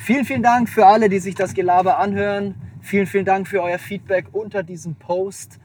Vielen, 0.00 0.24
vielen 0.24 0.42
Dank 0.42 0.68
für 0.68 0.86
alle, 0.86 1.08
die 1.08 1.18
sich 1.18 1.34
das 1.34 1.54
Gelaber 1.54 1.98
anhören. 1.98 2.54
Vielen, 2.80 3.06
vielen 3.06 3.24
Dank 3.24 3.48
für 3.48 3.62
euer 3.62 3.78
Feedback 3.78 4.26
unter 4.32 4.62
diesem 4.62 4.94
Post. 4.94 5.60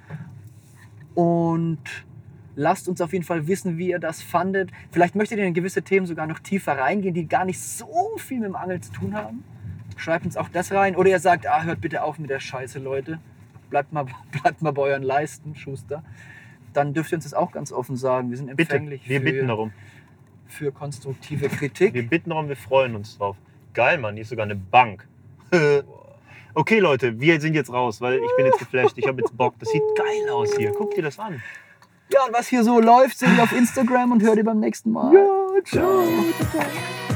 Und 1.15 1.80
lasst 2.56 2.90
uns 2.90 3.02
auf 3.02 3.14
jeden 3.14 3.26
Fall 3.26 3.48
wissen, 3.48 3.77
wie 3.77 3.90
ihr 3.90 3.99
das 3.99 4.22
fandet. 4.22 4.72
Vielleicht 4.91 5.15
möchtet 5.15 5.40
ihr 5.40 5.45
in 5.45 5.53
gewisse 5.53 5.81
Themen 5.81 6.06
sogar 6.06 6.27
noch 6.27 6.40
tiefer 6.40 6.77
reingehen, 6.77 7.14
die 7.14 7.27
gar 7.27 7.45
nicht 7.45 7.60
so 7.60 8.18
viel 8.18 8.40
mit 8.40 8.49
dem 8.49 8.56
Angeln 8.56 8.81
zu 8.81 8.91
tun 8.91 9.15
haben. 9.15 9.44
Schreibt 10.00 10.26
uns 10.26 10.38
auch 10.38 10.48
das 10.48 10.72
rein. 10.72 10.96
Oder 10.96 11.10
ihr 11.10 11.20
sagt, 11.20 11.46
ah, 11.46 11.64
hört 11.64 11.82
bitte 11.82 12.04
auf 12.04 12.20
mit 12.20 12.30
der 12.30 12.40
Scheiße, 12.40 12.80
Leute. 12.80 13.20
Bleibt 13.70 13.92
mal, 13.92 14.06
bleibt 14.42 14.62
mal 14.62 14.72
bei 14.72 14.84
euren 14.84 15.04
Leisten, 15.04 15.56
Schuster. 15.56 16.04
Dann 16.74 16.94
dürft 16.94 17.12
ihr 17.12 17.18
uns 17.18 17.26
das 17.26 17.34
auch 17.34 17.52
ganz 17.52 17.72
offen 17.72 17.98
sagen. 17.98 18.30
Wir 18.30 18.38
sind 18.38 18.56
Bitte, 18.56 18.76
empfänglich 18.76 19.10
wir 19.10 19.20
für, 19.20 19.26
bitten 19.26 19.48
darum. 19.48 19.74
für 20.48 20.72
konstruktive 20.72 21.50
Kritik. 21.50 21.94
Wir 21.94 22.08
bitten 22.08 22.30
darum, 22.30 22.48
wir 22.48 22.56
freuen 22.56 22.96
uns 22.96 23.18
drauf. 23.18 23.36
Geil, 23.74 23.98
Mann, 23.98 24.16
hier 24.16 24.22
ist 24.22 24.30
sogar 24.30 24.46
eine 24.46 24.56
Bank. 24.56 25.06
okay, 26.54 26.80
Leute, 26.80 27.20
wir 27.20 27.42
sind 27.42 27.54
jetzt 27.54 27.72
raus, 27.72 28.00
weil 28.00 28.20
ich 28.20 28.36
bin 28.38 28.46
jetzt 28.46 28.60
geflasht. 28.60 28.98
Ich 28.98 29.08
habe 29.08 29.20
jetzt 29.22 29.36
Bock. 29.36 29.56
Das 29.60 29.70
sieht 29.70 29.84
geil 29.96 30.30
aus 30.32 30.56
hier. 30.56 30.72
Guck 30.78 30.96
dir 30.96 31.04
das 31.04 31.20
an. 31.20 31.42
Ja, 32.12 32.26
und 32.26 32.34
was 32.34 32.48
hier 32.48 32.64
so 32.64 32.80
läuft, 32.80 33.20
seht 33.20 33.36
ihr 33.36 33.44
auf 33.44 33.52
Instagram 33.52 34.14
und 34.14 34.24
hört 34.24 34.38
ihr 34.38 34.46
beim 34.46 34.60
nächsten 34.60 34.92
Mal. 34.92 35.14
Ja, 35.14 35.64
ciao. 35.66 36.06
ciao. 36.52 37.09